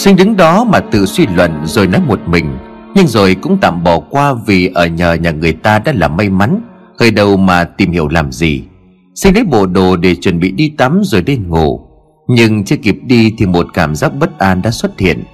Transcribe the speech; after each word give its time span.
Sinh 0.00 0.16
đứng 0.16 0.36
đó 0.36 0.64
mà 0.64 0.80
tự 0.80 1.06
suy 1.06 1.26
luận 1.26 1.60
rồi 1.64 1.86
nói 1.86 2.00
một 2.06 2.20
mình. 2.26 2.58
Nhưng 2.94 3.06
rồi 3.06 3.34
cũng 3.34 3.58
tạm 3.60 3.84
bỏ 3.84 4.00
qua 4.00 4.34
vì 4.46 4.70
ở 4.74 4.86
nhờ 4.86 5.12
nhà 5.12 5.30
người 5.30 5.52
ta 5.52 5.78
đã 5.78 5.92
là 5.96 6.08
may 6.08 6.28
mắn 6.28 6.62
Khởi 6.98 7.10
đầu 7.10 7.36
mà 7.36 7.64
tìm 7.64 7.90
hiểu 7.92 8.08
làm 8.08 8.32
gì. 8.32 8.62
Sinh 9.14 9.34
lấy 9.34 9.44
bộ 9.44 9.66
đồ 9.66 9.96
để 9.96 10.14
chuẩn 10.14 10.40
bị 10.40 10.50
đi 10.50 10.68
tắm 10.78 11.00
rồi 11.04 11.22
đi 11.22 11.36
ngủ. 11.36 11.80
Nhưng 12.28 12.64
chưa 12.64 12.76
kịp 12.76 12.96
đi 13.02 13.34
thì 13.38 13.46
một 13.46 13.66
cảm 13.74 13.94
giác 13.94 14.14
bất 14.14 14.38
an 14.38 14.62
đã 14.62 14.70
xuất 14.70 14.98
hiện. 14.98 15.24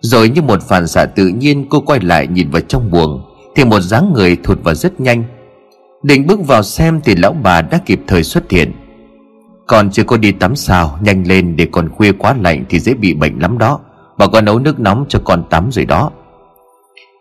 Rồi 0.00 0.28
như 0.28 0.42
một 0.42 0.62
phản 0.62 0.86
xạ 0.86 1.04
tự 1.04 1.28
nhiên, 1.28 1.66
cô 1.70 1.80
quay 1.80 2.00
lại 2.00 2.26
nhìn 2.26 2.50
vào 2.50 2.62
trong 2.62 2.90
buồng, 2.90 3.22
Thì 3.56 3.64
một 3.64 3.80
dáng 3.80 4.12
người 4.14 4.36
thụt 4.36 4.64
vào 4.64 4.74
rất 4.74 5.00
nhanh. 5.00 5.24
Định 6.02 6.26
bước 6.26 6.46
vào 6.46 6.62
xem 6.62 7.00
thì 7.04 7.14
lão 7.16 7.32
bà 7.32 7.62
đã 7.62 7.78
kịp 7.86 8.00
thời 8.06 8.22
xuất 8.22 8.50
hiện. 8.50 8.72
Còn 9.66 9.90
chưa 9.90 10.04
có 10.04 10.16
đi 10.16 10.32
tắm 10.32 10.56
sao, 10.56 10.98
Nhanh 11.02 11.26
lên 11.26 11.56
để 11.56 11.66
còn 11.72 11.88
khuya 11.88 12.12
quá 12.12 12.34
lạnh 12.42 12.64
thì 12.68 12.80
dễ 12.80 12.94
bị 12.94 13.14
bệnh 13.14 13.38
lắm 13.38 13.58
đó. 13.58 13.80
Bà 14.18 14.26
có 14.26 14.40
nấu 14.40 14.58
nước 14.58 14.80
nóng 14.80 15.04
cho 15.08 15.18
con 15.24 15.42
tắm 15.50 15.68
rồi 15.72 15.84
đó. 15.84 16.10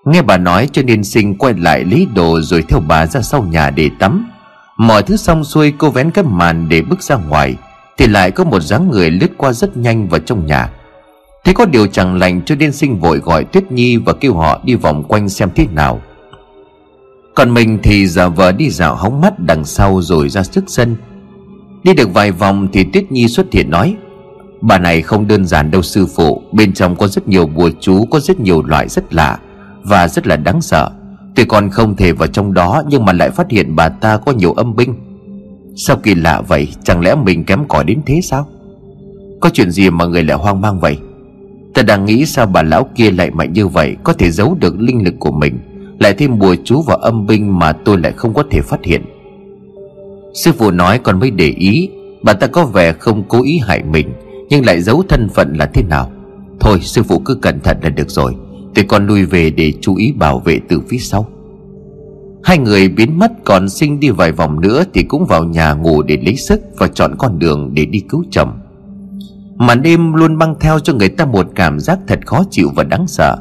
Nghe 0.05 0.21
bà 0.21 0.37
nói, 0.37 0.69
cho 0.71 0.81
nên 0.81 1.03
sinh 1.03 1.35
quay 1.35 1.53
lại 1.53 1.83
lấy 1.83 2.07
đồ 2.15 2.41
rồi 2.41 2.63
theo 2.67 2.79
bà 2.87 3.05
ra 3.05 3.21
sau 3.21 3.43
nhà 3.43 3.69
để 3.69 3.89
tắm. 3.99 4.29
Mọi 4.77 5.03
thứ 5.03 5.17
xong 5.17 5.43
xuôi, 5.43 5.73
cô 5.77 5.89
vén 5.89 6.11
cái 6.11 6.23
màn 6.23 6.69
để 6.69 6.81
bước 6.81 7.03
ra 7.03 7.15
ngoài, 7.15 7.55
Thì 7.97 8.07
lại 8.07 8.31
có 8.31 8.43
một 8.43 8.59
dáng 8.59 8.89
người 8.89 9.11
lướt 9.11 9.29
qua 9.37 9.53
rất 9.53 9.77
nhanh 9.77 10.07
vào 10.07 10.19
trong 10.19 10.45
nhà. 10.45 10.69
Thế 11.43 11.53
có 11.53 11.65
điều 11.65 11.87
chẳng 11.87 12.19
lành 12.19 12.41
cho 12.45 12.55
nên 12.55 12.71
sinh 12.71 12.99
vội 12.99 13.17
gọi 13.17 13.43
Tuyết 13.43 13.71
Nhi 13.71 13.97
và 13.97 14.13
kêu 14.13 14.33
họ 14.33 14.61
đi 14.63 14.75
vòng 14.75 15.03
quanh 15.03 15.29
xem 15.29 15.49
thế 15.55 15.67
nào. 15.73 16.01
Còn 17.35 17.53
mình 17.53 17.79
thì 17.83 18.07
giả 18.07 18.27
vờ 18.27 18.51
đi 18.51 18.69
dạo 18.69 18.95
hóng 18.95 19.21
mắt 19.21 19.39
đằng 19.39 19.65
sau 19.65 20.01
rồi 20.01 20.29
ra 20.29 20.43
trước 20.43 20.63
sân. 20.67 20.95
Đi 21.83 21.93
được 21.93 22.13
vài 22.13 22.31
vòng 22.31 22.67
thì 22.73 22.83
Tuyết 22.83 23.11
Nhi 23.11 23.27
xuất 23.27 23.45
hiện 23.51 23.69
nói 23.69 23.95
Bà 24.61 24.79
này 24.79 25.01
không 25.01 25.27
đơn 25.27 25.45
giản 25.45 25.71
đâu 25.71 25.81
sư 25.81 26.07
phụ, 26.15 26.41
Bên 26.51 26.73
trong 26.73 26.95
có 26.95 27.07
rất 27.07 27.27
nhiều 27.27 27.47
bùa 27.47 27.69
chú, 27.79 28.05
Có 28.05 28.19
rất 28.19 28.39
nhiều 28.39 28.63
loại 28.63 28.87
rất 28.89 29.13
lạ 29.13 29.39
Và 29.83 30.07
rất 30.07 30.27
là 30.27 30.35
đáng 30.35 30.61
sợ. 30.61 30.91
Tuy 31.35 31.45
còn 31.45 31.69
không 31.69 31.95
thể 31.95 32.11
vào 32.11 32.27
trong 32.27 32.53
đó, 32.53 32.83
Nhưng 32.89 33.05
mà 33.05 33.13
lại 33.13 33.29
phát 33.29 33.49
hiện 33.49 33.75
bà 33.75 33.89
ta 33.89 34.17
có 34.17 34.31
nhiều 34.31 34.53
âm 34.53 34.75
binh. 34.75 34.95
Sao 35.75 35.97
kỳ 35.97 36.15
lạ 36.15 36.41
vậy? 36.41 36.67
Chẳng 36.83 37.01
lẽ 37.01 37.15
mình 37.15 37.43
kém 37.43 37.67
cỏi 37.67 37.83
đến 37.83 37.99
thế 38.05 38.19
sao? 38.23 38.47
Có 39.41 39.49
chuyện 39.53 39.71
gì 39.71 39.89
mà 39.89 40.05
người 40.05 40.23
lại 40.23 40.37
hoang 40.37 40.61
mang 40.61 40.79
vậy? 40.79 40.97
Ta 41.73 41.81
đang 41.81 42.05
nghĩ 42.05 42.25
sao 42.25 42.45
bà 42.45 42.63
lão 42.63 42.89
kia 42.95 43.11
lại 43.11 43.31
mạnh 43.31 43.53
như 43.53 43.67
vậy, 43.67 43.95
Có 44.03 44.13
thể 44.13 44.31
giấu 44.31 44.57
được 44.59 44.79
linh 44.79 45.03
lực 45.03 45.13
của 45.19 45.31
mình, 45.31 45.59
Lại 45.99 46.13
thêm 46.13 46.39
bùa 46.39 46.55
chú 46.63 46.81
và 46.81 46.97
âm 47.01 47.27
binh 47.27 47.59
Mà 47.59 47.73
tôi 47.73 47.97
lại 47.97 48.11
không 48.11 48.33
có 48.33 48.43
thể 48.51 48.61
phát 48.61 48.83
hiện. 48.83 49.01
Sư 50.33 50.51
phụ 50.57 50.71
nói 50.71 50.99
còn 50.99 51.19
mới 51.19 51.31
để 51.31 51.47
ý, 51.47 51.89
Bà 52.21 52.33
ta 52.33 52.47
có 52.47 52.65
vẻ 52.65 52.93
không 52.93 53.23
cố 53.27 53.43
ý 53.43 53.59
hại 53.67 53.83
mình. 53.83 54.07
Nhưng 54.49 54.65
lại 54.65 54.81
giấu 54.81 55.03
thân 55.09 55.29
phận 55.29 55.53
là 55.53 55.65
thế 55.65 55.83
nào? 55.83 56.11
Thôi, 56.59 56.79
sư 56.81 57.03
phụ 57.03 57.19
cứ 57.19 57.35
cẩn 57.35 57.59
thận 57.59 57.77
là 57.83 57.89
được 57.89 58.09
rồi. 58.09 58.35
Tôi 58.75 58.85
con 58.87 59.07
lui 59.07 59.25
về 59.25 59.49
để 59.49 59.73
chú 59.81 59.95
ý 59.95 60.11
bảo 60.11 60.39
vệ 60.39 60.59
từ 60.69 60.81
phía 60.89 60.97
sau. 60.97 61.27
Hai 62.43 62.57
người 62.57 62.89
biến 62.89 63.19
mất, 63.19 63.31
còn 63.45 63.69
sinh 63.69 63.99
đi 63.99 64.09
vài 64.09 64.31
vòng 64.31 64.61
nữa 64.61 64.83
Thì 64.93 65.03
cũng 65.03 65.25
vào 65.25 65.43
nhà 65.43 65.73
ngủ 65.73 66.01
để 66.01 66.17
lấy 66.25 66.35
sức 66.35 66.61
Và 66.77 66.87
chọn 66.87 67.15
con 67.17 67.39
đường 67.39 67.73
để 67.73 67.85
đi 67.85 67.99
cứu 67.99 68.23
chồng. 68.31 68.59
Màn 69.55 69.81
đêm 69.81 70.13
luôn 70.13 70.35
mang 70.35 70.55
theo 70.59 70.79
cho 70.79 70.93
người 70.93 71.09
ta 71.09 71.25
một 71.25 71.47
cảm 71.55 71.79
giác 71.79 71.99
thật 72.07 72.19
khó 72.25 72.43
chịu 72.51 72.69
và 72.75 72.83
đáng 72.83 73.07
sợ. 73.07 73.37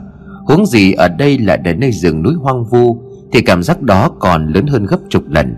Huống 0.46 0.66
gì 0.66 0.92
ở 0.92 1.08
đây 1.08 1.38
là 1.38 1.58
ở 1.64 1.74
nơi 1.74 1.92
rừng 1.92 2.22
núi 2.22 2.34
hoang 2.34 2.64
vu, 2.64 3.02
Thì 3.32 3.40
cảm 3.40 3.62
giác 3.62 3.82
đó 3.82 4.10
còn 4.18 4.52
lớn 4.52 4.66
hơn 4.66 4.86
gấp 4.86 4.98
chục 5.08 5.22
lần. 5.28 5.54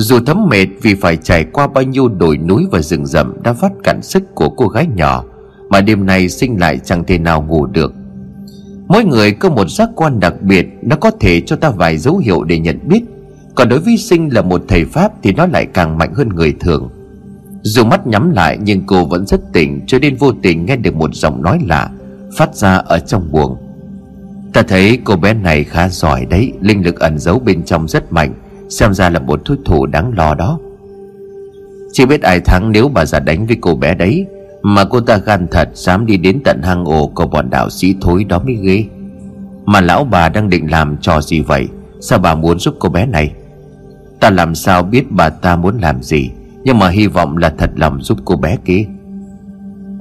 Dù 0.00 0.20
thấm 0.26 0.46
mệt 0.48 0.66
vì 0.82 0.94
phải 0.94 1.16
trải 1.16 1.44
qua 1.44 1.66
bao 1.66 1.84
nhiêu 1.84 2.08
đồi 2.08 2.36
núi 2.36 2.66
và 2.70 2.80
rừng 2.80 3.06
rậm 3.06 3.42
Đã 3.42 3.52
vắt 3.52 3.72
cạn 3.84 4.02
sức 4.02 4.34
của 4.34 4.48
cô 4.48 4.68
gái 4.68 4.86
nhỏ, 4.94 5.24
Mà 5.68 5.80
đêm 5.80 6.06
nay 6.06 6.28
sinh 6.28 6.60
lại 6.60 6.78
chẳng 6.84 7.04
thể 7.04 7.18
nào 7.18 7.42
ngủ 7.42 7.66
được. 7.66 7.94
Mỗi 8.88 9.04
người 9.04 9.32
có 9.32 9.50
một 9.50 9.70
giác 9.70 9.88
quan 9.96 10.20
đặc 10.20 10.34
biệt 10.42 10.66
Nó 10.82 10.96
có 10.96 11.10
thể 11.20 11.40
cho 11.40 11.56
ta 11.56 11.70
vài 11.70 11.98
dấu 11.98 12.16
hiệu 12.16 12.44
để 12.44 12.58
nhận 12.58 12.78
biết, 12.88 13.02
Còn 13.54 13.68
đối 13.68 13.78
với 13.78 13.96
sinh 13.96 14.28
là 14.34 14.42
một 14.42 14.62
thầy 14.68 14.84
Pháp 14.84 15.12
Thì 15.22 15.32
nó 15.32 15.46
lại 15.46 15.66
càng 15.66 15.98
mạnh 15.98 16.14
hơn 16.14 16.28
người 16.28 16.54
thường. 16.60 16.90
Dù 17.62 17.84
mắt 17.84 18.06
nhắm 18.06 18.30
lại 18.30 18.58
nhưng 18.62 18.86
cô 18.86 19.04
vẫn 19.04 19.26
rất 19.26 19.40
tỉnh, 19.52 19.80
Cho 19.86 19.98
nên 19.98 20.16
vô 20.16 20.32
tình 20.42 20.66
nghe 20.66 20.76
được 20.76 20.94
một 20.94 21.14
giọng 21.14 21.42
nói 21.42 21.58
lạ 21.66 21.90
Phát 22.36 22.54
ra 22.54 22.76
ở 22.76 22.98
trong 22.98 23.32
buồng. 23.32 23.56
Ta 24.52 24.62
thấy 24.62 24.98
cô 25.04 25.16
bé 25.16 25.34
này 25.34 25.64
khá 25.64 25.88
giỏi 25.88 26.26
đấy, 26.26 26.52
Linh 26.60 26.84
lực 26.84 27.00
ẩn 27.00 27.18
giấu 27.18 27.38
bên 27.38 27.62
trong 27.62 27.88
rất 27.88 28.12
mạnh 28.12 28.34
Xem 28.70 28.94
ra 28.94 29.10
là 29.10 29.20
một 29.20 29.44
thuốc 29.44 29.58
thủ 29.64 29.86
đáng 29.86 30.12
lo 30.16 30.34
đó. 30.34 30.58
Chỉ 31.92 32.06
biết 32.06 32.22
ai 32.22 32.40
thắng 32.40 32.72
nếu 32.72 32.88
bà 32.88 33.04
già 33.04 33.20
đánh 33.20 33.46
với 33.46 33.56
cô 33.60 33.76
bé 33.76 33.94
đấy, 33.94 34.26
mà 34.62 34.84
cô 34.84 35.00
ta 35.00 35.16
gan 35.16 35.46
thật 35.50 35.68
dám 35.74 36.06
đi 36.06 36.16
đến 36.16 36.40
tận 36.44 36.60
hang 36.62 36.84
ổ 36.84 37.06
của 37.06 37.26
bọn 37.26 37.50
đạo 37.50 37.70
sĩ 37.70 37.94
thối 38.00 38.24
đó 38.24 38.38
mới 38.38 38.54
ghê. 38.54 38.84
Mà 39.64 39.80
lão 39.80 40.04
bà 40.04 40.28
đang 40.28 40.50
định 40.50 40.70
làm 40.70 40.96
trò 40.96 41.20
gì 41.20 41.40
vậy? 41.40 41.68
Sao 42.00 42.18
bà 42.18 42.34
muốn 42.34 42.58
giúp 42.58 42.74
cô 42.78 42.88
bé 42.88 43.06
này? 43.06 43.32
Ta 44.20 44.30
làm 44.30 44.54
sao 44.54 44.82
biết 44.82 45.10
bà 45.10 45.28
ta 45.28 45.56
muốn 45.56 45.78
làm 45.78 46.02
gì, 46.02 46.30
Nhưng 46.64 46.78
mà 46.78 46.88
hy 46.88 47.06
vọng 47.06 47.36
là 47.36 47.54
thật 47.58 47.70
lòng 47.76 48.02
giúp 48.02 48.18
cô 48.24 48.36
bé 48.36 48.56
kia. 48.64 48.84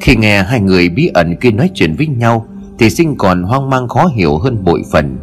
Khi 0.02 0.16
nghe 0.16 0.44
hai 0.44 0.62
người 0.62 0.90
bí 0.90 1.08
ẩn 1.14 1.36
kia 1.36 1.52
nói 1.52 1.70
chuyện 1.74 1.96
với 1.96 2.08
nhau, 2.08 2.46
Thì 2.80 2.90
sinh 2.90 3.16
còn 3.18 3.44
hoang 3.44 3.70
mang 3.70 3.88
khó 3.88 4.06
hiểu 4.06 4.38
hơn 4.38 4.64
bội 4.64 4.84
phần. 4.92 5.18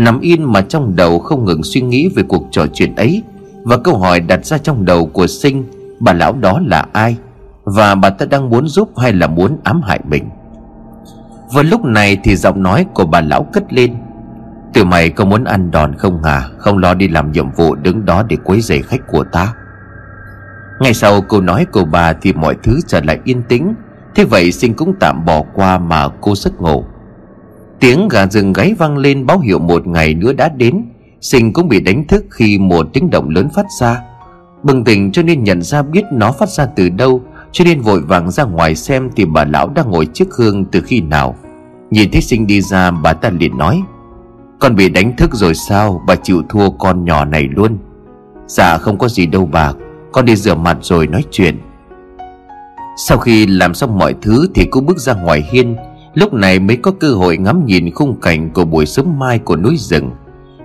Nằm 0.00 0.20
yên 0.20 0.52
mà 0.52 0.60
trong 0.60 0.96
đầu 0.96 1.18
không 1.18 1.44
ngừng 1.44 1.62
suy 1.62 1.80
nghĩ 1.80 2.08
về 2.16 2.22
cuộc 2.22 2.44
trò 2.50 2.66
chuyện 2.72 2.94
ấy, 2.94 3.22
Và 3.64 3.76
câu 3.76 3.98
hỏi 3.98 4.20
đặt 4.20 4.46
ra 4.46 4.58
trong 4.58 4.84
đầu 4.84 5.06
của 5.06 5.26
sinh, 5.26 5.64
Bà 6.00 6.12
lão 6.12 6.32
đó 6.32 6.60
là 6.66 6.86
ai? 6.92 7.16
Và 7.64 7.94
bà 7.94 8.10
ta 8.10 8.26
đang 8.26 8.50
muốn 8.50 8.68
giúp 8.68 8.98
hay 8.98 9.12
là 9.12 9.26
muốn 9.26 9.58
ám 9.64 9.82
hại 9.82 10.00
mình? 10.08 10.28
Vào 11.52 11.64
lúc 11.64 11.84
này 11.84 12.18
thì 12.24 12.36
giọng 12.36 12.62
nói 12.62 12.86
của 12.94 13.06
bà 13.06 13.20
lão 13.20 13.42
cất 13.42 13.72
lên. 13.72 13.94
Tụi 14.74 14.84
mày 14.84 15.10
có 15.10 15.24
muốn 15.24 15.44
ăn 15.44 15.70
đòn 15.70 15.94
không 15.94 16.22
hả? 16.22 16.48
Không 16.58 16.78
lo 16.78 16.94
đi 16.94 17.08
làm 17.08 17.32
nhiệm 17.32 17.50
vụ 17.50 17.74
đứng 17.74 18.04
đó 18.04 18.22
để 18.28 18.36
quấy 18.44 18.60
rầy 18.60 18.82
khách 18.82 19.00
của 19.08 19.24
ta? 19.32 19.54
Ngay 20.80 20.94
sau 20.94 21.20
câu 21.20 21.40
nói 21.40 21.66
của 21.72 21.84
bà 21.84 22.12
thì 22.12 22.32
mọi 22.32 22.56
thứ 22.62 22.78
trở 22.86 23.00
lại 23.00 23.18
yên 23.24 23.42
tĩnh. 23.42 23.74
Thế 24.14 24.24
vậy 24.24 24.52
sinh 24.52 24.74
cũng 24.74 24.94
tạm 25.00 25.24
bỏ 25.24 25.42
qua 25.54 25.78
mà 25.78 26.08
cô 26.20 26.34
giấc 26.34 26.60
ngủ. 26.60 26.84
Tiếng 27.80 28.08
gà 28.08 28.26
rừng 28.26 28.52
gáy 28.52 28.74
vang 28.78 28.96
lên 28.98 29.26
báo 29.26 29.38
hiệu 29.38 29.58
một 29.58 29.86
ngày 29.86 30.14
nữa 30.14 30.32
đã 30.32 30.48
đến. 30.48 30.82
Sinh 31.20 31.52
cũng 31.52 31.68
bị 31.68 31.80
đánh 31.80 32.06
thức 32.06 32.24
khi 32.30 32.58
một 32.58 32.86
tiếng 32.92 33.10
động 33.10 33.28
lớn 33.28 33.48
phát 33.54 33.66
ra. 33.80 34.00
Bừng 34.62 34.84
tỉnh 34.84 35.12
cho 35.12 35.22
nên 35.22 35.44
nhận 35.44 35.62
ra 35.62 35.82
biết 35.82 36.04
nó 36.12 36.32
phát 36.32 36.48
ra 36.48 36.66
từ 36.66 36.88
đâu, 36.88 37.22
cho 37.52 37.64
nên 37.64 37.80
vội 37.80 38.00
vàng 38.00 38.30
ra 38.30 38.44
ngoài 38.44 38.74
xem 38.74 39.10
Thì 39.16 39.24
bà 39.24 39.44
lão 39.44 39.68
đang 39.68 39.90
ngồi 39.90 40.06
trước 40.06 40.34
hương 40.36 40.64
từ 40.64 40.80
khi 40.80 41.00
nào. 41.00 41.36
Nhìn 41.90 42.10
thấy 42.10 42.20
sinh 42.20 42.46
đi 42.46 42.60
ra, 42.60 42.90
bà 42.90 43.12
ta 43.12 43.30
liền 43.30 43.58
nói, 43.58 43.82
Con 44.58 44.76
bị 44.76 44.88
đánh 44.88 45.16
thức 45.16 45.34
rồi 45.34 45.54
sao? 45.54 46.02
Bà 46.06 46.14
chịu 46.16 46.42
thua 46.48 46.70
con 46.70 47.04
nhỏ 47.04 47.24
này 47.24 47.42
luôn. 47.42 47.78
Dạ 48.46 48.78
không 48.78 48.98
có 48.98 49.08
gì 49.08 49.26
đâu 49.26 49.48
bà. 49.52 49.72
Con 50.12 50.24
đi 50.24 50.36
rửa 50.36 50.54
mặt 50.54 50.78
rồi 50.80 51.06
nói 51.06 51.24
chuyện. 51.30 51.56
Sau 53.08 53.18
khi 53.18 53.46
làm 53.46 53.74
xong 53.74 53.98
mọi 53.98 54.14
thứ 54.22 54.46
Thì 54.54 54.66
cô 54.70 54.80
bước 54.80 54.98
ra 54.98 55.14
ngoài 55.14 55.44
hiên 55.52 55.76
Lúc 56.14 56.32
này 56.32 56.58
mới 56.58 56.76
có 56.76 56.90
cơ 56.90 57.12
hội 57.14 57.36
ngắm 57.36 57.66
nhìn 57.66 57.94
khung 57.94 58.20
cảnh 58.20 58.50
Của 58.50 58.64
buổi 58.64 58.86
sớm 58.86 59.18
mai 59.18 59.38
của 59.38 59.56
núi 59.56 59.76
rừng. 59.76 60.10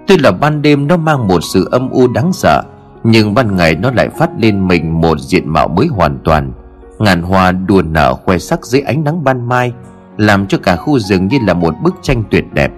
Tuy 0.08 0.18
là 0.18 0.32
ban 0.32 0.62
đêm 0.62 0.88
nó 0.88 0.98
mang 0.98 1.28
một 1.28 1.40
sự 1.54 1.68
âm 1.72 1.90
u 1.90 2.08
đáng 2.08 2.34
sợ, 2.34 2.64
Nhưng 3.04 3.34
ban 3.34 3.56
ngày 3.56 3.76
nó 3.76 3.92
lại 3.92 4.10
phát 4.10 4.30
lên 4.40 4.68
mình 4.68 5.02
một 5.02 5.20
diện 5.20 5.50
mạo 5.50 5.68
mới 5.68 5.88
hoàn 5.88 6.18
toàn. 6.24 6.52
Ngàn 7.00 7.22
hoa 7.22 7.52
đua 7.52 7.82
nở 7.82 8.14
khoe 8.14 8.38
sắc 8.38 8.66
dưới 8.66 8.82
ánh 8.82 9.04
nắng 9.04 9.24
ban 9.24 9.48
mai, 9.48 9.74
làm 10.18 10.48
cho 10.48 10.58
cả 10.58 10.76
khu 10.76 11.00
rừng 11.00 11.28
như 11.28 11.38
là 11.48 11.54
một 11.54 11.74
bức 11.84 11.96
tranh 12.02 12.24
tuyệt 12.32 12.46
đẹp. 12.54 12.72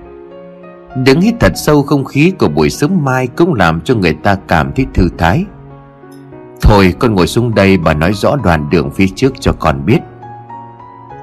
Đứng 1.06 1.22
hít 1.22 1.36
thật 1.40 1.52
sâu 1.56 1.84
không 1.84 2.06
khí 2.06 2.32
của 2.40 2.48
buổi 2.48 2.70
sớm 2.70 3.06
mai 3.06 3.28
cũng 3.28 3.54
làm 3.54 3.82
cho 3.82 3.96
người 3.96 4.14
ta 4.14 4.36
cảm 4.48 4.72
thấy 4.76 4.86
thư 4.94 5.10
thái. 5.18 5.46
Thôi 6.62 6.94
con 7.00 7.16
ngồi 7.16 7.28
xuống 7.28 7.56
đây 7.56 7.78
bà 7.78 7.94
nói 7.94 8.14
rõ 8.14 8.36
đoàn 8.44 8.70
đường 8.70 8.92
phía 8.92 9.08
trước 9.16 9.34
cho 9.40 9.54
con 9.60 9.86
biết 9.86 10.00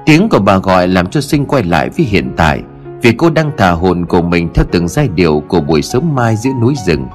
tiếng 0.05 0.29
của 0.29 0.39
bà 0.39 0.57
gọi 0.57 0.87
làm 0.87 1.07
cho 1.07 1.21
sinh 1.21 1.45
quay 1.45 1.63
lại 1.63 1.89
với 1.89 2.05
hiện 2.05 2.33
tại, 2.37 2.61
vì 3.01 3.11
cô 3.11 3.29
đang 3.29 3.51
thả 3.57 3.71
hồn 3.71 4.05
của 4.05 4.21
mình 4.21 4.49
theo 4.53 4.65
từng 4.71 4.87
giai 4.87 5.07
điệu 5.07 5.43
của 5.47 5.61
buổi 5.61 5.81
sớm 5.81 6.15
mai 6.15 6.35
giữa 6.35 6.51
núi 6.61 6.73
rừng. 6.85 7.07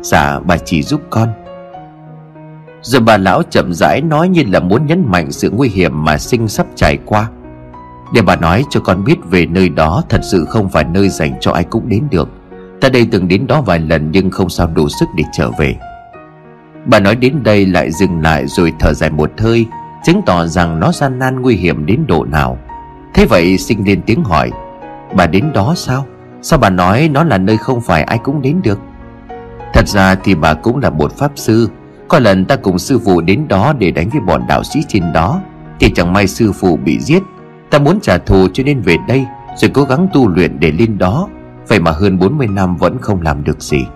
Dạ 0.00 0.40
bà 0.40 0.56
chỉ 0.56 0.82
giúp 0.82 1.00
con. 1.10 1.28
Rồi 2.82 3.02
bà 3.02 3.16
lão 3.16 3.42
chậm 3.42 3.72
rãi 3.72 4.00
nói 4.00 4.28
như 4.28 4.42
là 4.46 4.60
muốn 4.60 4.86
nhấn 4.86 5.04
mạnh 5.06 5.32
sự 5.32 5.50
nguy 5.50 5.68
hiểm 5.68 6.04
mà 6.04 6.18
sinh 6.18 6.48
sắp 6.48 6.66
trải 6.74 6.98
qua. 7.04 7.28
Để 8.14 8.22
bà 8.22 8.36
nói 8.36 8.64
cho 8.70 8.80
con 8.80 9.04
biết 9.04 9.16
về 9.30 9.46
nơi 9.46 9.68
đó 9.68 10.02
thật 10.08 10.20
sự 10.22 10.44
không 10.44 10.68
phải 10.68 10.84
nơi 10.84 11.08
dành 11.08 11.34
cho 11.40 11.52
ai 11.52 11.64
cũng 11.64 11.88
đến 11.88 12.02
được. 12.10 12.28
Ta 12.80 12.88
đây 12.88 13.08
từng 13.10 13.28
đến 13.28 13.46
đó 13.46 13.60
vài 13.60 13.78
lần 13.78 14.10
nhưng 14.10 14.30
không 14.30 14.48
sao 14.48 14.66
đủ 14.74 14.88
sức 14.88 15.08
để 15.16 15.24
trở 15.32 15.50
về. 15.58 15.76
Bà 16.86 17.00
nói 17.00 17.16
đến 17.16 17.42
đây 17.42 17.66
lại 17.66 17.90
dừng 17.92 18.22
lại 18.22 18.46
rồi 18.46 18.72
thở 18.80 18.94
dài 18.94 19.10
một 19.10 19.30
hơi 19.38 19.66
Chứng 20.04 20.22
tỏ 20.22 20.46
rằng 20.46 20.80
nó 20.80 20.92
gian 20.92 21.18
nan 21.18 21.42
nguy 21.42 21.56
hiểm 21.56 21.86
đến 21.86 22.04
độ 22.08 22.24
nào. 22.24 22.58
Thế 23.14 23.26
vậy, 23.26 23.58
sinh 23.58 23.84
lên 23.86 24.02
tiếng 24.06 24.24
hỏi, 24.24 24.50
Bà 25.16 25.26
đến 25.26 25.52
đó 25.52 25.74
sao? 25.76 26.06
Sao 26.42 26.58
bà 26.58 26.70
nói 26.70 27.10
nó 27.12 27.24
là 27.24 27.38
nơi 27.38 27.56
không 27.56 27.80
phải 27.80 28.02
ai 28.02 28.18
cũng 28.18 28.42
đến 28.42 28.60
được? 28.62 28.78
Thật 29.72 29.88
ra 29.88 30.14
thì 30.14 30.34
bà 30.34 30.54
cũng 30.54 30.80
là 30.80 30.90
một 30.90 31.12
pháp 31.18 31.32
sư. 31.34 31.68
Có 32.08 32.18
lần 32.18 32.44
ta 32.44 32.56
cùng 32.56 32.78
sư 32.78 33.00
phụ 33.04 33.20
đến 33.20 33.48
đó 33.48 33.74
để 33.78 33.90
đánh 33.90 34.08
với 34.08 34.20
bọn 34.20 34.42
đạo 34.48 34.62
sĩ 34.64 34.80
trên 34.88 35.12
đó, 35.12 35.40
Thì 35.80 35.90
chẳng 35.90 36.12
may 36.12 36.26
sư 36.26 36.52
phụ 36.52 36.76
bị 36.76 36.98
giết. 37.00 37.22
Ta 37.70 37.78
muốn 37.78 38.00
trả 38.00 38.18
thù 38.18 38.48
cho 38.52 38.62
nên 38.64 38.80
về 38.80 38.96
đây, 39.08 39.26
Rồi 39.56 39.70
cố 39.74 39.84
gắng 39.84 40.08
tu 40.12 40.28
luyện 40.28 40.60
để 40.60 40.72
lên 40.72 40.98
đó. 40.98 41.28
Vậy 41.68 41.80
mà 41.80 41.90
hơn 41.90 42.18
40 42.18 42.46
năm 42.46 42.76
vẫn 42.76 42.98
không 43.00 43.22
làm 43.22 43.44
được 43.44 43.62
gì. 43.62 43.86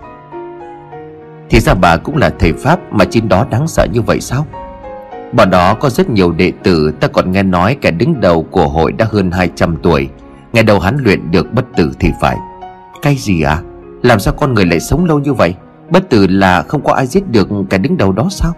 Thì 1.49 1.59
ra 1.59 1.73
bà 1.73 1.97
cũng 1.97 2.17
là 2.17 2.31
thầy 2.39 2.53
Pháp 2.53 2.79
Mà 2.93 3.05
trên 3.05 3.29
đó 3.29 3.45
đáng 3.49 3.67
sợ 3.67 3.87
như 3.93 4.01
vậy 4.01 4.21
sao? 4.21 4.45
Bọn 5.33 5.49
đó 5.49 5.73
có 5.73 5.89
rất 5.89 6.09
nhiều 6.09 6.31
đệ 6.31 6.51
tử, 6.63 6.91
Ta 6.99 7.07
còn 7.07 7.31
nghe 7.31 7.43
nói 7.43 7.77
kẻ 7.81 7.91
đứng 7.91 8.21
đầu 8.21 8.43
của 8.43 8.67
hội 8.67 8.91
đã 8.91 9.07
hơn 9.11 9.31
200 9.31 9.75
tuổi. 9.83 10.09
Ngày 10.53 10.63
đầu 10.63 10.79
hắn 10.79 10.97
luyện 10.99 11.31
được 11.31 11.53
bất 11.53 11.65
tử 11.75 11.91
thì 11.99 12.11
phải. 12.21 12.37
Cái 13.01 13.15
gì 13.15 13.41
à? 13.41 13.61
Làm 14.03 14.19
sao 14.19 14.33
con 14.37 14.53
người 14.53 14.65
lại 14.65 14.79
sống 14.79 15.05
lâu 15.05 15.19
như 15.19 15.33
vậy? 15.33 15.55
Bất 15.89 16.09
tử 16.09 16.27
là 16.27 16.61
không 16.61 16.83
có 16.83 16.93
ai 16.93 17.07
giết 17.07 17.31
được 17.31 17.49
kẻ 17.69 17.77
đứng 17.77 17.97
đầu 17.97 18.11
đó 18.11 18.27
sao? 18.29 18.53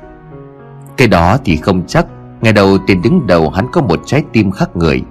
Cái 0.97 1.07
đó 1.07 1.38
thì 1.45 1.57
không 1.57 1.83
chắc. 1.88 2.06
Ngày 2.41 2.53
đầu 2.53 2.77
tiền 2.88 3.01
đứng 3.01 3.27
đầu 3.27 3.50
hắn 3.50 3.65
có 3.71 3.81
một 3.81 4.01
trái 4.06 4.24
tim 4.33 4.51
khác 4.51 4.69
người. 4.75 5.01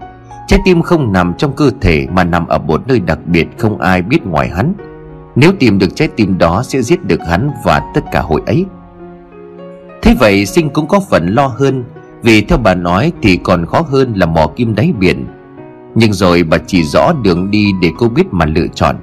Trái 0.46 0.60
tim 0.64 0.82
không 0.82 1.12
nằm 1.12 1.34
trong 1.34 1.52
cơ 1.56 1.70
thể 1.80 2.06
Mà 2.12 2.24
nằm 2.24 2.46
ở 2.46 2.58
một 2.58 2.88
nơi 2.88 3.00
đặc 3.00 3.18
biệt 3.26 3.48
không 3.58 3.80
ai 3.80 4.02
biết 4.02 4.26
ngoài 4.26 4.48
hắn. 4.48 4.74
Nếu 5.36 5.52
tìm 5.58 5.78
được 5.78 5.88
trái 5.94 6.08
tim 6.08 6.38
đó 6.38 6.62
Sẽ 6.62 6.82
giết 6.82 7.04
được 7.04 7.20
hắn 7.28 7.50
và 7.64 7.82
tất 7.94 8.00
cả 8.12 8.20
hội 8.20 8.42
ấy. 8.46 8.64
Thế 10.02 10.14
vậy 10.14 10.47
sinh 10.47 10.70
cũng 10.70 10.88
có 10.88 11.00
phần 11.11 11.35
lo 11.35 11.47
hơn, 11.47 11.85
Vì 12.23 12.41
theo 12.41 12.58
bà 12.58 12.75
nói 12.75 13.12
thì 13.23 13.37
còn 13.37 13.67
khó 13.67 13.81
hơn 13.81 14.12
là 14.17 14.26
mò 14.26 14.47
kim 14.56 14.75
đáy 14.75 14.93
biển. 14.99 15.26
Nhưng 15.94 16.12
rồi 16.12 16.43
bà 16.43 16.58
chỉ 16.67 16.85
rõ 16.85 17.12
đường 17.23 17.50
đi 17.50 17.70
để 17.82 17.91
cô 17.99 18.08
biết 18.08 18.25
mà 18.31 18.47
lựa 18.47 18.67
chọn. 18.75 18.97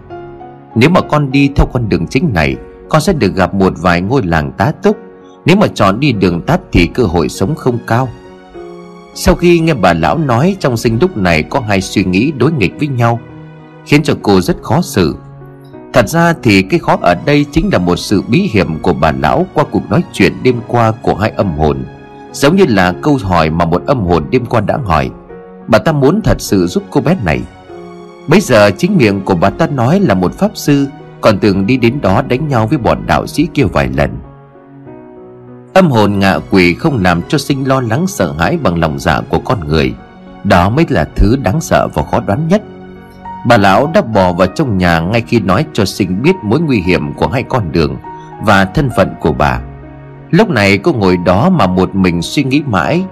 Nếu 0.76 0.90
mà 0.90 1.02
con 1.02 1.32
đi 1.32 1.50
theo 1.56 1.66
con 1.74 1.90
đường 1.90 2.08
chính 2.08 2.30
này, 2.34 2.56
Con 2.90 3.02
sẽ 3.02 3.14
được 3.14 3.36
gặp 3.36 3.54
một 3.54 3.74
vài 3.82 4.02
ngôi 4.02 4.24
làng 4.24 4.52
tá 4.52 4.72
túc. 4.84 4.98
Nếu 5.46 5.56
mà 5.56 5.68
chọn 5.68 6.00
đi 6.00 6.12
đường 6.12 6.42
tắt 6.42 6.60
thì 6.72 6.88
cơ 6.88 7.04
hội 7.04 7.30
sống 7.30 7.56
không 7.56 7.78
cao. 7.88 8.10
Sau 9.16 9.36
khi 9.36 9.60
nghe 9.60 9.74
bà 9.74 9.94
lão 9.94 10.18
nói 10.18 10.56
Trong 10.60 10.78
sinh 10.78 10.98
lúc 11.02 11.18
này 11.18 11.44
có 11.44 11.60
hai 11.60 11.82
suy 11.82 12.04
nghĩ 12.04 12.32
đối 12.38 12.52
nghịch 12.52 12.74
với 12.80 12.88
nhau, 12.88 13.20
Khiến 13.86 14.04
cho 14.04 14.14
cô 14.22 14.42
rất 14.42 14.58
khó 14.62 14.82
xử. 14.82 15.16
Thật 15.94 16.10
ra 16.10 16.34
thì 16.44 16.62
cái 16.62 16.80
khó 16.80 16.98
ở 17.02 17.16
đây 17.26 17.46
chính 17.52 17.70
là 17.72 17.80
một 17.80 17.96
sự 17.96 18.22
bí 18.28 18.50
hiểm 18.54 18.80
của 18.80 18.94
bà 18.94 19.12
lão 19.12 19.46
qua 19.54 19.64
cuộc 19.72 19.90
nói 19.90 20.04
chuyện 20.14 20.34
đêm 20.44 20.56
qua 20.68 20.92
của 21.02 21.16
hai 21.16 21.30
âm 21.30 21.58
hồn. 21.58 21.78
Giống 22.32 22.56
như 22.56 22.66
là 22.68 22.94
câu 23.02 23.18
hỏi 23.24 23.50
mà 23.50 23.66
một 23.66 23.86
âm 23.86 24.06
hồn 24.06 24.24
đêm 24.30 24.46
qua 24.46 24.62
đã 24.62 24.78
hỏi, 24.86 25.10
Bà 25.68 25.80
ta 25.80 25.92
muốn 25.92 26.22
thật 26.22 26.42
sự 26.42 26.68
giúp 26.68 26.84
cô 26.90 27.02
bé 27.02 27.18
này? 27.26 27.42
Bây 28.28 28.42
giờ 28.42 28.72
chính 28.72 28.98
miệng 28.98 29.22
của 29.26 29.36
bà 29.36 29.50
ta 29.50 29.68
nói 29.68 30.00
là 30.00 30.14
một 30.14 30.34
pháp 30.34 30.52
sư, 30.54 30.88
Còn 31.22 31.40
từng 31.40 31.66
đi 31.66 31.78
đến 31.78 32.02
đó 32.02 32.22
đánh 32.22 32.48
nhau 32.48 32.68
với 32.68 32.78
bọn 32.78 33.04
đạo 33.08 33.28
sĩ 33.28 33.48
kia 33.54 33.64
vài 33.64 33.90
lần. 33.98 34.18
Âm 35.74 35.92
hồn 35.92 36.20
ngạ 36.20 36.40
quỷ 36.50 36.74
không 36.74 37.04
làm 37.04 37.22
cho 37.28 37.38
sinh 37.38 37.68
lo 37.68 37.82
lắng 37.82 38.08
sợ 38.08 38.34
hãi 38.40 38.58
bằng 38.64 38.80
lòng 38.80 39.00
dạ 39.00 39.22
của 39.30 39.40
con 39.40 39.68
người. 39.68 39.94
Đó 40.44 40.70
mới 40.70 40.86
là 40.90 41.08
thứ 41.16 41.36
đáng 41.44 41.62
sợ 41.62 41.88
và 41.94 42.04
khó 42.12 42.20
đoán 42.20 42.48
nhất. 42.48 42.62
Bà 43.48 43.58
lão 43.58 43.92
đã 43.94 44.02
bò 44.02 44.34
vào 44.34 44.48
trong 44.48 44.78
nhà 44.78 45.00
ngay 45.00 45.22
khi 45.22 45.40
nói 45.40 45.66
cho 45.74 45.86
sinh 45.86 46.22
biết 46.22 46.36
mối 46.44 46.60
nguy 46.60 46.80
hiểm 46.80 47.14
của 47.14 47.28
hai 47.28 47.44
con 47.44 47.72
đường 47.72 47.98
Và 48.44 48.66
thân 48.66 48.90
phận 48.98 49.14
của 49.20 49.32
bà. 49.32 49.62
Lúc 50.32 50.50
này 50.50 50.78
cô 50.78 50.94
ngồi 50.94 51.18
đó 51.18 51.50
mà 51.50 51.68
một 51.68 51.96
mình 51.96 52.22
suy 52.22 52.44
nghĩ 52.44 52.62
mãi, 52.66 53.04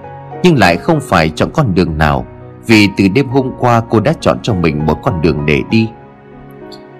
Nhưng 0.42 0.58
lại 0.58 0.76
không 0.76 1.00
phải 1.00 1.30
chọn 1.30 1.50
con 1.54 1.74
đường 1.74 1.98
nào, 1.98 2.26
Vì 2.66 2.88
từ 2.96 3.08
đêm 3.08 3.28
hôm 3.28 3.50
qua 3.58 3.82
cô 3.90 4.00
đã 4.00 4.12
chọn 4.20 4.38
cho 4.42 4.54
mình 4.54 4.86
một 4.86 5.02
con 5.02 5.22
đường 5.22 5.46
để 5.46 5.60
đi. 5.70 5.88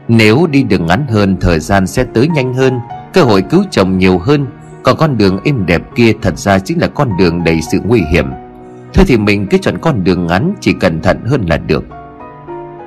Nếu 0.08 0.46
đi 0.46 0.62
đường 0.62 0.86
ngắn 0.86 1.06
hơn, 1.08 1.36
thời 1.40 1.60
gian 1.60 1.86
sẽ 1.86 2.04
tới 2.04 2.28
nhanh 2.28 2.54
hơn, 2.54 2.80
Cơ 3.12 3.22
hội 3.22 3.42
cứu 3.42 3.64
chồng 3.70 3.98
nhiều 3.98 4.18
hơn, 4.18 4.46
Còn 4.82 4.96
con 4.96 5.18
đường 5.18 5.40
êm 5.44 5.66
đẹp 5.66 5.82
kia 5.94 6.12
thật 6.22 6.38
ra 6.38 6.58
chính 6.58 6.80
là 6.80 6.86
con 6.86 7.16
đường 7.16 7.44
đầy 7.44 7.60
sự 7.72 7.78
nguy 7.84 8.02
hiểm. 8.12 8.26
Thôi 8.94 9.04
thì 9.08 9.16
mình 9.16 9.46
cứ 9.46 9.58
chọn 9.58 9.78
con 9.78 10.04
đường 10.04 10.26
ngắn 10.26 10.54
chỉ 10.60 10.72
cẩn 10.80 11.02
thận 11.02 11.20
hơn 11.24 11.46
là 11.46 11.56
được. 11.56 11.84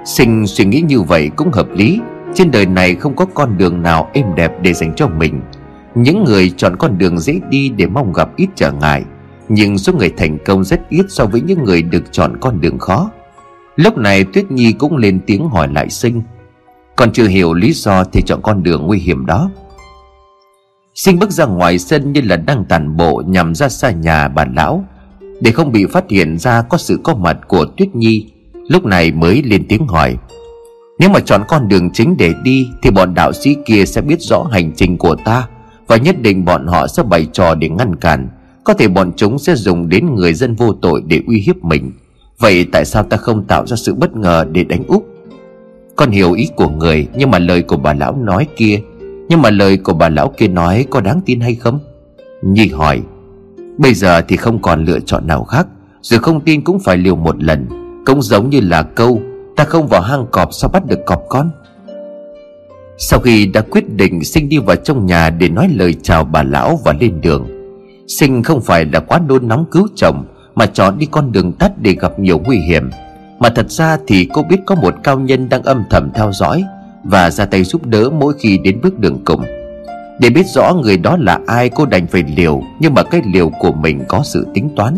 Sinh 0.06 0.48
suy 0.48 0.66
nghĩ 0.66 0.81
như 0.81 1.01
vậy 1.01 1.30
cũng 1.36 1.51
hợp 1.51 1.68
lý. 1.75 2.00
Trên 2.34 2.51
đời 2.51 2.66
này 2.66 2.96
không 2.96 3.16
có 3.16 3.25
con 3.25 3.57
đường 3.57 3.81
nào 3.81 4.10
êm 4.13 4.25
đẹp 4.36 4.51
để 4.62 4.74
dành 4.74 4.94
cho 4.96 5.07
mình. 5.07 5.42
Những 5.96 6.24
người 6.24 6.54
chọn 6.57 6.75
con 6.80 6.98
đường 6.98 7.19
dễ 7.19 7.40
đi 7.50 7.69
để 7.69 7.86
mong 7.86 8.13
gặp 8.13 8.30
ít 8.36 8.48
trở 8.56 8.72
ngại, 8.72 9.04
Nhưng 9.50 9.78
số 9.78 9.94
người 9.94 10.13
thành 10.18 10.38
công 10.46 10.63
rất 10.63 10.90
ít 10.90 11.06
so 11.10 11.25
với 11.25 11.42
những 11.42 11.63
người 11.63 11.81
được 11.81 12.04
chọn 12.12 12.38
con 12.42 12.62
đường 12.62 12.80
khó. 12.80 13.12
Lúc 13.75 13.98
này 13.98 14.24
Tuyết 14.24 14.51
Nhi 14.51 14.72
cũng 14.72 14.98
lên 14.98 15.19
tiếng 15.25 15.48
hỏi 15.50 15.68
lại 15.74 15.90
Sinh. 15.90 16.22
Còn 16.96 17.12
chưa 17.12 17.28
hiểu 17.28 17.54
lý 17.54 17.74
do 17.74 18.04
thì 18.04 18.22
chọn 18.22 18.42
con 18.42 18.63
đường 18.63 18.88
nguy 18.88 19.00
hiểm 19.00 19.25
đó. 19.25 19.51
Sinh 20.96 21.19
bước 21.19 21.31
ra 21.31 21.46
ngoài 21.46 21.80
sân 21.80 22.13
như 22.13 22.22
là 22.22 22.36
đang 22.36 22.66
tàn 22.66 22.98
bộ 22.98 23.24
nhằm 23.28 23.56
ra 23.56 23.69
xa 23.69 23.92
nhà 23.92 24.28
bà 24.28 24.46
lão. 24.56 24.86
Để 25.42 25.51
không 25.51 25.72
bị 25.72 25.86
phát 25.86 26.10
hiện 26.10 26.38
ra 26.38 26.62
có 26.62 26.78
sự 26.78 27.00
có 27.04 27.16
mặt 27.16 27.38
của 27.48 27.66
Tuyết 27.78 27.96
Nhi 27.96 28.31
Lúc 28.69 28.86
này 28.86 29.12
mới 29.12 29.44
lên 29.44 29.66
tiếng 29.69 29.88
hỏi, 29.88 30.18
Nếu 31.00 31.10
mà 31.10 31.19
chọn 31.19 31.42
con 31.48 31.68
đường 31.68 31.89
chính 31.94 32.18
để 32.18 32.33
đi 32.44 32.69
Thì 32.81 32.89
bọn 32.89 33.13
đạo 33.13 33.33
sĩ 33.33 33.56
kia 33.66 33.86
sẽ 33.86 34.01
biết 34.01 34.21
rõ 34.21 34.44
hành 34.51 34.71
trình 34.75 34.98
của 34.98 35.16
ta 35.25 35.48
Và 35.88 35.98
nhất 35.98 36.21
định 36.21 36.45
bọn 36.45 36.68
họ 36.68 36.88
sẽ 36.88 37.04
bày 37.04 37.27
trò 37.33 37.56
để 37.56 37.69
ngăn 37.69 37.95
cản. 37.95 38.27
Có 38.63 38.74
thể 38.74 38.88
bọn 38.88 39.12
chúng 39.16 39.39
sẽ 39.39 39.56
dùng 39.56 39.89
đến 39.89 40.16
người 40.16 40.33
dân 40.33 40.56
vô 40.56 40.74
tội 40.74 41.04
để 41.06 41.21
uy 41.27 41.39
hiếp 41.39 41.63
mình. 41.63 41.92
Vậy 42.39 42.66
tại 42.71 42.86
sao 42.86 43.04
ta 43.04 43.18
không 43.18 43.44
tạo 43.44 43.66
ra 43.68 43.75
sự 43.75 43.94
bất 43.94 44.16
ngờ 44.16 44.45
để 44.51 44.63
đánh 44.63 44.83
úp? 44.88 45.06
Con 45.95 46.12
hiểu 46.12 46.33
ý 46.33 46.48
của 46.56 46.69
người, 46.69 47.07
Nhưng 47.15 47.31
mà 47.31 47.39
lời 47.39 47.62
của 47.62 47.77
bà 47.77 47.94
lão 47.94 48.15
nói 48.15 48.48
kia, 48.56 48.81
Nhưng 49.30 49.42
mà 49.42 49.50
lời 49.50 49.77
của 49.77 49.94
bà 49.94 50.10
lão 50.10 50.33
kia 50.38 50.48
nói 50.48 50.86
có 50.89 51.01
đáng 51.01 51.22
tin 51.25 51.39
hay 51.39 51.56
không? 51.56 51.80
Nhi 52.44 52.68
hỏi, 52.68 53.01
Bây 53.77 53.94
giờ 53.94 54.22
thì 54.22 54.38
không 54.38 54.62
còn 54.62 54.86
lựa 54.86 55.00
chọn 55.00 55.27
nào 55.27 55.44
khác, 55.44 55.68
Dù 56.01 56.18
không 56.18 56.42
tin 56.42 56.62
cũng 56.62 56.80
phải 56.80 56.98
liều 56.98 57.15
một 57.15 57.44
lần 57.44 57.78
cũng 58.06 58.22
giống 58.22 58.50
như 58.50 58.60
là 58.60 58.84
câu, 58.84 59.22
Ta 59.60 59.66
không 59.66 59.88
vào 59.88 60.01
hang 60.01 60.25
cọp 60.31 60.54
sao 60.54 60.69
bắt 60.69 60.86
được 60.86 61.00
cọp 61.06 61.24
con? 61.30 61.50
Sau 62.98 63.19
khi 63.19 63.46
đã 63.46 63.62
quyết 63.62 63.90
định 63.90 64.24
Sinh 64.24 64.50
đi 64.50 64.57
vào 64.57 64.75
trong 64.75 65.06
nhà 65.06 65.30
để 65.30 65.50
nói 65.50 65.68
lời 65.75 65.96
chào 66.04 66.24
bà 66.24 66.44
lão 66.44 66.80
và 66.86 66.94
lên 67.00 67.22
đường, 67.22 67.48
Sinh 68.07 68.44
không 68.44 68.62
phải 68.62 68.86
là 68.86 69.00
quá 69.00 69.19
nôn 69.28 69.48
nóng 69.48 69.66
cứu 69.72 69.88
chồng, 69.96 70.25
Mà 70.56 70.66
chọn 70.66 70.98
đi 70.98 71.06
con 71.12 71.31
đường 71.31 71.54
tắt 71.54 71.72
để 71.78 71.96
gặp 72.00 72.19
nhiều 72.19 72.42
nguy 72.46 72.57
hiểm. 72.57 72.90
Mà 73.40 73.50
thật 73.50 73.72
ra 73.72 73.98
thì 74.07 74.28
cô 74.34 74.44
biết 74.44 74.57
có 74.66 74.75
một 74.75 74.96
cao 75.04 75.19
nhân 75.19 75.50
đang 75.50 75.63
âm 75.63 75.84
thầm 75.90 76.10
theo 76.13 76.31
dõi 76.31 76.63
Và 77.04 77.30
ra 77.31 77.46
tay 77.46 77.63
giúp 77.63 77.86
đỡ 77.86 78.10
mỗi 78.10 78.34
khi 78.40 78.57
đến 78.57 78.80
bước 78.81 79.00
đường 79.00 79.22
cùng. 79.25 79.44
Để 80.20 80.29
biết 80.29 80.48
rõ 80.48 80.74
người 80.74 80.98
đó 80.98 81.18
là 81.20 81.39
ai, 81.48 81.70
cô 81.70 81.86
đành 81.86 82.08
phải 82.08 82.24
liều, 82.38 82.62
Nhưng 82.79 82.94
mà 82.94 83.03
cái 83.03 83.22
liều 83.34 83.50
của 83.50 83.72
mình 83.72 84.03
có 84.08 84.22
sự 84.24 84.48
tính 84.53 84.70
toán 84.75 84.98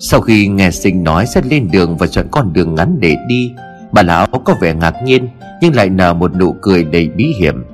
sau 0.00 0.20
khi 0.20 0.48
nghe 0.48 0.70
sinh 0.70 1.04
nói 1.04 1.26
sẽ 1.26 1.42
lên 1.50 1.68
đường 1.72 1.96
và 1.96 2.06
chọn 2.06 2.26
con 2.30 2.52
đường 2.52 2.74
ngắn 2.74 2.96
để 3.00 3.16
đi, 3.28 3.52
Bà 3.92 4.02
lão 4.02 4.26
có 4.26 4.54
vẻ 4.60 4.74
ngạc 4.74 4.94
nhiên, 5.04 5.28
Nhưng 5.62 5.74
lại 5.74 5.88
nở 5.88 6.14
một 6.14 6.36
nụ 6.36 6.54
cười 6.60 6.84
đầy 6.84 7.08
bí 7.08 7.34
hiểm. 7.40 7.64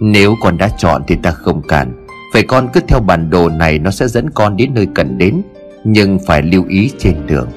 Nếu 0.00 0.34
con 0.42 0.58
đã 0.58 0.68
chọn 0.78 1.02
thì 1.06 1.16
ta 1.22 1.30
không 1.30 1.62
cản, 1.62 2.06
Vậy 2.34 2.42
con 2.42 2.68
cứ 2.72 2.80
theo 2.88 3.00
bản 3.00 3.30
đồ 3.30 3.48
này 3.48 3.78
Nó 3.78 3.90
sẽ 3.90 4.08
dẫn 4.08 4.30
con 4.30 4.56
đến 4.56 4.74
nơi 4.74 4.86
cần 4.94 5.18
đến, 5.18 5.42
Nhưng 5.84 6.18
phải 6.26 6.42
lưu 6.42 6.64
ý 6.68 6.90
trên 6.98 7.26
đường. 7.26 7.48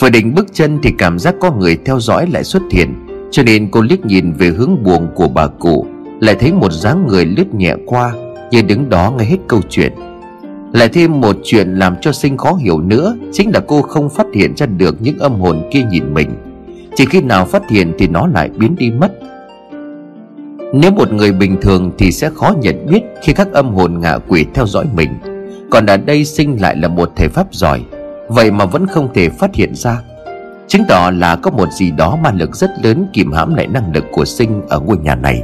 Vừa 0.00 0.10
định 0.10 0.34
bước 0.34 0.46
chân 0.52 0.78
thì 0.82 0.90
cảm 0.98 1.18
giác 1.18 1.34
có 1.40 1.52
người 1.52 1.78
theo 1.84 2.00
dõi 2.00 2.26
lại 2.32 2.44
xuất 2.44 2.62
hiện, 2.70 3.06
Cho 3.30 3.42
nên 3.42 3.70
cô 3.70 3.82
liếc 3.82 4.06
nhìn 4.06 4.32
về 4.32 4.48
hướng 4.48 4.82
buồng 4.82 5.08
của 5.14 5.28
bà 5.28 5.46
cụ, 5.46 5.86
Lại 6.20 6.34
thấy 6.34 6.52
một 6.52 6.72
dáng 6.72 7.06
người 7.06 7.26
lướt 7.26 7.54
nhẹ 7.54 7.74
qua, 7.86 8.12
Như 8.50 8.62
đứng 8.62 8.88
đó 8.88 9.14
nghe 9.18 9.24
hết 9.24 9.38
câu 9.48 9.60
chuyện 9.70 9.92
lại 10.72 10.88
thêm 10.88 11.20
một 11.20 11.36
chuyện 11.44 11.74
làm 11.74 11.96
cho 12.00 12.12
sinh 12.12 12.36
khó 12.36 12.54
hiểu 12.54 12.80
nữa, 12.80 13.16
Chính 13.32 13.50
là 13.54 13.60
cô 13.66 13.82
không 13.82 14.10
phát 14.10 14.26
hiện 14.34 14.56
ra 14.56 14.66
được 14.66 14.96
những 15.00 15.18
âm 15.18 15.40
hồn 15.40 15.68
kia 15.70 15.82
nhìn 15.90 16.14
mình. 16.14 16.30
Chỉ 16.96 17.04
khi 17.04 17.20
nào 17.20 17.44
phát 17.44 17.70
hiện 17.70 17.92
thì 17.98 18.08
nó 18.08 18.26
lại 18.26 18.50
biến 18.58 18.76
đi 18.78 18.90
mất. 18.90 19.12
Nếu 20.74 20.90
một 20.90 21.12
người 21.12 21.32
bình 21.32 21.56
thường 21.60 21.90
thì 21.98 22.12
sẽ 22.12 22.30
khó 22.34 22.54
nhận 22.60 22.86
biết 22.90 23.00
Khi 23.22 23.32
các 23.32 23.52
âm 23.52 23.74
hồn 23.74 24.00
ngạ 24.00 24.18
quỷ 24.28 24.46
theo 24.54 24.66
dõi 24.66 24.86
mình. 24.94 25.10
Còn 25.70 25.86
ở 25.86 25.96
đây 25.96 26.24
sinh 26.24 26.60
lại 26.60 26.76
là 26.76 26.88
một 26.88 27.12
thể 27.16 27.28
pháp 27.28 27.54
giỏi, 27.54 27.82
Vậy 28.28 28.50
mà 28.50 28.64
vẫn 28.64 28.86
không 28.86 29.08
thể 29.14 29.28
phát 29.28 29.54
hiện 29.54 29.74
ra. 29.74 30.02
Chứng 30.68 30.84
tỏ 30.88 31.10
là 31.10 31.36
có 31.36 31.50
một 31.50 31.72
gì 31.72 31.90
đó 31.90 32.18
ma 32.22 32.32
lực 32.32 32.56
rất 32.56 32.70
lớn 32.82 33.06
kìm 33.12 33.32
hãm 33.32 33.54
lại 33.54 33.66
năng 33.66 33.92
lực 33.94 34.04
của 34.12 34.24
sinh 34.24 34.62
ở 34.68 34.80
ngôi 34.80 34.98
nhà 34.98 35.14
này. 35.14 35.42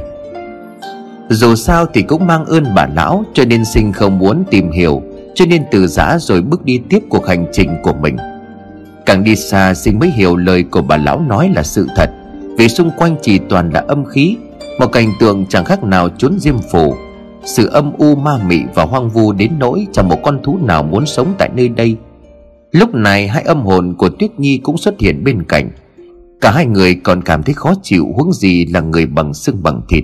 Dù 1.29 1.55
sao 1.55 1.85
thì 1.93 2.01
cũng 2.01 2.27
mang 2.27 2.45
ơn 2.45 2.65
bà 2.75 2.87
lão, 2.95 3.23
Cho 3.33 3.45
nên 3.45 3.65
sinh 3.65 3.91
không 3.91 4.19
muốn 4.19 4.43
tìm 4.51 4.71
hiểu 4.71 5.01
cho 5.35 5.45
nên 5.45 5.63
từ 5.71 5.87
giã 5.87 6.17
rồi 6.19 6.41
bước 6.41 6.65
đi 6.65 6.81
tiếp 6.89 6.99
cuộc 7.09 7.27
hành 7.27 7.45
trình 7.51 7.69
của 7.83 7.93
mình. 7.93 8.17
Càng 9.05 9.23
đi 9.23 9.35
xa, 9.35 9.73
sinh 9.73 9.99
mới 9.99 10.09
hiểu 10.09 10.35
lời 10.35 10.63
của 10.63 10.81
bà 10.81 10.97
lão 10.97 11.19
nói 11.19 11.51
là 11.55 11.63
sự 11.63 11.87
thật, 11.95 12.11
vì 12.57 12.67
xung 12.67 12.91
quanh 12.97 13.15
chỉ 13.21 13.39
toàn 13.49 13.69
là 13.69 13.83
âm 13.87 14.05
khí, 14.05 14.37
một 14.79 14.87
cảnh 14.87 15.11
tượng 15.19 15.45
chẳng 15.49 15.65
khác 15.65 15.83
nào 15.83 16.09
trốn 16.09 16.39
diêm 16.39 16.55
phủ 16.71 16.95
sự 17.45 17.67
âm 17.67 17.93
u 17.97 18.15
ma 18.15 18.37
mị 18.47 18.59
và 18.73 18.83
hoang 18.83 19.09
vu 19.09 19.33
đến 19.33 19.51
nỗi 19.59 19.87
chẳng 19.91 20.09
một 20.09 20.19
con 20.23 20.39
thú 20.43 20.57
nào 20.61 20.83
muốn 20.83 21.05
sống 21.05 21.35
tại 21.37 21.49
nơi 21.55 21.69
đây. 21.69 21.97
Lúc 22.71 22.95
này 22.95 23.27
hai 23.27 23.43
âm 23.43 23.61
hồn 23.61 23.95
của 23.97 24.09
tuyết 24.09 24.39
nhi 24.39 24.57
cũng 24.63 24.77
xuất 24.77 24.99
hiện 24.99 25.23
bên 25.23 25.43
cạnh. 25.43 25.71
Cả 26.41 26.51
hai 26.51 26.65
người 26.65 26.95
còn 26.95 27.21
cảm 27.21 27.43
thấy 27.43 27.53
khó 27.53 27.73
chịu 27.83 28.07
huống 28.15 28.33
gì 28.33 28.65
là 28.65 28.81
người 28.81 29.05
bằng 29.05 29.33
xương 29.33 29.63
bằng 29.63 29.81
thịt. 29.89 30.03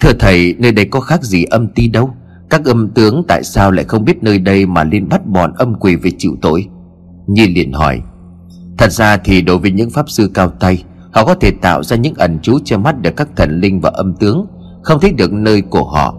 Thưa 0.00 0.12
thầy, 0.18 0.54
nơi 0.58 0.72
đây 0.72 0.84
có 0.84 1.00
khác 1.00 1.22
gì 1.22 1.44
âm 1.44 1.68
ti 1.68 1.88
đâu? 1.88 2.10
Các 2.50 2.64
âm 2.64 2.88
tướng 2.88 3.24
tại 3.28 3.44
sao 3.44 3.70
lại 3.70 3.84
không 3.84 4.04
biết 4.04 4.22
nơi 4.22 4.38
đây 4.38 4.66
mà 4.66 4.84
lên 4.84 5.08
bắt 5.08 5.26
bọn 5.26 5.52
âm 5.56 5.74
quỷ 5.74 5.96
về 5.96 6.10
chịu 6.18 6.36
tội? 6.42 6.66
Nhi 7.26 7.48
liền 7.48 7.72
hỏi. 7.72 8.00
Thật 8.78 8.92
ra 8.92 9.16
thì 9.16 9.42
đối 9.42 9.58
với 9.58 9.70
những 9.70 9.90
pháp 9.90 10.10
sư 10.10 10.30
cao 10.34 10.48
tay, 10.48 10.84
Họ 11.12 11.24
có 11.24 11.34
thể 11.34 11.50
tạo 11.50 11.82
ra 11.82 11.96
những 11.96 12.14
ẩn 12.14 12.38
chú 12.42 12.58
che 12.64 12.76
mắt 12.76 13.02
được 13.02 13.16
các 13.16 13.28
thần 13.36 13.60
linh 13.60 13.80
và 13.80 13.90
âm 13.94 14.14
tướng 14.14 14.46
Không 14.82 15.00
thấy 15.00 15.12
được 15.12 15.32
nơi 15.32 15.60
của 15.62 15.84
họ. 15.84 16.14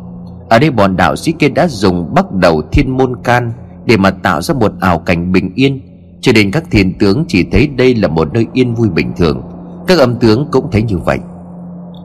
Ở 0.49 0.59
đây 0.59 0.71
bọn 0.71 0.95
đạo 0.95 1.15
sĩ 1.15 1.31
kia 1.31 1.49
đã 1.49 1.67
dùng 1.67 2.13
bắt 2.13 2.31
đầu 2.31 2.61
thiên 2.71 2.97
môn 2.97 3.23
can 3.23 3.51
Để 3.85 3.97
mà 3.97 4.11
tạo 4.11 4.41
ra 4.41 4.53
một 4.53 4.73
ảo 4.79 4.99
cảnh 4.99 5.31
bình 5.31 5.51
yên. 5.55 5.81
Cho 6.21 6.31
nên 6.35 6.51
các 6.51 6.63
thiên 6.71 6.97
tướng 6.99 7.25
chỉ 7.27 7.45
thấy 7.51 7.67
đây 7.67 7.95
là 7.95 8.07
một 8.07 8.33
nơi 8.33 8.47
yên 8.53 8.75
vui 8.75 8.89
bình 8.89 9.13
thường. 9.17 9.41
Các 9.87 9.99
âm 9.99 10.15
tướng 10.15 10.47
cũng 10.51 10.71
thấy 10.71 10.81
như 10.81 10.97
vậy. 10.97 11.19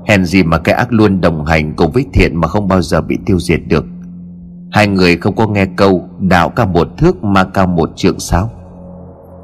Hèn 0.08 0.24
gì 0.24 0.42
mà 0.42 0.58
cái 0.58 0.74
ác 0.74 0.92
luôn 0.92 1.20
đồng 1.20 1.44
hành 1.44 1.74
cùng 1.76 1.92
với 1.92 2.04
thiện 2.12 2.36
mà 2.36 2.48
không 2.48 2.68
bao 2.68 2.82
giờ 2.82 3.00
bị 3.00 3.18
tiêu 3.26 3.38
diệt 3.40 3.60
được. 3.68 3.84
Hai 4.74 4.86
người 4.86 5.16
không 5.16 5.36
có 5.36 5.46
nghe 5.46 5.66
câu 5.76 6.08
Đạo 6.18 6.48
cao 6.48 6.66
một 6.66 6.88
thước 6.98 7.24
mà 7.24 7.44
cao 7.44 7.66
một 7.66 7.90
trượng 7.96 8.18
sao 8.18 8.50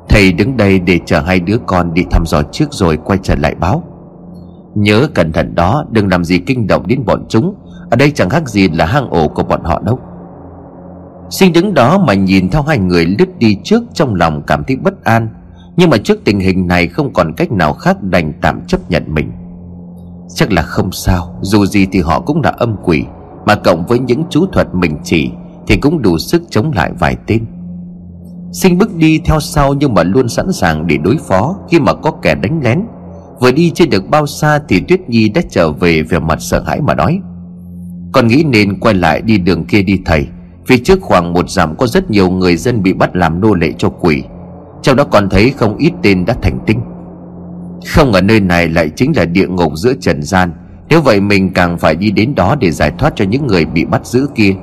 Thầy 0.08 0.32
đứng 0.32 0.56
đây 0.56 0.78
để 0.78 0.98
chờ 1.06 1.20
hai 1.20 1.40
đứa 1.40 1.56
con 1.66 1.94
đi 1.94 2.02
thăm 2.10 2.26
dò 2.26 2.42
trước 2.42 2.72
rồi 2.72 2.96
quay 2.96 3.18
trở 3.22 3.34
lại 3.34 3.54
báo. 3.54 3.82
Nhớ 4.74 5.08
cẩn 5.14 5.32
thận 5.32 5.54
đó, 5.54 5.84
Đừng 5.90 6.08
làm 6.08 6.24
gì 6.24 6.38
kinh 6.38 6.66
động 6.66 6.86
đến 6.86 7.04
bọn 7.06 7.24
chúng. 7.28 7.54
Ở 7.90 7.96
đây 7.96 8.10
chẳng 8.10 8.28
khác 8.28 8.48
gì 8.48 8.68
là 8.68 8.86
hang 8.86 9.10
ổ 9.10 9.28
của 9.28 9.42
bọn 9.42 9.64
họ 9.64 9.80
đâu. 9.80 9.98
Sinh 11.30 11.52
đứng 11.52 11.74
đó 11.74 11.98
mà 11.98 12.14
nhìn 12.14 12.50
theo 12.50 12.62
hai 12.62 12.78
người 12.78 13.06
lướt 13.18 13.38
đi 13.38 13.56
trước 13.64 13.82
Trong 13.94 14.14
lòng 14.14 14.42
cảm 14.46 14.64
thấy 14.64 14.76
bất 14.76 15.04
an, 15.04 15.28
Nhưng 15.76 15.90
mà 15.90 15.96
trước 16.04 16.24
tình 16.24 16.40
hình 16.40 16.66
này 16.66 16.86
không 16.88 17.12
còn 17.12 17.32
cách 17.36 17.52
nào 17.52 17.72
khác 17.72 18.02
đành 18.02 18.32
tạm 18.42 18.60
chấp 18.66 18.80
nhận 18.88 19.04
mình. 19.14 19.32
Chắc 20.34 20.52
là 20.52 20.62
không 20.62 20.92
sao, 20.92 21.34
Dù 21.40 21.66
gì 21.66 21.86
thì 21.92 22.00
họ 22.00 22.20
cũng 22.20 22.42
là 22.42 22.50
âm 22.50 22.76
quỷ. 22.84 23.04
Mà 23.46 23.54
cộng 23.54 23.86
với 23.86 23.98
những 23.98 24.22
chú 24.30 24.46
thuật 24.46 24.74
mình 24.74 24.96
chỉ, 25.04 25.30
Thì 25.66 25.76
cũng 25.76 26.02
đủ 26.02 26.18
sức 26.18 26.42
chống 26.50 26.72
lại 26.72 26.92
vài 26.98 27.16
tên. 27.26 27.44
Sinh 28.52 28.78
bước 28.78 28.94
đi 28.96 29.20
theo 29.24 29.40
sau 29.40 29.74
nhưng 29.74 29.94
mà 29.94 30.02
luôn 30.02 30.28
sẵn 30.28 30.52
sàng 30.52 30.86
để 30.86 30.96
đối 30.96 31.16
phó 31.28 31.56
Khi 31.70 31.80
mà 31.80 31.94
có 31.94 32.10
kẻ 32.10 32.34
đánh 32.34 32.60
lén. 32.64 32.82
Vừa 33.40 33.52
đi 33.52 33.70
chưa 33.70 33.86
được 33.86 34.10
bao 34.10 34.26
xa 34.26 34.60
thì 34.68 34.80
Tuyết 34.80 35.08
Nhi 35.08 35.28
đã 35.28 35.42
trở 35.50 35.72
về 35.72 36.02
về 36.02 36.18
mặt 36.18 36.38
sợ 36.40 36.62
hãi 36.66 36.80
mà 36.80 36.94
nói, 36.94 37.20
Con 38.12 38.26
nghĩ 38.26 38.44
nên 38.44 38.80
quay 38.80 38.94
lại 38.94 39.22
đi 39.22 39.38
đường 39.38 39.64
kia 39.64 39.82
đi, 39.82 40.00
thầy 40.04 40.26
Phía 40.66 40.78
trước 40.78 40.98
khoảng 41.00 41.32
một 41.32 41.50
dặm 41.50 41.76
có 41.76 41.86
rất 41.86 42.10
nhiều 42.10 42.30
người 42.30 42.56
dân 42.56 42.82
bị 42.82 42.92
bắt 42.92 43.16
làm 43.16 43.40
nô 43.40 43.54
lệ 43.54 43.72
cho 43.78 43.88
quỷ. 43.88 44.22
Trong 44.82 44.96
đó 44.96 45.04
còn 45.04 45.28
thấy 45.28 45.50
không 45.50 45.76
ít 45.76 45.92
tên 46.02 46.24
đã 46.24 46.34
thành 46.42 46.58
tinh. 46.66 46.80
Không 47.94 48.12
ở 48.12 48.20
nơi 48.20 48.40
này 48.40 48.68
lại 48.68 48.90
chính 48.96 49.12
là 49.16 49.24
địa 49.24 49.46
ngục 49.46 49.72
giữa 49.76 49.92
trần 50.00 50.22
gian. 50.22 50.52
Nếu 50.90 51.00
vậy 51.00 51.20
mình 51.20 51.52
càng 51.52 51.78
phải 51.78 51.94
đi 51.94 52.10
đến 52.10 52.34
đó 52.34 52.56
để 52.60 52.70
giải 52.70 52.92
thoát 52.98 53.12
cho 53.16 53.24
những 53.24 53.46
người 53.46 53.64
bị 53.64 53.84
bắt 53.84 54.06
giữ 54.06 54.28
kia. 54.34 54.54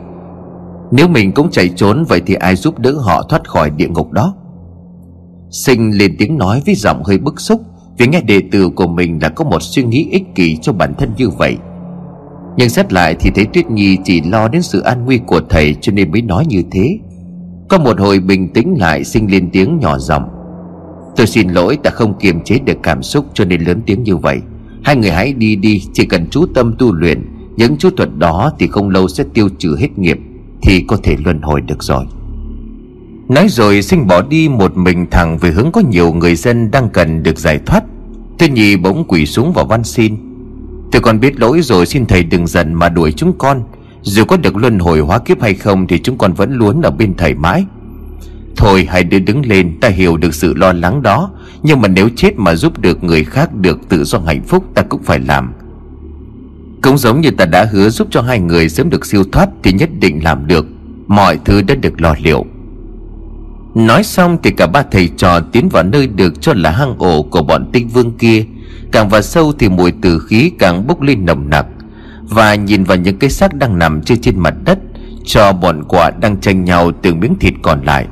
Nếu 0.91 1.07
mình 1.07 1.31
cũng 1.31 1.51
chạy 1.51 1.69
trốn, 1.69 2.03
Vậy 2.07 2.21
thì 2.25 2.33
ai 2.33 2.55
giúp 2.55 2.79
đỡ 2.79 2.91
họ 2.91 3.23
thoát 3.29 3.47
khỏi 3.47 3.69
địa 3.69 3.87
ngục 3.87 4.11
đó? 4.11 4.35
Sinh 5.49 5.97
lên 5.97 6.15
tiếng 6.19 6.37
nói 6.37 6.61
với 6.65 6.75
giọng 6.75 7.03
hơi 7.03 7.17
bức 7.17 7.41
xúc, 7.41 7.61
Vì 7.97 8.07
nghe 8.07 8.21
đệ 8.21 8.41
tử 8.51 8.69
của 8.69 8.87
mình 8.87 9.19
đã 9.19 9.29
có 9.29 9.45
một 9.45 9.61
suy 9.61 9.83
nghĩ 9.83 10.07
ích 10.11 10.35
kỷ 10.35 10.57
cho 10.57 10.73
bản 10.73 10.93
thân 10.97 11.09
như 11.17 11.29
vậy. 11.29 11.57
Nhưng 12.57 12.69
xét 12.69 12.93
lại 12.93 13.15
thì 13.19 13.31
thấy 13.35 13.45
Tuyết 13.45 13.69
Nhi 13.69 13.97
chỉ 14.03 14.21
lo 14.21 14.47
đến 14.47 14.61
sự 14.61 14.81
an 14.81 15.05
nguy 15.05 15.17
của 15.17 15.41
thầy 15.49 15.75
cho 15.81 15.91
nên 15.91 16.11
mới 16.11 16.21
nói 16.21 16.45
như 16.45 16.63
thế. 16.71 16.99
Có 17.69 17.77
một 17.77 17.99
hồi 17.99 18.19
bình 18.19 18.53
tĩnh 18.53 18.75
lại, 18.79 19.03
sinh 19.03 19.31
lên 19.31 19.49
tiếng 19.51 19.79
nhỏ 19.79 19.97
giọng. 19.97 20.23
Tôi 21.15 21.27
xin 21.27 21.49
lỗi, 21.49 21.77
ta 21.83 21.91
không 21.91 22.19
kiềm 22.19 22.43
chế 22.43 22.59
được 22.59 22.77
cảm 22.83 23.03
xúc 23.03 23.25
cho 23.33 23.45
nên 23.45 23.61
lớn 23.61 23.81
tiếng 23.85 24.03
như 24.03 24.17
vậy. 24.17 24.41
Hai 24.83 24.95
người 24.95 25.11
hãy 25.11 25.33
đi 25.33 25.55
đi, 25.55 25.83
Chỉ 25.93 26.05
cần 26.05 26.27
chú 26.31 26.45
tâm 26.45 26.75
tu 26.79 26.93
luyện, 26.93 27.21
Những 27.57 27.77
chú 27.77 27.89
thuật 27.89 28.09
đó 28.17 28.51
thì 28.59 28.67
không 28.67 28.89
lâu 28.89 29.07
sẽ 29.07 29.23
tiêu 29.33 29.49
trừ 29.59 29.75
hết 29.79 29.99
nghiệp, 29.99 30.19
thì 30.61 30.81
có 30.87 30.97
thể 31.03 31.15
luân 31.25 31.41
hồi 31.41 31.61
được 31.61 31.83
rồi. 31.83 32.05
Nói 33.29 33.47
rồi 33.49 33.81
sinh 33.81 34.07
bỏ 34.07 34.21
đi 34.21 34.49
một 34.49 34.77
mình 34.77 35.05
thẳng 35.11 35.37
về 35.37 35.51
hướng 35.51 35.71
có 35.71 35.81
nhiều 35.89 36.13
người 36.13 36.35
dân 36.35 36.71
đang 36.71 36.89
cần 36.89 37.23
được 37.23 37.39
giải 37.39 37.59
thoát. 37.65 37.83
Tuyên 38.37 38.53
Nhi 38.53 38.75
bỗng 38.75 39.05
quỳ 39.07 39.25
xuống 39.25 39.53
và 39.53 39.63
van 39.63 39.83
xin. 39.83 40.15
Tôi 40.91 41.01
còn 41.01 41.19
biết 41.19 41.39
lỗi 41.39 41.61
rồi, 41.61 41.85
xin 41.85 42.05
thầy 42.05 42.23
đừng 42.23 42.47
giận 42.47 42.73
mà 42.73 42.89
đuổi 42.89 43.11
chúng 43.11 43.33
con. 43.37 43.63
Dù 44.01 44.25
có 44.25 44.37
được 44.37 44.55
luân 44.55 44.79
hồi 44.79 44.99
hóa 44.99 45.19
kiếp 45.19 45.41
hay 45.41 45.53
không 45.53 45.87
Thì 45.87 45.99
chúng 45.99 46.17
con 46.17 46.33
vẫn 46.33 46.53
luôn 46.53 46.81
ở 46.81 46.91
bên 46.91 47.13
thầy 47.17 47.33
mãi. 47.33 47.65
Thôi 48.55 48.87
hãy 48.89 49.03
đưa 49.03 49.19
đứng 49.19 49.45
lên, 49.45 49.79
Ta 49.81 49.89
hiểu 49.89 50.17
được 50.17 50.35
sự 50.35 50.53
lo 50.53 50.73
lắng 50.73 51.01
đó. 51.01 51.31
Nhưng 51.63 51.81
mà 51.81 51.87
nếu 51.87 52.09
chết 52.15 52.31
mà 52.37 52.55
giúp 52.55 52.79
được 52.79 53.03
người 53.03 53.23
khác 53.23 53.55
Được 53.55 53.89
tự 53.89 54.03
do 54.03 54.19
hạnh 54.19 54.43
phúc, 54.43 54.65
ta 54.75 54.81
cũng 54.81 55.03
phải 55.03 55.19
làm. 55.19 55.53
Cũng 56.81 56.97
giống 56.97 57.21
như 57.21 57.31
ta 57.31 57.45
đã 57.45 57.67
hứa 57.71 57.89
giúp 57.89 58.07
cho 58.11 58.21
hai 58.21 58.39
người 58.39 58.69
sớm 58.69 58.89
được 58.89 59.05
siêu 59.05 59.23
thoát 59.31 59.49
Thì 59.63 59.71
nhất 59.73 59.89
định 59.99 60.23
làm 60.23 60.47
được. 60.47 60.65
Mọi 61.07 61.39
thứ 61.45 61.61
đã 61.61 61.75
được 61.75 62.01
lo 62.01 62.15
liệu. 62.23 62.45
Nói 63.75 64.03
xong 64.03 64.37
thì 64.43 64.51
cả 64.51 64.67
ba 64.67 64.83
thầy 64.91 65.07
trò 65.17 65.39
tiến 65.39 65.69
vào 65.69 65.83
nơi 65.83 66.07
được 66.07 66.41
cho 66.41 66.53
là 66.53 66.71
hang 66.71 66.97
ổ 66.97 67.23
của 67.23 67.43
bọn 67.43 67.69
tinh 67.73 67.87
vương 67.87 68.17
kia. 68.17 68.45
Càng 68.91 69.09
vào 69.09 69.21
sâu 69.21 69.53
thì 69.59 69.69
mùi 69.69 69.91
tử 69.91 70.19
khí 70.19 70.51
càng 70.59 70.87
bốc 70.87 71.01
lên 71.01 71.25
nồng 71.25 71.49
nặc. 71.49 71.65
Và 72.29 72.55
nhìn 72.55 72.83
vào 72.83 72.97
những 72.97 73.17
cái 73.17 73.29
xác 73.29 73.53
đang 73.53 73.79
nằm 73.79 74.01
trên 74.01 74.21
trên 74.21 74.39
mặt 74.39 74.53
đất, 74.65 74.79
Cho 75.25 75.53
bọn 75.53 75.83
quạ 75.83 76.11
đang 76.21 76.37
tranh 76.41 76.65
nhau 76.65 76.91
từng 77.01 77.19
miếng 77.19 77.35
thịt 77.39 77.53
còn 77.61 77.83
lại. 77.83 78.05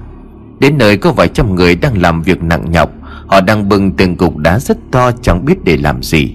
Đến 0.59 0.77
nơi 0.77 0.97
có 0.97 1.11
vài 1.11 1.27
trăm 1.27 1.55
người 1.55 1.75
đang 1.75 2.01
làm 2.01 2.21
việc 2.21 2.43
nặng 2.43 2.71
nhọc. 2.71 2.91
Họ 3.27 3.41
đang 3.41 3.69
bưng 3.69 3.91
từng 3.91 4.15
cục 4.15 4.37
đá 4.37 4.59
rất 4.59 4.77
to, 4.91 5.11
chẳng 5.11 5.45
biết 5.45 5.63
để 5.63 5.77
làm 5.77 6.03
gì. 6.03 6.33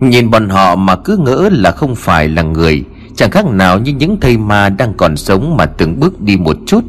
Nhìn 0.00 0.30
bọn 0.30 0.48
họ 0.48 0.76
mà 0.76 0.96
cứ 0.96 1.16
ngỡ 1.16 1.48
là 1.52 1.70
không 1.70 1.94
phải 1.94 2.28
là 2.28 2.42
người, 2.42 2.84
Chẳng 3.16 3.30
khác 3.30 3.46
nào 3.46 3.78
như 3.78 3.92
những 3.92 4.20
thây 4.20 4.36
ma 4.38 4.68
đang 4.68 4.94
còn 4.94 5.16
sống 5.16 5.56
mà 5.56 5.66
từng 5.66 6.00
bước 6.00 6.20
đi 6.20 6.36
một 6.36 6.56
chút. 6.66 6.84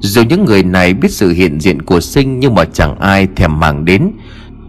Dù 0.00 0.22
những 0.22 0.44
người 0.44 0.62
này 0.62 0.94
biết 0.94 1.12
sự 1.12 1.30
hiện 1.30 1.60
diện 1.60 1.82
của 1.82 2.00
sinh 2.00 2.40
Nhưng 2.40 2.54
mà 2.54 2.64
chẳng 2.64 2.98
ai 2.98 3.28
thèm 3.36 3.60
màng 3.60 3.84
đến. 3.84 4.10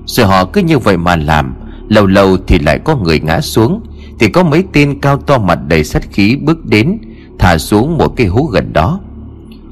Rồi 0.05 0.27
họ 0.27 0.45
cứ 0.45 0.61
như 0.61 0.79
vậy 0.79 0.97
mà 0.97 1.15
làm, 1.15 1.53
Lâu 1.89 2.07
lâu 2.07 2.37
thì 2.47 2.59
lại 2.59 2.79
có 2.79 2.95
người 2.95 3.19
ngã 3.19 3.41
xuống. 3.41 3.83
Thì 4.19 4.27
có 4.27 4.43
mấy 4.43 4.63
tên 4.73 4.99
cao 5.01 5.17
to 5.17 5.37
mặt 5.37 5.59
đầy 5.67 5.83
sát 5.83 6.11
khí 6.11 6.35
bước 6.35 6.65
đến, 6.65 6.97
Thả 7.39 7.57
xuống 7.57 7.97
một 7.97 8.07
cái 8.15 8.27
hố 8.27 8.43
gần 8.43 8.73
đó. 8.73 8.99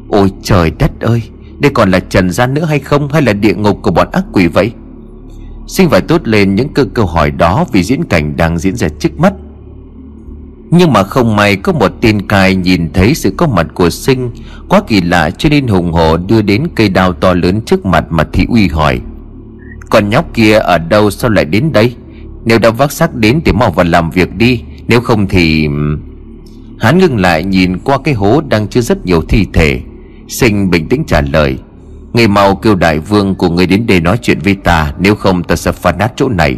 Ôi 0.09 0.31
trời 0.43 0.71
đất 0.79 0.91
ơi! 0.99 1.21
Đây 1.59 1.71
còn 1.71 1.91
là 1.91 1.99
trần 1.99 2.29
gian 2.29 2.53
nữa 2.53 2.65
hay 2.65 2.79
không, 2.79 3.09
Hay 3.09 3.21
là 3.21 3.33
địa 3.33 3.53
ngục 3.53 3.79
của 3.81 3.91
bọn 3.91 4.07
ác 4.11 4.23
quỷ 4.31 4.47
vậy? 4.47 4.71
Sinh 5.67 5.89
phải 5.89 6.01
tốt 6.01 6.27
lên 6.27 6.55
những 6.55 6.73
cơ 6.73 6.85
câu 6.93 7.05
hỏi 7.05 7.31
đó 7.31 7.65
Vì 7.71 7.83
diễn 7.83 8.03
cảnh 8.03 8.37
đang 8.37 8.57
diễn 8.57 8.75
ra 8.75 8.87
trước 8.99 9.19
mắt. 9.19 9.33
Nhưng 10.71 10.93
mà 10.93 11.03
không 11.03 11.35
may 11.35 11.55
có 11.55 11.73
một 11.73 11.91
tên 12.01 12.27
cai 12.27 12.55
nhìn 12.55 12.93
thấy 12.93 13.15
sự 13.15 13.33
có 13.37 13.47
mặt 13.47 13.67
của 13.73 13.89
Sinh, 13.89 14.31
Quá 14.69 14.81
kỳ 14.87 15.01
lạ 15.01 15.29
cho 15.29 15.49
nên 15.49 15.67
hùng 15.67 15.91
hồ 15.91 16.17
đưa 16.17 16.41
đến 16.41 16.67
cây 16.75 16.89
đao 16.89 17.13
to 17.13 17.33
lớn 17.33 17.61
trước 17.61 17.85
mặt 17.85 18.05
mà 18.09 18.23
thị 18.33 18.45
uy 18.49 18.67
hỏi. 18.67 19.01
Con 19.89 20.09
nhóc 20.09 20.33
kia 20.33 20.57
ở 20.57 20.77
đâu, 20.77 21.11
sao 21.11 21.29
lại 21.29 21.45
đến 21.45 21.71
đây? 21.71 21.95
Nếu 22.45 22.59
đã 22.59 22.69
vác 22.69 22.91
xác 22.91 23.15
đến 23.15 23.41
thì 23.45 23.51
mau 23.51 23.71
vào 23.71 23.85
làm 23.85 24.09
việc 24.09 24.35
đi, 24.35 24.61
Nếu 24.87 25.01
không 25.01 25.27
thì... 25.27 25.67
Hắn 26.79 26.97
ngừng 26.97 27.17
lại 27.17 27.43
nhìn 27.43 27.79
qua 27.79 27.97
cái 28.03 28.13
hố 28.13 28.41
đang 28.47 28.67
chứa 28.67 28.81
rất 28.81 29.05
nhiều 29.05 29.21
thi 29.21 29.47
thể. 29.53 29.81
Sinh 30.27 30.69
bình 30.69 30.87
tĩnh 30.89 31.03
trả 31.07 31.21
lời, 31.21 31.57
Người 32.13 32.27
mau 32.27 32.55
kêu 32.55 32.75
đại 32.75 32.99
vương 32.99 33.35
của 33.35 33.49
người 33.49 33.67
đến 33.67 33.87
đây 33.87 34.01
nói 34.01 34.17
chuyện 34.21 34.39
với 34.39 34.55
ta, 34.55 34.93
Nếu 34.99 35.15
không 35.15 35.43
ta 35.43 35.55
sẽ 35.55 35.71
phá 35.71 35.91
nát 35.91 36.13
chỗ 36.15 36.29
này. 36.29 36.57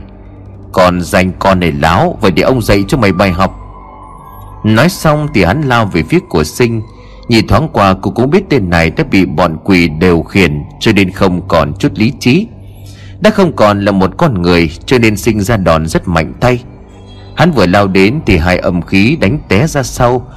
Còn 0.71 1.01
danh 1.01 1.31
con 1.39 1.59
này 1.59 1.71
láo 1.71 2.17
Vậy 2.21 2.31
để 2.31 2.43
ông 2.43 2.62
dạy 2.62 2.83
cho 2.88 2.97
mày 2.97 3.12
bài 3.12 3.31
học. 3.31 3.59
Nói 4.63 4.89
xong 4.89 5.27
thì 5.33 5.43
hắn 5.43 5.62
lao 5.62 5.86
về 5.86 6.03
phía 6.03 6.19
của 6.29 6.43
sinh. 6.43 6.81
Nhìn 7.27 7.47
thoáng 7.47 7.69
qua 7.74 7.95
cô 8.01 8.12
cũng 8.12 8.29
biết 8.29 8.43
tên 8.50 8.69
này 8.69 8.89
đã 8.89 9.03
bị 9.03 9.25
bọn 9.25 9.57
quỷ 9.63 9.88
đều 9.88 10.24
khiển, 10.24 10.63
Cho 10.79 10.91
nên 10.91 11.12
không 11.12 11.47
còn 11.47 11.74
chút 11.79 11.91
lý 11.95 12.13
trí. 12.19 12.47
Đã 13.19 13.29
không 13.29 13.55
còn 13.55 13.86
là 13.86 13.91
một 13.91 14.12
con 14.17 14.41
người, 14.41 14.71
Cho 14.86 14.97
nên 14.97 15.17
sinh 15.17 15.41
ra 15.41 15.57
đòn 15.57 15.88
rất 15.88 16.07
mạnh 16.07 16.33
tay. 16.39 16.63
Hắn 17.36 17.51
vừa 17.51 17.65
lao 17.65 17.88
đến 17.88 18.19
thì 18.25 18.38
hai 18.38 18.57
âm 18.57 18.81
khí 18.81 19.17
đánh 19.21 19.39
té 19.50 19.67
ra 19.67 19.83
sau. 19.83 20.27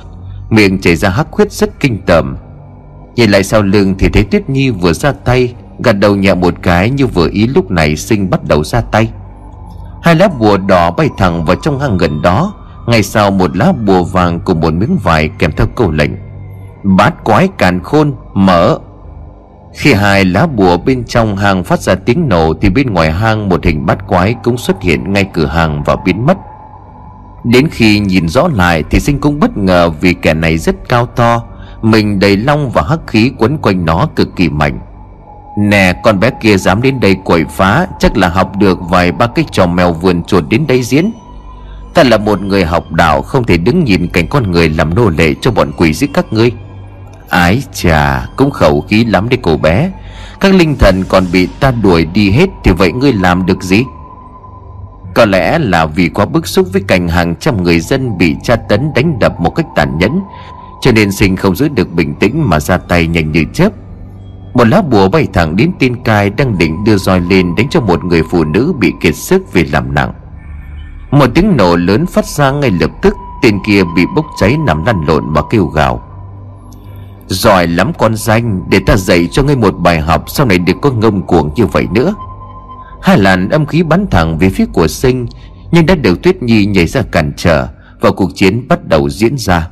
Miệng 0.51 0.81
chảy 0.81 0.97
ra 0.97 1.09
hắc 1.11 1.27
huyết 1.33 1.53
rất 1.53 1.81
kinh 1.81 1.99
tởm. 2.07 2.37
Nhìn 3.17 3.31
lại 3.31 3.45
sau 3.45 3.63
lưng 3.63 3.95
thì 3.99 4.09
thấy 4.09 4.25
Tuyết 4.25 4.51
Nhi 4.51 4.71
vừa 4.71 4.93
ra 4.93 5.13
tay, 5.13 5.55
Gật 5.85 5.93
đầu 5.93 6.17
nhẹ 6.17 6.35
một 6.35 6.55
cái 6.63 6.91
như 6.91 7.07
vừa 7.07 7.29
ý 7.33 7.47
lúc 7.47 7.71
này 7.71 7.97
sinh 7.97 8.31
bắt 8.31 8.45
đầu 8.45 8.65
ra 8.65 8.81
tay. 8.81 9.09
Hai 10.03 10.15
lá 10.15 10.29
bùa 10.39 10.57
đỏ 10.57 10.91
bay 10.91 11.09
thẳng 11.19 11.45
vào 11.45 11.57
trong 11.57 11.81
hang 11.81 11.99
gần 11.99 12.23
đó, 12.23 12.55
Ngay 12.87 13.03
sau 13.03 13.31
một 13.31 13.57
lá 13.57 13.73
bùa 13.87 14.05
vàng 14.05 14.41
cùng 14.41 14.61
một 14.61 14.73
miếng 14.73 14.99
vải 15.03 15.29
kèm 15.39 15.53
theo 15.57 15.67
câu 15.67 15.91
lệnh. 15.91 16.11
Bát 16.83 17.25
quái 17.25 17.49
càn 17.59 17.83
khôn, 17.83 18.15
mở. 18.35 18.79
Khi 19.75 19.93
hai 19.93 20.25
lá 20.25 20.47
bùa 20.47 20.77
bên 20.77 21.05
trong 21.05 21.37
hang 21.37 21.65
phát 21.65 21.81
ra 21.81 21.95
tiếng 21.95 22.29
nổ 22.29 22.55
Thì 22.61 22.71
bên 22.71 22.95
ngoài 22.95 23.13
hang 23.13 23.49
một 23.49 23.65
hình 23.65 23.87
bát 23.87 24.09
quái 24.09 24.35
cũng 24.45 24.59
xuất 24.59 24.83
hiện 24.83 25.13
ngay 25.13 25.25
cửa 25.33 25.47
hàng 25.47 25.83
và 25.83 25.97
biến 26.05 26.27
mất. 26.27 26.39
Đến 27.45 27.69
khi 27.71 27.99
nhìn 27.99 28.29
rõ 28.29 28.49
lại 28.55 28.85
thì 28.91 29.01
sinh 29.01 29.19
cũng 29.19 29.41
bất 29.41 29.57
ngờ 29.57 29.91
vì 29.91 30.15
kẻ 30.15 30.35
này 30.35 30.59
rất 30.59 30.89
cao 30.89 31.07
to 31.07 31.43
mình 31.83 32.19
đầy 32.19 32.37
long 32.37 32.71
và 32.71 32.83
hắc 32.89 33.01
khí 33.07 33.33
quấn 33.39 33.59
quanh 33.59 33.85
nó 33.85 34.09
cực 34.17 34.37
kỳ 34.37 34.49
mạnh. 34.49 34.81
Nè, 35.59 35.93
con 36.03 36.21
bé 36.21 36.31
kia 36.41 36.57
dám 36.57 36.83
đến 36.83 37.01
đây 37.01 37.17
quậy 37.25 37.45
phá, 37.45 37.87
Chắc 37.99 38.17
là 38.17 38.29
học 38.29 38.57
được 38.57 38.79
vài 38.89 39.13
ba 39.13 39.27
cái 39.27 39.45
trò 39.53 39.67
mèo 39.67 39.93
vườn 39.93 40.23
chuột 40.25 40.45
đến 40.49 40.67
đây 40.67 40.83
diễn. 40.83 41.11
Ta 41.95 42.03
là 42.03 42.19
một 42.19 42.43
người 42.43 42.65
học 42.65 42.93
đạo, 42.93 43.23
Không 43.23 43.45
thể 43.45 43.57
đứng 43.57 43.85
nhìn 43.85 44.09
cảnh 44.09 44.27
con 44.29 44.51
người 44.51 44.69
làm 44.69 44.95
nô 44.95 45.09
lệ 45.09 45.35
cho 45.41 45.51
bọn 45.51 45.73
quỷ 45.77 45.93
giết 45.93 46.11
các 46.15 46.33
ngươi. 46.33 46.53
Ái 47.29 47.63
chà, 47.73 48.27
Cũng 48.37 48.51
khẩu 48.51 48.81
khí 48.81 49.05
lắm 49.05 49.29
đấy 49.29 49.39
cô 49.43 49.57
bé. 49.57 49.91
Các 50.41 50.55
linh 50.55 50.77
thần 50.79 51.05
còn 51.09 51.25
bị 51.33 51.49
ta 51.61 51.71
đuổi 51.71 52.05
đi 52.05 52.31
hết 52.31 52.51
Thì 52.65 52.71
vậy 52.71 52.93
ngươi 52.93 53.13
làm 53.13 53.47
được 53.47 53.63
gì? 53.63 53.85
Có 55.15 55.25
lẽ 55.25 55.59
là 55.59 55.87
vì 55.87 56.09
quá 56.09 56.27
bức 56.27 56.47
xúc 56.47 56.67
với 56.73 56.83
cảnh 56.89 57.09
hàng 57.09 57.35
trăm 57.37 57.63
người 57.63 57.81
dân 57.81 58.19
Bị 58.19 58.37
tra 58.43 58.57
tấn 58.57 58.95
đánh 58.95 59.19
đập 59.19 59.41
một 59.41 59.51
cách 59.51 59.67
tàn 59.77 59.99
nhẫn 59.99 60.21
cho 60.81 60.93
nên 60.93 61.13
sinh 61.13 61.37
không 61.37 61.57
giữ 61.57 61.69
được 61.69 61.93
bình 61.93 62.15
tĩnh 62.15 62.51
Mà 62.51 62.61
ra 62.61 62.79
tay 62.79 63.07
nhanh 63.07 63.33
như 63.33 63.45
chớp. 63.53 63.73
Một 64.55 64.69
lá 64.69 64.83
bùa 64.83 65.09
bay 65.09 65.27
thẳng 65.33 65.57
đến 65.57 65.73
tên 65.79 66.03
cai 66.05 66.31
đang 66.31 66.59
định 66.59 66.85
đưa 66.85 66.97
roi 66.97 67.21
lên 67.21 67.55
đánh 67.55 67.69
cho 67.71 67.81
một 67.81 68.05
người 68.05 68.23
phụ 68.23 68.45
nữ 68.45 68.73
bị 68.79 68.93
kiệt 69.01 69.17
sức 69.17 69.53
vì 69.53 69.65
làm 69.65 69.95
nặng. 69.95 70.13
Một 71.11 71.27
tiếng 71.35 71.57
nổ 71.57 71.77
lớn 71.77 72.07
phát 72.07 72.27
ra 72.27 72.51
ngay 72.51 72.71
lập 72.71 72.91
tức, 73.03 73.15
tên 73.43 73.59
kia 73.67 73.83
bị 73.97 74.07
bốc 74.17 74.27
cháy 74.39 74.57
nằm 74.67 74.85
lăn 74.85 75.05
lộn 75.07 75.25
mà 75.35 75.41
kêu 75.51 75.67
gào. 75.67 76.03
Giỏi 77.27 77.67
lắm 77.67 77.93
con 77.99 78.17
danh, 78.17 78.63
để 78.71 78.81
ta 78.87 78.97
dạy 78.97 79.29
cho 79.33 79.43
ngươi 79.43 79.57
một 79.57 79.75
bài 79.79 80.01
học 80.01 80.25
sau 80.27 80.47
này 80.47 80.59
đừng 80.59 80.81
có 80.81 80.91
ngông 80.91 81.23
cuồng 81.27 81.51
như 81.57 81.67
vậy 81.67 81.87
nữa. 81.93 82.15
Hai 83.03 83.19
làn 83.19 83.49
âm 83.49 83.67
khí 83.67 83.83
bắn 83.83 84.07
thẳng 84.11 84.39
về 84.39 84.51
phía 84.51 84.67
của 84.73 84.89
sinh, 84.89 85.27
nhưng 85.71 85.87
đã 85.87 85.95
được 85.95 86.23
tuyết 86.23 86.43
nhi 86.43 86.67
nhảy 86.67 86.87
ra 86.87 87.03
cản 87.03 87.33
trở 87.37 87.69
và 88.01 88.11
cuộc 88.11 88.31
chiến 88.35 88.69
bắt 88.69 88.87
đầu 88.87 89.09
diễn 89.09 89.39
ra 89.39 89.69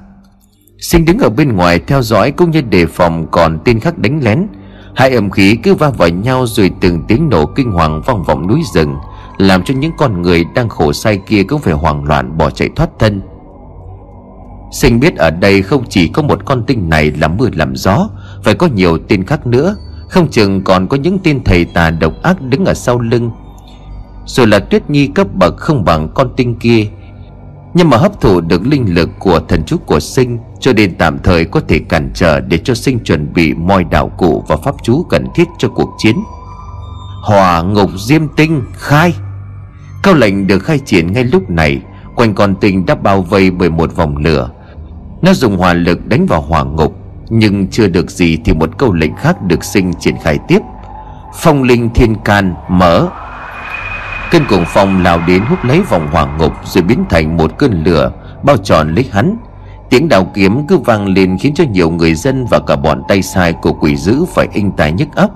sinh 0.78 1.04
đứng 1.04 1.18
ở 1.18 1.28
bên 1.30 1.56
ngoài 1.56 1.78
theo 1.86 2.02
dõi 2.02 2.30
cũng 2.30 2.50
như 2.50 2.60
đề 2.60 2.86
phòng 2.86 3.26
còn 3.30 3.58
tên 3.64 3.80
khác 3.80 3.98
đánh 3.98 4.20
lén. 4.22 4.46
Hai 4.94 5.10
âm 5.10 5.30
khí 5.30 5.56
cứ 5.62 5.74
va 5.74 5.90
vào 5.90 6.08
nhau 6.08 6.46
rồi 6.46 6.70
từng 6.80 7.02
tiếng 7.08 7.28
nổ 7.28 7.46
kinh 7.46 7.70
hoàng 7.70 8.02
vang 8.06 8.22
vọng 8.22 8.46
núi 8.46 8.60
rừng, 8.74 8.96
làm 9.38 9.62
cho 9.64 9.74
những 9.74 9.92
con 9.98 10.22
người 10.22 10.44
đang 10.54 10.68
khổ 10.68 10.92
say 10.92 11.18
kia 11.26 11.42
cũng 11.42 11.60
phải 11.60 11.74
hoảng 11.74 12.04
loạn 12.04 12.38
bỏ 12.38 12.50
chạy 12.50 12.68
thoát 12.76 12.90
thân. 12.98 13.22
Sinh 14.72 15.00
biết 15.00 15.16
ở 15.16 15.30
đây 15.30 15.62
không 15.62 15.84
chỉ 15.88 16.08
có 16.08 16.22
một 16.22 16.44
con 16.44 16.64
tinh 16.66 16.88
này 16.88 17.10
làm 17.10 17.36
mưa 17.36 17.48
làm 17.52 17.76
gió, 17.76 18.08
phải 18.44 18.54
có 18.54 18.66
nhiều 18.66 18.98
tên 19.08 19.24
khác 19.24 19.46
nữa. 19.46 19.76
Không 20.08 20.28
chừng 20.30 20.64
còn 20.64 20.86
có 20.86 20.96
những 20.96 21.18
tên 21.24 21.44
thầy 21.44 21.64
tà 21.64 21.90
độc 21.90 22.12
ác 22.22 22.42
đứng 22.42 22.64
ở 22.64 22.74
sau 22.74 22.98
lưng. 22.98 23.30
Rồi 24.26 24.46
là 24.46 24.58
tuyết 24.58 24.90
nhi 24.90 25.06
cấp 25.06 25.26
bậc 25.34 25.56
không 25.56 25.84
bằng 25.84 26.08
con 26.14 26.28
tinh 26.36 26.54
kia, 26.58 26.86
nhưng 27.74 27.90
mà 27.90 27.96
hấp 27.96 28.20
thụ 28.20 28.40
được 28.40 28.66
linh 28.66 28.94
lực 28.94 29.10
của 29.18 29.40
thần 29.48 29.62
chú 29.64 29.76
của 29.86 30.00
sinh 30.00 30.38
cho 30.60 30.72
nên 30.72 30.94
tạm 30.98 31.18
thời 31.18 31.44
có 31.44 31.60
thể 31.68 31.78
cản 31.78 32.10
trở 32.14 32.40
để 32.40 32.58
cho 32.64 32.74
sinh 32.74 32.98
chuẩn 32.98 33.32
bị 33.34 33.54
mọi 33.54 33.84
đạo 33.84 34.08
cụ 34.18 34.44
và 34.48 34.56
pháp 34.56 34.74
chú 34.82 35.06
cần 35.10 35.26
thiết 35.34 35.48
cho 35.58 35.68
cuộc 35.68 35.90
chiến. 35.98 36.16
Hòa 37.22 37.62
ngục 37.62 37.90
diêm 37.98 38.28
tinh 38.36 38.62
khai. 38.72 39.14
Câu 40.02 40.14
lệnh 40.14 40.46
được 40.46 40.58
khai 40.58 40.78
triển 40.78 41.12
ngay 41.12 41.24
lúc 41.24 41.50
này, 41.50 41.80
quanh 42.16 42.34
con 42.34 42.54
tinh 42.60 42.86
đã 42.86 42.94
bao 42.94 43.22
vây 43.22 43.50
bởi 43.50 43.70
một 43.70 43.96
vòng 43.96 44.16
lửa. 44.16 44.50
Nó 45.22 45.34
dùng 45.34 45.56
hỏa 45.56 45.72
lực 45.72 46.06
đánh 46.06 46.26
vào 46.26 46.40
hỏa 46.40 46.64
ngục, 46.64 46.94
nhưng 47.28 47.68
chưa 47.68 47.88
được 47.88 48.10
gì 48.10 48.38
thì 48.44 48.52
một 48.52 48.78
câu 48.78 48.92
lệnh 48.92 49.16
khác 49.16 49.42
được 49.42 49.64
sinh 49.64 49.92
triển 50.00 50.14
khai 50.22 50.38
tiếp. 50.48 50.58
Phong 51.34 51.62
linh 51.62 51.90
thiên 51.94 52.14
can 52.24 52.54
mở. 52.68 53.08
Cơn 54.30 54.44
cuồng 54.48 54.64
phong 54.66 55.02
lao 55.02 55.20
đến 55.26 55.42
hút 55.42 55.58
lấy 55.64 55.80
vòng 55.80 56.08
hỏa 56.12 56.26
ngục 56.38 56.52
rồi 56.64 56.82
biến 56.82 57.04
thành 57.10 57.36
một 57.36 57.58
cơn 57.58 57.84
lửa, 57.84 58.12
bao 58.42 58.56
tròn 58.56 58.94
lấy 58.94 59.08
hắn 59.12 59.36
tiếng 59.90 60.08
đào 60.08 60.30
kiếm 60.34 60.66
cứ 60.66 60.78
vang 60.78 61.08
lên 61.08 61.38
khiến 61.38 61.54
cho 61.54 61.64
nhiều 61.72 61.90
người 61.90 62.14
dân 62.14 62.46
và 62.46 62.58
cả 62.66 62.76
bọn 62.76 63.02
tay 63.08 63.22
sai 63.22 63.52
của 63.52 63.72
quỷ 63.72 63.96
dữ 63.96 64.24
phải 64.34 64.48
inh 64.52 64.72
tai 64.76 64.92
nhức 64.92 65.08
ấp 65.14 65.30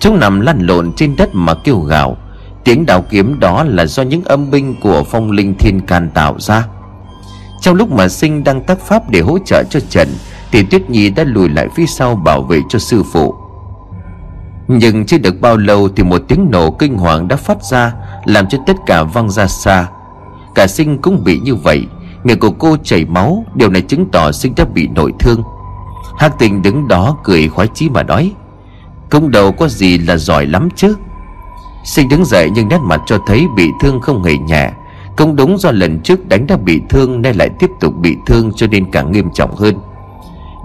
chúng 0.00 0.20
nằm 0.20 0.40
lăn 0.40 0.66
lộn 0.66 0.92
trên 0.92 1.16
đất 1.16 1.30
mà 1.32 1.54
kêu 1.54 1.80
gào, 1.80 2.16
tiếng 2.64 2.86
đào 2.86 3.04
kiếm 3.10 3.40
đó 3.40 3.64
là 3.64 3.86
do 3.86 4.02
những 4.02 4.24
âm 4.24 4.50
binh 4.50 4.74
của 4.80 5.04
phong 5.10 5.30
linh 5.30 5.54
thiên 5.54 5.80
can 5.80 6.10
tạo 6.14 6.34
ra. 6.38 6.66
Trong 7.60 7.74
lúc 7.74 7.92
mà 7.92 8.08
sinh 8.08 8.44
đang 8.44 8.62
tác 8.62 8.80
pháp 8.80 9.10
để 9.10 9.20
hỗ 9.20 9.38
trợ 9.38 9.62
cho 9.70 9.80
trần, 9.80 10.08
thì 10.52 10.62
tuyết 10.62 10.90
nhi 10.90 11.10
đã 11.10 11.24
lùi 11.24 11.48
lại 11.48 11.68
phía 11.74 11.86
sau 11.86 12.14
bảo 12.14 12.42
vệ 12.42 12.60
cho 12.68 12.78
sư 12.78 13.02
phụ. 13.12 13.34
Nhưng 14.68 15.06
chưa 15.06 15.18
được 15.18 15.40
bao 15.40 15.56
lâu 15.56 15.88
thì 15.88 16.02
một 16.02 16.22
tiếng 16.28 16.50
nổ 16.50 16.70
kinh 16.70 16.96
hoàng 16.98 17.28
đã 17.28 17.36
phát 17.36 17.62
ra, 17.62 17.94
làm 18.24 18.48
cho 18.48 18.58
tất 18.66 18.76
cả 18.86 19.02
văng 19.02 19.30
ra 19.30 19.46
xa. 19.46 19.88
Cả 20.54 20.66
sinh 20.66 20.98
cũng 20.98 21.24
bị 21.24 21.38
như 21.38 21.54
vậy 21.54 21.86
miệng 22.28 22.38
của 22.38 22.50
cô 22.50 22.76
chảy 22.76 23.04
máu, 23.04 23.44
điều 23.54 23.70
này 23.70 23.82
chứng 23.82 24.06
tỏ 24.12 24.32
sinh 24.32 24.52
đã 24.56 24.64
bị 24.64 24.88
nội 24.88 25.12
thương. 25.18 25.42
Hắc 26.18 26.38
tình 26.38 26.62
đứng 26.62 26.88
đó 26.88 27.16
cười 27.24 27.48
khoái 27.48 27.68
chí 27.74 27.88
mà 27.88 28.02
nói 28.02 28.32
công 29.10 29.30
đầu 29.30 29.52
có 29.52 29.68
gì 29.68 29.98
là 29.98 30.16
giỏi 30.16 30.46
lắm 30.46 30.68
chứ. 30.76 30.94
Sinh 31.84 32.08
đứng 32.08 32.24
dậy 32.24 32.50
nhưng 32.54 32.68
nét 32.68 32.78
mặt 32.82 33.00
cho 33.06 33.18
thấy 33.26 33.46
bị 33.56 33.70
thương 33.80 34.00
không 34.00 34.22
hề 34.22 34.38
nhẹ. 34.38 34.70
Cũng 35.16 35.36
đúng 35.36 35.58
do 35.58 35.70
lần 35.70 36.00
trước 36.00 36.28
đánh 36.28 36.46
đã 36.46 36.56
bị 36.56 36.80
thương 36.88 37.22
nên 37.22 37.36
lại 37.36 37.48
tiếp 37.58 37.70
tục 37.80 37.94
bị 38.00 38.16
thương 38.26 38.52
cho 38.56 38.66
nên 38.66 38.90
càng 38.90 39.12
nghiêm 39.12 39.28
trọng 39.34 39.56
hơn. 39.56 39.74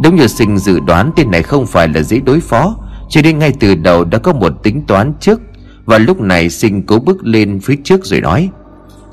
Đúng 0.03 0.15
như 0.15 0.27
sinh 0.27 0.57
dự 0.57 0.79
đoán 0.79 1.11
tên 1.15 1.31
này 1.31 1.43
không 1.43 1.65
phải 1.65 1.87
là 1.87 2.01
dễ 2.01 2.19
đối 2.19 2.39
phó, 2.39 2.75
cho 3.09 3.21
nên 3.23 3.39
ngay 3.39 3.53
từ 3.59 3.75
đầu 3.75 4.03
đã 4.03 4.17
có 4.17 4.33
một 4.33 4.53
tính 4.63 4.81
toán 4.87 5.13
trước. 5.19 5.41
Và 5.85 5.97
lúc 5.97 6.21
này 6.21 6.49
sinh 6.49 6.85
cố 6.85 6.99
bước 6.99 7.17
lên 7.23 7.59
phía 7.59 7.75
trước 7.83 8.05
rồi 8.05 8.21
nói 8.21 8.49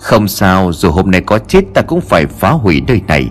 không 0.00 0.28
sao, 0.28 0.72
dù 0.72 0.90
hôm 0.90 1.10
nay 1.10 1.20
có 1.20 1.38
chết 1.38 1.60
ta 1.74 1.82
cũng 1.82 2.00
phải 2.00 2.26
phá 2.26 2.50
hủy 2.50 2.82
nơi 2.88 3.00
này. 3.08 3.30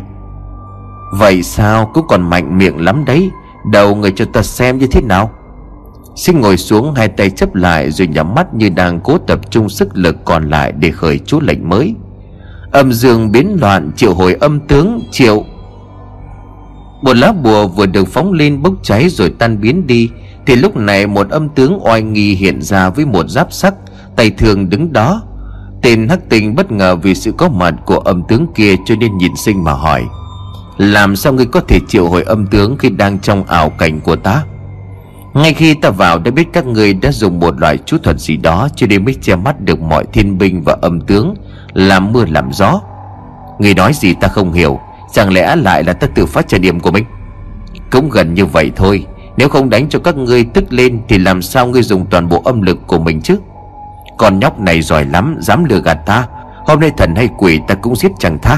Vậy 1.13 1.43
sao 1.43 1.91
cũng 1.93 2.05
còn 2.07 2.29
mạnh 2.29 2.57
miệng 2.57 2.81
lắm 2.85 3.05
đấy, 3.05 3.29
Đầu 3.65 3.95
người 3.95 4.11
cho 4.11 4.25
ta 4.25 4.43
xem 4.43 4.77
như 4.77 4.87
thế 4.87 5.01
nào? 5.01 5.31
Sinh 6.15 6.41
ngồi 6.41 6.57
xuống 6.57 6.93
hai 6.93 7.07
tay 7.07 7.29
chấp 7.29 7.55
lại 7.55 7.91
rồi 7.91 8.07
nhắm 8.07 8.35
mắt 8.35 8.53
như 8.53 8.69
đang 8.69 8.99
cố 8.99 9.17
tập 9.17 9.39
trung 9.49 9.69
sức 9.69 9.89
lực 9.93 10.25
còn 10.25 10.49
lại 10.49 10.71
để 10.71 10.91
khởi 10.91 11.19
chú 11.19 11.39
lệnh 11.39 11.69
mới. 11.69 11.95
Âm 12.71 12.93
dương 12.93 13.31
biến 13.31 13.57
loạn, 13.61 13.91
triệu 13.95 14.13
hồi 14.13 14.33
âm 14.33 14.59
tướng, 14.59 15.01
triệu. 15.11 15.43
Một 17.01 17.17
lá 17.17 17.31
bùa 17.31 17.67
vừa 17.67 17.85
được 17.85 18.07
phóng 18.07 18.31
lên 18.31 18.61
bốc 18.61 18.73
cháy 18.83 19.09
rồi 19.09 19.33
tan 19.39 19.61
biến 19.61 19.87
đi, 19.87 20.09
Thì 20.45 20.55
lúc 20.55 20.75
này 20.75 21.07
một 21.07 21.29
âm 21.29 21.49
tướng 21.49 21.79
oai 21.85 22.01
nghi 22.01 22.35
hiện 22.35 22.61
ra 22.61 22.89
với 22.89 23.05
một 23.05 23.29
giáp 23.29 23.53
sắc, 23.53 23.73
Tay 24.15 24.29
thường 24.29 24.69
đứng 24.69 24.93
đó. 24.93 25.21
Tên 25.81 26.09
hắc 26.09 26.19
tình 26.29 26.55
bất 26.55 26.71
ngờ 26.71 26.95
vì 26.95 27.15
sự 27.15 27.31
có 27.31 27.49
mặt 27.49 27.73
của 27.85 27.99
âm 27.99 28.23
tướng 28.23 28.47
kia 28.55 28.75
cho 28.85 28.95
nên 28.95 29.17
nhìn 29.17 29.35
sinh 29.35 29.63
mà 29.63 29.71
hỏi, 29.71 30.05
Làm 30.77 31.15
sao 31.15 31.33
ngươi 31.33 31.45
có 31.45 31.59
thể 31.59 31.79
triệu 31.87 32.09
hồi 32.09 32.23
âm 32.23 32.47
tướng 32.47 32.77
khi 32.77 32.89
đang 32.89 33.19
trong 33.19 33.43
ảo 33.43 33.69
cảnh 33.69 33.99
của 33.99 34.15
ta? 34.15 34.43
Ngay 35.33 35.53
khi 35.53 35.73
ta 35.73 35.89
vào 35.89 36.19
đã 36.19 36.31
biết 36.31 36.47
các 36.53 36.65
ngươi 36.65 36.93
đã 36.93 37.11
dùng 37.11 37.39
một 37.39 37.59
loại 37.59 37.77
chú 37.85 37.97
thuật 37.97 38.19
gì 38.19 38.37
đó 38.37 38.67
Cho 38.75 38.87
nên 38.87 39.05
mới 39.05 39.15
che 39.21 39.35
mắt 39.35 39.61
được 39.61 39.81
mọi 39.81 40.05
thiên 40.13 40.37
binh 40.37 40.61
và 40.61 40.77
âm 40.81 41.01
tướng, 41.01 41.33
Làm 41.73 42.13
mưa 42.13 42.25
làm 42.25 42.53
gió. 42.53 42.81
Ngươi 43.59 43.73
nói 43.73 43.93
gì 43.93 44.13
ta 44.13 44.27
không 44.27 44.53
hiểu, 44.53 44.79
Chẳng 45.13 45.33
lẽ 45.33 45.55
lại 45.55 45.83
là 45.83 45.93
ta 45.93 46.07
tự 46.07 46.25
phát 46.25 46.47
trả 46.47 46.57
điểm 46.57 46.79
của 46.79 46.91
mình? 46.91 47.05
Cũng 47.91 48.09
gần 48.09 48.33
như 48.33 48.45
vậy 48.45 48.71
thôi, 48.75 49.05
Nếu 49.37 49.49
không 49.49 49.69
đánh 49.69 49.89
cho 49.89 49.99
các 49.99 50.17
ngươi 50.17 50.43
tức 50.43 50.73
lên 50.73 50.99
Thì 51.07 51.17
làm 51.17 51.41
sao 51.41 51.67
ngươi 51.67 51.83
dùng 51.83 52.05
toàn 52.05 52.29
bộ 52.29 52.41
âm 52.45 52.61
lực 52.61 52.87
của 52.87 52.99
mình 52.99 53.21
chứ? 53.21 53.35
Con 54.19 54.39
nhóc 54.39 54.59
này 54.59 54.81
giỏi 54.81 55.05
lắm, 55.05 55.37
Dám 55.39 55.63
lừa 55.63 55.81
gạt 55.81 55.97
ta. 56.05 56.27
Hôm 56.65 56.79
nay 56.79 56.91
thần 56.97 57.15
hay 57.15 57.29
quỷ 57.37 57.59
ta 57.67 57.75
cũng 57.75 57.95
giết 57.95 58.11
chẳng 58.19 58.39
tha. 58.41 58.57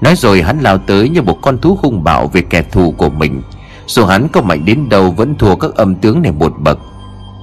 Nói 0.00 0.16
rồi 0.16 0.42
hắn 0.42 0.60
lao 0.60 0.78
tới 0.78 1.08
như 1.08 1.22
một 1.22 1.38
con 1.42 1.58
thú 1.58 1.78
hung 1.82 2.04
bạo 2.04 2.26
về 2.26 2.42
kẻ 2.42 2.62
thù 2.62 2.94
của 2.96 3.10
mình. 3.10 3.42
Dù 3.86 4.04
hắn 4.04 4.28
có 4.28 4.42
mạnh 4.42 4.64
đến 4.64 4.88
đâu 4.88 5.10
vẫn 5.10 5.34
thua 5.38 5.56
các 5.56 5.74
âm 5.74 5.94
tướng 5.94 6.22
này 6.22 6.32
một 6.32 6.52
bậc. 6.58 6.78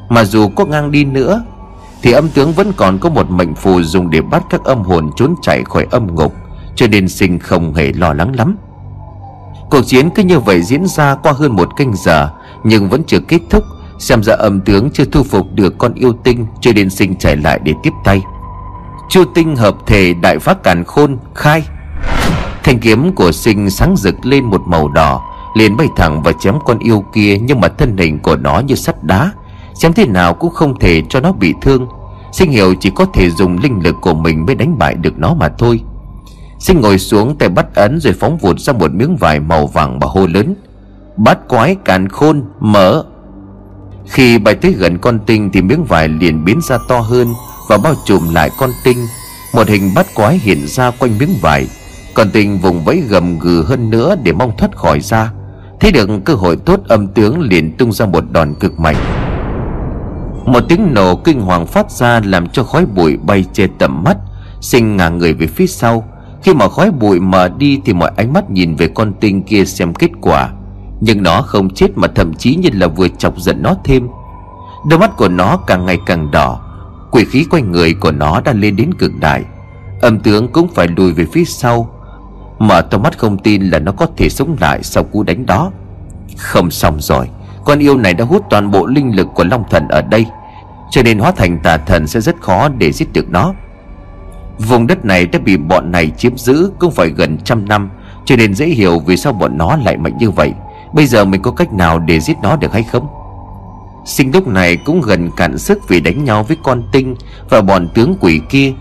Mà 0.10 0.24
dù 0.24 0.50
có 0.50 0.66
ngang 0.66 0.92
đi 0.92 1.06
nữa, 1.06 1.44
Thì 2.02 2.12
âm 2.12 2.30
tướng 2.30 2.54
vẫn 2.54 2.74
còn 2.78 3.00
có 3.00 3.10
một 3.10 3.32
mệnh 3.32 3.56
phù 3.56 3.82
dùng 3.82 4.10
để 4.10 4.22
bắt 4.22 4.44
các 4.50 4.64
âm 4.64 4.82
hồn 4.84 5.10
trốn 5.16 5.36
chạy 5.42 5.64
khỏi 5.64 5.88
âm 5.92 6.16
ngục, 6.16 6.34
Cho 6.76 6.88
nên 6.88 7.10
sinh 7.10 7.40
không 7.40 7.74
hề 7.74 7.92
lo 7.94 8.14
lắng 8.14 8.36
lắm. 8.36 8.58
Cuộc 9.70 9.82
chiến 9.86 10.10
cứ 10.10 10.24
như 10.24 10.40
vậy 10.40 10.62
diễn 10.62 10.88
ra 10.88 11.16
qua 11.16 11.32
hơn 11.32 11.56
một 11.56 11.70
canh 11.78 11.94
giờ, 11.96 12.30
Nhưng 12.64 12.90
vẫn 12.90 13.04
chưa 13.08 13.20
kết 13.20 13.40
thúc. 13.50 13.64
Xem 14.00 14.24
ra 14.24 14.34
âm 14.34 14.62
tướng 14.62 14.90
chưa 14.94 15.06
thu 15.06 15.24
phục 15.24 15.48
được 15.54 15.78
con 15.78 15.94
yêu 15.94 16.14
tinh 16.24 16.46
Cho 16.62 16.72
nên 16.76 16.90
sinh 16.90 17.16
chạy 17.16 17.38
lại 17.38 17.60
để 17.64 17.74
tiếp 17.84 17.94
tay. 18.04 18.22
Chu 19.10 19.24
tinh 19.36 19.56
hợp 19.56 19.76
thể 19.86 20.14
đại 20.14 20.40
phát 20.40 20.64
càn 20.64 20.84
khôn 20.84 21.18
khai. 21.36 21.64
Thanh 22.64 22.80
kiếm 22.80 23.12
của 23.12 23.32
sinh 23.32 23.70
sáng 23.70 23.96
rực 23.98 24.26
lên 24.26 24.46
một 24.46 24.62
màu 24.68 24.88
đỏ, 24.88 25.22
liền 25.56 25.78
bay 25.78 25.88
thẳng 25.96 26.24
và 26.24 26.32
chém 26.32 26.56
con 26.66 26.80
yêu 26.80 27.04
kia, 27.14 27.38
nhưng 27.42 27.62
mà 27.62 27.68
thân 27.68 27.98
hình 27.98 28.20
của 28.20 28.36
nó 28.36 28.60
như 28.60 28.76
sắt 28.76 29.04
đá. 29.04 29.32
Chém 29.76 29.94
thế 29.94 30.06
nào 30.06 30.34
cũng 30.34 30.54
không 30.54 30.80
thể 30.80 31.02
cho 31.10 31.20
nó 31.20 31.32
bị 31.32 31.54
thương. 31.62 31.88
Sinh 32.32 32.52
hiểu 32.52 32.76
chỉ 32.80 32.90
có 32.96 33.06
thể 33.14 33.30
dùng 33.30 33.58
linh 33.58 33.80
lực 33.84 33.96
của 34.02 34.14
mình 34.14 34.46
mới 34.46 34.56
đánh 34.56 34.78
bại 34.78 34.94
được 34.94 35.20
nó 35.20 35.34
mà 35.34 35.50
thôi. 35.58 35.82
Sinh 36.60 36.82
ngồi 36.82 37.00
xuống 37.00 37.38
tay 37.38 37.50
bắt 37.50 37.76
ấn 37.76 38.00
rồi 38.00 38.14
phóng 38.14 38.38
vụt 38.38 38.60
ra 38.60 38.74
một 38.74 38.92
miếng 38.94 39.16
vải 39.16 39.40
màu 39.40 39.68
vàng 39.68 40.00
và 40.00 40.08
hô 40.08 40.28
lớn. 40.28 40.56
Bắt 41.18 41.38
quái 41.48 41.76
càn 41.76 42.10
khôn, 42.10 42.44
mở 42.60 43.04
khi 44.10 44.38
bay 44.38 44.56
tới 44.56 44.72
gần 44.72 44.98
con 44.98 45.20
tinh 45.26 45.50
thì 45.54 45.62
miếng 45.62 45.84
vải 45.84 46.08
liền 46.08 46.46
biến 46.46 46.60
ra 46.62 46.78
to 46.88 47.00
hơn 47.00 47.28
và 47.70 47.78
bao 47.78 47.94
trùm 48.06 48.34
lại 48.34 48.50
con 48.58 48.70
tinh. 48.84 48.98
Một 49.54 49.68
hình 49.68 49.92
bắt 49.96 50.06
quái 50.16 50.38
hiện 50.38 50.68
ra 50.68 50.92
quanh 50.92 51.18
miếng 51.18 51.36
vải. 51.42 51.68
Con 52.14 52.32
tinh 52.32 52.58
vùng 52.58 52.84
vẫy 52.84 53.04
gầm 53.10 53.40
gừ 53.40 53.64
hơn 53.64 53.90
nữa 53.90 54.16
để 54.24 54.32
mong 54.32 54.58
thoát 54.58 54.76
khỏi 54.76 55.00
ra. 55.02 55.32
Thấy 55.80 55.92
được 55.92 56.10
cơ 56.26 56.34
hội 56.34 56.58
tốt, 56.58 56.80
âm 56.88 57.08
tướng 57.08 57.42
liền 57.42 57.78
tung 57.78 57.92
ra 57.92 58.06
một 58.06 58.24
đòn 58.32 58.54
cực 58.54 58.80
mạnh. 58.80 58.96
Một 60.46 60.64
tiếng 60.70 60.94
nổ 60.94 61.16
kinh 61.16 61.42
hoàng 61.42 61.68
phát 61.68 61.92
ra 61.92 62.22
làm 62.26 62.50
cho 62.50 62.64
khói 62.64 62.86
bụi 62.86 63.18
bay 63.18 63.46
che 63.54 63.68
tầm 63.80 64.04
mắt 64.04 64.18
Sinh 64.62 64.98
ngả 64.98 65.10
người 65.10 65.34
về 65.34 65.48
phía 65.48 65.68
sau. 65.68 66.04
Khi 66.44 66.54
mà 66.54 66.70
khói 66.70 66.92
bụi 66.92 67.20
mở 67.20 67.50
đi 67.58 67.82
thì 67.86 67.94
mọi 67.94 68.12
ánh 68.18 68.34
mắt 68.34 68.50
nhìn 68.50 68.76
về 68.76 68.88
con 68.88 69.14
tinh 69.20 69.44
kia 69.44 69.66
xem 69.66 69.94
kết 69.94 70.12
quả. 70.22 70.50
Nhưng 71.02 71.24
nó 71.24 71.42
không 71.42 71.70
chết 71.70 71.88
mà 71.96 72.08
thậm 72.16 72.34
chí 72.34 72.56
như 72.56 72.70
là 72.74 72.88
vừa 72.88 73.08
chọc 73.08 73.40
giận 73.40 73.64
nó 73.64 73.76
thêm. 73.84 74.08
Đôi 74.90 75.00
mắt 75.00 75.18
của 75.18 75.28
nó 75.28 75.58
càng 75.68 75.86
ngày 75.86 76.00
càng 76.06 76.32
đỏ, 76.32 76.62
Quỷ 77.12 77.26
khí 77.26 77.46
quanh 77.50 77.72
người 77.72 77.94
của 77.94 78.12
nó 78.12 78.42
đã 78.42 78.54
lên 78.54 78.76
đến 78.76 78.94
cực 78.94 79.12
đại. 79.20 79.44
Âm 80.02 80.20
tướng 80.20 80.48
cũng 80.48 80.68
phải 80.76 80.88
lùi 80.88 81.12
về 81.12 81.26
phía 81.34 81.46
sau 81.46 81.90
Mở 82.60 82.82
to 82.82 82.98
mắt 82.98 83.18
không 83.18 83.38
tin 83.38 83.64
là 83.64 83.80
nó 83.80 83.92
có 83.92 84.08
thể 84.18 84.30
sống 84.30 84.58
lại 84.62 84.84
sau 84.84 85.04
cú 85.04 85.24
đánh 85.24 85.46
đó. 85.46 85.72
Không 86.38 86.72
xong 86.72 86.98
rồi, 87.00 87.30
Con 87.66 87.80
yêu 87.80 87.98
này 87.98 88.14
đã 88.14 88.26
hút 88.26 88.44
toàn 88.50 88.72
bộ 88.72 88.86
linh 88.86 89.16
lực 89.16 89.28
của 89.36 89.44
Long 89.44 89.64
Thần 89.70 89.88
ở 89.88 90.02
đây, 90.02 90.26
Cho 90.92 91.04
nên 91.04 91.20
hóa 91.20 91.32
thành 91.32 91.60
tà 91.64 91.78
thần 91.78 92.08
sẽ 92.08 92.22
rất 92.22 92.42
khó 92.42 92.70
để 92.70 92.92
giết 92.92 93.14
được 93.14 93.30
nó. 93.30 93.54
Vùng 94.60 94.88
đất 94.88 95.06
này 95.06 95.26
đã 95.26 95.40
bị 95.40 95.58
bọn 95.58 95.92
này 95.92 96.12
chiếm 96.18 96.38
giữ 96.38 96.72
cũng 96.80 96.92
phải 96.92 97.10
gần 97.10 97.38
trăm 97.38 97.68
năm, 97.68 97.90
Cho 98.26 98.36
nên 98.36 98.56
dễ 98.56 98.66
hiểu 98.66 99.00
vì 99.00 99.18
sao 99.18 99.34
bọn 99.34 99.58
nó 99.58 99.76
lại 99.76 99.98
mạnh 99.98 100.18
như 100.18 100.32
vậy. 100.32 100.54
Bây 100.94 101.06
giờ 101.06 101.26
mình 101.26 101.42
có 101.42 101.52
cách 101.52 101.74
nào 101.74 102.00
để 102.00 102.20
giết 102.20 102.38
nó 102.42 102.56
được 102.56 102.74
hay 102.74 102.84
không? 102.84 103.08
Sinh 104.06 104.32
lúc 104.34 104.48
này 104.48 104.78
cũng 104.78 105.02
gần 105.02 105.32
cạn 105.32 105.58
sức 105.58 105.88
vì 105.88 106.00
đánh 106.00 106.24
nhau 106.24 106.44
với 106.44 106.58
con 106.64 106.84
tinh 106.92 107.16
Và 107.50 107.62
bọn 107.62 107.88
tướng 107.94 108.16
quỷ 108.20 108.42
kia. 108.50 108.74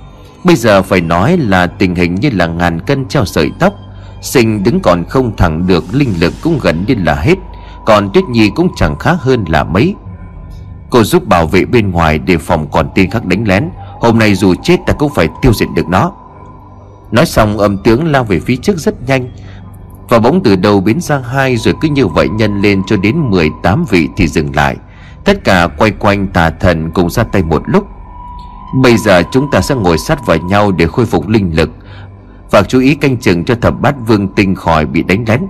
Bây 0.45 0.57
giờ 0.57 0.83
phải 0.83 1.01
nói 1.01 1.37
là 1.37 1.67
tình 1.67 1.95
hình 1.95 2.15
như 2.15 2.31
là 2.33 2.47
ngàn 2.47 2.81
cân 2.81 3.09
treo 3.09 3.25
sợi 3.25 3.51
tóc. 3.59 3.75
Sinh 4.23 4.63
đứng 4.63 4.81
còn 4.81 5.05
không 5.05 5.37
thẳng 5.37 5.67
được, 5.67 5.85
Linh 5.93 6.15
lực 6.21 6.35
cũng 6.43 6.59
gần 6.63 6.85
như 6.87 6.95
là 6.95 7.15
hết. 7.15 7.35
Còn 7.87 8.11
Tuyết 8.13 8.25
Nhi 8.25 8.51
cũng 8.55 8.69
chẳng 8.77 8.99
khác 8.99 9.17
hơn 9.21 9.45
là 9.49 9.65
mấy. 9.65 9.95
Cô 10.91 11.05
giúp 11.05 11.27
bảo 11.27 11.47
vệ 11.47 11.65
bên 11.65 11.91
ngoài 11.91 12.19
Để 12.19 12.37
phòng 12.39 12.71
còn 12.71 12.89
tên 12.95 13.11
khác 13.11 13.25
đánh 13.25 13.49
lén. 13.49 13.69
Hôm 14.01 14.19
nay 14.19 14.35
dù 14.35 14.55
chết 14.63 14.77
ta 14.87 14.93
cũng 14.93 15.13
phải 15.15 15.29
tiêu 15.43 15.53
diệt 15.55 15.69
được 15.77 15.89
nó. 15.89 16.13
Nói 17.11 17.27
xong, 17.27 17.59
âm 17.59 17.79
tướng 17.83 18.13
lao 18.13 18.25
về 18.25 18.41
phía 18.41 18.57
trước 18.57 18.79
rất 18.79 19.09
nhanh. 19.09 19.29
Và 20.09 20.19
bóng 20.19 20.43
từ 20.43 20.57
đầu 20.57 20.81
biến 20.81 21.01
sang 21.01 21.23
hai 21.23 21.57
Rồi 21.57 21.75
cứ 21.81 21.89
như 21.89 22.07
vậy 22.07 22.29
nhân 22.29 22.63
lên 22.63 22.83
cho 22.87 22.97
đến 22.97 23.31
18 23.31 23.85
vị 23.91 24.09
thì 24.17 24.29
dừng 24.29 24.57
lại. 24.57 24.77
Tất 25.25 25.45
cả 25.45 25.69
quay 25.79 25.91
quanh 25.91 26.27
tà 26.27 26.51
thần 26.51 26.91
cùng 26.91 27.11
ra 27.11 27.25
tay 27.25 27.43
một 27.43 27.63
lúc. 27.67 27.87
Bây 28.83 28.97
giờ 28.97 29.23
chúng 29.33 29.51
ta 29.51 29.61
sẽ 29.61 29.75
ngồi 29.75 29.99
sát 29.99 30.27
vào 30.27 30.37
nhau 30.37 30.73
để 30.73 30.87
khôi 30.87 31.07
phục 31.07 31.29
linh 31.29 31.57
lực. 31.57 31.71
Và 32.51 32.63
chú 32.63 32.81
ý 32.81 32.95
canh 32.95 33.17
chừng 33.17 33.45
cho 33.45 33.55
thập 33.55 33.81
bát 33.81 33.95
vương 34.07 34.29
tinh 34.35 34.55
khỏi 34.55 34.87
bị 34.87 35.03
đánh 35.03 35.25
lén. 35.29 35.41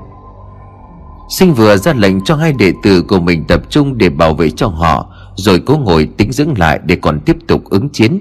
Sinh 1.29 1.55
vừa 1.55 1.77
ra 1.77 1.93
lệnh 1.93 2.25
cho 2.25 2.37
hai 2.37 2.53
đệ 2.53 2.73
tử 2.83 3.03
của 3.03 3.21
mình 3.21 3.45
tập 3.45 3.63
trung 3.71 3.99
để 3.99 4.09
bảo 4.09 4.35
vệ 4.35 4.51
cho 4.51 4.67
họ, 4.67 5.07
Rồi 5.37 5.63
cố 5.67 5.77
ngồi 5.77 6.09
tính 6.17 6.33
dưỡng 6.33 6.59
lại 6.59 6.81
để 6.85 6.97
còn 6.97 7.21
tiếp 7.21 7.37
tục 7.49 7.65
ứng 7.65 7.89
chiến. 7.89 8.21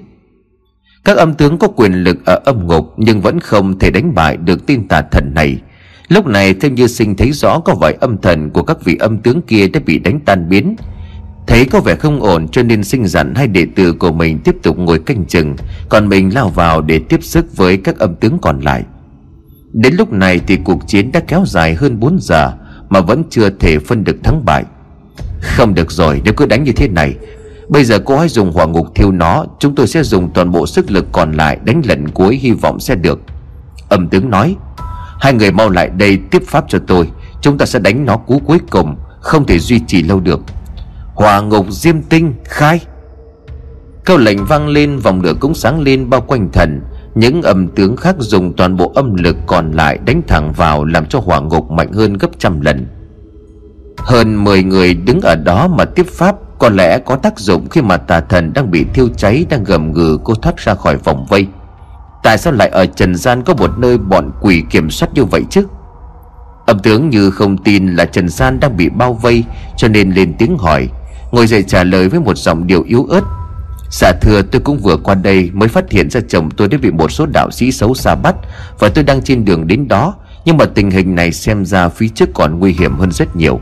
Các 1.06 1.17
âm 1.17 1.34
tướng 1.34 1.58
có 1.58 1.67
quyền 1.67 1.93
lực 1.93 2.26
ở 2.26 2.41
âm 2.45 2.67
ngục 2.67 2.93
Nhưng 2.98 3.21
vẫn 3.21 3.39
không 3.39 3.80
thể 3.80 3.91
đánh 3.91 4.15
bại 4.15 4.38
được 4.38 4.65
tin 4.65 4.88
tà 4.88 5.02
thần 5.12 5.32
này. 5.36 5.58
Lúc 6.07 6.25
này 6.25 6.53
theo 6.53 6.71
như 6.71 6.87
sinh 6.87 7.15
thấy 7.15 7.31
rõ 7.31 7.59
có 7.59 7.75
vài 7.75 7.93
âm 7.93 8.17
thần 8.17 8.49
của 8.49 8.63
các 8.63 8.77
vị 8.83 8.97
âm 8.99 9.17
tướng 9.17 9.41
kia 9.41 9.67
đã 9.67 9.79
bị 9.85 9.99
đánh 9.99 10.19
tan 10.25 10.49
biến. 10.49 10.75
Thấy 11.47 11.65
có 11.65 11.79
vẻ 11.79 11.95
không 11.95 12.21
ổn 12.21 12.47
cho 12.47 12.63
nên 12.63 12.83
sinh 12.83 13.07
dặn 13.07 13.35
hai 13.35 13.47
đệ 13.47 13.65
tử 13.75 13.93
của 13.93 14.11
mình 14.11 14.39
tiếp 14.39 14.55
tục 14.63 14.77
ngồi 14.77 14.99
canh 14.99 15.25
chừng, 15.25 15.55
Còn 15.89 16.09
mình 16.09 16.33
lao 16.33 16.49
vào 16.49 16.81
để 16.81 16.99
tiếp 16.99 17.23
sức 17.23 17.57
với 17.57 17.77
các 17.77 17.99
âm 17.99 18.15
tướng 18.15 18.37
còn 18.41 18.59
lại. 18.59 18.83
Đến 19.73 19.93
lúc 19.95 20.13
này 20.13 20.39
thì 20.47 20.57
cuộc 20.63 20.87
chiến 20.87 21.11
đã 21.11 21.19
kéo 21.19 21.43
dài 21.47 21.75
hơn 21.75 21.99
4 21.99 22.17
giờ 22.21 22.53
Mà 22.89 23.01
vẫn 23.01 23.23
chưa 23.29 23.49
thể 23.49 23.79
phân 23.79 24.03
được 24.03 24.23
thắng 24.23 24.45
bại. 24.45 24.63
Không 25.41 25.73
được 25.73 25.91
rồi, 25.91 26.21
nếu 26.25 26.33
cứ 26.33 26.45
đánh 26.45 26.63
như 26.63 26.71
thế 26.71 26.87
này, 26.87 27.15
Bây 27.69 27.83
giờ 27.83 27.99
cô 27.99 28.17
hãy 28.17 28.27
dùng 28.27 28.51
hỏa 28.51 28.65
ngục 28.65 28.87
thiêu 28.95 29.11
nó, 29.11 29.45
Chúng 29.59 29.75
tôi 29.75 29.87
sẽ 29.87 30.03
dùng 30.03 30.31
toàn 30.33 30.51
bộ 30.51 30.67
sức 30.67 30.91
lực 30.91 31.05
còn 31.11 31.31
lại 31.31 31.57
Đánh 31.65 31.81
lần 31.85 32.09
cuối, 32.09 32.35
hy 32.35 32.51
vọng 32.51 32.79
sẽ 32.79 32.95
được. 32.95 33.19
Âm 33.89 34.09
tướng 34.09 34.29
nói 34.29 34.55
Hai 35.25 35.33
người 35.33 35.51
mau 35.51 35.69
lại 35.69 35.89
đây 35.89 36.19
tiếp 36.31 36.43
pháp 36.47 36.65
cho 36.67 36.79
tôi. 36.88 37.11
Chúng 37.41 37.57
ta 37.57 37.65
sẽ 37.65 37.79
đánh 37.79 38.05
nó 38.05 38.17
cú 38.17 38.39
cuối 38.45 38.59
cùng, 38.69 38.95
Không 39.19 39.45
thể 39.45 39.59
duy 39.59 39.79
trì 39.88 40.03
lâu 40.03 40.19
được. 40.19 40.39
Hỏa 41.13 41.41
ngục 41.41 41.65
diêm 41.69 42.01
tinh 42.01 42.33
khai. 42.43 42.79
Câu 44.03 44.17
lệnh 44.17 44.45
vang 44.45 44.67
lên, 44.67 44.97
Vòng 44.97 45.21
lửa 45.21 45.33
cũng 45.39 45.53
sáng 45.53 45.79
lên 45.79 46.09
bao 46.09 46.21
quanh 46.21 46.51
thần. 46.51 46.81
Những 47.15 47.41
âm 47.41 47.67
tướng 47.67 47.97
khác 47.97 48.15
dùng 48.19 48.53
toàn 48.53 48.77
bộ 48.77 48.91
âm 48.95 49.15
lực 49.15 49.35
còn 49.47 49.71
lại 49.71 49.99
Đánh 50.05 50.21
thẳng 50.27 50.53
vào, 50.53 50.85
Làm 50.85 51.05
cho 51.05 51.19
hỏa 51.19 51.39
ngục 51.39 51.71
mạnh 51.71 51.93
hơn 51.93 52.13
gấp 52.13 52.29
trăm 52.39 52.61
lần. 52.61 52.88
Hơn 53.97 54.43
10 54.43 54.63
người 54.63 54.93
đứng 54.93 55.21
ở 55.21 55.35
đó 55.35 55.67
mà 55.67 55.85
tiếp 55.85 56.05
pháp, 56.09 56.35
Có 56.59 56.69
lẽ 56.69 56.99
có 56.99 57.15
tác 57.15 57.39
dụng 57.39 57.69
khi 57.69 57.81
mà 57.81 57.97
tà 57.97 58.21
thần 58.21 58.53
đang 58.53 58.71
bị 58.71 58.85
thiêu 58.93 59.07
cháy, 59.17 59.45
Đang 59.49 59.63
gầm 59.63 59.93
gừ, 59.93 60.17
cô 60.23 60.33
thoát 60.35 60.57
ra 60.57 60.75
khỏi 60.75 60.97
vòng 60.97 61.25
vây. 61.29 61.47
Tại 62.25 62.38
sao 62.38 62.53
lại 62.53 62.69
ở 62.69 62.85
trần 62.85 63.15
gian 63.15 63.43
có 63.43 63.53
một 63.53 63.77
nơi 63.77 63.97
bọn 63.97 64.31
quỷ 64.41 64.63
kiểm 64.69 64.89
soát 64.89 65.09
như 65.13 65.25
vậy 65.25 65.41
chứ? 65.49 65.67
Âm 66.65 66.79
tướng 66.79 67.09
như 67.09 67.31
không 67.31 67.57
tin 67.57 67.95
là 67.95 68.05
Trần 68.05 68.29
Gian 68.29 68.59
đang 68.59 68.77
bị 68.77 68.89
bao 68.89 69.13
vây, 69.13 69.43
Cho 69.77 69.88
nên 69.88 70.11
lên 70.11 70.33
tiếng 70.38 70.57
hỏi. 70.57 70.89
Ngồi 71.31 71.47
dậy 71.47 71.63
trả 71.63 71.83
lời 71.83 72.09
với 72.09 72.19
một 72.19 72.38
giọng 72.38 72.67
điệu 72.67 72.83
yếu 72.83 73.05
ớt. 73.05 73.21
Dạ 73.91 74.11
thưa, 74.21 74.41
tôi 74.41 74.61
cũng 74.61 74.77
vừa 74.77 74.97
qua 74.97 75.15
đây 75.15 75.51
Mới 75.53 75.69
phát 75.69 75.91
hiện 75.91 76.09
ra 76.09 76.21
chồng 76.27 76.49
tôi 76.51 76.67
đã 76.67 76.77
bị 76.81 76.91
một 76.91 77.11
số 77.11 77.25
đạo 77.25 77.51
sĩ 77.51 77.71
xấu 77.71 77.93
xa 77.93 78.15
bắt 78.15 78.35
Và 78.79 78.89
tôi 78.89 79.03
đang 79.03 79.21
trên 79.21 79.45
đường 79.45 79.67
đến 79.67 79.88
đó. 79.88 80.15
Nhưng 80.45 80.57
mà 80.57 80.65
tình 80.65 80.91
hình 80.91 81.15
này 81.15 81.31
xem 81.31 81.65
ra 81.65 81.89
phía 81.89 82.07
trước 82.07 82.29
còn 82.33 82.59
nguy 82.59 82.71
hiểm 82.79 82.95
hơn 82.95 83.11
rất 83.11 83.35
nhiều. 83.35 83.59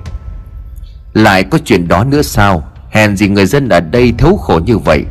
Lại 1.13 1.43
có 1.43 1.57
chuyện 1.65 1.87
đó 1.87 2.03
nữa 2.03 2.21
sao? 2.21 2.67
Hèn 2.89 3.17
gì 3.17 3.27
người 3.27 3.45
dân 3.45 3.69
ở 3.69 3.79
đây 3.79 4.13
thấu 4.17 4.37
khổ 4.37 4.59
như 4.65 4.77
vậy? 4.77 5.05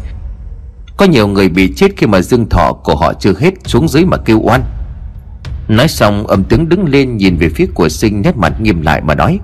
Có 0.96 1.07
nhiều 1.07 1.28
người 1.28 1.48
bị 1.48 1.72
chết 1.76 1.96
khi 1.96 2.07
mà 2.07 2.20
dương 2.20 2.48
thọ 2.48 2.72
của 2.72 2.96
họ 2.96 3.14
chưa 3.14 3.33
hết 3.38 3.55
xuống 3.64 3.88
dưới 3.88 4.05
mà 4.05 4.16
kêu 4.16 4.40
oan. 4.42 4.62
Nói 5.68 5.88
xong, 5.88 6.26
âm 6.26 6.44
tướng 6.44 6.68
đứng 6.68 6.85
lên 6.88 7.16
nhìn 7.16 7.37
về 7.37 7.48
phía 7.48 7.66
của 7.74 7.88
sinh 7.88 8.22
nét 8.22 8.37
mặt 8.37 8.61
nghiêm 8.61 8.83
lại 8.83 9.00
mà 9.05 9.14
nói, 9.14 9.38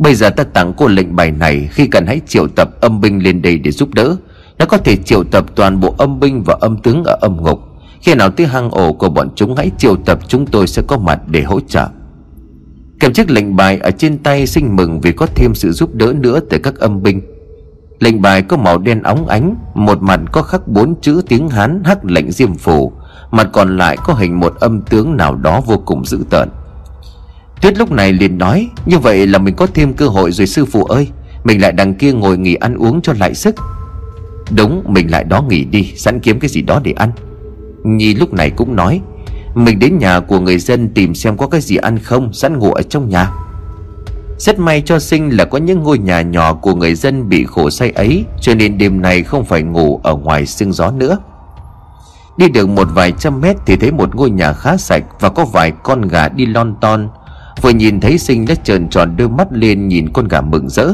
Bây 0.00 0.14
giờ 0.14 0.30
ta 0.30 0.44
tặng 0.44 0.72
cô 0.76 0.86
lệnh 0.86 1.16
bài 1.16 1.30
này, 1.30 1.68
Khi 1.72 1.86
cần 1.86 2.06
hãy 2.06 2.20
triệu 2.26 2.48
tập 2.48 2.70
âm 2.80 3.00
binh 3.00 3.22
lên 3.22 3.42
đây 3.42 3.58
để 3.58 3.70
giúp 3.70 3.94
đỡ. 3.94 4.16
Nó 4.58 4.66
có 4.66 4.78
thể 4.78 4.96
triệu 4.96 5.24
tập 5.24 5.46
toàn 5.54 5.80
bộ 5.80 5.94
âm 5.98 6.20
binh 6.20 6.42
và 6.42 6.56
âm 6.60 6.76
tướng 6.76 7.04
ở 7.04 7.18
âm 7.20 7.42
ngục. 7.42 7.60
Khi 8.02 8.14
nào 8.14 8.30
tới 8.30 8.46
hang 8.46 8.70
ổ 8.70 8.92
của 8.92 9.08
bọn 9.08 9.28
chúng, 9.36 9.56
hãy 9.56 9.70
triệu 9.78 9.96
tập 9.96 10.18
chúng 10.28 10.46
tôi 10.46 10.66
sẽ 10.66 10.82
có 10.86 10.98
mặt 10.98 11.20
để 11.26 11.42
hỗ 11.42 11.60
trợ. 11.60 11.88
Cầm 13.00 13.12
chiếc 13.12 13.30
lệnh 13.30 13.56
bài 13.56 13.78
ở 13.78 13.90
trên 13.90 14.18
tay 14.18 14.46
sinh 14.46 14.76
mừng 14.76 15.00
vì 15.00 15.12
có 15.12 15.26
thêm 15.34 15.54
sự 15.54 15.72
giúp 15.72 15.94
đỡ 15.94 16.12
nữa 16.20 16.40
từ 16.50 16.58
các 16.58 16.74
âm 16.74 17.02
binh. 17.02 17.20
Lệnh 18.00 18.22
bài 18.22 18.42
có 18.42 18.56
màu 18.56 18.78
đen 18.78 19.02
óng 19.02 19.26
ánh, 19.26 19.54
Một 19.74 20.02
mặt 20.02 20.20
có 20.32 20.42
khắc 20.42 20.68
bốn 20.68 21.00
chữ 21.00 21.22
tiếng 21.28 21.48
Hán 21.48 21.82
hắc 21.84 22.04
lệnh 22.04 22.32
diêm 22.32 22.54
phủ, 22.54 22.92
Mặt 23.30 23.48
còn 23.52 23.76
lại 23.76 23.96
có 24.04 24.14
hình 24.14 24.40
một 24.40 24.54
âm 24.60 24.82
tướng 24.82 25.16
nào 25.16 25.34
đó 25.34 25.60
vô 25.66 25.82
cùng 25.84 26.04
dữ 26.04 26.18
tợn. 26.30 26.48
Tuyết 27.62 27.78
lúc 27.78 27.92
này 27.92 28.12
liền 28.12 28.38
nói, 28.38 28.68
Như 28.86 28.98
vậy 28.98 29.26
là 29.26 29.38
mình 29.38 29.54
có 29.56 29.66
thêm 29.74 29.92
cơ 29.92 30.08
hội 30.08 30.32
rồi 30.32 30.46
sư 30.46 30.64
phụ 30.64 30.84
ơi. 30.84 31.08
Mình 31.44 31.60
lại 31.60 31.72
đằng 31.72 31.94
kia 31.94 32.12
ngồi 32.12 32.38
nghỉ 32.38 32.54
ăn 32.54 32.74
uống 32.74 33.02
cho 33.02 33.12
lại 33.18 33.34
sức. 33.34 33.54
Đúng, 34.56 34.82
mình 34.86 35.10
lại 35.10 35.24
đó 35.24 35.42
nghỉ 35.42 35.64
đi, 35.64 35.92
Sẵn 35.96 36.20
kiếm 36.20 36.40
cái 36.40 36.48
gì 36.48 36.62
đó 36.62 36.80
để 36.84 36.92
ăn. 36.92 37.10
Nhi 37.84 38.14
lúc 38.14 38.32
này 38.32 38.50
cũng 38.50 38.76
nói, 38.76 39.00
Mình 39.54 39.78
đến 39.78 39.98
nhà 39.98 40.20
của 40.20 40.40
người 40.40 40.58
dân 40.58 40.88
tìm 40.88 41.14
xem 41.14 41.36
có 41.36 41.46
cái 41.46 41.60
gì 41.60 41.76
ăn 41.76 41.98
không, 41.98 42.32
Sẵn 42.32 42.58
ngủ 42.58 42.72
ở 42.72 42.82
trong 42.82 43.08
nhà. 43.08 43.30
Rất 44.40 44.58
may 44.58 44.82
cho 44.86 44.98
sinh 44.98 45.36
là 45.36 45.44
có 45.44 45.58
những 45.58 45.82
ngôi 45.82 45.98
nhà 45.98 46.22
nhỏ 46.22 46.54
của 46.54 46.74
người 46.74 46.94
dân 46.94 47.28
bị 47.28 47.44
khổ 47.44 47.70
say 47.70 47.90
ấy, 47.90 48.24
Cho 48.40 48.54
nên 48.54 48.78
đêm 48.78 49.02
này 49.02 49.22
không 49.22 49.44
phải 49.44 49.62
ngủ 49.62 50.00
ở 50.02 50.14
ngoài 50.14 50.46
sương 50.46 50.72
gió 50.72 50.90
nữa. 50.90 51.18
Đi 52.36 52.48
được 52.48 52.68
một 52.68 52.88
vài 52.94 53.12
trăm 53.18 53.40
mét 53.40 53.56
thì 53.66 53.76
thấy 53.76 53.92
một 53.92 54.14
ngôi 54.14 54.30
nhà 54.30 54.52
khá 54.52 54.76
sạch 54.76 55.04
Và 55.20 55.28
có 55.28 55.44
vài 55.44 55.72
con 55.82 56.08
gà 56.08 56.28
đi 56.28 56.46
lon 56.46 56.74
ton. 56.80 57.08
Vừa 57.62 57.70
nhìn 57.70 58.00
thấy 58.00 58.18
sinh 58.18 58.46
đã 58.46 58.54
trợn 58.54 58.88
tròn 58.88 59.16
đôi 59.16 59.28
mắt 59.28 59.48
lên 59.50 59.88
nhìn 59.88 60.12
con 60.12 60.28
gà 60.28 60.40
mừng 60.40 60.68
rỡ. 60.68 60.92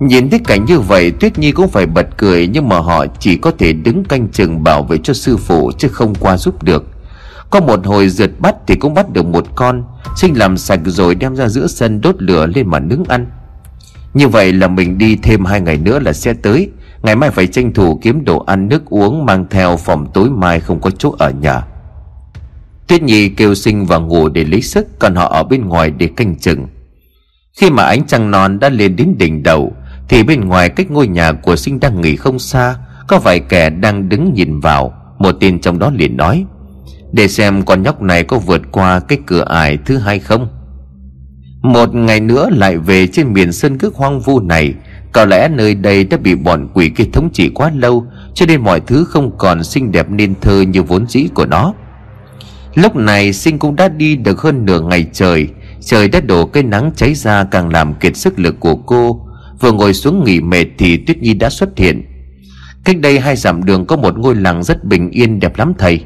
Nhìn 0.00 0.30
thấy 0.30 0.38
cảnh 0.38 0.64
như 0.64 0.80
vậy, 0.80 1.10
Tuyết 1.10 1.38
Nhi 1.38 1.52
cũng 1.52 1.68
phải 1.68 1.86
bật 1.86 2.06
cười 2.16 2.46
Nhưng 2.46 2.68
mà 2.68 2.78
họ 2.78 3.06
chỉ 3.18 3.36
có 3.36 3.50
thể 3.58 3.72
đứng 3.72 4.04
canh 4.04 4.28
chừng 4.28 4.64
bảo 4.64 4.82
vệ 4.82 4.98
cho 5.02 5.14
sư 5.14 5.36
phụ 5.36 5.70
Chứ 5.78 5.88
không 5.88 6.14
qua 6.14 6.36
giúp 6.36 6.62
được. 6.62 6.97
Có 7.50 7.60
một 7.60 7.86
hồi 7.86 8.08
rượt 8.08 8.30
bắt 8.38 8.54
thì 8.66 8.74
cũng 8.74 8.94
bắt 8.94 9.10
được 9.10 9.26
một 9.26 9.46
con, 9.54 9.84
Sinh 10.16 10.38
làm 10.38 10.56
sạch 10.56 10.80
rồi 10.84 11.14
đem 11.14 11.36
ra 11.36 11.48
giữa 11.48 11.66
sân 11.66 12.00
đốt 12.00 12.22
lửa 12.22 12.46
lên 12.46 12.68
mà 12.68 12.78
nướng 12.78 13.04
ăn. 13.04 13.26
Như 14.14 14.28
vậy 14.28 14.52
là 14.52 14.68
mình 14.68 14.98
đi 14.98 15.16
thêm 15.16 15.44
hai 15.44 15.60
ngày 15.60 15.78
nữa 15.78 15.98
là 15.98 16.12
sẽ 16.12 16.32
tới. 16.32 16.70
Ngày 17.02 17.16
mai 17.16 17.30
phải 17.30 17.46
tranh 17.46 17.72
thủ 17.72 17.98
kiếm 18.02 18.24
đồ 18.24 18.38
ăn, 18.38 18.68
nước 18.68 18.84
uống, 18.84 19.26
Mang 19.26 19.46
theo, 19.50 19.76
phòng 19.76 20.06
tối 20.14 20.30
mai 20.30 20.60
không 20.60 20.80
có 20.80 20.90
chỗ 20.90 21.14
ở 21.18 21.30
nhà. 21.30 21.62
Tuyết 22.86 23.02
Nhi 23.02 23.28
kêu 23.28 23.54
sinh 23.54 23.86
và 23.86 23.98
ngủ 23.98 24.28
để 24.28 24.44
lấy 24.44 24.62
sức, 24.62 24.98
Còn 24.98 25.14
họ 25.14 25.28
ở 25.28 25.42
bên 25.42 25.68
ngoài 25.68 25.90
để 25.90 26.08
canh 26.16 26.36
chừng. 26.36 26.66
Khi 27.60 27.70
mà 27.70 27.82
ánh 27.82 28.06
trăng 28.06 28.30
non 28.30 28.58
đã 28.58 28.68
lên 28.68 28.96
đến 28.96 29.14
đỉnh 29.18 29.42
đầu, 29.42 29.72
Thì 30.08 30.22
bên 30.22 30.40
ngoài 30.40 30.68
cách 30.68 30.90
ngôi 30.90 31.08
nhà 31.08 31.32
của 31.32 31.56
sinh 31.56 31.80
đang 31.80 32.00
nghỉ 32.00 32.16
không 32.16 32.38
xa, 32.38 32.76
Có 33.08 33.18
vài 33.18 33.40
kẻ 33.40 33.70
đang 33.70 34.08
đứng 34.08 34.34
nhìn 34.34 34.60
vào. 34.60 34.94
Một 35.18 35.36
tên 35.40 35.60
trong 35.60 35.78
đó 35.78 35.90
liền 35.94 36.16
nói 36.16 36.44
để 37.12 37.28
xem 37.28 37.62
con 37.62 37.82
nhóc 37.82 38.02
này 38.02 38.24
có 38.24 38.38
vượt 38.38 38.62
qua 38.72 39.00
cái 39.00 39.18
cửa 39.26 39.44
ải 39.48 39.78
thứ 39.86 39.96
hai 39.96 40.18
không. 40.18 40.48
Một 41.62 41.94
ngày 41.94 42.20
nữa 42.20 42.48
lại 42.52 42.78
về 42.78 43.06
trên 43.06 43.32
miền 43.32 43.52
sơn 43.52 43.78
cước 43.78 43.94
hoang 43.94 44.20
vu 44.20 44.40
này, 44.40 44.74
Có 45.12 45.24
lẽ 45.24 45.48
nơi 45.48 45.74
đây 45.74 46.04
đã 46.04 46.16
bị 46.16 46.34
bọn 46.34 46.68
quỷ 46.74 46.90
kia 46.90 47.04
thống 47.12 47.30
trị 47.32 47.50
quá 47.54 47.70
lâu, 47.74 48.06
Cho 48.34 48.46
nên 48.46 48.60
mọi 48.60 48.80
thứ 48.80 49.04
không 49.04 49.38
còn 49.38 49.64
xinh 49.64 49.92
đẹp 49.92 50.10
nên 50.10 50.34
thơ 50.40 50.60
như 50.60 50.82
vốn 50.82 51.06
dĩ 51.08 51.28
của 51.34 51.46
nó. 51.46 51.74
Lúc 52.74 52.96
này 52.96 53.32
sinh 53.32 53.58
cũng 53.58 53.76
đã 53.76 53.88
đi 53.88 54.16
được 54.16 54.40
hơn 54.40 54.64
nửa 54.64 54.80
ngày 54.80 55.06
trời 55.12 55.48
Trời 55.80 56.08
đã 56.08 56.20
đổ 56.20 56.46
cái 56.46 56.62
nắng 56.62 56.90
cháy 56.96 57.14
ra 57.14 57.44
càng 57.44 57.68
làm 57.68 57.94
kiệt 57.94 58.16
sức 58.16 58.38
lực 58.38 58.60
của 58.60 58.76
cô. 58.76 59.28
Vừa 59.60 59.72
ngồi 59.72 59.94
xuống 59.94 60.24
nghỉ 60.24 60.40
mệt 60.40 60.66
thì 60.78 60.96
Tuyết 60.96 61.18
Nhi 61.18 61.34
đã 61.34 61.50
xuất 61.50 61.78
hiện. 61.78 62.02
Cách 62.84 63.00
đây 63.00 63.18
hai 63.20 63.36
dặm 63.36 63.64
đường 63.64 63.86
có 63.86 63.96
một 63.96 64.18
ngôi 64.18 64.34
làng 64.34 64.62
rất 64.62 64.84
bình 64.84 65.10
yên 65.10 65.40
đẹp 65.40 65.58
lắm 65.58 65.72
thầy. 65.78 66.04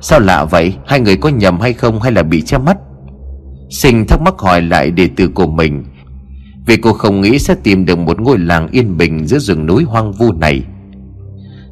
Sao 0.00 0.20
lạ 0.20 0.44
vậy? 0.44 0.74
Hai 0.86 1.00
người 1.00 1.16
có 1.16 1.28
nhầm 1.28 1.60
hay 1.60 1.72
không 1.72 2.00
hay 2.00 2.12
là 2.12 2.22
bị 2.22 2.42
che 2.42 2.58
mắt? 2.58 2.76
Sinh 3.70 4.06
thắc 4.06 4.20
mắc 4.20 4.34
hỏi 4.38 4.62
lại 4.62 4.90
đệ 4.90 5.08
tử 5.16 5.28
của 5.28 5.46
mình. 5.46 5.84
Vì 6.66 6.76
cô 6.76 6.92
không 6.92 7.20
nghĩ 7.20 7.38
sẽ 7.38 7.54
tìm 7.62 7.86
được 7.86 7.98
một 7.98 8.20
ngôi 8.20 8.38
làng 8.38 8.68
yên 8.70 8.96
bình 8.96 9.26
giữa 9.26 9.38
rừng 9.38 9.66
núi 9.66 9.84
hoang 9.84 10.12
vu 10.12 10.32
này. 10.32 10.62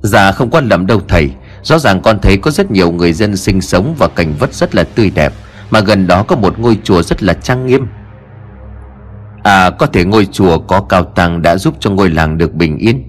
Dạ 0.02 0.32
không 0.32 0.50
quan 0.50 0.68
lầm 0.68 0.86
đâu 0.86 1.00
thầy. 1.08 1.30
Rõ 1.62 1.78
ràng 1.78 2.00
con 2.02 2.18
thấy 2.22 2.36
có 2.36 2.50
rất 2.50 2.70
nhiều 2.70 2.92
người 2.92 3.12
dân 3.12 3.36
sinh 3.36 3.60
sống 3.60 3.94
và 3.98 4.08
cảnh 4.08 4.34
vật 4.38 4.54
rất 4.54 4.74
là 4.74 4.84
tươi 4.84 5.10
đẹp, 5.14 5.32
Mà 5.70 5.80
gần 5.80 6.06
đó 6.06 6.22
có 6.22 6.36
một 6.36 6.58
ngôi 6.58 6.78
chùa 6.84 7.02
rất 7.02 7.22
là 7.22 7.32
trang 7.32 7.66
nghiêm. 7.66 7.86
À 9.42 9.70
có 9.70 9.86
thể 9.86 10.04
ngôi 10.04 10.26
chùa 10.26 10.58
có 10.58 10.80
cao 10.80 11.04
tăng 11.04 11.42
đã 11.42 11.56
giúp 11.56 11.74
cho 11.80 11.90
ngôi 11.90 12.10
làng 12.10 12.38
được 12.38 12.54
bình 12.54 12.78
yên. 12.78 13.04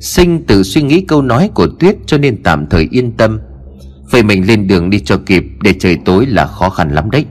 Sinh 0.00 0.46
tự 0.46 0.62
suy 0.62 0.82
nghĩ 0.82 1.00
câu 1.00 1.22
nói 1.22 1.50
của 1.54 1.68
Tuyết 1.80 1.96
cho 2.06 2.18
nên 2.18 2.42
tạm 2.42 2.66
thời 2.66 2.88
yên 2.90 3.16
tâm. 3.16 3.40
Vậy 4.10 4.22
mình 4.22 4.46
lên 4.46 4.66
đường 4.66 4.90
đi 4.90 5.00
cho 5.00 5.16
kịp 5.26 5.44
để 5.62 5.74
trời 5.80 5.96
tối 6.04 6.26
là 6.26 6.46
khó 6.46 6.70
khăn 6.70 6.94
lắm 6.94 7.10
đấy. 7.10 7.24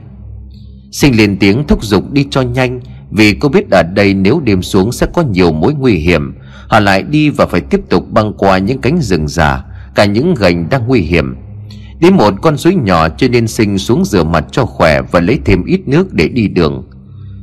Sinh 0.92 1.16
lên 1.16 1.36
tiếng 1.36 1.66
thúc 1.66 1.84
giục 1.84 2.12
đi 2.12 2.26
cho 2.30 2.42
nhanh, 2.42 2.80
Vì 3.10 3.34
cô 3.34 3.48
biết 3.48 3.70
ở 3.70 3.82
đây 3.82 4.14
nếu 4.14 4.40
đêm 4.40 4.62
xuống 4.62 4.92
sẽ 4.92 5.06
có 5.14 5.22
nhiều 5.22 5.52
mối 5.52 5.74
nguy 5.74 5.94
hiểm. 5.94 6.34
Họ 6.68 6.80
lại 6.80 7.02
đi 7.02 7.30
và 7.30 7.46
phải 7.46 7.60
tiếp 7.60 7.80
tục 7.88 8.10
băng 8.10 8.32
qua 8.32 8.58
những 8.58 8.78
cánh 8.78 8.98
rừng 9.00 9.28
già, 9.28 9.64
Cả 9.94 10.04
những 10.04 10.34
gành 10.34 10.68
đang 10.70 10.86
nguy 10.86 11.00
hiểm. 11.00 11.36
Đến 12.00 12.14
một 12.14 12.34
con 12.42 12.56
suối 12.56 12.74
nhỏ 12.74 13.08
cho 13.08 13.28
nên 13.28 13.46
sinh 13.46 13.78
xuống 13.78 14.04
rửa 14.04 14.24
mặt 14.24 14.44
cho 14.52 14.64
khỏe 14.64 15.00
Và 15.12 15.20
lấy 15.20 15.38
thêm 15.44 15.64
ít 15.64 15.80
nước 15.86 16.12
để 16.12 16.28
đi 16.28 16.48
đường. 16.48 16.90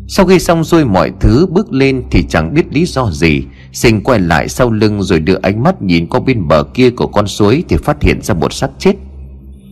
Sau 0.08 0.26
khi 0.26 0.40
xong 0.40 0.64
xuôi 0.64 0.86
mọi 0.86 1.12
thứ, 1.20 1.46
bước 1.46 1.74
lên 1.74 2.04
thì 2.12 2.24
chẳng 2.30 2.54
biết 2.54 2.66
lý 2.72 2.86
do 2.86 3.12
gì. 3.12 3.44
Sinh 3.74 4.04
quay 4.04 4.20
lại 4.20 4.50
sau 4.50 4.72
lưng 4.72 5.04
rồi 5.04 5.20
đưa 5.20 5.38
ánh 5.42 5.64
mắt 5.64 5.82
nhìn 5.82 6.08
qua 6.08 6.20
bên 6.20 6.48
bờ 6.48 6.64
kia 6.64 6.90
của 6.90 7.08
con 7.08 7.28
suối 7.28 7.64
Thì 7.70 7.78
phát 7.78 8.02
hiện 8.02 8.22
ra 8.22 8.34
một 8.34 8.54
xác 8.54 8.70
chết. 8.80 8.94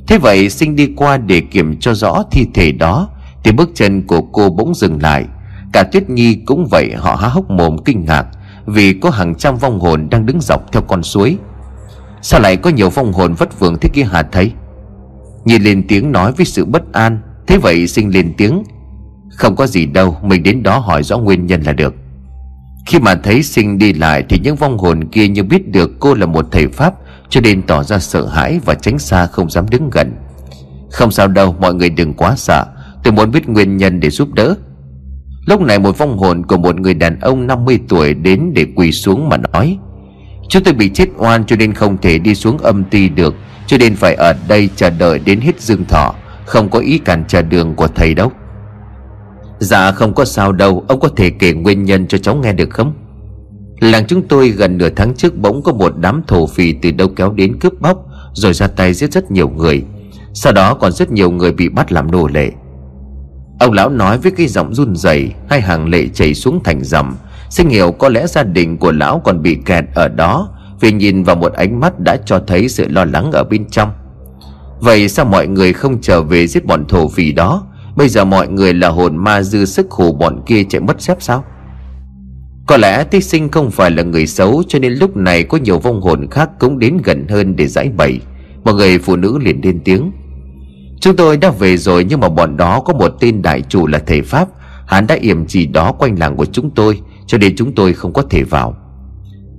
Thế 0.07 0.17
vậy, 0.17 0.49
sinh 0.49 0.75
đi 0.75 0.89
qua 0.95 1.17
để 1.17 1.41
kiểm 1.41 1.79
cho 1.79 1.93
rõ 1.93 2.23
thi 2.31 2.47
thể 2.53 2.71
đó, 2.71 3.09
Thì 3.43 3.51
bước 3.51 3.69
chân 3.75 4.07
của 4.07 4.21
cô 4.21 4.49
bỗng 4.49 4.75
dừng 4.75 5.01
lại. 5.01 5.25
Cả 5.73 5.83
Tuyết 5.83 6.09
Nhi 6.09 6.35
cũng 6.45 6.67
vậy, 6.71 6.93
họ 6.97 7.15
há 7.15 7.27
hốc 7.27 7.49
mồm 7.49 7.77
kinh 7.85 8.05
ngạc, 8.05 8.25
Vì 8.65 8.93
có 8.93 9.09
hàng 9.09 9.35
trăm 9.35 9.57
vong 9.57 9.79
hồn 9.79 10.07
đang 10.09 10.25
đứng 10.25 10.41
dọc 10.41 10.71
theo 10.71 10.81
con 10.81 11.03
suối. 11.03 11.37
Sao 12.21 12.39
lại 12.39 12.55
có 12.57 12.69
nhiều 12.69 12.89
vong 12.89 13.13
hồn 13.13 13.33
vất 13.33 13.59
vưởng 13.59 13.77
thế 13.81 13.89
kia 13.93 14.03
hả 14.03 14.23
thấy 14.23 14.51
Nhi 15.45 15.59
lên 15.59 15.87
tiếng 15.87 16.11
nói 16.11 16.31
với 16.31 16.45
sự 16.45 16.65
bất 16.65 16.93
an. 16.93 17.19
Thế 17.47 17.57
vậy, 17.57 17.87
sinh 17.87 18.13
lên 18.13 18.33
tiếng. 18.37 18.63
Không 19.29 19.55
có 19.55 19.67
gì 19.67 19.85
đâu, 19.85 20.17
Mình 20.23 20.43
đến 20.43 20.63
đó 20.63 20.77
hỏi 20.77 21.03
rõ 21.03 21.17
nguyên 21.17 21.45
nhân 21.45 21.61
là 21.61 21.73
được. 21.73 21.95
Khi 22.85 22.99
mà 22.99 23.15
thấy 23.15 23.43
sinh 23.43 23.77
đi 23.77 23.93
lại, 23.93 24.23
Thì 24.29 24.39
những 24.43 24.55
vong 24.55 24.77
hồn 24.77 25.07
kia 25.11 25.27
như 25.27 25.43
biết 25.43 25.67
được 25.67 25.91
cô 25.99 26.13
là 26.13 26.25
một 26.25 26.45
thầy 26.51 26.67
Pháp 26.67 26.93
cho 27.29 27.41
nên 27.41 27.61
tỏ 27.61 27.83
ra 27.83 27.99
sợ 27.99 28.25
hãi 28.25 28.59
Và 28.65 28.73
tránh 28.73 28.99
xa 28.99 29.25
không 29.25 29.49
dám 29.49 29.65
đứng 29.69 29.89
gần. 29.89 30.13
Không 30.91 31.11
sao 31.11 31.27
đâu, 31.27 31.55
mọi 31.59 31.73
người 31.73 31.89
đừng 31.89 32.13
quá 32.13 32.35
sợ. 32.37 32.65
Tôi 33.03 33.13
muốn 33.13 33.31
biết 33.31 33.49
nguyên 33.49 33.77
nhân 33.77 33.99
để 33.99 34.09
giúp 34.09 34.33
đỡ. 34.33 34.55
Lúc 35.45 35.61
này 35.61 35.79
một 35.79 35.97
vong 35.97 36.17
hồn 36.17 36.45
của 36.45 36.57
một 36.57 36.79
người 36.79 36.93
đàn 36.93 37.19
ông 37.19 37.47
50 37.47 37.79
tuổi 37.89 38.13
đến 38.13 38.51
để 38.53 38.65
quỳ 38.75 38.91
xuống 38.91 39.29
mà 39.29 39.37
nói, 39.37 39.77
Chúng 40.49 40.63
tôi 40.63 40.73
bị 40.73 40.89
chết 40.89 41.09
oan 41.17 41.45
cho 41.45 41.55
nên 41.55 41.73
không 41.73 41.97
thể 41.97 42.17
đi 42.17 42.35
xuống 42.35 42.57
âm 42.57 42.83
ty 42.83 43.09
được, 43.09 43.35
Cho 43.67 43.77
nên 43.77 43.95
phải 43.95 44.15
ở 44.15 44.33
đây 44.47 44.69
chờ 44.75 44.89
đợi 44.89 45.19
đến 45.19 45.41
hết 45.41 45.61
dương 45.61 45.85
thọ, 45.85 46.15
Không 46.45 46.69
có 46.69 46.79
ý 46.79 46.97
cản 46.97 47.23
trở 47.27 47.41
đường 47.41 47.75
của 47.75 47.87
thầy 47.87 48.13
đâu. 48.13 48.31
Dạ 49.59 49.91
không 49.91 50.13
có 50.13 50.25
sao 50.25 50.51
đâu. 50.51 50.85
Ông 50.87 50.99
có 50.99 51.09
thể 51.15 51.29
kể 51.29 51.53
nguyên 51.53 51.83
nhân 51.83 52.07
cho 52.07 52.17
cháu 52.17 52.35
nghe 52.35 52.53
được 52.53 52.69
không? 52.69 52.93
Làng 53.79 54.07
chúng 54.07 54.27
tôi 54.27 54.49
gần 54.49 54.77
nửa 54.77 54.89
tháng 54.89 55.15
trước 55.15 55.37
bỗng 55.37 55.61
có 55.61 55.73
một 55.73 55.93
đám 55.97 56.21
thổ 56.27 56.47
phỉ 56.47 56.73
từ 56.81 56.91
đâu 56.91 57.07
kéo 57.15 57.31
đến 57.31 57.59
cướp 57.59 57.81
bóc, 57.81 58.05
Rồi 58.33 58.53
ra 58.53 58.67
tay 58.67 58.93
giết 58.93 59.11
rất 59.11 59.31
nhiều 59.31 59.49
người. 59.49 59.83
Sau 60.33 60.53
đó 60.53 60.73
còn 60.73 60.91
rất 60.91 61.11
nhiều 61.11 61.31
người 61.31 61.51
bị 61.51 61.69
bắt 61.69 61.91
làm 61.91 62.11
nô 62.11 62.27
lệ. 62.27 62.51
Ông 63.59 63.73
lão 63.73 63.89
nói 63.89 64.17
với 64.17 64.31
cái 64.31 64.47
giọng 64.47 64.73
run 64.73 64.95
rẩy, 64.95 65.31
Hai 65.49 65.61
hàng 65.61 65.89
lệ 65.89 66.07
chảy 66.13 66.33
xuống 66.33 66.63
thành 66.63 66.83
dầm. 66.83 67.15
Sinh 67.49 67.69
hiểu 67.69 67.91
có 67.91 68.09
lẽ 68.09 68.27
gia 68.27 68.43
đình 68.43 68.77
của 68.77 68.91
lão 68.91 69.21
còn 69.23 69.41
bị 69.41 69.57
kẹt 69.65 69.83
ở 69.95 70.07
đó, 70.07 70.49
Vì 70.79 70.91
nhìn 70.91 71.23
vào 71.23 71.35
một 71.35 71.53
ánh 71.53 71.79
mắt 71.79 71.99
đã 71.99 72.17
cho 72.25 72.39
thấy 72.47 72.69
sự 72.69 72.87
lo 72.89 73.05
lắng 73.05 73.31
ở 73.31 73.43
bên 73.43 73.65
trong. 73.69 73.91
Vậy 74.79 75.09
sao 75.09 75.25
mọi 75.25 75.47
người 75.47 75.73
không 75.73 76.01
trở 76.01 76.21
về 76.21 76.47
giết 76.47 76.65
bọn 76.65 76.85
thổ 76.87 77.07
phỉ 77.07 77.31
đó? 77.31 77.67
Bây 77.95 78.09
giờ 78.09 78.25
mọi 78.25 78.47
người 78.47 78.73
là 78.73 78.89
hồn 78.89 79.17
ma 79.17 79.41
dư 79.41 79.65
sức 79.65 79.91
hù 79.91 80.13
bọn 80.13 80.41
kia 80.45 80.63
chạy 80.63 80.81
mất 80.81 81.01
xếp 81.01 81.17
sao? 81.19 81.43
Có 82.67 82.77
lẽ 82.77 83.03
thí 83.03 83.21
sinh 83.21 83.49
không 83.49 83.71
phải 83.71 83.91
là 83.91 84.03
người 84.03 84.27
xấu, 84.27 84.63
Cho 84.67 84.79
nên 84.79 84.93
lúc 84.93 85.17
này 85.17 85.43
có 85.43 85.57
nhiều 85.57 85.79
vong 85.79 86.01
hồn 86.01 86.27
khác 86.31 86.49
cũng 86.59 86.79
đến 86.79 86.97
gần 87.03 87.27
hơn 87.29 87.55
để 87.55 87.67
giải 87.67 87.89
bày. 87.97 88.19
Một 88.63 88.73
người 88.73 88.99
phụ 88.99 89.15
nữ 89.15 89.39
liền 89.41 89.61
lên 89.63 89.79
tiếng. 89.85 90.11
Chúng 91.01 91.15
tôi 91.15 91.37
đã 91.37 91.51
về 91.51 91.77
rồi, 91.77 92.03
nhưng 92.03 92.19
mà 92.19 92.29
bọn 92.29 92.57
đó 92.57 92.79
có 92.79 92.93
một 92.93 93.13
tên 93.19 93.41
đại 93.41 93.61
chủ 93.61 93.87
là 93.87 93.99
thầy 94.07 94.21
Pháp. 94.21 94.47
Hắn 94.87 95.07
đã 95.07 95.15
yểm 95.15 95.45
chỉ 95.45 95.65
đó 95.65 95.91
quanh 95.91 96.19
làng 96.19 96.35
của 96.35 96.45
chúng 96.45 96.69
tôi, 96.69 97.01
Cho 97.27 97.37
nên 97.37 97.55
chúng 97.55 97.75
tôi 97.75 97.93
không 97.93 98.13
có 98.13 98.21
thể 98.29 98.43
vào. 98.43 98.77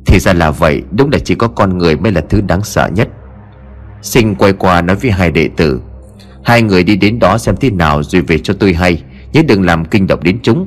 Thì 0.07 0.19
ra 0.19 0.33
là 0.33 0.51
vậy, 0.51 0.83
Đúng 0.91 1.11
là 1.11 1.19
chỉ 1.19 1.35
có 1.35 1.49
con 1.49 1.79
người 1.79 1.97
mới 1.97 2.13
là 2.13 2.21
thứ 2.21 2.41
đáng 2.41 2.65
sợ 2.65 2.89
nhất. 2.95 3.09
Sinh 4.03 4.35
quay 4.35 4.53
qua 4.53 4.83
nói 4.83 4.97
với 4.97 5.11
hai 5.11 5.31
đệ 5.31 5.49
tử. 5.57 5.81
Hai 6.45 6.63
người 6.63 6.85
đi 6.85 6.97
đến 6.97 7.19
đó 7.19 7.39
xem 7.39 7.57
thế 7.61 7.71
nào 7.71 8.03
Rồi 8.03 8.23
về 8.23 8.39
cho 8.39 8.55
tôi 8.55 8.75
hay, 8.75 9.03
Nhớ 9.33 9.43
đừng 9.49 9.63
làm 9.63 9.85
kinh 9.85 10.07
động 10.07 10.23
đến 10.23 10.39
chúng. 10.43 10.67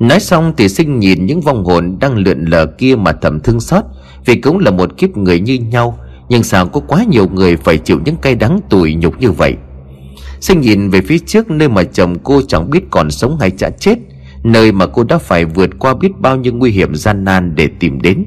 Nói 0.00 0.20
xong 0.20 0.52
thì 0.56 0.68
sinh 0.68 0.98
nhìn 0.98 1.26
những 1.26 1.40
vong 1.40 1.64
hồn 1.64 1.96
Đang 2.00 2.16
lượn 2.16 2.44
lờ 2.44 2.66
kia 2.66 2.96
mà 2.96 3.12
thầm 3.12 3.40
thương 3.40 3.60
xót, 3.60 3.84
Vì 4.24 4.36
cũng 4.36 4.58
là 4.58 4.70
một 4.70 4.96
kiếp 4.96 5.16
người 5.16 5.40
như 5.40 5.54
nhau, 5.54 5.98
Nhưng 6.28 6.42
sao 6.42 6.66
có 6.66 6.80
quá 6.80 7.04
nhiều 7.10 7.28
người 7.28 7.56
Phải 7.56 7.78
chịu 7.78 8.00
những 8.04 8.16
cay 8.16 8.34
đắng 8.34 8.60
tủi 8.70 8.94
nhục 8.94 9.20
như 9.20 9.30
vậy? 9.30 9.54
Sinh 10.40 10.60
nhìn 10.60 10.90
về 10.90 11.00
phía 11.00 11.18
trước 11.18 11.50
Nơi 11.50 11.68
mà 11.68 11.82
chồng 11.84 12.18
cô 12.18 12.42
chẳng 12.48 12.70
biết 12.70 12.80
còn 12.90 13.10
sống 13.10 13.38
hay 13.40 13.50
chả 13.50 13.70
chết, 13.70 13.94
Nơi 14.42 14.72
mà 14.72 14.86
cô 14.86 15.04
đã 15.04 15.18
phải 15.18 15.44
vượt 15.44 15.70
qua 15.78 15.94
biết 15.94 16.20
bao 16.20 16.36
nhiêu 16.36 16.52
nguy 16.52 16.70
hiểm 16.70 16.94
gian 16.94 17.24
nan 17.24 17.54
để 17.54 17.68
tìm 17.80 18.00
đến. 18.00 18.24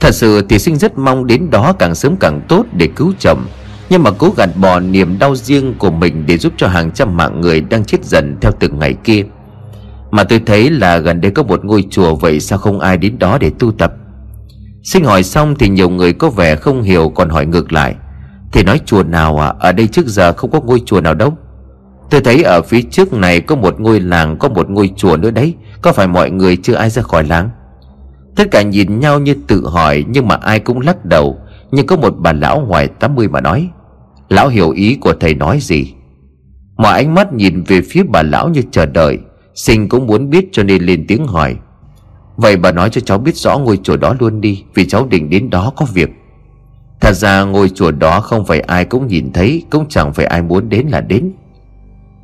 Thật 0.00 0.14
sự 0.14 0.46
thì 0.48 0.58
sinh 0.58 0.76
rất 0.76 0.98
mong 0.98 1.26
đến 1.26 1.50
đó 1.50 1.72
càng 1.72 1.94
sớm 1.94 2.16
càng 2.16 2.40
tốt 2.48 2.64
để 2.72 2.88
cứu 2.96 3.12
chồng, 3.18 3.46
Nhưng 3.90 4.02
mà 4.02 4.10
cố 4.10 4.32
gạt 4.36 4.50
bỏ 4.56 4.80
niềm 4.80 5.18
đau 5.18 5.36
riêng 5.36 5.74
của 5.78 5.90
mình 5.90 6.24
Để 6.26 6.38
giúp 6.38 6.52
cho 6.56 6.68
hàng 6.68 6.90
trăm 6.90 7.16
mạng 7.16 7.40
người 7.40 7.60
đang 7.60 7.84
chết 7.84 8.04
dần 8.04 8.36
theo 8.40 8.52
từng 8.60 8.78
ngày 8.78 8.94
kia. 9.04 9.24
Mà 10.10 10.24
tôi 10.24 10.40
thấy 10.46 10.70
là 10.70 10.98
gần 10.98 11.20
đây 11.20 11.30
có 11.30 11.42
một 11.42 11.64
ngôi 11.64 11.84
chùa, 11.90 12.14
Vậy 12.14 12.40
sao 12.40 12.58
không 12.58 12.80
ai 12.80 12.96
đến 12.96 13.18
đó 13.18 13.38
để 13.38 13.50
tu 13.58 13.72
tập? 13.72 13.92
Sinh 14.82 15.04
hỏi 15.04 15.22
xong 15.22 15.54
thì 15.58 15.68
nhiều 15.68 15.90
người 15.90 16.12
có 16.12 16.30
vẻ 16.30 16.56
không 16.56 16.82
hiểu 16.82 17.12
còn 17.14 17.28
hỏi 17.28 17.46
ngược 17.46 17.72
lại. 17.72 17.94
Thì 18.52 18.62
nói 18.62 18.80
chùa 18.86 19.02
nào 19.02 19.38
à? 19.42 19.54
Ở 19.58 19.72
đây 19.72 19.86
trước 19.86 20.06
giờ 20.06 20.32
không 20.32 20.50
có 20.50 20.60
ngôi 20.60 20.82
chùa 20.86 21.00
nào 21.00 21.14
đâu. 21.14 21.36
Tôi 22.10 22.20
thấy 22.20 22.42
ở 22.42 22.62
phía 22.62 22.82
trước 22.82 23.12
này 23.12 23.40
có 23.40 23.56
một 23.56 23.80
ngôi 23.80 24.00
làng, 24.00 24.36
Có 24.38 24.48
một 24.48 24.70
ngôi 24.70 24.90
chùa 24.96 25.16
nữa 25.16 25.30
đấy. 25.30 25.54
Có 25.82 25.92
phải 25.92 26.06
mọi 26.06 26.30
người 26.30 26.56
chưa 26.56 26.74
ai 26.74 26.90
ra 26.90 27.02
khỏi 27.02 27.24
làng? 27.24 27.50
Tất 28.36 28.50
cả 28.50 28.62
nhìn 28.62 29.00
nhau 29.00 29.18
như 29.18 29.34
tự 29.46 29.68
hỏi, 29.68 30.04
Nhưng 30.08 30.28
mà 30.28 30.34
ai 30.34 30.60
cũng 30.60 30.80
lắc 30.80 31.04
đầu. 31.04 31.38
Nhưng 31.70 31.86
có 31.86 31.96
một 31.96 32.14
bà 32.18 32.32
lão 32.32 32.60
ngoài 32.60 32.88
80 32.88 33.28
mà 33.28 33.40
nói, 33.40 33.68
Lão 34.28 34.48
hiểu 34.48 34.70
ý 34.70 34.94
của 35.00 35.14
thầy 35.20 35.34
nói 35.34 35.58
gì? 35.60 35.94
Mọi 36.76 36.92
ánh 36.92 37.14
mắt 37.14 37.32
nhìn 37.32 37.62
về 37.62 37.80
phía 37.90 38.02
bà 38.08 38.22
lão 38.22 38.48
như 38.48 38.62
chờ 38.70 38.86
đợi. 38.86 39.18
Sinh 39.60 39.88
cũng 39.88 40.06
muốn 40.06 40.30
biết 40.30 40.48
cho 40.52 40.62
nên 40.62 40.82
lên 40.82 41.04
tiếng 41.08 41.26
hỏi. 41.26 41.56
Vậy 42.36 42.56
bà 42.56 42.72
nói 42.72 42.90
cho 42.90 43.00
cháu 43.00 43.18
biết 43.18 43.36
rõ 43.36 43.58
ngôi 43.58 43.76
chùa 43.82 43.96
đó 43.96 44.14
luôn 44.20 44.40
đi, 44.40 44.64
Vì 44.74 44.88
cháu 44.88 45.06
định 45.06 45.30
đến 45.30 45.50
đó 45.50 45.72
có 45.76 45.86
việc. 45.94 46.10
Thật 47.00 47.12
ra 47.12 47.44
ngôi 47.44 47.68
chùa 47.68 47.90
đó 47.90 48.20
không 48.20 48.46
phải 48.46 48.60
ai 48.60 48.84
cũng 48.84 49.06
nhìn 49.06 49.32
thấy, 49.32 49.62
Cũng 49.70 49.88
chẳng 49.88 50.12
phải 50.12 50.26
ai 50.26 50.42
muốn 50.42 50.68
đến 50.68 50.86
là 50.86 51.00
đến. 51.00 51.32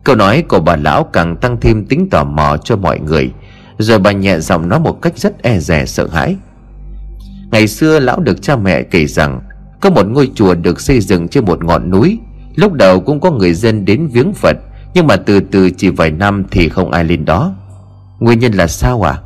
Câu 0.04 0.16
nói 0.16 0.42
của 0.48 0.60
bà 0.60 0.76
lão 0.76 1.04
càng 1.04 1.36
tăng 1.36 1.60
thêm 1.60 1.86
tính 1.86 2.08
tò 2.10 2.24
mò 2.24 2.56
cho 2.56 2.76
mọi 2.76 3.00
người, 3.00 3.30
Rồi 3.78 3.98
bà 3.98 4.12
nhẹ 4.12 4.38
giọng 4.38 4.68
nói 4.68 4.80
một 4.80 5.02
cách 5.02 5.18
rất 5.18 5.42
e 5.42 5.58
dè 5.58 5.86
sợ 5.86 6.06
hãi. 6.06 6.36
Ngày 7.50 7.68
xưa 7.68 8.00
lão 8.00 8.20
được 8.20 8.42
cha 8.42 8.56
mẹ 8.56 8.82
kể 8.82 9.06
rằng, 9.06 9.40
Có 9.80 9.90
một 9.90 10.06
ngôi 10.06 10.30
chùa 10.34 10.54
được 10.54 10.80
xây 10.80 11.00
dựng 11.00 11.28
trên 11.28 11.44
một 11.44 11.64
ngọn 11.64 11.90
núi, 11.90 12.18
Lúc 12.54 12.72
đầu 12.72 13.00
cũng 13.00 13.20
có 13.20 13.30
người 13.30 13.54
dân 13.54 13.84
đến 13.84 14.06
viếng 14.06 14.32
Phật 14.32 14.56
nhưng 14.96 15.06
mà 15.06 15.16
từ 15.16 15.40
từ 15.40 15.70
chỉ 15.70 15.88
vài 15.88 16.10
năm 16.10 16.44
thì 16.50 16.68
không 16.68 16.90
ai 16.90 17.04
lên 17.04 17.24
đó. 17.24 17.54
Nguyên 18.20 18.38
nhân 18.38 18.52
là 18.52 18.66
sao 18.66 19.02
à 19.02 19.18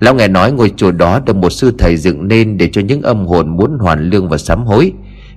Lão 0.00 0.14
nghe 0.14 0.28
nói 0.28 0.52
ngôi 0.52 0.72
chùa 0.76 0.90
đó 0.90 1.20
được 1.20 1.36
một 1.36 1.50
sư 1.50 1.74
thầy 1.78 1.96
dựng 1.96 2.28
nên 2.28 2.56
Để 2.56 2.68
cho 2.72 2.80
những 2.80 3.02
âm 3.02 3.26
hồn 3.26 3.56
muốn 3.56 3.78
hoàn 3.78 4.10
lương 4.10 4.28
và 4.28 4.38
sám 4.38 4.64
hối. 4.64 4.92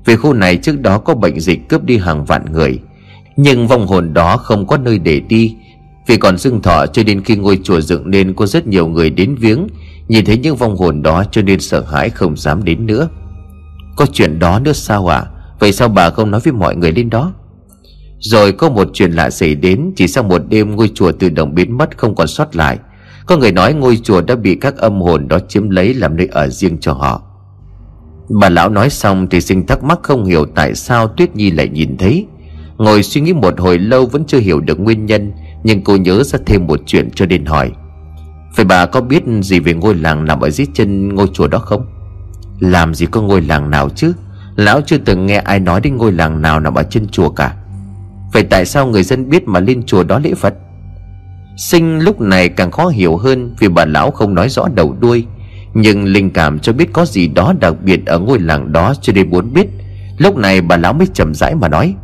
Vì 0.05 0.15
khu 0.15 0.33
này 0.33 0.57
trước 0.57 0.81
đó 0.81 0.97
có 0.97 1.15
bệnh 1.15 1.39
dịch 1.39 1.69
cướp 1.69 1.83
đi 1.83 1.97
hàng 1.97 2.25
vạn 2.25 2.45
người. 2.51 2.79
Nhưng 3.35 3.67
vong 3.67 3.87
hồn 3.87 4.13
đó 4.13 4.37
không 4.37 4.67
có 4.67 4.77
nơi 4.77 4.99
để 4.99 5.19
đi. 5.19 5.55
Vì 6.07 6.17
còn 6.17 6.37
dưng 6.37 6.61
thọ 6.61 6.85
cho 6.85 7.03
đến 7.03 7.23
khi 7.23 7.35
ngôi 7.35 7.59
chùa 7.63 7.81
dựng 7.81 8.11
nên 8.11 8.33
Có 8.33 8.45
rất 8.45 8.67
nhiều 8.67 8.87
người 8.87 9.09
đến 9.09 9.35
viếng. 9.35 9.67
Nhìn 10.07 10.25
thấy 10.25 10.37
những 10.37 10.55
vong 10.55 10.77
hồn 10.77 11.01
đó 11.01 11.23
cho 11.31 11.41
nên 11.41 11.59
sợ 11.59 11.81
hãi 11.81 12.09
không 12.09 12.37
dám 12.37 12.63
đến 12.63 12.85
nữa. 12.85 13.07
Có 13.95 14.05
chuyện 14.13 14.39
đó 14.39 14.59
nữa 14.59 14.73
sao 14.73 15.07
à 15.07 15.25
Vậy 15.59 15.71
sao 15.71 15.87
bà 15.87 16.09
không 16.09 16.31
nói 16.31 16.41
với 16.41 16.53
mọi 16.53 16.75
người 16.75 16.91
lên 16.91 17.09
đó? 17.09 17.33
Rồi 18.23 18.51
có 18.51 18.69
một 18.69 18.87
chuyện 18.93 19.11
lạ 19.11 19.29
xảy 19.29 19.55
đến, 19.55 19.91
Chỉ 19.95 20.07
sau 20.07 20.23
một 20.23 20.41
đêm 20.49 20.75
ngôi 20.75 20.91
chùa 20.93 21.11
tự 21.11 21.29
động 21.29 21.55
biến 21.55 21.77
mất, 21.77 21.97
không 21.97 22.15
còn 22.15 22.27
sót 22.27 22.55
lại. 22.55 22.77
Có 23.25 23.37
người 23.37 23.51
nói 23.51 23.73
ngôi 23.73 23.97
chùa 23.97 24.21
đã 24.21 24.35
bị 24.35 24.55
các 24.55 24.77
âm 24.77 25.01
hồn 25.01 25.27
đó 25.27 25.39
chiếm 25.47 25.69
lấy 25.69 25.93
làm 25.93 26.17
nơi 26.17 26.27
ở 26.31 26.47
riêng 26.47 26.77
cho 26.81 26.93
họ. 26.93 27.21
Bà 28.29 28.49
lão 28.49 28.69
nói 28.69 28.89
xong 28.89 29.27
thì 29.29 29.41
sinh 29.41 29.65
thắc 29.67 29.83
mắc 29.83 29.99
không 30.03 30.25
hiểu 30.25 30.45
tại 30.55 30.75
sao 30.75 31.07
Tuyết 31.07 31.35
Nhi 31.35 31.51
lại 31.51 31.69
nhìn 31.69 31.97
thấy. 31.97 32.25
Ngồi 32.77 33.03
suy 33.03 33.21
nghĩ 33.21 33.33
một 33.33 33.59
hồi 33.59 33.79
lâu 33.79 34.05
vẫn 34.05 34.25
chưa 34.25 34.39
hiểu 34.39 34.59
được 34.59 34.79
nguyên 34.79 35.05
nhân, 35.05 35.31
Nhưng 35.63 35.83
cô 35.83 35.95
nhớ 35.95 36.23
ra 36.23 36.39
thêm 36.45 36.67
một 36.67 36.79
chuyện 36.85 37.09
cho 37.15 37.25
nên 37.25 37.45
hỏi. 37.45 37.71
Phải 38.55 38.65
bà 38.65 38.85
có 38.85 39.01
biết 39.01 39.23
gì 39.41 39.59
về 39.59 39.73
ngôi 39.73 39.95
làng 39.95 40.25
nằm 40.25 40.39
ở 40.39 40.49
dưới 40.49 40.67
chân 40.73 41.15
ngôi 41.15 41.27
chùa 41.33 41.47
đó 41.47 41.59
không? 41.59 41.85
Làm 42.59 42.93
gì 42.93 43.05
có 43.05 43.21
ngôi 43.21 43.41
làng 43.41 43.69
nào 43.69 43.89
chứ? 43.89 44.13
Lão 44.55 44.81
chưa 44.81 44.97
từng 44.97 45.25
nghe 45.25 45.37
ai 45.37 45.59
nói 45.59 45.81
đến 45.81 45.97
ngôi 45.97 46.11
làng 46.11 46.41
nào 46.41 46.59
nằm 46.59 46.73
ở 46.73 46.83
chân 46.83 47.07
chùa 47.11 47.29
cả. 47.29 47.55
Vậy 48.33 48.43
tại 48.43 48.65
sao 48.65 48.87
người 48.87 49.03
dân 49.03 49.29
biết 49.29 49.47
mà 49.47 49.59
lên 49.59 49.83
chùa 49.83 50.03
đó 50.03 50.19
lễ 50.19 50.33
Phật? 50.33 50.53
Sinh 51.57 51.99
lúc 51.99 52.21
này 52.21 52.49
càng 52.49 52.71
khó 52.71 52.87
hiểu 52.87 53.17
hơn 53.17 53.55
Vì 53.59 53.67
bà 53.67 53.85
lão 53.85 54.11
không 54.11 54.35
nói 54.35 54.49
rõ 54.49 54.67
đầu 54.75 54.95
đuôi, 54.99 55.25
Nhưng 55.73 56.05
linh 56.05 56.29
cảm 56.29 56.59
cho 56.59 56.73
biết 56.73 56.93
có 56.93 57.05
gì 57.05 57.27
đó 57.27 57.53
đặc 57.59 57.73
biệt 57.83 58.05
ở 58.05 58.19
ngôi 58.19 58.39
làng 58.39 58.71
đó 58.71 58.93
cho 59.01 59.13
nên 59.13 59.29
muốn 59.29 59.53
biết. 59.53 59.67
Lúc 60.17 60.37
này 60.37 60.61
bà 60.61 60.77
lão 60.77 60.93
mới 60.93 61.07
chậm 61.13 61.33
rãi 61.33 61.55
mà 61.55 61.67
nói, 61.67 61.95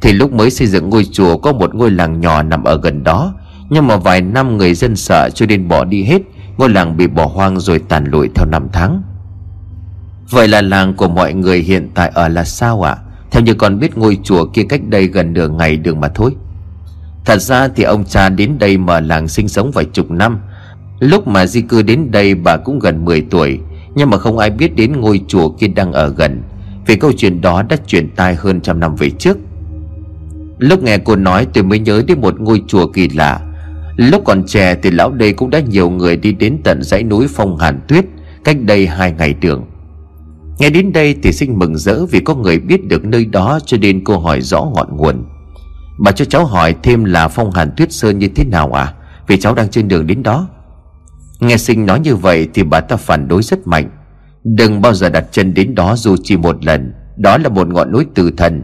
Thì 0.00 0.12
lúc 0.12 0.32
mới 0.32 0.50
xây 0.50 0.66
dựng 0.66 0.90
ngôi 0.90 1.04
chùa 1.04 1.38
có 1.38 1.52
một 1.52 1.74
ngôi 1.74 1.90
làng 1.90 2.20
nhỏ 2.20 2.42
nằm 2.42 2.64
ở 2.64 2.80
gần 2.82 3.04
đó, 3.04 3.34
Nhưng 3.70 3.86
mà 3.86 3.96
vài 3.96 4.20
năm 4.20 4.56
người 4.56 4.74
dân 4.74 4.96
sợ 4.96 5.30
cho 5.34 5.46
nên 5.46 5.68
bỏ 5.68 5.84
đi 5.84 6.02
hết, 6.02 6.22
Ngôi 6.56 6.70
làng 6.70 6.96
bị 6.96 7.06
bỏ 7.06 7.26
hoang 7.26 7.60
rồi 7.60 7.78
tàn 7.78 8.04
lụi 8.04 8.28
theo 8.34 8.46
năm 8.46 8.68
tháng. 8.72 9.02
Vậy 10.30 10.48
là 10.48 10.62
làng 10.62 10.94
của 10.94 11.08
mọi 11.08 11.34
người 11.34 11.58
hiện 11.58 11.90
tại 11.94 12.10
ở 12.14 12.28
là 12.28 12.44
sao 12.44 12.82
ạ? 12.86 12.96
à? 12.98 13.05
Theo 13.30 13.42
như 13.42 13.54
con 13.54 13.78
biết 13.78 13.98
ngôi 13.98 14.18
chùa 14.24 14.46
kia 14.46 14.62
cách 14.68 14.80
đây 14.88 15.06
gần 15.06 15.32
nửa 15.32 15.48
ngày 15.48 15.76
đường 15.76 16.00
mà 16.00 16.08
thôi. 16.08 16.30
Thật 17.24 17.42
ra 17.42 17.68
thì 17.68 17.82
ông 17.82 18.04
cha 18.04 18.28
đến 18.28 18.58
đây 18.58 18.78
mở 18.78 19.00
làng 19.00 19.28
sinh 19.28 19.48
sống 19.48 19.70
vài 19.70 19.84
chục 19.84 20.10
năm. 20.10 20.38
Lúc 21.00 21.28
mà 21.28 21.46
di 21.46 21.60
cư 21.60 21.82
đến 21.82 22.10
đây 22.10 22.34
bà 22.34 22.56
cũng 22.56 22.78
gần 22.78 23.04
10 23.04 23.20
tuổi, 23.20 23.58
Nhưng 23.94 24.10
mà 24.10 24.18
không 24.18 24.38
ai 24.38 24.50
biết 24.50 24.76
đến 24.76 24.92
ngôi 25.00 25.20
chùa 25.28 25.48
kia 25.48 25.66
đang 25.66 25.92
ở 25.92 26.08
gần, 26.08 26.42
Vì 26.86 26.96
câu 26.96 27.12
chuyện 27.16 27.40
đó 27.40 27.62
đã 27.62 27.76
truyền 27.86 28.10
tai 28.16 28.34
hơn 28.34 28.60
trăm 28.60 28.80
năm 28.80 28.96
về 28.96 29.10
trước. 29.10 29.38
Lúc 30.58 30.82
nghe 30.82 30.98
cô 30.98 31.16
nói 31.16 31.46
tôi 31.54 31.64
mới 31.64 31.78
nhớ 31.78 32.02
đến 32.06 32.20
một 32.20 32.40
ngôi 32.40 32.62
chùa 32.68 32.86
kỳ 32.86 33.08
lạ. 33.08 33.40
Lúc 33.96 34.22
còn 34.24 34.46
trẻ 34.46 34.76
thì 34.82 34.90
lão 34.90 35.12
đây 35.12 35.32
cũng 35.32 35.50
đã 35.50 35.60
nhiều 35.60 35.90
người 35.90 36.16
đi 36.16 36.32
đến 36.32 36.58
tận 36.64 36.82
dãy 36.82 37.02
núi 37.02 37.26
phong 37.28 37.58
hàn 37.58 37.80
tuyết, 37.88 38.04
Cách 38.44 38.56
đây 38.62 38.86
hai 38.86 39.12
ngày 39.12 39.34
đường. 39.34 39.64
Nghe 40.58 40.70
đến 40.70 40.92
đây 40.92 41.16
thì 41.22 41.32
sinh 41.32 41.58
mừng 41.58 41.76
rỡ 41.76 42.06
vì 42.06 42.20
có 42.20 42.34
người 42.34 42.58
biết 42.58 42.88
được 42.88 43.04
nơi 43.04 43.24
đó 43.24 43.58
cho 43.66 43.76
nên 43.76 44.04
cô 44.04 44.18
hỏi 44.18 44.40
rõ 44.40 44.64
ngọn 44.74 44.96
nguồn. 44.96 45.24
Bà 45.98 46.12
cho 46.12 46.24
cháu 46.24 46.44
hỏi 46.44 46.74
thêm 46.82 47.04
là 47.04 47.28
phong 47.28 47.50
hàn 47.50 47.70
tuyết 47.76 47.92
sơn 47.92 48.18
như 48.18 48.28
thế 48.28 48.44
nào 48.44 48.72
à? 48.72 48.92
Vì 49.26 49.36
cháu 49.36 49.54
đang 49.54 49.68
trên 49.68 49.88
đường 49.88 50.06
đến 50.06 50.22
đó. 50.22 50.48
Nghe 51.40 51.56
sinh 51.56 51.86
nói 51.86 52.00
như 52.00 52.16
vậy 52.16 52.48
thì 52.54 52.62
bà 52.62 52.80
ta 52.80 52.96
phản 52.96 53.28
đối 53.28 53.42
rất 53.42 53.66
mạnh. 53.66 53.90
Đừng 54.44 54.82
bao 54.82 54.94
giờ 54.94 55.08
đặt 55.08 55.24
chân 55.32 55.54
đến 55.54 55.74
đó 55.74 55.96
dù 55.96 56.16
chỉ 56.22 56.36
một 56.36 56.64
lần. 56.64 56.92
Đó 57.16 57.38
là 57.38 57.48
một 57.48 57.68
ngọn 57.68 57.92
núi 57.92 58.06
tử 58.14 58.30
thần. 58.36 58.62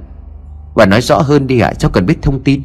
Bà 0.76 0.86
nói 0.86 1.00
rõ 1.00 1.18
hơn 1.18 1.46
đi 1.46 1.60
ạ 1.60 1.68
à, 1.68 1.74
cháu 1.74 1.90
cần 1.90 2.06
biết 2.06 2.22
thông 2.22 2.42
tin. 2.42 2.62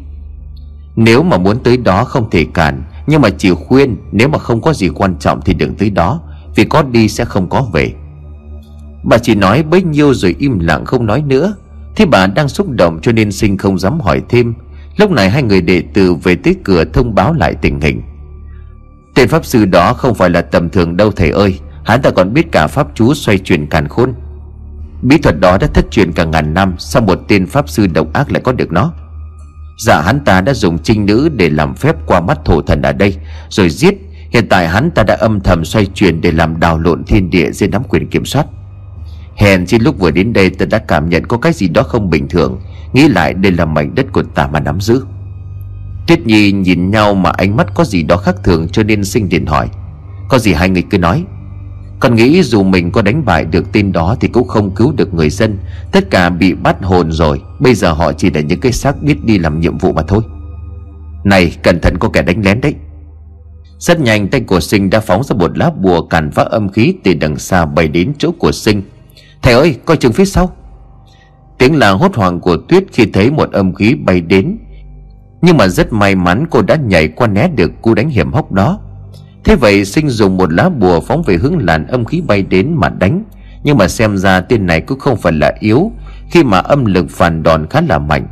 Nếu 0.96 1.24
mà 1.24 1.38
muốn 1.38 1.64
tới 1.64 1.78
đó 1.78 2.04
không 2.04 2.30
thể 2.30 2.46
cản 2.54 2.84
Nhưng 3.08 3.22
mà 3.22 3.30
chỉ 3.30 3.52
khuyên 3.54 3.96
Nếu 4.12 4.28
mà 4.28 4.38
không 4.38 4.62
có 4.62 4.74
gì 4.74 4.90
quan 4.90 5.16
trọng 5.20 5.42
thì 5.42 5.54
đừng 5.54 5.76
tới 5.76 5.90
đó 5.90 6.22
Vì 6.56 6.66
có 6.66 6.84
đi 6.84 7.10
sẽ 7.10 7.26
không 7.26 7.50
có 7.50 7.68
về. 7.74 7.94
Bà 9.10 9.18
chỉ 9.18 9.36
nói 9.36 9.64
bấy 9.64 9.84
nhiêu 9.84 10.14
rồi 10.14 10.36
im 10.40 10.60
lặng 10.60 10.86
không 10.86 11.06
nói 11.06 11.24
nữa. 11.28 11.56
Thế 11.96 12.06
bà 12.06 12.28
đang 12.28 12.50
xúc 12.50 12.70
động 12.70 13.00
cho 13.02 13.12
nên 13.12 13.32
sinh 13.32 13.58
không 13.58 13.80
dám 13.80 14.00
hỏi 14.00 14.22
thêm. 14.30 14.54
Lúc 14.98 15.12
này 15.12 15.30
hai 15.30 15.44
người 15.44 15.62
đệ 15.62 15.84
tử 15.94 16.14
về 16.14 16.36
tới 16.36 16.56
cửa 16.64 16.84
thông 16.94 17.16
báo 17.16 17.34
lại 17.34 17.56
tình 17.62 17.82
hình. 17.82 18.02
Tên 19.16 19.28
pháp 19.28 19.46
sư 19.46 19.66
đó 19.66 19.94
không 19.94 20.16
phải 20.16 20.30
là 20.30 20.42
tầm 20.42 20.70
thường 20.70 20.98
đâu, 20.98 21.12
thầy 21.12 21.30
ơi. 21.30 21.60
Hắn 21.86 22.02
ta 22.02 22.10
còn 22.10 22.34
biết 22.34 22.52
cả 22.52 22.68
pháp 22.68 22.88
chú 22.96 23.14
xoay 23.14 23.38
chuyển 23.38 23.68
càn 23.68 23.88
khôn. 23.88 24.14
Bí 25.02 25.18
thuật 25.18 25.40
đó 25.40 25.58
đã 25.58 25.68
thất 25.68 25.92
truyền 25.92 26.12
cả 26.12 26.24
ngàn 26.24 26.54
năm, 26.54 26.76
Sao 26.78 27.02
một 27.02 27.20
tên 27.28 27.46
pháp 27.48 27.70
sư 27.70 27.88
độc 27.88 28.14
ác 28.14 28.32
lại 28.32 28.42
có 28.42 28.52
được 28.52 28.72
nó? 28.72 28.94
Dạ 29.86 30.02
hắn 30.02 30.20
ta 30.26 30.42
đã 30.42 30.54
dùng 30.54 30.80
trinh 30.80 31.06
nữ 31.06 31.30
để 31.36 31.50
làm 31.50 31.76
phép 31.76 31.96
qua 32.06 32.22
mắt 32.22 32.40
thổ 32.46 32.62
thần 32.62 32.82
ở 32.82 32.94
đây, 32.94 33.16
Rồi 33.50 33.70
giết. 33.70 33.94
Hiện 34.30 34.48
tại 34.50 34.68
hắn 34.68 34.92
ta 34.92 35.04
đã 35.04 35.16
âm 35.16 35.40
thầm 35.40 35.66
xoay 35.66 35.86
chuyển 35.86 36.22
để 36.22 36.32
làm 36.32 36.60
đào 36.60 36.80
lộn 36.80 37.04
thiên 37.04 37.30
địa 37.30 37.52
dưới 37.52 37.70
nắm 37.70 37.84
quyền 37.84 38.08
kiểm 38.08 38.26
soát. 38.26 38.46
Hèn 39.38 39.66
chi 39.66 39.80
lúc 39.80 40.00
vừa 40.00 40.12
đến 40.12 40.34
đây 40.34 40.50
ta 40.50 40.66
đã 40.66 40.78
cảm 40.78 41.10
nhận 41.10 41.26
có 41.26 41.38
cái 41.38 41.54
gì 41.54 41.68
đó 41.68 41.84
không 41.84 42.10
bình 42.10 42.28
thường. 42.28 42.62
Nghĩ 42.94 43.08
lại, 43.08 43.34
đây 43.34 43.52
là 43.52 43.66
mảnh 43.66 43.96
đất 43.96 44.06
của 44.12 44.24
ta 44.24 44.48
mà 44.48 44.60
nắm 44.60 44.82
giữ. 44.82 45.06
Tuyết 46.08 46.26
Nhi 46.26 46.52
nhìn 46.52 46.92
nhau 46.92 47.16
mà 47.16 47.30
ánh 47.30 47.56
mắt 47.56 47.68
có 47.76 47.84
gì 47.84 48.04
đó 48.04 48.18
khác 48.18 48.36
thường 48.44 48.68
cho 48.70 48.84
nên 48.84 49.04
sinh 49.04 49.30
điện 49.30 49.46
hỏi. 49.46 49.70
Có 50.30 50.40
gì 50.40 50.54
hai 50.54 50.70
người 50.70 50.84
cứ 50.90 50.98
nói? 50.98 51.24
Còn 52.00 52.16
nghĩ 52.16 52.44
dù 52.44 52.64
mình 52.64 52.92
có 52.92 53.02
đánh 53.02 53.26
bại 53.26 53.46
được 53.46 53.72
tên 53.72 53.92
đó 53.92 54.16
Thì 54.20 54.28
cũng 54.28 54.48
không 54.48 54.72
cứu 54.72 54.92
được 54.92 55.14
người 55.14 55.30
dân. 55.30 55.58
Tất 55.92 56.10
cả 56.10 56.30
bị 56.30 56.54
bắt 56.54 56.78
hồn 56.82 57.12
rồi. 57.12 57.42
Bây 57.60 57.76
giờ 57.76 57.94
họ 57.94 58.14
chỉ 58.14 58.30
là 58.32 58.42
những 58.42 58.60
cái 58.60 58.72
xác 58.72 59.04
biết 59.04 59.26
đi 59.26 59.38
làm 59.38 59.60
nhiệm 59.60 59.78
vụ 59.78 59.94
mà 59.94 60.02
thôi. 60.02 60.22
Này, 61.24 61.56
cẩn 61.64 61.80
thận 61.82 61.98
có 62.00 62.10
kẻ 62.10 62.22
đánh 62.22 62.46
lén 62.46 62.62
đấy. 62.62 62.76
Rất 63.80 64.00
nhanh, 64.00 64.28
tay 64.28 64.42
của 64.42 64.60
sinh 64.60 64.90
đã 64.90 65.00
phóng 65.00 65.24
ra 65.24 65.36
một 65.36 65.58
lá 65.58 65.72
bùa 65.82 66.02
cản 66.02 66.32
phá 66.32 66.44
âm 66.44 66.70
khí 66.70 66.94
từ 67.04 67.14
đằng 67.14 67.40
xa 67.40 67.66
bay 67.66 67.88
đến 67.88 68.14
chỗ 68.18 68.32
của 68.32 68.52
sinh. 68.52 68.82
Thầy 69.42 69.54
ơi, 69.54 69.78
coi 69.86 69.98
chừng 69.98 70.14
phía 70.14 70.26
sau. 70.26 70.52
Tiếng 71.58 71.76
là 71.76 71.92
hốt 71.92 72.16
hoảng 72.16 72.40
của 72.40 72.58
Tuyết 72.58 72.84
khi 72.92 73.06
thấy 73.06 73.32
một 73.32 73.52
âm 73.52 73.74
khí 73.74 73.96
bay 73.96 74.22
đến. 74.22 74.58
Nhưng 75.42 75.58
mà 75.58 75.68
rất 75.68 75.94
may 75.94 76.16
mắn 76.16 76.46
cô 76.50 76.62
đã 76.62 76.76
nhảy 76.76 77.08
qua 77.08 77.28
né 77.28 77.48
được 77.48 77.72
cú 77.82 77.94
đánh 77.94 78.10
hiểm 78.10 78.34
hóc 78.34 78.52
đó. 78.52 78.80
Thế 79.44 79.56
vậy 79.56 79.86
sinh 79.86 80.10
dùng 80.10 80.38
một 80.38 80.54
lá 80.54 80.70
bùa 80.70 81.00
phóng 81.00 81.24
về 81.24 81.38
hướng 81.38 81.58
làn 81.58 81.88
âm 81.88 82.06
khí 82.06 82.22
bay 82.28 82.42
đến 82.42 82.76
mà 82.76 82.90
đánh. 82.90 83.24
Nhưng 83.64 83.78
mà 83.78 83.88
xem 83.88 84.18
ra 84.18 84.42
tên 84.42 84.66
này 84.66 84.82
cũng 84.82 85.00
không 85.00 85.18
phải 85.18 85.34
là 85.34 85.54
yếu, 85.60 85.92
Khi 86.32 86.44
mà 86.44 86.60
âm 86.60 86.86
lực 86.86 87.06
phản 87.10 87.44
đòn 87.44 87.68
khá 87.70 87.82
là 87.82 88.00
mạnh. 88.00 88.28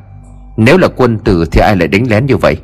Nếu 0.57 0.77
là 0.77 0.87
quân 0.87 1.19
tử 1.19 1.45
thì 1.51 1.61
ai 1.61 1.75
lại 1.75 1.87
đánh 1.87 2.09
lén 2.09 2.25
như 2.25 2.37
vậy? 2.37 2.57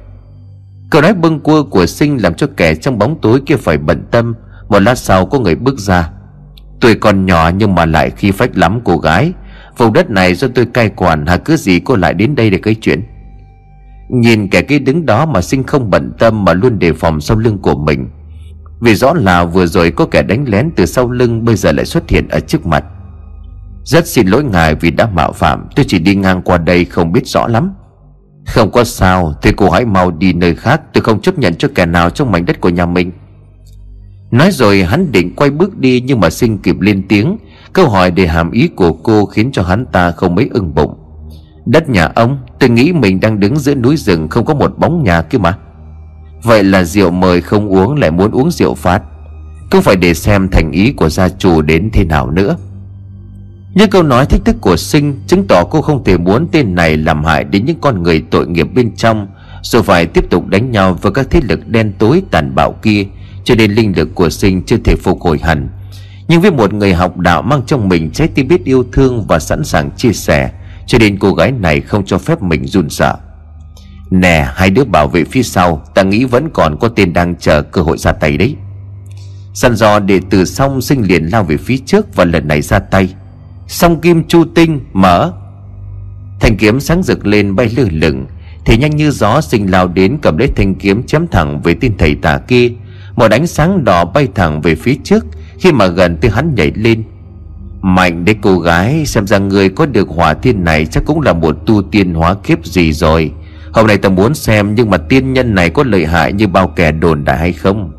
Câu 0.90 1.02
nói 1.02 1.14
bưng 1.14 1.40
cua 1.40 1.64
của 1.64 1.86
sinh 1.86 2.18
làm 2.18 2.34
cho 2.34 2.48
kẻ 2.58 2.76
trong 2.76 3.00
bóng 3.00 3.18
tối 3.22 3.42
kia 3.46 3.56
phải 3.56 3.78
bận 3.78 4.04
tâm. 4.12 4.36
Một 4.70 4.80
lát 4.80 4.96
sau 4.96 5.26
có 5.26 5.40
người 5.40 5.56
bước 5.56 5.80
ra. 5.80 6.10
Tuổi 6.82 6.96
còn 6.96 7.26
nhỏ 7.26 7.52
nhưng 7.58 7.76
mà 7.76 7.86
lại 7.86 8.10
khi 8.10 8.32
phách 8.32 8.58
lắm, 8.58 8.80
cô 8.84 8.98
gái. 8.98 9.34
Vùng 9.78 9.94
đất 9.94 10.10
này 10.10 10.36
do 10.36 10.48
tôi 10.56 10.65
cai 10.65 10.89
quản 10.89 11.26
Hà 11.26 11.38
cứ 11.38 11.56
gì 11.56 11.80
cô 11.80 11.96
lại 11.96 12.13
đến 12.13 12.36
đây 12.36 12.50
để 12.50 12.60
gây 12.63 12.76
chuyện? 12.76 13.04
Nhìn 14.10 14.48
kẻ 14.48 14.62
kia 14.62 14.80
đứng 14.80 15.06
đó 15.06 15.26
mà 15.26 15.41
sinh 15.41 15.63
không 15.63 15.89
bận 15.89 16.12
tâm 16.20 16.46
Mà 16.46 16.54
luôn 16.54 16.80
đề 16.80 16.94
phòng 16.94 17.22
sau 17.22 17.38
lưng 17.38 17.58
của 17.58 17.76
mình. 17.76 18.10
Vì 18.80 18.96
rõ 18.96 19.13
là 19.13 19.44
vừa 19.44 19.65
rồi 19.65 19.91
có 19.91 20.06
kẻ 20.06 20.22
đánh 20.22 20.46
lén 20.48 20.72
từ 20.76 20.86
sau 20.86 21.10
lưng, 21.10 21.46
Bây 21.46 21.56
giờ 21.56 21.72
lại 21.72 21.86
xuất 21.86 22.10
hiện 22.10 22.28
ở 22.28 22.39
trước 22.39 22.65
mặt. 22.65 22.84
Rất 23.84 24.08
xin 24.08 24.28
lỗi 24.28 24.44
ngài 24.44 24.76
vì 24.76 24.91
đã 24.91 25.08
mạo 25.13 25.32
phạm, 25.32 25.67
Tôi 25.76 25.86
chỉ 25.88 26.00
đi 26.00 26.15
ngang 26.15 26.41
qua 26.41 26.58
đây 26.58 26.86
không 26.86 27.12
biết 27.12 27.28
rõ 27.28 27.48
lắm. 27.48 27.74
Không 28.46 28.72
có 28.72 28.84
sao 28.84 29.34
Thì 29.41 29.52
cô 29.58 29.70
hãy 29.70 29.86
mau 29.86 30.12
đi 30.12 30.34
nơi 30.34 30.56
khác, 30.56 30.82
Tôi 30.94 31.02
không 31.02 31.22
chấp 31.22 31.38
nhận 31.38 31.56
cho 31.56 31.67
kẻ 31.76 31.86
nào 31.86 32.10
trong 32.10 32.32
mảnh 32.32 32.46
đất 32.46 32.62
của 32.62 32.70
nhà 32.70 32.86
mình. 32.86 33.12
Nói 34.32 34.52
rồi 34.52 34.84
hắn 34.84 35.12
định 35.12 35.36
quay 35.36 35.50
bước 35.50 35.78
đi 35.78 36.02
Nhưng 36.02 36.20
mà 36.20 36.30
sinh 36.30 36.58
kịp 36.58 36.80
lên 36.80 37.04
tiếng. 37.08 37.38
Câu 37.74 37.89
hỏi 37.89 38.12
để 38.12 38.28
hàm 38.28 38.52
ý 38.52 38.67
của 38.67 38.94
cô 38.94 39.26
khiến 39.26 39.52
cho 39.52 39.63
hắn 39.63 39.86
ta 39.86 40.12
không 40.12 40.36
mấy 40.36 40.50
ưng 40.54 40.76
bụng. 40.76 40.94
Đất 41.65 41.89
nhà 41.89 42.12
ông, 42.15 42.38
Tôi 42.60 42.70
nghĩ 42.70 42.94
mình 42.94 43.20
đang 43.20 43.39
đứng 43.39 43.60
giữa 43.60 43.76
núi 43.76 43.98
rừng 43.98 44.28
Không 44.28 44.46
có 44.46 44.54
một 44.54 44.78
bóng 44.78 45.04
nhà 45.04 45.22
kia 45.22 45.38
mà. 45.38 45.58
Vậy 46.44 46.63
là 46.63 46.84
rượu 46.84 47.12
mời 47.12 47.41
không 47.41 47.70
uống 47.70 47.96
Lại 47.96 48.12
muốn 48.12 48.32
uống 48.32 48.52
rượu 48.52 48.76
phát. 48.76 49.01
Cứ 49.72 49.82
phải 49.82 49.95
để 49.95 50.14
xem 50.14 50.49
thành 50.49 50.72
ý 50.72 50.91
của 50.91 51.10
gia 51.10 51.30
chủ 51.30 51.62
đến 51.62 51.89
thế 51.93 52.06
nào 52.06 52.32
nữa. 52.32 52.56
Những 53.74 53.89
câu 53.89 54.03
nói 54.03 54.26
thách 54.26 54.45
thức 54.45 54.56
của 54.62 54.78
sinh 54.78 55.20
Chứng 55.28 55.47
tỏ 55.47 55.64
cô 55.64 55.82
không 55.82 56.03
thể 56.03 56.18
muốn 56.18 56.47
tên 56.51 56.76
này 56.76 56.97
làm 56.97 57.24
hại 57.24 57.43
đến 57.43 57.66
những 57.66 57.78
con 57.82 58.03
người 58.03 58.24
tội 58.32 58.47
nghiệp 58.47 58.68
bên 58.76 58.95
trong, 58.95 59.28
Rồi 59.62 59.84
phải 59.84 60.06
tiếp 60.06 60.30
tục 60.30 60.47
đánh 60.47 60.72
nhau 60.72 60.97
với 61.01 61.12
các 61.12 61.28
thế 61.30 61.41
lực 61.43 61.68
đen 61.68 61.93
tối 61.99 62.22
tàn 62.32 62.56
bạo 62.56 62.76
kia 62.82 63.06
cho 63.44 63.56
nên 63.56 63.72
linh 63.72 63.94
lực 63.98 64.16
của 64.16 64.30
sinh 64.30 64.64
chưa 64.64 64.78
thể 64.78 64.96
phục 64.96 65.22
hồi 65.22 65.39
hẳn. 65.44 65.70
Nhưng 66.28 66.42
với 66.42 66.52
một 66.52 66.74
người 66.74 66.94
học 66.94 67.18
đạo 67.18 67.42
mang 67.42 67.62
trong 67.68 67.89
mình 67.89 68.12
trái 68.12 68.28
tim 68.28 68.48
biết 68.48 68.64
yêu 68.66 68.86
thương 68.92 69.26
và 69.28 69.39
sẵn 69.39 69.64
sàng 69.64 69.92
chia 69.98 70.14
sẻ, 70.14 70.52
Cho 70.88 70.98
nên 70.98 71.20
cô 71.20 71.34
gái 71.34 71.52
này 71.52 71.82
không 71.82 72.06
cho 72.06 72.18
phép 72.18 72.42
mình 72.42 72.68
run 72.68 72.89
sợ. 72.89 73.18
Nè, 74.10 74.48
hai 74.56 74.70
đứa 74.70 74.84
bảo 74.84 75.08
vệ 75.08 75.24
phía 75.24 75.44
sau, 75.44 75.82
Ta 75.96 76.04
nghĩ 76.04 76.26
vẫn 76.26 76.50
còn 76.54 76.78
có 76.80 76.88
tên 76.88 77.14
đang 77.14 77.36
chờ 77.36 77.62
cơ 77.62 77.82
hội 77.82 77.98
ra 77.98 78.12
tay 78.12 78.38
đấy. 78.38 78.56
Săn 79.54 79.76
dò 79.76 80.00
để 80.00 80.20
từ 80.30 80.46
xong 80.46 80.82
sinh 80.82 81.02
liền 81.02 81.26
lao 81.26 81.44
về 81.44 81.58
phía 81.58 81.78
trước 81.78 82.16
Và 82.16 82.26
lần 82.26 82.48
này 82.48 82.62
ra 82.62 82.80
tay. 82.80 83.14
Song 83.68 84.02
kim 84.02 84.24
chu 84.28 84.46
tinh, 84.56 84.80
mở. 84.94 85.32
Thanh 86.39 86.58
kiếm 86.58 86.80
sáng 86.80 87.04
rực 87.04 87.26
lên 87.26 87.56
bay 87.56 87.70
lơ 87.78 87.84
lửng 87.92 88.26
Thì 88.66 88.78
nhanh 88.78 88.96
như 88.96 89.12
gió 89.12 89.42
sinh 89.42 89.72
lao 89.72 89.88
đến 89.88 90.18
cầm 90.22 90.38
lấy 90.38 90.50
thanh 90.56 90.76
kiếm 90.76 91.04
chém 91.04 91.28
thẳng 91.28 91.62
về 91.62 91.76
tên 91.82 91.98
thầy 91.98 92.16
tà 92.16 92.38
kia 92.38 92.70
một 93.16 93.32
ánh 93.32 93.47
sáng 93.47 93.84
đỏ 93.84 94.05
bay 94.05 94.28
thẳng 94.36 94.62
về 94.62 94.76
phía 94.76 94.95
trước, 95.03 95.26
Khi 95.59 95.72
mà 95.72 95.88
gần 95.88 96.18
tới 96.18 96.32
hắn 96.32 96.55
nhảy 96.55 96.72
lên. 96.76 97.03
Mạnh 97.82 98.26
đấy, 98.26 98.36
cô 98.41 98.59
gái, 98.59 99.05
Xem 99.05 99.28
ra 99.28 99.38
người 99.38 99.70
có 99.70 99.86
được 99.86 100.09
hỏa 100.09 100.34
thiên 100.34 100.64
này 100.64 100.86
Chắc 100.86 101.03
cũng 101.05 101.22
là 101.22 101.34
một 101.34 101.55
tu 101.66 101.82
tiên 101.82 102.14
hóa 102.14 102.34
kiếp 102.34 102.66
gì 102.66 102.93
rồi. 102.93 103.32
Hôm 103.74 103.88
nay 103.88 103.97
ta 103.97 104.09
muốn 104.09 104.36
xem 104.36 104.76
Nhưng 104.76 104.89
mà 104.89 104.97
tiên 104.97 105.34
nhân 105.34 105.55
này 105.55 105.70
có 105.70 105.84
lợi 105.84 106.05
hại 106.05 106.34
như 106.34 106.47
bao 106.47 106.68
kẻ 106.68 106.91
đồn 106.91 107.26
đại 107.26 107.38
hay 107.38 107.53
không? 107.53 107.91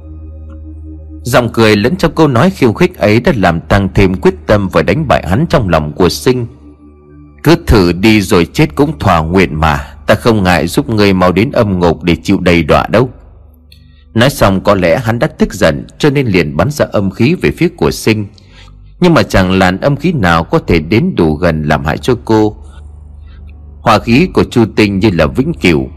Giọng 1.23 1.49
cười 1.53 1.77
lẫn 1.77 1.97
trong 1.97 2.13
câu 2.15 2.29
nói 2.29 2.51
khiêu 2.51 2.73
khích 2.73 2.99
ấy 2.99 3.21
Đã 3.21 3.33
làm 3.37 3.61
tăng 3.61 3.89
thêm 3.95 4.15
quyết 4.15 4.35
tâm 4.47 4.69
Và 4.69 4.83
đánh 4.83 5.09
bại 5.09 5.25
hắn 5.29 5.47
trong 5.49 5.69
lòng 5.69 5.93
của 5.93 6.09
sinh. 6.09 6.47
Cứ 7.43 7.55
thử 7.67 7.93
đi 7.93 8.21
rồi 8.21 8.47
chết 8.53 8.75
cũng 8.75 8.99
thỏa 8.99 9.21
nguyện 9.21 9.61
mà, 9.61 9.95
Ta 10.07 10.15
không 10.15 10.43
ngại 10.43 10.67
giúp 10.67 10.89
người 10.89 11.13
mau 11.13 11.33
đến 11.33 11.53
âm 11.53 11.79
ngục 11.79 12.03
Để 12.03 12.17
chịu 12.23 12.39
đầy 12.41 12.63
đọa 12.63 12.87
đâu. 12.91 13.11
Nói 14.15 14.31
xong 14.31 14.61
có 14.61 14.75
lẽ 14.75 14.99
hắn 14.99 15.19
đã 15.19 15.27
tức 15.27 15.55
giận, 15.55 15.87
Cho 15.99 16.11
nên 16.11 16.27
liền 16.27 16.57
bắn 16.57 16.71
ra 16.71 16.87
âm 16.93 17.11
khí 17.11 17.35
về 17.35 17.51
phía 17.51 17.69
của 17.77 17.91
sinh. 17.91 18.27
Nhưng 19.01 19.15
mà 19.15 19.23
chẳng 19.23 19.51
làn 19.51 19.81
âm 19.81 19.97
khí 19.97 20.13
nào 20.13 20.45
Có 20.45 20.59
thể 20.59 20.79
đến 20.79 21.15
đủ 21.17 21.35
gần 21.35 21.63
làm 21.63 21.85
hại 21.85 21.99
cho 21.99 22.15
cô. 22.25 22.57
Hỏa 23.81 23.99
khí 23.99 24.29
của 24.35 24.45
Chu 24.45 24.65
Tinh 24.77 24.99
như 24.99 25.11
là 25.13 25.27
vĩnh 25.27 25.55
cửu. 25.55 25.89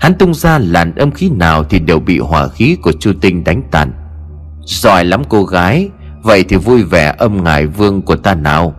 Hắn 0.00 0.14
tung 0.14 0.34
ra 0.34 0.58
làn 0.58 0.94
âm 0.94 1.10
khí 1.10 1.30
nào 1.30 1.64
Thì 1.64 1.78
đều 1.78 2.00
bị 2.00 2.18
hỏa 2.18 2.48
khí 2.48 2.76
của 2.82 2.92
Chu 2.92 3.12
Tinh 3.20 3.44
đánh 3.44 3.62
tàn. 3.70 3.92
Giỏi 4.64 5.04
lắm 5.04 5.22
cô 5.28 5.44
gái, 5.44 5.90
Vậy 6.22 6.44
thì 6.48 6.56
vui 6.56 6.82
vẻ 6.82 7.14
âm 7.18 7.44
ngài 7.44 7.66
vương 7.66 8.02
của 8.02 8.16
ta 8.16 8.34
nào. 8.34 8.74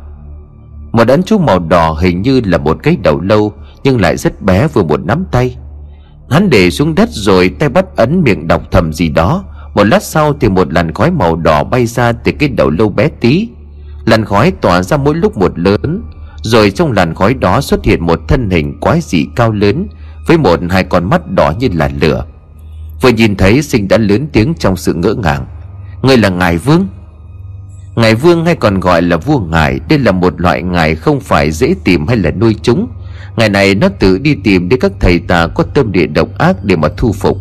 Một 0.91 1.07
ấn 1.07 1.23
chú 1.23 1.37
màu 1.37 1.59
đỏ 1.59 1.93
hình 2.01 2.21
như 2.21 2.41
là 2.45 2.57
một 2.57 2.77
cái 2.83 2.97
đầu 3.03 3.21
lâu, 3.21 3.53
Nhưng 3.83 4.01
lại 4.01 4.17
rất 4.17 4.41
bé 4.41 4.67
vừa 4.67 4.83
một 4.83 5.05
nắm 5.05 5.25
tay. 5.31 5.57
Hắn 6.29 6.49
để 6.49 6.71
xuống 6.71 6.95
đất 6.95 7.09
rồi 7.11 7.49
tay 7.49 7.69
bắt 7.69 7.85
ấn 7.95 8.21
miệng 8.23 8.47
đọc 8.47 8.61
thầm 8.71 8.93
gì 8.93 9.09
đó. 9.09 9.43
Một 9.73 9.83
lát 9.83 10.03
sau 10.03 10.33
thì 10.39 10.49
một 10.49 10.73
làn 10.73 10.93
khói 10.93 11.11
màu 11.11 11.35
đỏ 11.35 11.63
bay 11.63 11.85
ra 11.85 12.11
từ 12.11 12.31
cái 12.39 12.49
đầu 12.49 12.69
lâu 12.69 12.89
bé 12.89 13.07
tí. 13.07 13.49
Làn 14.05 14.25
khói 14.25 14.51
tỏa 14.51 14.83
ra 14.83 14.97
mỗi 14.97 15.15
lúc 15.15 15.37
một 15.37 15.59
lớn. 15.59 16.03
Rồi 16.41 16.71
trong 16.71 16.91
làn 16.91 17.13
khói 17.13 17.33
đó 17.33 17.61
xuất 17.61 17.85
hiện 17.85 18.05
một 18.05 18.19
thân 18.27 18.49
hình 18.49 18.79
quái 18.79 18.99
dị 19.01 19.25
cao 19.35 19.51
lớn, 19.51 19.87
Với 20.27 20.37
một 20.37 20.59
hai 20.69 20.83
con 20.83 21.09
mắt 21.09 21.31
đỏ 21.31 21.53
như 21.59 21.69
là 21.73 21.89
lửa. 22.01 22.25
Vừa 23.01 23.09
nhìn 23.09 23.35
thấy, 23.35 23.61
sinh 23.61 23.87
đã 23.87 23.97
lớn 23.97 24.27
tiếng 24.33 24.53
trong 24.53 24.77
sự 24.77 24.93
ngỡ 24.93 25.13
ngàng. 25.13 25.45
Người 26.01 26.17
là 26.17 26.29
ngài 26.29 26.57
vương? 26.57 26.87
Ngài 27.95 28.15
vương 28.15 28.45
hay 28.45 28.55
còn 28.55 28.79
gọi 28.79 29.01
là 29.01 29.17
vua 29.17 29.39
ngài? 29.39 29.79
Đây 29.89 29.99
là 29.99 30.11
một 30.11 30.41
loại 30.41 30.63
ngài 30.63 30.95
không 30.95 31.19
phải 31.19 31.51
dễ 31.51 31.75
tìm 31.83 32.07
hay 32.07 32.17
là 32.17 32.31
nuôi 32.31 32.55
chúng. 32.61 32.87
Ngày 33.35 33.49
này 33.49 33.75
nó 33.75 33.89
tự 33.89 34.17
đi 34.17 34.35
tìm 34.43 34.69
đến 34.69 34.79
các 34.79 34.91
thầy 34.99 35.19
tà 35.19 35.47
có 35.47 35.63
tâm 35.63 35.91
địa 35.91 36.05
độc 36.05 36.37
ác 36.37 36.55
để 36.63 36.75
mà 36.75 36.87
thu 36.97 37.11
phục. 37.11 37.37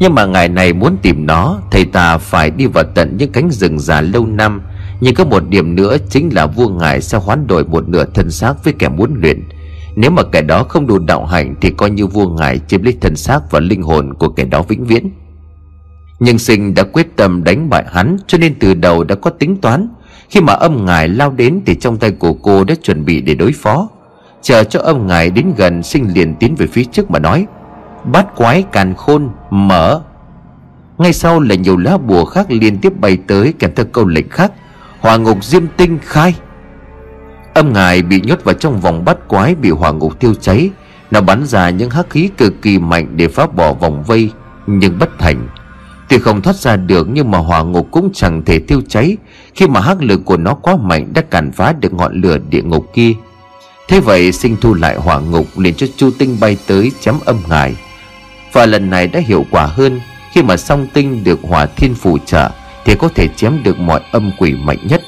Nhưng 0.00 0.14
mà 0.14 0.26
ngày 0.26 0.48
này 0.48 0.72
muốn 0.72 0.96
tìm 1.02 1.26
nó, 1.26 1.60
Thầy 1.70 1.84
tà 1.84 2.18
phải 2.18 2.50
đi 2.50 2.66
vào 2.66 2.84
tận 2.94 3.16
những 3.16 3.32
cánh 3.32 3.50
rừng 3.50 3.78
già 3.78 4.00
lâu 4.00 4.26
năm. 4.26 4.62
Nhưng 5.00 5.14
có 5.14 5.24
một 5.24 5.48
điểm 5.48 5.74
nữa 5.74 5.96
chính 6.10 6.30
là 6.32 6.46
vua 6.46 6.68
ngài 6.68 7.00
sẽ 7.00 7.18
hoán 7.18 7.46
đổi 7.46 7.64
một 7.64 7.88
nửa 7.88 8.04
thân 8.14 8.30
xác 8.30 8.64
với 8.64 8.72
kẻ 8.78 8.88
muốn 8.88 9.14
luyện. 9.20 9.42
Nếu 9.96 10.10
mà 10.10 10.22
kẻ 10.22 10.42
đó 10.42 10.62
không 10.62 10.86
đủ 10.86 10.98
đạo 10.98 11.26
hạnh 11.26 11.54
Thì 11.60 11.70
coi 11.70 11.90
như 11.90 12.06
vua 12.06 12.28
ngài 12.28 12.60
chiếm 12.68 12.82
lấy 12.82 12.96
thân 13.00 13.16
xác 13.16 13.40
và 13.50 13.60
linh 13.60 13.82
hồn 13.82 14.14
của 14.14 14.28
kẻ 14.28 14.44
đó 14.44 14.62
vĩnh 14.62 14.84
viễn. 14.84 15.10
Nhưng 16.20 16.38
sinh 16.38 16.74
đã 16.74 16.82
quyết 16.82 17.16
tâm 17.16 17.44
đánh 17.44 17.70
bại 17.70 17.84
hắn, 17.92 18.16
Cho 18.26 18.38
nên 18.38 18.54
từ 18.54 18.74
đầu 18.74 19.04
đã 19.04 19.14
có 19.14 19.30
tính 19.30 19.56
toán. 19.56 19.88
Khi 20.30 20.40
mà 20.40 20.52
âm 20.52 20.84
ngài 20.84 21.08
lao 21.08 21.30
đến 21.30 21.60
Thì 21.66 21.74
trong 21.74 21.96
tay 21.96 22.10
của 22.10 22.32
cô 22.32 22.64
đã 22.64 22.74
chuẩn 22.82 23.04
bị 23.04 23.20
để 23.20 23.34
đối 23.34 23.52
phó. 23.52 23.88
Chờ 24.46 24.64
cho 24.64 24.80
ông 24.80 25.06
ngài 25.06 25.30
đến 25.30 25.52
gần 25.56 25.82
Sinh 25.82 26.12
liền 26.14 26.34
tiến 26.34 26.54
về 26.54 26.66
phía 26.66 26.84
trước 26.84 27.10
mà 27.10 27.18
nói, 27.18 27.46
Bát 28.04 28.36
quái 28.36 28.62
càn 28.62 28.94
khôn, 28.94 29.28
mở. 29.50 30.00
Ngay 30.98 31.12
sau 31.12 31.40
là 31.40 31.54
nhiều 31.54 31.76
lá 31.76 31.98
bùa 31.98 32.24
khác 32.24 32.46
liên 32.48 32.78
tiếp 32.78 32.92
bay 33.00 33.18
tới 33.26 33.54
Kèm 33.58 33.70
theo 33.76 33.86
câu 33.92 34.06
lệnh 34.06 34.28
khác, 34.28 34.52
Hỏa 35.00 35.16
ngục 35.16 35.44
diêm 35.44 35.66
tinh 35.76 35.98
khai. 36.02 36.34
Âm 37.54 37.72
ngài 37.72 38.02
bị 38.02 38.20
nhốt 38.20 38.44
vào 38.44 38.54
trong 38.54 38.80
vòng 38.80 39.04
bát 39.04 39.28
quái 39.28 39.54
Bị 39.54 39.70
hỏa 39.70 39.90
ngục 39.92 40.20
tiêu 40.20 40.34
cháy, 40.34 40.70
Nó 41.10 41.20
bắn 41.20 41.44
ra 41.44 41.70
những 41.70 41.90
hắc 41.90 42.10
khí 42.10 42.30
cực 42.36 42.62
kỳ 42.62 42.78
mạnh 42.78 43.06
Để 43.16 43.28
phá 43.28 43.46
bỏ 43.46 43.72
vòng 43.72 44.02
vây, 44.02 44.30
Nhưng 44.66 44.98
bất 44.98 45.18
thành. 45.18 45.48
Tuy 46.08 46.18
không 46.18 46.42
thoát 46.42 46.56
ra 46.56 46.76
được, 46.76 47.08
Nhưng 47.10 47.30
mà 47.30 47.38
hỏa 47.38 47.62
ngục 47.62 47.88
cũng 47.90 48.10
chẳng 48.14 48.42
thể 48.44 48.58
tiêu 48.58 48.80
cháy, 48.88 49.16
Khi 49.54 49.66
mà 49.68 49.80
hắc 49.80 50.02
lực 50.02 50.20
của 50.24 50.36
nó 50.36 50.54
quá 50.54 50.76
mạnh 50.76 51.12
Đã 51.14 51.22
cản 51.22 51.52
phá 51.52 51.72
được 51.80 51.94
ngọn 51.94 52.20
lửa 52.20 52.38
địa 52.50 52.62
ngục 52.62 52.86
kia. 52.94 53.12
Thế 53.88 54.00
vậy 54.00 54.32
sinh 54.32 54.56
thu 54.60 54.74
lại 54.74 54.96
hỏa 54.96 55.20
ngục 55.20 55.58
liền 55.58 55.74
cho 55.74 55.86
chu 55.96 56.10
tinh 56.18 56.36
bay 56.40 56.56
tới 56.66 56.92
chém 57.00 57.14
âm 57.24 57.36
ngài. 57.48 57.74
Và 58.52 58.66
lần 58.66 58.90
này 58.90 59.06
đã 59.06 59.20
hiệu 59.20 59.44
quả 59.50 59.66
hơn, 59.66 60.00
Khi 60.32 60.42
mà 60.42 60.56
song 60.56 60.86
tinh 60.92 61.24
được 61.24 61.40
hỏa 61.42 61.66
thiên 61.66 61.94
phù 61.94 62.18
trợ 62.18 62.50
Thì 62.84 62.94
có 62.98 63.08
thể 63.08 63.28
chém 63.36 63.62
được 63.62 63.78
mọi 63.78 64.00
âm 64.12 64.32
quỷ 64.38 64.52
mạnh 64.52 64.78
nhất. 64.88 65.02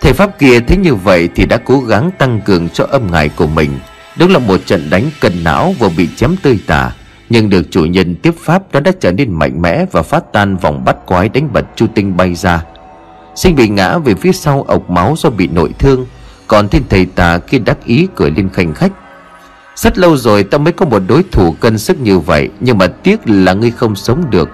Thầy 0.00 0.12
Pháp 0.12 0.38
kia 0.38 0.60
thấy 0.60 0.76
như 0.76 0.94
vậy 0.94 1.28
Thì 1.34 1.46
đã 1.46 1.56
cố 1.56 1.80
gắng 1.80 2.10
tăng 2.18 2.40
cường 2.40 2.68
cho 2.68 2.86
âm 2.90 3.10
ngài 3.10 3.28
của 3.28 3.46
mình. 3.46 3.70
Đúng 4.18 4.32
là 4.32 4.38
một 4.38 4.60
trận 4.66 4.90
đánh 4.90 5.10
cần 5.20 5.44
não 5.44 5.74
Vừa 5.78 5.88
bị 5.96 6.08
chém 6.16 6.36
tươi 6.42 6.58
tả, 6.66 6.92
Nhưng 7.30 7.50
được 7.50 7.62
chủ 7.70 7.84
nhân 7.84 8.14
tiếp 8.14 8.34
pháp 8.38 8.72
Đó 8.72 8.80
đã 8.80 8.92
trở 9.00 9.12
nên 9.12 9.32
mạnh 9.32 9.62
mẽ 9.62 9.84
Và 9.92 10.02
phát 10.02 10.32
tan 10.32 10.56
vòng 10.56 10.84
bắt 10.84 10.96
quái 11.06 11.28
đánh 11.28 11.52
bật 11.52 11.64
chu 11.76 11.86
tinh 11.94 12.16
bay 12.16 12.34
ra. 12.34 12.64
Sinh 13.34 13.56
bị 13.56 13.68
ngã 13.68 13.98
về 13.98 14.14
phía 14.14 14.32
sau 14.32 14.62
ộc 14.62 14.90
máu 14.90 15.14
do 15.18 15.30
bị 15.30 15.46
nội 15.46 15.70
thương 15.78 16.06
còn 16.52 16.68
thiên 16.68 16.82
thầy 16.88 17.06
tà 17.06 17.38
kia 17.38 17.58
đắc 17.58 17.84
ý 17.84 18.08
cười 18.16 18.30
lên 18.30 18.48
khanh 18.48 18.74
khách. 18.74 18.92
Rất 19.76 19.98
lâu 19.98 20.16
rồi 20.16 20.42
ta 20.42 20.58
mới 20.58 20.72
có 20.72 20.86
một 20.86 21.02
đối 21.08 21.22
thủ 21.32 21.52
cân 21.60 21.78
sức 21.78 22.00
như 22.00 22.18
vậy, 22.18 22.48
Nhưng 22.60 22.78
mà 22.78 22.86
tiếc 22.86 23.20
là 23.24 23.52
ngươi 23.52 23.70
không 23.70 23.96
sống 23.96 24.30
được. 24.30 24.48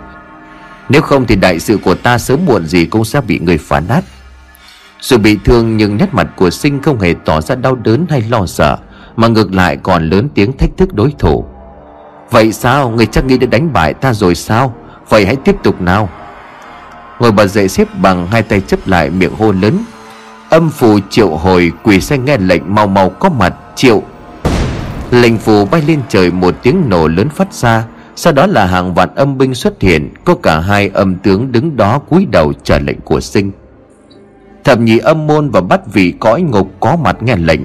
Nếu 0.89 1.03
không 1.03 1.27
thì 1.27 1.37
đại 1.37 1.59
sự 1.59 1.79
của 1.85 1.95
ta 1.95 2.19
sớm 2.19 2.47
muộn 2.47 2.67
gì 2.67 2.85
cũng 2.85 3.05
sẽ 3.05 3.21
bị 3.21 3.39
người 3.39 3.59
phá 3.59 3.81
nát. 3.81 4.05
Dù 5.01 5.19
bị 5.19 5.39
thương 5.45 5.77
nhưng 5.77 5.97
nét 5.97 6.15
mặt 6.15 6.27
của 6.37 6.51
sinh 6.51 6.83
không 6.83 7.01
hề 7.01 7.15
tỏ 7.25 7.41
ra 7.41 7.55
đau 7.55 7.75
đớn 7.75 8.07
hay 8.11 8.23
lo 8.31 8.47
sợ, 8.47 8.79
Mà 9.17 9.29
ngược 9.29 9.55
lại 9.55 9.77
còn 9.77 10.11
lớn 10.11 10.29
tiếng 10.35 10.57
thách 10.57 10.71
thức 10.77 10.95
đối 10.95 11.15
thủ. 11.19 11.45
Vậy 12.31 12.53
sao? 12.53 12.91
Người 12.91 13.07
chắc 13.07 13.25
nghĩ 13.25 13.39
đã 13.39 13.47
đánh 13.47 13.73
bại 13.73 13.95
ta 13.95 14.15
rồi 14.15 14.35
sao? 14.35 14.75
Vậy 15.09 15.27
hãy 15.27 15.37
tiếp 15.37 15.57
tục 15.63 15.81
nào. 15.81 16.09
Ngồi 17.19 17.33
bật 17.33 17.47
dậy 17.47 17.69
xếp 17.69 17.89
bằng, 18.03 18.27
hai 18.27 18.43
tay 18.43 18.61
chấp 18.61 18.89
lại 18.89 19.11
miệng 19.11 19.35
hô 19.39 19.53
lớn. 19.53 19.79
Âm 20.51 20.71
phù 20.71 20.99
triệu 21.11 21.37
hồi 21.37 21.73
quỷ 21.83 22.01
xe 22.01 22.19
nghe 22.19 22.39
lệnh 22.39 22.75
mau 22.75 22.87
mau 22.87 23.11
có 23.11 23.29
mặt, 23.29 23.55
triệu. 23.77 24.03
Lệnh 25.11 25.39
phù 25.39 25.65
bay 25.65 25.83
lên 25.87 26.01
trời 26.09 26.31
một 26.31 26.55
tiếng 26.63 26.83
nổ 26.89 27.09
lớn 27.09 27.29
phát 27.29 27.55
ra, 27.55 27.85
Sau 28.17 28.33
đó 28.33 28.47
là 28.47 28.67
hàng 28.67 28.95
vạn 28.95 29.15
âm 29.15 29.39
binh 29.39 29.55
xuất 29.55 29.81
hiện, 29.81 30.15
Có 30.25 30.35
cả 30.35 30.61
hai 30.61 30.91
âm 30.95 31.17
tướng 31.17 31.53
đứng 31.53 31.77
đó 31.77 31.99
cúi 31.99 32.27
đầu 32.33 32.53
chờ 32.63 32.79
lệnh 32.79 33.01
của 33.01 33.21
sinh. 33.21 33.51
Thập 34.65 34.81
nhị 34.81 34.99
âm 34.99 35.27
môn 35.27 35.51
và 35.51 35.61
bắt 35.61 35.81
vị 35.93 36.15
cõi 36.21 36.43
ngục 36.43 36.71
có 36.81 36.97
mặt 36.97 37.23
nghe 37.23 37.37
lệnh. 37.37 37.61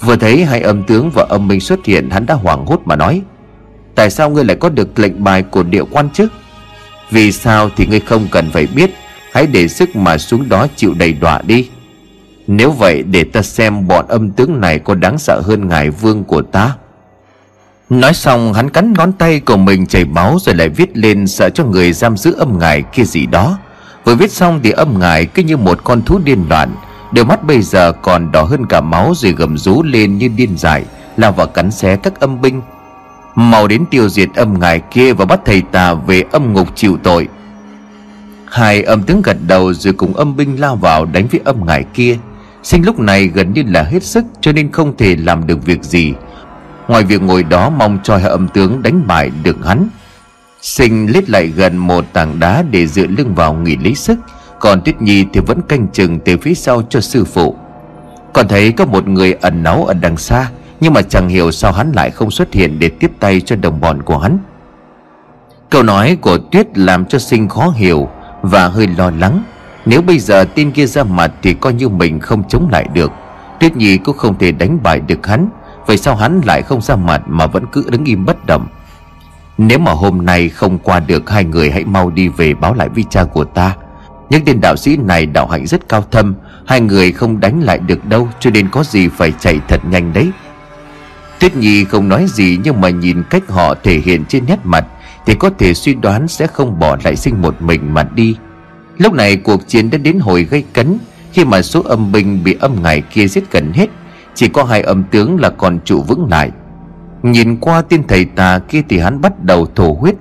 Vừa 0.00 0.16
thấy 0.16 0.44
hai 0.44 0.60
âm 0.60 0.82
tướng 0.82 1.10
và 1.14 1.26
âm 1.28 1.48
binh 1.48 1.60
xuất 1.60 1.86
hiện, 1.86 2.10
Hắn 2.10 2.26
đã 2.26 2.34
hoảng 2.34 2.66
hốt 2.66 2.80
mà 2.84 2.96
nói, 2.96 3.22
Tại 3.94 4.10
sao 4.10 4.30
ngươi 4.30 4.44
lại 4.44 4.56
có 4.56 4.68
được 4.68 4.98
lệnh 4.98 5.24
bài 5.24 5.42
của 5.42 5.62
địa 5.62 5.84
quan 5.90 6.08
chứ? 6.12 6.28
Vì 7.10 7.32
sao 7.32 7.70
thì 7.76 7.86
ngươi 7.86 8.00
không 8.00 8.28
cần 8.30 8.50
phải 8.50 8.66
biết, 8.66 8.90
Hãy 9.32 9.46
để 9.46 9.68
sức 9.68 9.96
mà 9.96 10.18
xuống 10.18 10.48
đó 10.48 10.66
chịu 10.76 10.94
đầy 10.94 11.12
đọa 11.12 11.42
đi 11.46 11.68
nếu 12.50 12.70
vậy, 12.70 13.02
để 13.02 13.24
ta 13.24 13.42
xem 13.42 13.88
bọn 13.88 14.08
âm 14.08 14.30
tướng 14.30 14.60
này 14.60 14.78
có 14.78 14.94
đáng 14.94 15.18
sợ 15.18 15.40
hơn 15.44 15.68
ngài 15.68 15.90
vương 15.90 16.24
của 16.24 16.42
ta. 16.42 16.74
Nói 17.90 18.14
xong, 18.14 18.52
hắn 18.52 18.70
cắn 18.70 18.92
ngón 18.92 19.12
tay 19.12 19.40
của 19.40 19.56
mình 19.56 19.86
chảy 19.86 20.04
máu 20.04 20.38
rồi 20.40 20.54
lại 20.54 20.68
viết 20.68 20.96
lên 20.96 21.26
sợ 21.26 21.50
cho 21.50 21.64
người 21.64 21.92
giam 21.92 22.16
giữ 22.16 22.34
âm 22.38 22.58
ngài 22.58 22.82
kia 22.82 23.04
gì 23.04 23.26
đó. 23.26 23.58
Vừa 24.04 24.14
viết 24.14 24.32
xong 24.32 24.60
thì 24.62 24.70
âm 24.70 24.98
ngài 24.98 25.26
cứ 25.26 25.42
như 25.42 25.56
một 25.56 25.84
con 25.84 26.02
thú 26.02 26.18
điên 26.24 26.44
loạn. 26.48 26.74
Đôi 27.12 27.24
mắt 27.24 27.44
bây 27.44 27.62
giờ 27.62 27.92
còn 27.92 28.32
đỏ 28.32 28.42
hơn 28.42 28.66
cả 28.66 28.80
máu 28.80 29.12
rồi 29.16 29.32
gầm 29.32 29.58
rú 29.58 29.82
lên 29.82 30.18
như 30.18 30.28
điên 30.28 30.56
dại, 30.56 30.84
Lao 31.16 31.32
vào 31.32 31.46
cắn 31.46 31.70
xé 31.70 31.96
các 31.96 32.20
âm 32.20 32.40
binh. 32.40 32.62
Mau 33.34 33.66
đến 33.66 33.84
tiêu 33.90 34.08
diệt 34.08 34.28
âm 34.34 34.60
ngài 34.60 34.80
kia 34.80 35.12
và 35.12 35.24
bắt 35.24 35.40
thầy 35.44 35.62
tà 35.72 35.94
về 35.94 36.24
âm 36.32 36.52
ngục 36.52 36.68
chịu 36.74 36.98
tội. 37.02 37.28
Hai 38.46 38.82
âm 38.82 39.02
tướng 39.02 39.22
gật 39.22 39.36
đầu 39.46 39.74
rồi 39.74 39.92
cùng 39.92 40.14
âm 40.14 40.36
binh 40.36 40.60
lao 40.60 40.76
vào 40.76 41.04
đánh 41.04 41.26
với 41.26 41.40
âm 41.44 41.66
ngài 41.66 41.84
kia. 41.94 42.18
Sinh 42.62 42.84
lúc 42.84 42.98
này 42.98 43.26
gần 43.26 43.52
như 43.52 43.62
là 43.66 43.82
hết 43.82 44.02
sức 44.02 44.24
cho 44.40 44.52
nên 44.52 44.72
không 44.72 44.96
thể 44.96 45.16
làm 45.16 45.46
được 45.46 45.64
việc 45.64 45.82
gì. 45.82 46.14
Ngoài 46.88 47.04
việc 47.04 47.22
ngồi 47.22 47.42
đó 47.42 47.70
mong 47.70 47.98
cho 48.02 48.16
hai 48.16 48.30
âm 48.30 48.48
tướng 48.48 48.82
đánh 48.82 49.06
bại 49.06 49.30
được 49.42 49.66
hắn, 49.66 49.88
Sinh 50.60 51.12
lết 51.12 51.30
lại 51.30 51.46
gần 51.46 51.76
một 51.76 52.04
tảng 52.12 52.40
đá 52.40 52.64
để 52.70 52.86
dựa 52.86 53.06
lưng 53.06 53.34
vào 53.34 53.54
nghỉ 53.54 53.76
lấy 53.76 53.94
sức. 53.94 54.18
Còn 54.60 54.80
Tuyết 54.80 55.02
Nhi 55.02 55.26
thì 55.32 55.40
vẫn 55.40 55.62
canh 55.62 55.88
chừng 55.92 56.18
từ 56.20 56.36
phía 56.36 56.54
sau 56.54 56.82
cho 56.88 57.00
sư 57.00 57.24
phụ. 57.24 57.56
Còn 58.32 58.48
thấy 58.48 58.72
có 58.72 58.86
một 58.86 59.08
người 59.08 59.32
ẩn 59.32 59.62
náu 59.62 59.84
ở 59.84 59.94
đằng 59.94 60.16
xa, 60.16 60.50
Nhưng 60.80 60.92
mà 60.92 61.02
chẳng 61.02 61.28
hiểu 61.28 61.50
sao 61.50 61.72
hắn 61.72 61.92
lại 61.92 62.10
không 62.10 62.30
xuất 62.30 62.52
hiện 62.52 62.78
để 62.78 62.88
tiếp 62.88 63.10
tay 63.20 63.40
cho 63.40 63.56
đồng 63.56 63.80
bọn 63.80 64.02
của 64.02 64.18
hắn. 64.18 64.38
Câu 65.70 65.82
nói 65.82 66.16
của 66.20 66.38
Tuyết 66.38 66.78
làm 66.78 67.06
cho 67.06 67.18
Sinh 67.18 67.48
khó 67.48 67.68
hiểu 67.76 68.08
và 68.42 68.68
hơi 68.68 68.86
lo 68.86 69.10
lắng 69.18 69.42
nếu 69.88 70.02
bây 70.02 70.18
giờ 70.18 70.44
tên 70.54 70.70
kia 70.70 70.86
ra 70.86 71.04
mặt 71.04 71.32
Thì 71.42 71.54
coi 71.54 71.72
như 71.74 71.88
mình 71.88 72.20
không 72.20 72.48
chống 72.48 72.68
lại 72.72 72.86
được. 72.92 73.12
Tuyết 73.60 73.76
Nhi 73.76 73.96
cũng 73.96 74.16
không 74.16 74.38
thể 74.38 74.52
đánh 74.52 74.78
bại 74.82 75.00
được 75.00 75.26
hắn. 75.26 75.48
Vậy 75.86 75.96
sao 75.96 76.16
hắn 76.16 76.40
lại 76.44 76.62
không 76.62 76.82
ra 76.82 76.96
mặt 76.96 77.22
Mà 77.26 77.46
vẫn 77.46 77.64
cứ 77.72 77.84
đứng 77.90 78.04
im 78.04 78.24
bất 78.24 78.46
động? 78.46 78.66
Nếu 79.58 79.78
mà 79.78 79.92
hôm 79.92 80.26
nay 80.26 80.48
không 80.48 80.78
qua 80.78 81.00
được, 81.00 81.30
Hai 81.30 81.44
người 81.44 81.70
hãy 81.70 81.84
mau 81.84 82.10
đi 82.10 82.28
về 82.28 82.54
báo 82.54 82.74
lại 82.74 82.88
với 82.88 83.04
cha 83.10 83.24
của 83.24 83.44
ta. 83.44 83.76
Những 84.30 84.44
tên 84.44 84.60
đạo 84.60 84.76
sĩ 84.76 84.96
này 84.96 85.26
đạo 85.26 85.46
hạnh 85.46 85.66
rất 85.66 85.88
cao 85.88 86.04
thâm, 86.10 86.34
Hai 86.66 86.80
người 86.80 87.12
không 87.12 87.40
đánh 87.40 87.60
lại 87.62 87.78
được 87.78 88.04
đâu, 88.04 88.28
Cho 88.40 88.50
nên 88.50 88.68
có 88.70 88.84
gì 88.84 89.08
phải 89.08 89.32
chạy 89.40 89.60
thật 89.68 89.80
nhanh 89.90 90.12
đấy. 90.12 90.30
Tuyết 91.40 91.56
Nhi 91.56 91.84
không 91.84 92.08
nói 92.08 92.26
gì 92.28 92.58
nhưng 92.64 92.80
mà 92.80 92.90
nhìn 92.90 93.22
cách 93.30 93.42
họ 93.48 93.74
thể 93.82 93.98
hiện 93.98 94.24
trên 94.24 94.44
nét 94.46 94.58
mặt 94.64 94.86
Thì 95.26 95.34
có 95.34 95.50
thể 95.58 95.74
suy 95.74 95.94
đoán 95.94 96.28
sẽ 96.28 96.46
không 96.46 96.78
bỏ 96.78 96.96
lại 97.04 97.16
sinh 97.16 97.42
một 97.42 97.62
mình 97.62 97.94
mà 97.94 98.08
đi. 98.14 98.36
Lúc 98.98 99.12
này 99.12 99.36
cuộc 99.36 99.68
chiến 99.68 99.90
đã 99.90 99.98
đến 99.98 100.18
hồi 100.18 100.44
gây 100.44 100.64
cấn. 100.72 100.98
Khi 101.32 101.44
mà 101.44 101.62
số 101.62 101.82
âm 101.82 102.12
binh 102.12 102.44
bị 102.44 102.56
âm 102.60 102.82
ngài 102.82 103.00
kia 103.00 103.26
giết 103.26 103.52
gần 103.52 103.72
hết, 103.72 103.86
Chỉ 104.34 104.48
có 104.48 104.64
hai 104.64 104.82
âm 104.82 105.04
tướng 105.04 105.40
là 105.40 105.50
còn 105.50 105.78
trụ 105.84 106.02
vững 106.02 106.26
lại. 106.30 106.50
Nhìn 107.22 107.56
qua 107.56 107.82
tên 107.82 108.02
thầy 108.08 108.24
tà 108.24 108.58
kia 108.68 108.82
thì 108.88 108.98
hắn 108.98 109.20
bắt 109.20 109.44
đầu 109.44 109.66
thổ 109.74 109.96
huyết. 110.00 110.14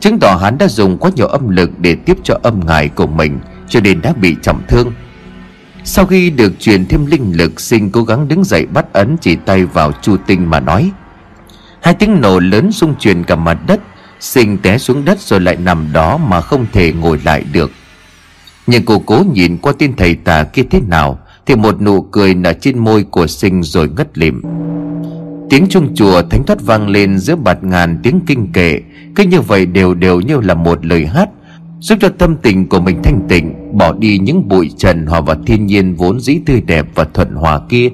Chứng 0.00 0.18
tỏ 0.18 0.36
hắn 0.36 0.58
đã 0.58 0.68
dùng 0.68 0.98
quá 0.98 1.10
nhiều 1.14 1.26
âm 1.26 1.48
lực 1.48 1.70
để 1.78 1.94
tiếp 1.94 2.16
cho 2.22 2.38
âm 2.42 2.60
ngài 2.66 2.88
của 2.88 3.06
mình, 3.06 3.38
Cho 3.68 3.80
nên 3.80 4.02
đã 4.02 4.12
bị 4.12 4.36
trọng 4.42 4.62
thương. 4.68 4.92
Sau 5.84 6.06
khi 6.06 6.30
được 6.30 6.52
truyền 6.60 6.86
thêm 6.86 7.06
linh 7.06 7.32
lực 7.36 7.60
Sinh 7.60 7.90
cố 7.90 8.04
gắng 8.04 8.28
đứng 8.28 8.44
dậy 8.44 8.66
bắt 8.66 8.86
ấn 8.92 9.16
chỉ 9.16 9.36
tay 9.36 9.64
vào 9.64 9.92
chu 10.02 10.16
tinh 10.26 10.50
mà 10.50 10.60
nói. 10.60 10.90
Hai 11.82 11.94
tiếng 11.94 12.20
nổ 12.20 12.40
lớn 12.40 12.72
xung 12.72 12.94
truyền 12.98 13.24
cả 13.24 13.36
mặt 13.36 13.58
đất 13.66 13.80
Sinh 14.20 14.58
té 14.58 14.78
xuống 14.78 15.04
đất 15.04 15.20
rồi 15.20 15.40
lại 15.40 15.56
nằm 15.56 15.92
đó 15.92 16.16
mà 16.16 16.40
không 16.40 16.66
thể 16.72 16.92
ngồi 16.92 17.20
lại 17.24 17.44
được. 17.52 17.70
Nhưng 18.66 18.84
cô 18.84 18.98
cố 19.06 19.24
nhìn 19.32 19.56
qua 19.56 19.72
tên 19.78 19.96
thầy 19.96 20.14
tà 20.14 20.44
kia 20.44 20.62
thế 20.70 20.80
nào, 20.80 21.18
Thì 21.46 21.56
một 21.56 21.82
nụ 21.82 22.02
cười 22.02 22.34
nở 22.34 22.52
trên 22.52 22.78
môi 22.78 23.04
của 23.04 23.26
sinh 23.26 23.62
rồi 23.62 23.88
ngất 23.96 24.18
lịm. 24.18 24.42
Tiếng 25.50 25.66
chuông 25.68 25.94
chùa 25.94 26.22
thánh 26.30 26.46
thoát 26.46 26.62
vang 26.62 26.88
lên 26.88 27.18
giữa 27.18 27.36
bạt 27.36 27.64
ngàn 27.64 28.00
tiếng 28.02 28.20
kinh 28.26 28.52
kệ, 28.52 28.80
Cứ 29.14 29.24
như 29.24 29.40
vậy 29.40 29.66
đều 29.66 29.94
đều 29.94 30.20
như 30.20 30.40
là 30.40 30.54
một 30.54 30.86
lời 30.86 31.06
hát, 31.06 31.28
Giúp 31.80 31.98
cho 32.00 32.08
tâm 32.08 32.36
tình 32.36 32.68
của 32.68 32.80
mình 32.80 33.02
thanh 33.02 33.20
tịnh, 33.28 33.78
Bỏ 33.78 33.92
đi 33.92 34.18
những 34.18 34.48
bụi 34.48 34.70
trần, 34.76 35.06
hòa 35.06 35.20
vào 35.20 35.36
thiên 35.46 35.66
nhiên 35.66 35.94
vốn 35.94 36.20
dĩ 36.20 36.38
tươi 36.46 36.60
đẹp 36.60 36.86
và 36.94 37.04
thuận 37.14 37.34
hòa 37.34 37.60
kia. 37.68 37.90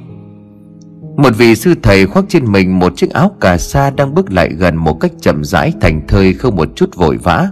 Một 1.17 1.37
vị 1.37 1.55
sư 1.55 1.75
thầy 1.83 2.07
khoác 2.07 2.25
trên 2.29 2.53
mình 2.53 2.79
một 2.79 2.97
chiếc 2.97 3.11
áo 3.11 3.37
cà 3.41 3.59
sa 3.59 3.91
Đang 3.91 4.15
bước 4.15 4.33
lại 4.33 4.49
gần 4.49 4.77
một 4.77 4.95
cách 5.01 5.13
chậm 5.21 5.45
rãi 5.45 5.73
thành 5.81 6.01
thơi 6.09 6.35
không 6.35 6.57
một 6.57 6.69
chút 6.77 6.97
vội 6.97 7.17
vã. 7.17 7.49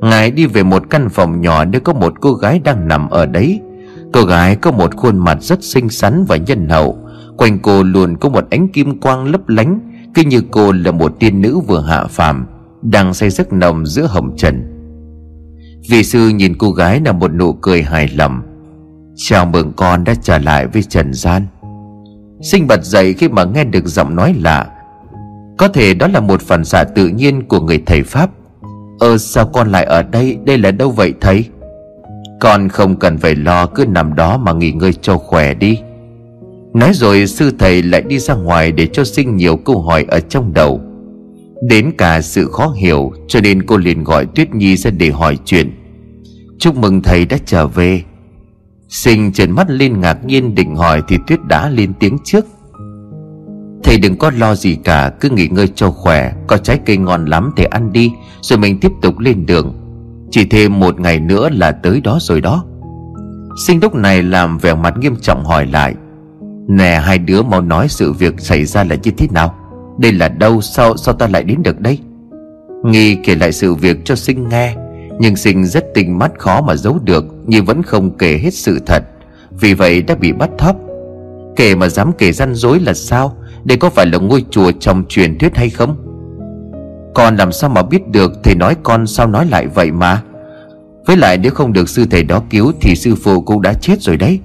Ngài 0.00 0.30
đi 0.30 0.46
về 0.46 0.62
một 0.62 0.90
căn 0.90 1.08
phòng 1.08 1.40
nhỏ 1.40 1.64
nơi 1.64 1.80
có 1.80 1.92
một 1.92 2.20
cô 2.20 2.32
gái 2.32 2.58
đang 2.58 2.88
nằm 2.88 3.10
ở 3.10 3.26
đấy. 3.26 3.60
Cô 4.12 4.24
gái 4.24 4.56
có 4.56 4.70
một 4.70 4.96
khuôn 4.96 5.18
mặt 5.18 5.38
rất 5.40 5.64
xinh 5.64 5.88
xắn 5.88 6.24
và 6.24 6.36
nhân 6.36 6.68
hậu. 6.68 6.98
Quanh 7.36 7.58
cô 7.58 7.82
luôn 7.82 8.16
có 8.16 8.28
một 8.28 8.44
ánh 8.50 8.68
kim 8.68 9.00
quang 9.00 9.24
lấp 9.24 9.48
lánh, 9.48 9.80
Cứ 10.14 10.22
như 10.22 10.42
cô 10.50 10.72
là 10.72 10.90
một 10.90 11.16
tiên 11.18 11.42
nữ 11.42 11.58
vừa 11.58 11.80
hạ 11.80 12.04
phàm, 12.04 12.46
Đang 12.82 13.14
say 13.14 13.30
giấc 13.30 13.52
nồng 13.52 13.86
giữa 13.86 14.06
hồng 14.06 14.36
trần. 14.36 14.76
Vị 15.90 16.04
sư 16.04 16.28
nhìn 16.28 16.54
cô 16.58 16.70
gái 16.70 17.00
là 17.04 17.12
một 17.12 17.34
nụ 17.34 17.52
cười 17.52 17.82
hài 17.82 18.08
lòng. 18.08 18.42
Chào 19.16 19.46
mừng 19.46 19.72
con 19.76 20.04
đã 20.04 20.14
trở 20.22 20.38
lại 20.38 20.66
với 20.66 20.82
trần 20.82 21.12
gian. 21.14 21.46
Sinh 22.42 22.66
bật 22.66 22.84
dậy 22.84 23.14
khi 23.14 23.28
mà 23.28 23.44
nghe 23.44 23.64
được 23.64 23.86
giọng 23.86 24.16
nói 24.16 24.34
lạ. 24.42 24.66
Có 25.58 25.68
thể 25.68 25.94
đó 25.94 26.06
là 26.06 26.20
một 26.20 26.40
phần 26.42 26.64
xạ 26.64 26.84
tự 26.84 27.08
nhiên 27.08 27.48
của 27.48 27.60
người 27.60 27.82
thầy 27.86 28.02
Pháp. 28.02 28.30
Ơ 29.00 29.18
sao 29.18 29.46
con 29.46 29.72
lại 29.72 29.84
ở 29.84 30.02
đây? 30.02 30.38
Đây 30.44 30.58
là 30.58 30.70
đâu 30.70 30.90
vậy 30.90 31.14
thầy? 31.20 31.44
Con 32.40 32.68
không 32.68 32.96
cần 32.96 33.18
phải 33.18 33.34
lo, 33.34 33.66
cứ 33.66 33.86
nằm 33.86 34.14
đó 34.14 34.38
mà 34.38 34.52
nghỉ 34.52 34.72
ngơi 34.72 34.92
cho 34.92 35.18
khỏe 35.18 35.54
đi. 35.54 35.78
Nói 36.74 36.90
rồi, 36.94 37.26
sư 37.26 37.52
thầy 37.58 37.82
lại 37.82 38.02
đi 38.02 38.18
ra 38.18 38.34
ngoài 38.34 38.72
để 38.72 38.86
cho 38.86 39.04
sinh 39.04 39.36
nhiều 39.36 39.56
câu 39.56 39.82
hỏi 39.82 40.04
ở 40.08 40.20
trong 40.20 40.54
đầu. 40.54 40.80
Đến 41.68 41.92
cả 41.98 42.20
sự 42.20 42.46
khó 42.52 42.68
hiểu, 42.68 43.12
cho 43.28 43.40
nên 43.40 43.66
cô 43.66 43.76
liền 43.76 44.04
gọi 44.04 44.26
Tuyết 44.26 44.54
Nhi 44.54 44.76
ra 44.76 44.90
để 44.90 45.10
hỏi 45.10 45.38
chuyện. 45.44 45.70
Chúc 46.58 46.76
mừng 46.76 47.02
thầy 47.02 47.26
đã 47.26 47.38
trở 47.46 47.66
về. 47.66 48.02
Sinh 48.88 49.32
trợn 49.32 49.50
mắt 49.50 49.70
lên 49.70 50.00
ngạc 50.00 50.24
nhiên 50.24 50.54
định 50.54 50.76
hỏi 50.76 51.02
thì 51.08 51.16
Tuyết 51.26 51.38
đã 51.48 51.70
lên 51.70 51.92
tiếng 52.00 52.18
trước. 52.24 52.46
Thầy 53.84 53.98
đừng 53.98 54.16
có 54.16 54.30
lo 54.38 54.54
gì 54.54 54.74
cả, 54.84 55.12
Cứ 55.20 55.30
nghỉ 55.30 55.48
ngơi 55.48 55.68
cho 55.74 55.90
khỏe, 55.90 56.32
Có 56.46 56.56
trái 56.56 56.80
cây 56.86 56.96
ngon 56.96 57.24
lắm 57.24 57.50
thì 57.56 57.64
ăn 57.64 57.92
đi, 57.92 58.12
Rồi 58.40 58.58
mình 58.58 58.80
tiếp 58.80 58.92
tục 59.02 59.18
lên 59.18 59.46
đường. 59.46 59.74
Chỉ 60.30 60.44
thêm 60.44 60.80
một 60.80 61.00
ngày 61.00 61.20
nữa 61.20 61.48
là 61.52 61.72
tới 61.72 62.00
đó 62.00 62.18
rồi 62.20 62.40
đó. 62.40 62.64
Sinh 63.66 63.80
lúc 63.82 63.94
này 63.94 64.22
làm 64.22 64.58
vẻ 64.58 64.74
mặt 64.74 64.94
nghiêm 64.98 65.16
trọng 65.16 65.44
hỏi 65.44 65.66
lại, 65.66 65.94
Nè, 66.68 67.00
hai 67.04 67.18
đứa 67.18 67.42
mau 67.42 67.60
nói 67.60 67.88
sự 67.88 68.12
việc 68.12 68.40
xảy 68.40 68.64
ra 68.64 68.84
là 68.84 68.96
như 69.02 69.10
thế 69.10 69.26
nào? 69.30 69.54
Đây 69.98 70.12
là 70.12 70.28
đâu, 70.28 70.60
sao 70.60 70.96
sao 70.96 71.14
ta 71.14 71.28
lại 71.28 71.44
đến 71.44 71.62
được 71.62 71.80
đây? 71.80 71.98
Nghi 72.84 73.14
kể 73.14 73.34
lại 73.34 73.52
sự 73.52 73.74
việc 73.74 73.96
cho 74.04 74.14
sinh 74.14 74.48
nghe, 74.48 74.74
Nhưng 75.18 75.36
sinh 75.36 75.64
rất 75.64 75.84
tình 75.94 76.18
mắt 76.18 76.32
khó 76.38 76.60
mà 76.60 76.76
giấu 76.76 76.98
được, 77.04 77.24
Nhưng 77.46 77.64
vẫn 77.64 77.82
không 77.82 78.18
kể 78.18 78.38
hết 78.42 78.54
sự 78.54 78.78
thật. 78.86 79.04
Vì 79.60 79.74
vậy 79.74 80.02
đã 80.02 80.14
bị 80.14 80.32
bắt 80.32 80.50
thóp. 80.58 80.76
Kể 81.56 81.74
mà 81.74 81.88
dám 81.88 82.12
kể 82.18 82.32
răn 82.32 82.54
dối 82.54 82.80
là 82.80 82.94
sao? 82.94 83.36
Đây 83.64 83.78
có 83.78 83.90
phải 83.90 84.06
là 84.06 84.18
ngôi 84.18 84.44
chùa 84.50 84.72
trong 84.80 85.04
truyền 85.08 85.38
thuyết 85.38 85.56
hay 85.56 85.70
không? 85.70 85.96
Con 87.14 87.36
làm 87.36 87.52
sao 87.52 87.70
mà 87.70 87.82
biết 87.82 88.08
được 88.08 88.32
Thầy 88.42 88.54
nói 88.54 88.76
con 88.82 89.06
sao 89.06 89.26
nói 89.26 89.46
lại 89.46 89.66
vậy 89.66 89.90
mà? 89.90 90.22
Với 91.06 91.16
lại 91.16 91.38
nếu 91.38 91.52
không 91.52 91.72
được 91.72 91.88
sư 91.88 92.06
thầy 92.10 92.22
đó 92.22 92.42
cứu 92.50 92.72
Thì 92.80 92.96
sư 92.96 93.14
phụ 93.14 93.40
cũng 93.40 93.62
đã 93.62 93.72
chết 93.72 94.02
rồi 94.02 94.16
đấy. 94.16 94.40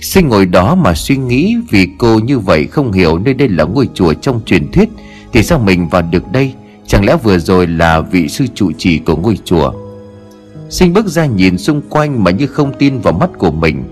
Sinh 0.00 0.28
ngồi 0.28 0.46
đó 0.46 0.74
mà 0.74 0.94
suy 0.94 1.16
nghĩ 1.16 1.56
Vì 1.70 1.88
cô 1.98 2.18
như 2.18 2.38
vậy 2.38 2.66
không 2.66 2.92
hiểu 2.92 3.18
nơi 3.18 3.34
đây 3.34 3.48
là 3.48 3.64
ngôi 3.64 3.88
chùa 3.94 4.14
trong 4.14 4.40
truyền 4.46 4.72
thuyết, 4.72 4.88
Thì 5.32 5.42
sao 5.42 5.58
mình 5.58 5.88
vào 5.88 6.02
được 6.02 6.32
đây? 6.32 6.52
Chẳng 6.86 7.04
lẽ 7.04 7.16
vừa 7.22 7.38
rồi 7.38 7.66
là 7.66 8.00
vị 8.00 8.28
sư 8.28 8.46
trụ 8.54 8.72
trì 8.78 8.98
của 8.98 9.16
ngôi 9.16 9.38
chùa? 9.44 9.72
Sinh 10.70 10.92
bước 10.92 11.06
ra 11.06 11.26
nhìn 11.26 11.58
xung 11.58 11.80
quanh 11.88 12.24
mà 12.24 12.30
như 12.30 12.46
không 12.46 12.72
tin 12.78 12.98
vào 12.98 13.12
mắt 13.12 13.30
của 13.38 13.50
mình. 13.50 13.84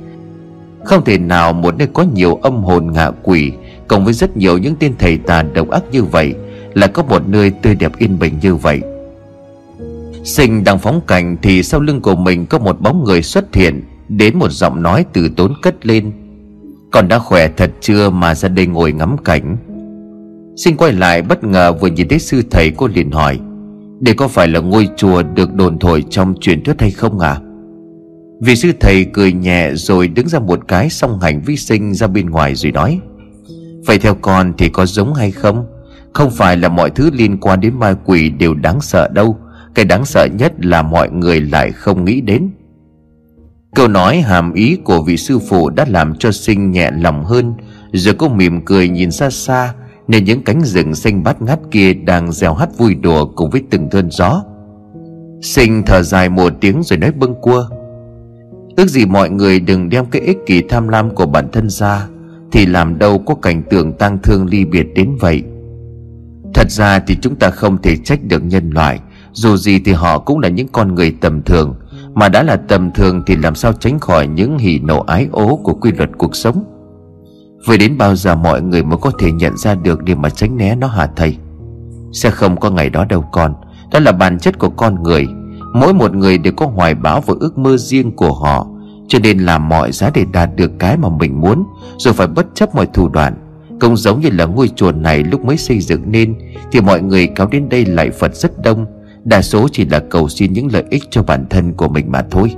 Không 0.85 1.05
thể 1.05 1.19
nào 1.19 1.53
một 1.53 1.79
nơi 1.79 1.89
có 1.93 2.03
nhiều 2.03 2.35
âm 2.43 2.63
hồn 2.63 2.93
ngạ 2.93 3.11
quỷ 3.23 3.53
Cộng 3.89 4.05
với 4.05 4.15
rất 4.15 4.37
nhiều 4.37 4.59
những 4.59 4.75
tên 4.79 4.95
thầy 4.99 5.17
tà 5.17 5.43
độc 5.43 5.71
ác 5.71 5.83
như 5.93 6.05
vậy, 6.05 6.35
Là 6.75 6.87
có 6.87 7.03
một 7.03 7.29
nơi 7.29 7.51
tươi 7.51 7.75
đẹp 7.75 7.93
yên 7.99 8.19
bình 8.19 8.35
như 8.43 8.55
vậy. 8.55 8.81
Sinh 10.25 10.65
đang 10.65 10.79
phóng 10.79 11.01
cảnh 11.07 11.37
thì 11.43 11.63
sau 11.63 11.81
lưng 11.81 12.01
của 12.01 12.17
mình 12.17 12.47
có 12.47 12.59
một 12.59 12.81
bóng 12.81 13.05
người 13.05 13.23
xuất 13.23 13.55
hiện, 13.55 13.83
Đến 14.09 14.39
một 14.39 14.51
giọng 14.51 14.83
nói 14.83 15.05
từ 15.13 15.29
tốn 15.37 15.53
cất 15.63 15.87
lên. 15.87 16.13
Còn 16.91 17.09
đã 17.09 17.19
khỏe 17.19 17.49
thật 17.57 17.71
chưa 17.81 18.11
mà 18.11 18.35
ra 18.35 18.49
đây 18.49 18.67
ngồi 18.67 18.93
ngắm 18.93 19.17
cảnh? 19.25 19.57
Sinh 20.57 20.77
quay 20.77 20.93
lại 20.93 21.23
bất 21.23 21.45
ngờ 21.45 21.73
vừa 21.73 21.89
nhìn 21.89 22.09
thấy 22.09 22.19
sư 22.19 22.43
thầy 22.51 22.71
cô 22.71 22.87
liền 22.87 23.11
hỏi, 23.11 23.39
Đây 24.01 24.15
có 24.15 24.29
phải 24.29 24.49
là 24.49 24.61
ngôi 24.61 24.89
chùa 24.97 25.23
được 25.23 25.55
đồn 25.55 25.79
thổi 25.79 26.05
trong 26.11 26.35
truyền 26.41 26.63
thuyết 26.63 26.81
hay 26.81 26.91
không 26.91 27.19
à 27.19 27.41
Vị 28.41 28.57
sư 28.57 28.73
thầy 28.81 29.05
cười 29.05 29.33
nhẹ 29.33 29.71
rồi 29.75 30.09
đứng 30.09 30.29
ra 30.29 30.39
một 30.39 30.69
cái 30.69 30.91
song 30.91 31.21
hành 31.21 31.41
vi 31.47 31.57
sinh 31.57 31.95
ra 31.95 32.07
bên 32.07 32.31
ngoài 32.31 32.55
rồi 32.55 32.73
nói 32.73 33.01
Vậy 33.87 33.99
theo 33.99 34.15
con 34.15 34.53
thì 34.59 34.69
có 34.69 34.87
giống 34.87 35.15
hay 35.15 35.31
không? 35.31 35.67
Không 36.15 36.31
phải 36.31 36.57
là 36.57 36.69
mọi 36.69 36.91
thứ 36.91 37.11
liên 37.13 37.41
quan 37.41 37.61
đến 37.61 37.79
ma 37.79 37.95
quỷ 38.05 38.31
đều 38.31 38.55
đáng 38.55 38.81
sợ 38.81 39.09
đâu. 39.09 39.37
Cái 39.75 39.85
đáng 39.85 40.05
sợ 40.05 40.29
nhất 40.39 40.53
là 40.59 40.83
mọi 40.83 41.11
người 41.11 41.41
lại 41.41 41.73
không 41.73 42.05
nghĩ 42.05 42.21
đến. 42.21 42.51
Câu 43.75 43.89
nói 43.89 44.21
hàm 44.21 44.53
ý 44.53 44.77
của 44.85 45.03
vị 45.03 45.17
sư 45.17 45.39
phụ 45.39 45.71
đã 45.71 45.87
làm 45.89 46.15
cho 46.15 46.33
sinh 46.33 46.71
nhẹ 46.71 46.91
lòng 46.91 47.25
hơn. 47.25 47.55
Rồi 47.93 48.15
cô 48.19 48.29
mỉm 48.29 48.65
cười 48.65 48.89
nhìn 48.89 49.11
xa 49.11 49.31
xa, 49.31 49.75
Nên 50.09 50.25
những 50.25 50.45
cánh 50.45 50.61
rừng 50.65 50.95
xanh 50.95 51.23
bát 51.23 51.43
ngát 51.43 51.59
kia 51.71 51.95
đang 51.95 52.33
reo 52.33 52.55
hát 52.55 52.69
vui 52.79 52.95
đùa 52.95 53.27
cùng 53.37 53.51
với 53.51 53.63
từng 53.71 53.89
cơn 53.89 54.11
gió. 54.11 54.45
Sinh 55.43 55.83
thở 55.87 56.03
dài 56.03 56.29
một 56.29 56.53
tiếng 56.61 56.83
rồi 56.83 56.99
nói 56.99 57.13
bâng 57.13 57.35
cua 57.43 57.69
Ước 58.77 58.89
gì 58.89 59.07
mọi 59.07 59.31
người 59.31 59.61
đừng 59.61 59.89
đem 59.89 60.07
cái 60.07 60.23
ích 60.23 60.39
kỷ 60.47 60.63
tham 60.69 60.89
lam 60.89 61.15
của 61.15 61.27
bản 61.27 61.49
thân 61.53 61.71
ra. 61.71 62.07
Thì 62.53 62.67
làm 62.67 62.99
đâu 62.99 63.19
có 63.19 63.35
cảnh 63.35 63.63
tượng 63.71 63.93
tang 63.93 64.19
thương 64.23 64.47
ly 64.47 64.65
biệt 64.65 64.87
đến 64.95 65.17
vậy. 65.21 65.43
Thật 66.55 66.71
ra 66.71 66.99
thì 66.99 67.17
chúng 67.23 67.37
ta 67.37 67.51
không 67.51 67.83
thể 67.83 67.97
trách 67.97 68.21
được 68.25 68.45
nhân 68.45 68.71
loại, 68.71 69.01
Dù 69.33 69.57
gì 69.57 69.79
thì 69.79 69.93
họ 69.93 70.19
cũng 70.19 70.39
là 70.39 70.49
những 70.49 70.69
con 70.69 70.95
người 70.95 71.15
tầm 71.21 71.43
thường, 71.43 71.75
mà 72.15 72.29
đã 72.29 72.43
là 72.43 72.57
tầm 72.57 72.91
thường 72.91 73.23
thì 73.27 73.37
làm 73.37 73.55
sao 73.55 73.73
tránh 73.73 73.99
khỏi 73.99 74.27
những 74.27 74.59
hỉ 74.59 74.79
nộ 74.79 75.01
ái 75.01 75.29
ố 75.33 75.57
của 75.57 75.75
quy 75.75 75.93
luật 75.93 76.11
cuộc 76.19 76.37
sống? 76.37 76.65
Vậy 77.67 77.79
đến 77.79 77.99
bao 77.99 78.17
giờ 78.17 78.35
mọi 78.35 78.63
người 78.63 78.83
mới 78.83 78.99
có 78.99 79.11
thể 79.19 79.33
nhận 79.33 79.57
ra 79.57 79.75
được 79.75 80.03
để 80.03 80.15
mà 80.15 80.31
tránh 80.31 80.57
né 80.57 80.75
nó 80.75 80.87
hả 80.87 81.07
thầy? 81.17 81.37
Sẽ 82.13 82.31
không 82.31 82.61
có 82.61 82.71
ngày 82.71 82.91
đó 82.91 83.05
đâu 83.05 83.25
con, 83.33 83.55
Đó 83.93 84.01
là 84.01 84.13
bản 84.13 84.39
chất 84.39 84.59
của 84.59 84.71
con 84.71 85.03
người. 85.03 85.27
Mỗi 85.75 85.95
một 85.95 86.15
người 86.15 86.39
đều 86.39 86.53
có 86.57 86.67
hoài 86.67 86.95
bão 86.95 87.21
và 87.21 87.35
ước 87.41 87.59
mơ 87.59 87.77
riêng 87.77 88.17
của 88.17 88.33
họ. 88.33 88.67
Cho 89.09 89.19
nên 89.19 89.39
làm 89.39 89.69
mọi 89.69 89.93
giá 89.93 90.11
để 90.15 90.25
đạt 90.33 90.57
được 90.57 90.71
cái 90.79 90.97
mà 90.97 91.09
mình 91.09 91.41
muốn, 91.41 91.65
Rồi 91.99 92.15
phải 92.15 92.27
bất 92.27 92.47
chấp 92.55 92.75
mọi 92.75 92.87
thủ 92.87 93.09
đoạn. 93.09 93.35
Cũng 93.81 93.97
giống 93.97 94.21
như 94.21 94.29
là 94.33 94.45
ngôi 94.45 94.69
chùa 94.69 94.93
này 94.93 95.25
lúc 95.25 95.45
mới 95.45 95.57
xây 95.57 95.81
dựng 95.81 96.03
nên, 96.07 96.35
Thì 96.73 96.81
mọi 96.81 97.03
người 97.03 97.29
kéo 97.37 97.49
đến 97.51 97.69
đây 97.69 97.85
lại 97.85 98.11
Phật 98.11 98.35
rất 98.35 98.63
đông. 98.63 98.87
Đa 99.25 99.43
số 99.43 99.69
chỉ 99.73 99.85
là 99.85 99.99
cầu 99.99 100.29
xin 100.29 100.53
những 100.53 100.69
lợi 100.73 100.85
ích 100.91 101.03
cho 101.11 101.23
bản 101.23 101.47
thân 101.51 101.73
của 101.73 101.89
mình 101.89 102.13
mà 102.13 102.23
thôi. 102.31 102.51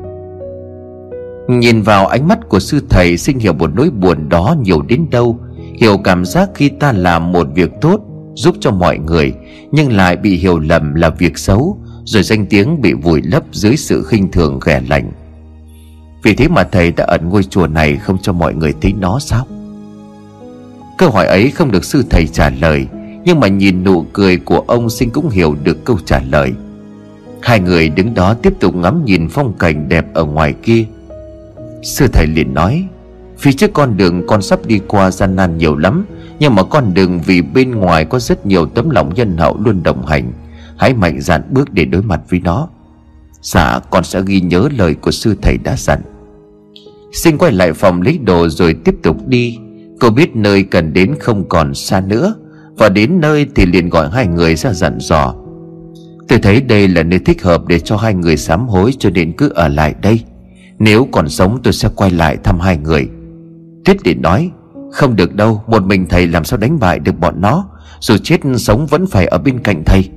Nhìn 1.48 1.82
vào 1.82 2.07
ánh 2.07 2.28
mắt 2.28 2.38
của 2.48 2.61
sư 2.61 2.80
thầy 2.90 3.16
sinh 3.16 3.38
hiểu 3.38 3.53
một 3.53 3.70
nỗi 3.74 3.90
buồn 3.90 4.28
đó 4.28 4.57
nhiều 4.62 4.82
đến 4.82 5.07
đâu, 5.11 5.38
Hiểu 5.74 5.98
cảm 5.98 6.24
giác 6.24 6.51
khi 6.55 6.68
ta 6.68 6.92
làm 6.92 7.32
một 7.32 7.46
việc 7.55 7.70
tốt, 7.80 8.01
Giúp 8.34 8.57
cho 8.61 8.70
mọi 8.70 8.98
người, 8.98 9.32
Nhưng 9.72 9.92
lại 9.92 10.16
bị 10.16 10.36
hiểu 10.36 10.59
lầm 10.59 10.94
là 10.94 11.11
việc 11.11 11.38
xấu, 11.38 11.78
Rồi 12.05 12.22
danh 12.22 12.46
tiếng 12.46 12.80
bị 12.80 12.92
vùi 12.92 13.22
lấp 13.22 13.42
dưới 13.53 13.76
sự 13.76 14.05
khinh 14.05 14.30
thường, 14.30 14.61
ghẻ 14.64 14.82
lạnh. 14.88 15.12
Vì 16.23 16.35
thế 16.35 16.49
mà 16.49 16.64
thầy 16.64 16.93
đã 16.93 17.05
ẩn 17.05 17.29
ngôi 17.29 17.45
chùa 17.45 17.66
này 17.66 17.97
không 17.97 18.18
cho 18.23 18.33
mọi 18.33 18.55
người 18.55 18.75
thấy 18.83 18.93
nó 18.93 19.18
sao? 19.18 19.47
Câu 20.99 21.11
hỏi 21.11 21.27
ấy 21.27 21.51
không 21.51 21.71
được 21.71 21.85
sư 21.85 22.05
thầy 22.11 22.27
trả 22.27 22.51
lời, 22.51 22.87
Nhưng 23.25 23.41
mà 23.41 23.49
nhìn 23.49 23.85
nụ 23.85 24.03
cười 24.12 24.37
của 24.37 24.64
ông 24.66 24.91
Sinh 24.91 25.11
cũng 25.11 25.29
hiểu 25.29 25.57
được 25.64 25.85
câu 25.85 25.99
trả 26.05 26.21
lời. 26.31 26.53
Hai 27.43 27.61
người 27.61 27.89
đứng 27.89 28.14
đó 28.14 28.35
tiếp 28.35 28.53
tục 28.61 28.75
ngắm 28.75 29.05
nhìn 29.05 29.29
phong 29.29 29.53
cảnh 29.59 29.89
đẹp 29.89 30.07
ở 30.14 30.25
ngoài 30.25 30.55
kia. 30.62 30.85
Sư 31.83 32.07
thầy 32.12 32.27
liền 32.27 32.55
nói, 32.55 32.85
Phía 33.39 33.53
trước 33.53 33.73
con 33.73 33.97
đường 33.97 34.27
con 34.27 34.43
sắp 34.43 34.66
đi 34.66 34.81
qua 34.89 35.11
gian 35.11 35.37
nan 35.37 35.59
nhiều 35.59 35.77
lắm, 35.77 36.07
Nhưng 36.39 36.55
mà 36.55 36.62
con 36.62 36.95
đường 36.95 37.21
vì 37.21 37.43
bên 37.43 37.71
ngoài 37.71 38.05
có 38.05 38.18
rất 38.18 38.47
nhiều 38.47 38.66
tấm 38.66 38.91
lòng 38.91 39.14
nhân 39.14 39.37
hậu 39.37 39.57
luôn 39.61 39.83
đồng 39.83 40.07
hành. 40.07 40.33
Hãy 40.77 40.95
mạnh 40.95 41.21
dạn 41.21 41.43
bước 41.51 41.73
để 41.73 41.85
đối 41.85 42.03
mặt 42.03 42.21
với 42.31 42.41
nó. 42.41 42.68
Dạ 43.43 43.81
con 43.91 44.05
sẽ 44.05 44.23
ghi 44.27 44.41
nhớ 44.41 44.68
lời 44.77 44.95
của 44.95 45.11
sư 45.11 45.37
thầy 45.43 45.59
đã 45.59 45.77
dặn. 45.77 46.01
Sinh 47.12 47.38
quay 47.38 47.52
lại 47.52 47.72
phòng 47.72 48.02
lấy 48.02 48.18
đồ 48.18 48.48
rồi 48.48 48.74
tiếp 48.84 48.94
tục 49.02 49.16
đi. 49.26 49.58
Cô 50.00 50.11
biết 50.11 50.36
nơi 50.36 50.62
cần 50.62 50.92
đến 50.92 51.14
không 51.20 51.48
còn 51.48 51.74
xa 51.74 52.00
nữa. 52.00 52.34
Và 52.76 52.88
đến 52.88 53.20
nơi 53.20 53.46
thì 53.54 53.66
liền 53.66 53.88
gọi 53.88 54.08
hai 54.12 54.26
người 54.26 54.54
ra 54.54 54.72
dặn 54.72 54.98
dò. 55.00 55.34
Tôi 56.28 56.38
thấy 56.38 56.61
đây 56.61 56.88
là 56.88 57.02
nơi 57.02 57.18
thích 57.18 57.42
hợp 57.42 57.66
để 57.66 57.80
cho 57.80 57.96
hai 57.96 58.14
người 58.14 58.36
sám 58.36 58.68
hối 58.68 58.92
cho 58.98 59.11
nên 59.11 59.32
cứ 59.32 59.48
ở 59.48 59.68
lại 59.68 59.94
đây. 60.02 60.20
Nếu 60.78 61.08
còn 61.12 61.28
sống 61.28 61.58
tôi 61.62 61.72
sẽ 61.72 61.88
quay 61.96 62.11
lại 62.11 62.36
thăm 62.44 62.61
hai 62.61 62.76
người. 62.76 63.08
Tuyết 63.84 63.96
điện 64.04 64.22
nói, 64.22 64.50
Không 64.92 65.16
được 65.16 65.34
đâu, 65.34 65.62
Một 65.66 65.82
mình 65.82 66.06
thầy 66.08 66.26
làm 66.26 66.44
sao 66.44 66.58
đánh 66.58 66.78
bại 66.80 66.98
được 66.98 67.18
bọn 67.18 67.40
nó? 67.40 67.68
Dù 68.00 68.16
chết 68.22 68.40
sống 68.56 68.86
vẫn 68.86 69.06
phải 69.06 69.26
ở 69.26 69.38
bên 69.38 69.58
cạnh 69.58 69.82
thầy. 69.86 70.08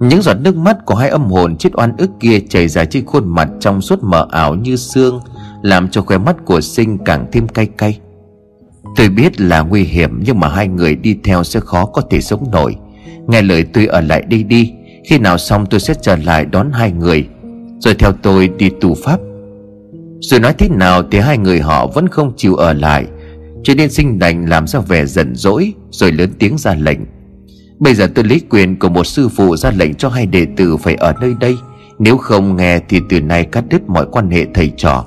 Những 0.00 0.22
giọt 0.22 0.34
nước 0.34 0.56
mắt 0.56 0.76
của 0.86 0.94
hai 0.94 1.08
âm 1.08 1.24
hồn 1.24 1.56
chết 1.56 1.70
oan 1.72 1.96
ức 1.96 2.10
kia 2.20 2.40
chảy 2.48 2.68
ra 2.68 2.84
trên 2.84 3.06
khuôn 3.06 3.34
mặt 3.34 3.48
trong 3.60 3.80
suốt 3.80 3.98
mờ 4.02 4.26
ảo 4.30 4.54
như 4.54 4.76
xương 4.76 5.20
làm 5.62 5.88
cho 5.88 6.02
khóe 6.02 6.18
mắt 6.18 6.36
của 6.44 6.60
sinh 6.60 6.98
càng 7.04 7.26
thêm 7.32 7.48
cay 7.48 7.66
cay. 7.66 7.98
Tôi 8.96 9.08
biết 9.08 9.40
là 9.40 9.60
nguy 9.60 9.82
hiểm, 9.82 10.22
Nhưng 10.24 10.40
mà 10.40 10.48
hai 10.48 10.68
người 10.68 10.94
đi 10.94 11.16
theo 11.24 11.44
sẽ 11.44 11.60
khó 11.60 11.84
có 11.84 12.02
thể 12.10 12.20
sống 12.20 12.50
nổi. 12.52 12.76
Nghe 13.28 13.42
lời 13.42 13.64
tôi 13.64 13.86
ở 13.86 14.00
lại 14.00 14.22
đây 14.22 14.42
đi, 14.42 14.72
Khi 15.04 15.18
nào 15.18 15.38
xong 15.38 15.66
tôi 15.70 15.80
sẽ 15.80 15.94
trở 16.02 16.16
lại 16.16 16.44
đón 16.44 16.70
hai 16.72 16.92
người. 16.92 17.28
Rồi 17.78 17.94
theo 17.94 18.12
tôi 18.12 18.48
đi 18.48 18.70
tù 18.80 18.94
pháp. 19.04 19.20
Rồi 20.20 20.40
nói 20.40 20.54
thế 20.58 20.68
nào 20.68 21.02
thì 21.10 21.18
hai 21.18 21.38
người 21.38 21.60
họ 21.60 21.86
vẫn 21.86 22.08
không 22.08 22.32
chịu 22.36 22.54
ở 22.54 22.72
lại. 22.72 23.06
Cho 23.62 23.74
nên 23.74 23.90
sinh 23.90 24.18
đành 24.18 24.48
làm 24.48 24.66
ra 24.66 24.80
vẻ 24.80 25.06
giận 25.06 25.34
dỗi, 25.34 25.72
Rồi 25.90 26.12
lớn 26.12 26.30
tiếng 26.38 26.58
ra 26.58 26.74
lệnh. 26.74 26.98
Bây 27.78 27.94
giờ 27.94 28.08
tôi 28.14 28.24
lấy 28.24 28.40
quyền 28.50 28.78
của 28.78 28.88
một 28.88 29.04
sư 29.04 29.28
phụ 29.28 29.56
ra 29.56 29.70
lệnh 29.70 29.94
cho 29.94 30.08
hai 30.08 30.26
đệ 30.26 30.46
tử 30.56 30.76
phải 30.76 30.94
ở 30.94 31.14
nơi 31.20 31.34
đây. 31.40 31.56
Nếu 31.98 32.16
không 32.16 32.56
nghe 32.56 32.80
thì 32.88 33.00
từ 33.08 33.20
nay 33.20 33.44
cắt 33.44 33.64
đứt 33.68 33.82
mọi 33.88 34.06
quan 34.12 34.30
hệ 34.30 34.46
thầy 34.54 34.72
trò. 34.76 35.04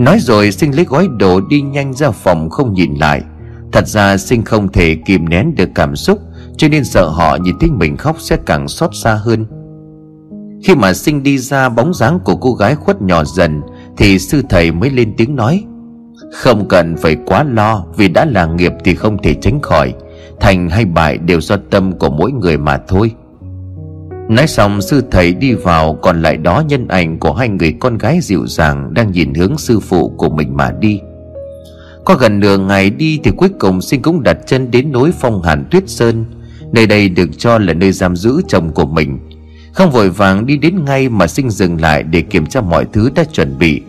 Nói 0.00 0.18
rồi 0.20 0.52
sinh 0.52 0.76
lấy 0.76 0.84
gói 0.84 1.08
đồ 1.18 1.40
đi 1.40 1.60
nhanh 1.60 1.92
ra 1.92 2.10
phòng 2.10 2.50
không 2.50 2.74
nhìn 2.74 2.94
lại. 2.94 3.22
Thật 3.72 3.88
ra 3.88 4.16
sinh 4.16 4.44
không 4.44 4.72
thể 4.72 4.96
kìm 5.06 5.28
nén 5.28 5.54
được 5.54 5.68
cảm 5.74 5.96
xúc, 5.96 6.18
Cho 6.56 6.68
nên 6.68 6.84
sợ 6.84 7.08
họ 7.08 7.36
nhìn 7.36 7.54
thấy 7.60 7.70
mình 7.70 7.96
khóc 7.96 8.16
sẽ 8.18 8.36
càng 8.46 8.68
xót 8.68 8.90
xa 8.94 9.14
hơn. 9.14 9.46
Khi 10.64 10.74
mà 10.74 10.92
sinh 10.92 11.22
đi 11.22 11.38
ra 11.38 11.68
bóng 11.68 11.94
dáng 11.94 12.20
của 12.24 12.36
cô 12.36 12.52
gái 12.52 12.74
khuất 12.74 13.02
nhỏ 13.02 13.24
dần, 13.24 13.60
Thì 13.96 14.18
sư 14.18 14.42
thầy 14.48 14.72
mới 14.72 14.90
lên 14.90 15.14
tiếng 15.16 15.36
nói, 15.36 15.64
Không 16.32 16.68
cần 16.68 16.96
phải 16.96 17.16
quá 17.26 17.44
lo, 17.44 17.84
Vì 17.96 18.08
đã 18.08 18.24
là 18.24 18.46
nghiệp 18.46 18.72
thì 18.84 18.94
không 18.94 19.22
thể 19.22 19.34
tránh 19.34 19.60
khỏi. 19.62 19.94
Thành 20.40 20.70
hay 20.70 20.84
bại 20.84 21.18
đều 21.18 21.40
do 21.40 21.56
tâm 21.70 21.98
của 21.98 22.10
mỗi 22.10 22.32
người 22.32 22.58
mà 22.58 22.78
thôi. 22.88 23.12
Nói 24.30 24.46
xong, 24.46 24.82
sư 24.82 25.02
thầy 25.10 25.34
đi 25.34 25.52
vào, 25.52 25.94
Còn 26.02 26.22
lại 26.22 26.36
đó 26.36 26.62
nhân 26.68 26.88
ảnh 26.88 27.18
của 27.18 27.32
hai 27.32 27.48
người 27.48 27.72
con 27.80 27.98
gái 27.98 28.18
dịu 28.22 28.46
dàng 28.46 28.94
Đang 28.94 29.12
nhìn 29.12 29.34
hướng 29.34 29.58
sư 29.58 29.80
phụ 29.80 30.08
của 30.08 30.30
mình 30.30 30.56
mà 30.56 30.72
đi. 30.80 31.00
Có 32.04 32.14
gần 32.14 32.40
nửa 32.40 32.58
ngày 32.58 32.90
đi 32.90 33.20
Thì 33.24 33.30
cuối 33.36 33.48
cùng 33.58 33.80
sinh 33.80 34.02
cũng 34.02 34.22
đặt 34.22 34.38
chân 34.46 34.70
đến 34.70 34.92
núi 34.92 35.12
phong 35.20 35.42
hàn 35.42 35.64
tuyết 35.70 35.88
sơn, 35.90 36.24
Nơi 36.72 36.86
đây 36.86 37.08
được 37.08 37.28
cho 37.38 37.58
là 37.58 37.72
nơi 37.72 37.92
giam 37.92 38.16
giữ 38.16 38.40
chồng 38.48 38.72
của 38.72 38.86
mình. 38.86 39.18
Không 39.72 39.90
vội 39.90 40.10
vàng 40.10 40.46
đi 40.46 40.56
đến 40.56 40.84
ngay 40.84 41.08
Mà 41.08 41.26
sinh 41.26 41.50
dừng 41.50 41.80
lại 41.80 42.02
để 42.02 42.20
kiểm 42.20 42.46
tra 42.46 42.60
mọi 42.60 42.84
thứ 42.92 43.10
đã 43.14 43.24
chuẩn 43.24 43.58
bị. 43.58 43.82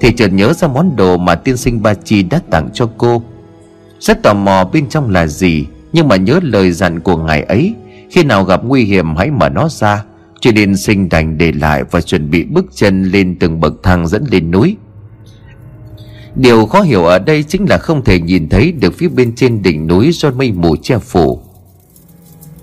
Thì 0.00 0.12
chợt 0.12 0.28
nhớ 0.28 0.52
ra 0.52 0.68
món 0.68 0.96
đồ 0.96 1.16
mà 1.16 1.34
tiên 1.34 1.56
sinh 1.56 1.82
Ba 1.82 1.94
Chi 1.94 2.22
đã 2.22 2.40
tặng 2.50 2.68
cho 2.74 2.90
cô. 2.98 3.22
Rất 4.00 4.22
tò 4.22 4.34
mò 4.34 4.70
bên 4.72 4.88
trong 4.88 5.10
là 5.10 5.26
gì, 5.26 5.66
Nhưng 5.92 6.08
mà 6.08 6.16
nhớ 6.16 6.40
lời 6.42 6.72
dặn 6.72 7.00
của 7.00 7.16
ngài 7.16 7.42
ấy 7.42 7.74
khi 8.10 8.24
nào 8.24 8.44
gặp 8.44 8.64
nguy 8.64 8.84
hiểm 8.84 9.16
hãy 9.16 9.30
mở 9.30 9.48
nó 9.48 9.68
ra. 9.68 10.04
Cho 10.40 10.52
nên 10.52 10.76
sinh 10.76 11.08
đành 11.08 11.38
để 11.38 11.52
lại 11.52 11.84
Và 11.90 12.00
chuẩn 12.00 12.30
bị 12.30 12.44
bước 12.44 12.66
chân 12.74 13.04
lên 13.04 13.36
từng 13.40 13.60
bậc 13.60 13.74
thang 13.82 14.06
dẫn 14.06 14.24
lên 14.30 14.50
núi. 14.50 14.76
Điều 16.34 16.66
khó 16.66 16.80
hiểu 16.80 17.04
ở 17.04 17.18
đây 17.18 17.42
chính 17.42 17.68
là 17.68 17.78
không 17.78 18.04
thể 18.04 18.20
nhìn 18.20 18.48
thấy 18.48 18.72
được 18.72 18.94
phía 18.94 19.08
bên 19.08 19.34
trên 19.34 19.62
đỉnh 19.62 19.86
núi 19.86 20.10
do 20.12 20.30
mây 20.30 20.52
mù 20.52 20.76
che 20.76 20.98
phủ. 20.98 21.40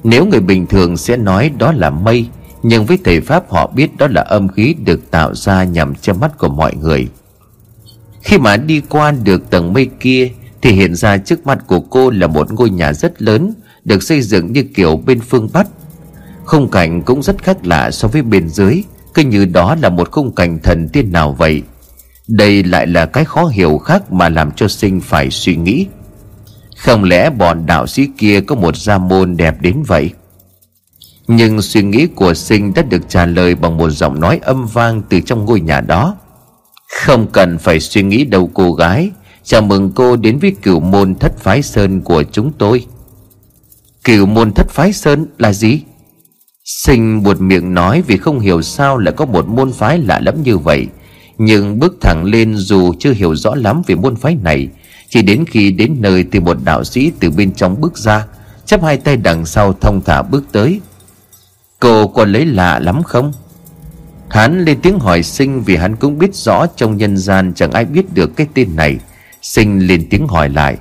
Nếu 0.03 0.25
người 0.25 0.39
bình 0.39 0.67
thường 0.67 0.97
sẽ 0.97 1.17
nói 1.17 1.51
đó 1.57 1.71
là 1.71 1.89
mây, 1.89 2.27
Nhưng 2.63 2.85
với 2.85 2.99
thầy 3.03 3.21
Pháp 3.21 3.51
họ 3.51 3.71
biết 3.75 3.97
đó 3.97 4.07
là 4.07 4.21
âm 4.21 4.47
khí 4.47 4.75
được 4.85 5.11
tạo 5.11 5.35
ra 5.35 5.63
nhằm 5.63 5.95
che 5.95 6.13
mắt 6.13 6.37
của 6.37 6.49
mọi 6.49 6.75
người. 6.75 7.07
Khi 8.21 8.37
mà 8.37 8.57
đi 8.57 8.81
qua 8.89 9.11
được 9.11 9.49
tầng 9.49 9.73
mây 9.73 9.89
kia, 9.99 10.29
Thì 10.61 10.71
hiện 10.71 10.95
ra 10.95 11.17
trước 11.17 11.47
mặt 11.47 11.63
của 11.67 11.79
cô 11.79 12.09
là 12.09 12.27
một 12.27 12.51
ngôi 12.51 12.69
nhà 12.69 12.93
rất 12.93 13.21
lớn 13.21 13.53
được 13.85 14.03
xây 14.03 14.21
dựng 14.21 14.53
như 14.53 14.63
kiểu 14.63 14.97
bên 15.05 15.19
phương 15.19 15.49
Bắc. 15.53 15.67
Khung 16.45 16.71
cảnh 16.71 17.01
cũng 17.01 17.23
rất 17.23 17.43
khác 17.43 17.57
lạ 17.63 17.91
so 17.91 18.07
với 18.07 18.21
bên 18.21 18.49
dưới, 18.49 18.83
Cứ 19.13 19.21
như 19.21 19.45
đó 19.45 19.75
là 19.81 19.89
một 19.89 20.11
khung 20.11 20.35
cảnh 20.35 20.59
thần 20.63 20.89
tiên 20.89 21.11
nào 21.11 21.33
vậy? 21.33 21.61
Đây 22.27 22.63
lại 22.63 22.87
là 22.87 23.05
cái 23.05 23.25
khó 23.25 23.45
hiểu 23.45 23.77
khác 23.77 24.11
mà 24.11 24.29
làm 24.29 24.51
cho 24.51 24.67
sinh 24.67 25.01
phải 25.01 25.29
suy 25.31 25.55
nghĩ. 25.55 25.87
Không 26.77 27.03
lẽ 27.03 27.29
bọn 27.29 27.65
đạo 27.65 27.87
sĩ 27.87 28.07
kia 28.17 28.41
có 28.41 28.55
một 28.55 28.77
gia 28.77 28.97
môn 28.97 29.37
đẹp 29.37 29.61
đến 29.61 29.83
vậy? 29.87 30.11
Nhưng 31.27 31.61
suy 31.61 31.83
nghĩ 31.83 32.07
của 32.07 32.33
sinh 32.33 32.73
đã 32.73 32.81
được 32.81 33.01
trả 33.09 33.25
lời 33.25 33.55
bằng 33.55 33.77
một 33.77 33.89
giọng 33.89 34.19
nói 34.19 34.39
âm 34.43 34.65
vang 34.65 35.01
từ 35.09 35.19
trong 35.19 35.45
ngôi 35.45 35.59
nhà 35.59 35.81
đó. 35.81 36.15
Không 37.05 37.27
cần 37.31 37.57
phải 37.57 37.79
suy 37.79 38.03
nghĩ 38.03 38.25
đâu 38.25 38.49
cô 38.53 38.73
gái, 38.73 39.11
Chào 39.43 39.61
mừng 39.61 39.91
cô 39.95 40.15
đến 40.15 40.39
với 40.39 40.55
cửu 40.61 40.79
môn 40.79 41.15
thất 41.15 41.39
phái 41.39 41.61
sơn 41.61 42.01
của 42.01 42.23
chúng 42.23 42.51
tôi. 42.57 42.85
Cửu 44.05 44.25
môn 44.25 44.51
thất 44.53 44.69
phái 44.69 44.93
sơn 44.93 45.25
là 45.37 45.53
gì? 45.53 45.81
Sinh 46.63 47.23
buột 47.23 47.41
miệng 47.41 47.73
nói 47.73 48.03
vì 48.07 48.17
không 48.17 48.39
hiểu 48.39 48.61
sao 48.61 48.97
lại 48.97 49.13
có 49.17 49.25
một 49.25 49.47
môn 49.47 49.71
phái 49.71 49.99
lạ 49.99 50.19
lắm 50.19 50.43
như 50.43 50.57
vậy. 50.57 50.87
Nhưng 51.37 51.79
bước 51.79 51.95
thẳng 52.01 52.23
lên 52.25 52.55
dù 52.55 52.93
chưa 52.99 53.11
hiểu 53.11 53.35
rõ 53.35 53.55
lắm 53.55 53.81
về 53.87 53.95
môn 53.95 54.15
phái 54.15 54.35
này, 54.35 54.67
Chỉ 55.09 55.21
đến 55.21 55.45
khi 55.45 55.71
đến 55.71 55.95
nơi 55.99 56.25
thì 56.31 56.39
một 56.39 56.57
đạo 56.63 56.83
sĩ 56.83 57.11
từ 57.19 57.29
bên 57.29 57.53
trong 57.53 57.81
bước 57.81 57.97
ra, 57.97 58.25
Chắp 58.65 58.83
hai 58.83 58.97
tay 58.97 59.17
đằng 59.17 59.45
sau 59.45 59.73
thông 59.73 60.01
thả 60.01 60.21
bước 60.21 60.43
tới. 60.51 60.81
Cô 61.79 62.07
có 62.07 62.25
lấy 62.25 62.45
lạ 62.45 62.79
lắm 62.79 63.03
không? 63.03 63.33
Hắn 64.29 64.65
lên 64.65 64.81
tiếng 64.81 64.99
hỏi 64.99 65.23
sinh 65.23 65.63
vì 65.63 65.75
hắn 65.75 65.95
cũng 65.95 66.17
biết 66.17 66.35
rõ 66.35 66.65
trong 66.75 66.97
nhân 66.97 67.17
gian 67.17 67.53
chẳng 67.55 67.71
ai 67.71 67.85
biết 67.85 68.13
được 68.13 68.35
cái 68.35 68.47
tên 68.53 68.75
này. 68.75 68.97
Sinh 69.41 69.87
lên 69.87 70.07
tiếng 70.09 70.27
hỏi 70.27 70.49
lại. 70.49 70.77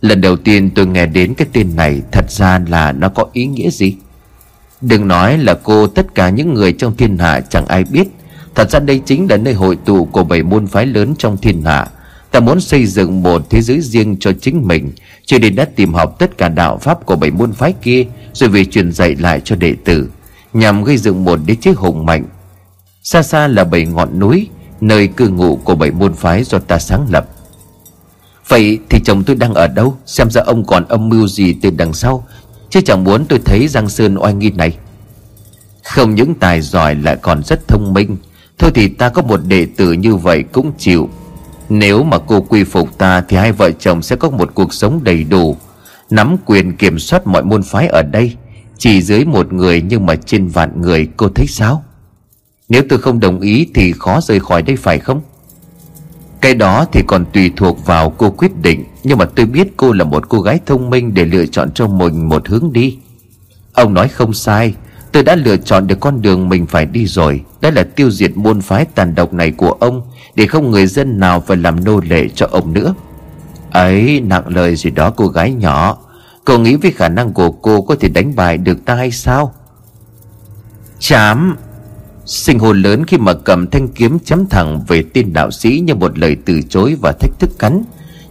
Lần 0.00 0.20
đầu 0.20 0.36
tiên 0.36 0.70
tôi 0.74 0.86
nghe 0.86 1.06
đến 1.06 1.34
cái 1.34 1.48
tên 1.52 1.76
này, 1.76 2.02
Thật 2.12 2.30
ra 2.30 2.60
là 2.68 2.92
nó 2.92 3.08
có 3.08 3.26
ý 3.32 3.46
nghĩa 3.46 3.70
gì? 3.70 3.96
Đừng 4.80 5.08
nói 5.08 5.38
là 5.38 5.54
cô, 5.54 5.86
Tất 5.86 6.14
cả 6.14 6.28
những 6.28 6.54
người 6.54 6.72
trong 6.72 6.96
thiên 6.96 7.18
hạ 7.18 7.40
chẳng 7.40 7.66
ai 7.66 7.84
biết. 7.84 8.08
Thật 8.54 8.70
ra 8.70 8.78
đây 8.78 9.00
chính 9.06 9.26
là 9.30 9.36
nơi 9.36 9.54
hội 9.54 9.76
tụ 9.84 10.04
Của 10.04 10.24
bảy 10.24 10.42
môn 10.42 10.66
phái 10.66 10.86
lớn 10.86 11.14
trong 11.18 11.36
thiên 11.36 11.62
hạ. 11.62 11.86
Ta 12.30 12.40
muốn 12.40 12.60
xây 12.60 12.86
dựng 12.86 13.22
một 13.22 13.50
thế 13.50 13.60
giới 13.60 13.80
riêng 13.80 14.16
cho 14.20 14.32
chính 14.40 14.68
mình, 14.68 14.92
Cho 15.24 15.38
nên 15.38 15.54
đã 15.54 15.64
tìm 15.76 15.94
học 15.94 16.16
tất 16.18 16.38
cả 16.38 16.48
đạo 16.48 16.78
pháp 16.78 17.06
của 17.06 17.16
bảy 17.16 17.30
môn 17.30 17.52
phái 17.52 17.72
kia, 17.82 18.06
Rồi 18.32 18.48
về 18.50 18.64
truyền 18.64 18.92
dạy 18.92 19.16
lại 19.16 19.40
cho 19.44 19.56
đệ 19.56 19.74
tử, 19.84 20.10
Nhằm 20.52 20.84
gây 20.84 20.96
dựng 20.96 21.24
một 21.24 21.40
đế 21.46 21.54
chế 21.54 21.72
hùng 21.72 22.06
mạnh. 22.06 22.24
Xa 23.02 23.22
xa 23.22 23.48
là 23.48 23.64
bảy 23.64 23.86
ngọn 23.86 24.18
núi, 24.18 24.48
Nơi 24.80 25.08
cư 25.08 25.28
ngụ 25.28 25.56
của 25.56 25.74
bảy 25.74 25.90
môn 25.90 26.14
phái 26.14 26.44
do 26.44 26.58
ta 26.58 26.78
sáng 26.78 27.06
lập. 27.10 27.28
Vậy 28.48 28.78
thì 28.88 29.00
chồng 29.04 29.24
tôi 29.24 29.36
đang 29.36 29.54
ở 29.54 29.66
đâu? 29.66 29.96
Xem 30.06 30.30
ra 30.30 30.42
ông 30.46 30.64
còn 30.64 30.84
âm 30.88 31.08
mưu 31.08 31.28
gì 31.28 31.52
từ 31.62 31.70
đằng 31.70 31.92
sau. 31.92 32.26
Chứ 32.70 32.80
chẳng 32.80 33.04
muốn 33.04 33.24
tôi 33.28 33.40
thấy 33.44 33.68
Giang 33.68 33.88
Sơn 33.88 34.18
oai 34.18 34.34
nghi 34.34 34.50
này. 34.50 34.78
Không 35.84 36.14
những 36.14 36.34
tài 36.34 36.60
giỏi 36.60 36.94
lại 36.94 37.16
còn 37.22 37.42
rất 37.44 37.68
thông 37.68 37.94
minh. 37.94 38.16
Thôi 38.58 38.70
thì 38.74 38.88
ta 38.88 39.08
có 39.08 39.22
một 39.22 39.40
đệ 39.46 39.66
tử 39.76 39.92
như 39.92 40.16
vậy 40.16 40.44
cũng 40.52 40.72
chịu. 40.78 41.08
Nếu 41.68 42.02
mà 42.02 42.18
cô 42.18 42.40
quy 42.40 42.64
phục 42.64 42.98
ta 42.98 43.20
Thì 43.28 43.36
hai 43.36 43.52
vợ 43.52 43.70
chồng 43.70 44.02
sẽ 44.02 44.16
có 44.16 44.30
một 44.30 44.50
cuộc 44.54 44.74
sống 44.74 45.04
đầy 45.04 45.24
đủ. 45.24 45.56
Nắm 46.10 46.36
quyền 46.46 46.76
kiểm 46.76 46.98
soát 46.98 47.26
mọi 47.26 47.42
môn 47.42 47.62
phái 47.62 47.86
ở 47.88 48.02
đây. 48.02 48.36
Chỉ 48.78 49.02
dưới 49.02 49.24
một 49.24 49.52
người 49.52 49.82
nhưng 49.82 50.06
mà 50.06 50.16
trên 50.16 50.48
vạn 50.48 50.80
người, 50.80 51.08
cô 51.16 51.28
thấy 51.34 51.46
sao? 51.46 51.84
Nếu 52.68 52.82
tôi 52.88 52.98
không 52.98 53.20
đồng 53.20 53.40
ý 53.40 53.66
thì 53.74 53.92
khó 53.92 54.20
rời 54.20 54.40
khỏi 54.40 54.62
đây 54.62 54.76
phải 54.76 54.98
không? 54.98 55.20
Cái 56.40 56.54
đó 56.54 56.86
thì 56.92 57.02
còn 57.06 57.24
tùy 57.32 57.52
thuộc 57.56 57.86
vào 57.86 58.10
cô 58.10 58.30
quyết 58.30 58.62
định, 58.62 58.84
Nhưng 59.04 59.18
mà 59.18 59.24
tôi 59.24 59.46
biết 59.46 59.68
cô 59.76 59.92
là 59.92 60.04
một 60.04 60.28
cô 60.28 60.40
gái 60.40 60.60
thông 60.66 60.90
minh 60.90 61.14
Để 61.14 61.24
lựa 61.24 61.46
chọn 61.46 61.70
cho 61.74 61.86
mình 61.86 62.28
một 62.28 62.48
hướng 62.48 62.72
đi. 62.72 62.98
Ông 63.72 63.94
nói 63.94 64.08
không 64.08 64.34
sai, 64.34 64.74
Tôi 65.12 65.22
đã 65.22 65.36
lựa 65.36 65.56
chọn 65.56 65.86
được 65.86 66.00
con 66.00 66.22
đường 66.22 66.48
mình 66.48 66.66
phải 66.66 66.86
đi 66.86 67.06
rồi. 67.06 67.44
Đó 67.60 67.70
là 67.70 67.84
tiêu 67.84 68.10
diệt 68.10 68.36
môn 68.36 68.60
phái 68.60 68.84
tàn 68.84 69.14
độc 69.14 69.32
này 69.32 69.50
của 69.50 69.70
ông, 69.70 70.02
Để 70.34 70.46
không 70.46 70.70
người 70.70 70.86
dân 70.86 71.20
nào 71.20 71.40
phải 71.40 71.56
làm 71.56 71.84
nô 71.84 72.00
lệ 72.00 72.28
cho 72.34 72.48
ông 72.50 72.72
nữa. 72.72 72.94
Ấy, 73.70 74.20
nặng 74.20 74.48
lời 74.48 74.76
gì 74.76 74.90
đó, 74.90 75.10
cô 75.10 75.26
gái 75.26 75.52
nhỏ. 75.52 75.98
Cô 76.44 76.58
nghĩ 76.58 76.76
với 76.76 76.90
khả 76.90 77.08
năng 77.08 77.32
của 77.32 77.50
cô 77.50 77.82
có 77.82 77.94
thể 78.00 78.08
đánh 78.08 78.36
bại 78.36 78.58
được 78.58 78.84
ta 78.84 78.94
hay 78.94 79.10
sao? 79.10 79.54
Chám! 80.98 81.56
Sinh 82.28 82.58
hồn 82.58 82.82
lớn 82.82 83.04
khi 83.06 83.18
mà 83.18 83.34
cầm 83.34 83.66
thanh 83.66 83.88
kiếm 83.88 84.18
chém 84.18 84.46
thẳng 84.50 84.84
về 84.88 85.04
tên 85.14 85.32
đạo 85.32 85.50
sĩ 85.50 85.82
như 85.86 85.94
một 85.94 86.18
lời 86.18 86.36
từ 86.44 86.60
chối 86.68 86.96
và 87.02 87.12
thách 87.12 87.30
thức 87.38 87.58
cắn. 87.58 87.82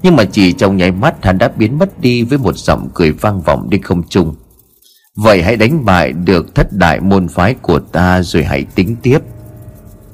Nhưng 0.04 0.16
mà 0.16 0.24
chỉ 0.24 0.54
trong 0.54 0.78
nháy 0.78 0.92
mắt, 0.92 1.26
hắn 1.26 1.38
đã 1.38 1.48
biến 1.58 1.78
mất 1.78 2.02
đi 2.02 2.24
với 2.24 2.38
một 2.38 2.58
giọng 2.58 2.90
cười 2.94 3.12
vang 3.12 3.42
vọng 3.42 3.70
đi 3.70 3.80
không 3.84 4.04
trung. 4.10 4.36
Vậy 5.16 5.44
hãy 5.44 5.56
đánh 5.56 5.86
bại 5.86 6.14
được 6.14 6.56
thất 6.56 6.74
đại 6.74 7.00
môn 7.00 7.28
phái 7.28 7.54
của 7.54 7.80
ta 7.80 8.22
rồi 8.22 8.44
hãy 8.44 8.66
tính 8.76 8.96
tiếp. 9.02 9.20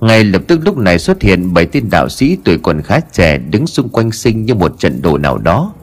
Ngay 0.02 0.24
lập 0.24 0.42
tức 0.48 0.60
lúc 0.64 0.78
này 0.78 1.00
xuất 1.00 1.22
hiện 1.22 1.54
bảy 1.54 1.66
tên 1.66 1.90
đạo 1.92 2.10
sĩ 2.10 2.38
tuổi 2.44 2.58
còn 2.58 2.82
khá 2.82 3.00
trẻ 3.00 3.38
đứng 3.38 3.68
xung 3.68 3.90
quanh 3.90 4.12
sinh 4.12 4.46
như 4.46 4.56
một 4.56 4.80
trận 4.80 5.02
đồ 5.02 5.18
nào 5.18 5.38
đó. 5.38 5.74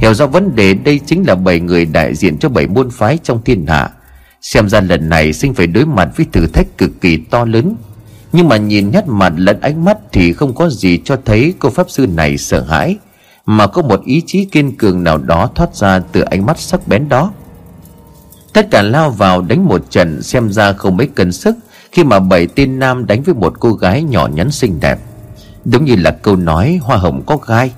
Hiểu 0.00 0.14
rõ 0.14 0.26
vấn 0.26 0.56
đề, 0.56 0.74
đây 0.74 1.00
chính 1.06 1.24
là 1.26 1.34
bảy 1.34 1.60
người 1.60 1.84
đại 1.84 2.14
diện 2.14 2.38
cho 2.38 2.48
bảy 2.48 2.66
môn 2.66 2.90
phái 2.90 3.18
trong 3.22 3.42
thiên 3.44 3.66
hạ 3.66 3.90
xem 4.42 4.68
ra 4.68 4.80
lần 4.80 5.08
này 5.08 5.32
sinh 5.32 5.54
phải 5.54 5.66
đối 5.66 5.86
mặt 5.86 6.08
với 6.16 6.26
thử 6.32 6.46
thách 6.46 6.78
cực 6.78 7.00
kỳ 7.00 7.16
to 7.16 7.44
lớn. 7.44 7.76
Nhưng 8.32 8.48
mà 8.48 8.56
nhìn 8.56 8.90
nét 8.90 9.04
mặt 9.06 9.32
lẫn 9.36 9.60
ánh 9.60 9.84
mắt 9.84 9.98
thì 10.12 10.32
không 10.32 10.54
có 10.54 10.68
gì 10.68 10.98
cho 11.04 11.16
thấy 11.24 11.54
cô 11.58 11.70
pháp 11.70 11.90
sư 11.90 12.06
này 12.06 12.38
sợ 12.38 12.62
hãi, 12.62 12.96
mà 13.46 13.66
có 13.66 13.82
một 13.82 14.04
ý 14.04 14.22
chí 14.26 14.44
kiên 14.44 14.76
cường 14.76 15.04
nào 15.04 15.18
đó 15.18 15.50
thoát 15.54 15.74
ra 15.74 15.98
từ 16.12 16.20
ánh 16.20 16.46
mắt 16.46 16.58
sắc 16.58 16.88
bén 16.88 17.08
đó. 17.08 17.32
Tất 18.52 18.70
cả 18.70 18.82
lao 18.82 19.10
vào 19.10 19.42
đánh 19.42 19.64
một 19.64 19.90
trận, 19.90 20.22
xem 20.22 20.52
ra 20.52 20.72
không 20.72 20.96
mấy 20.96 21.06
cân 21.06 21.32
sức 21.32 21.56
khi 21.92 22.04
mà 22.04 22.20
bảy 22.20 22.46
tên 22.46 22.78
nam 22.78 23.06
đánh 23.06 23.22
với 23.22 23.34
một 23.34 23.54
cô 23.60 23.72
gái 23.72 24.02
nhỏ 24.02 24.28
nhắn 24.34 24.50
xinh 24.50 24.80
đẹp. 24.80 24.98
Đúng 25.64 25.84
như 25.84 25.96
là 25.96 26.10
câu 26.10 26.36
nói, 26.36 26.78
hoa 26.82 26.96
hồng 26.96 27.22
có 27.26 27.36
gai. 27.36 27.70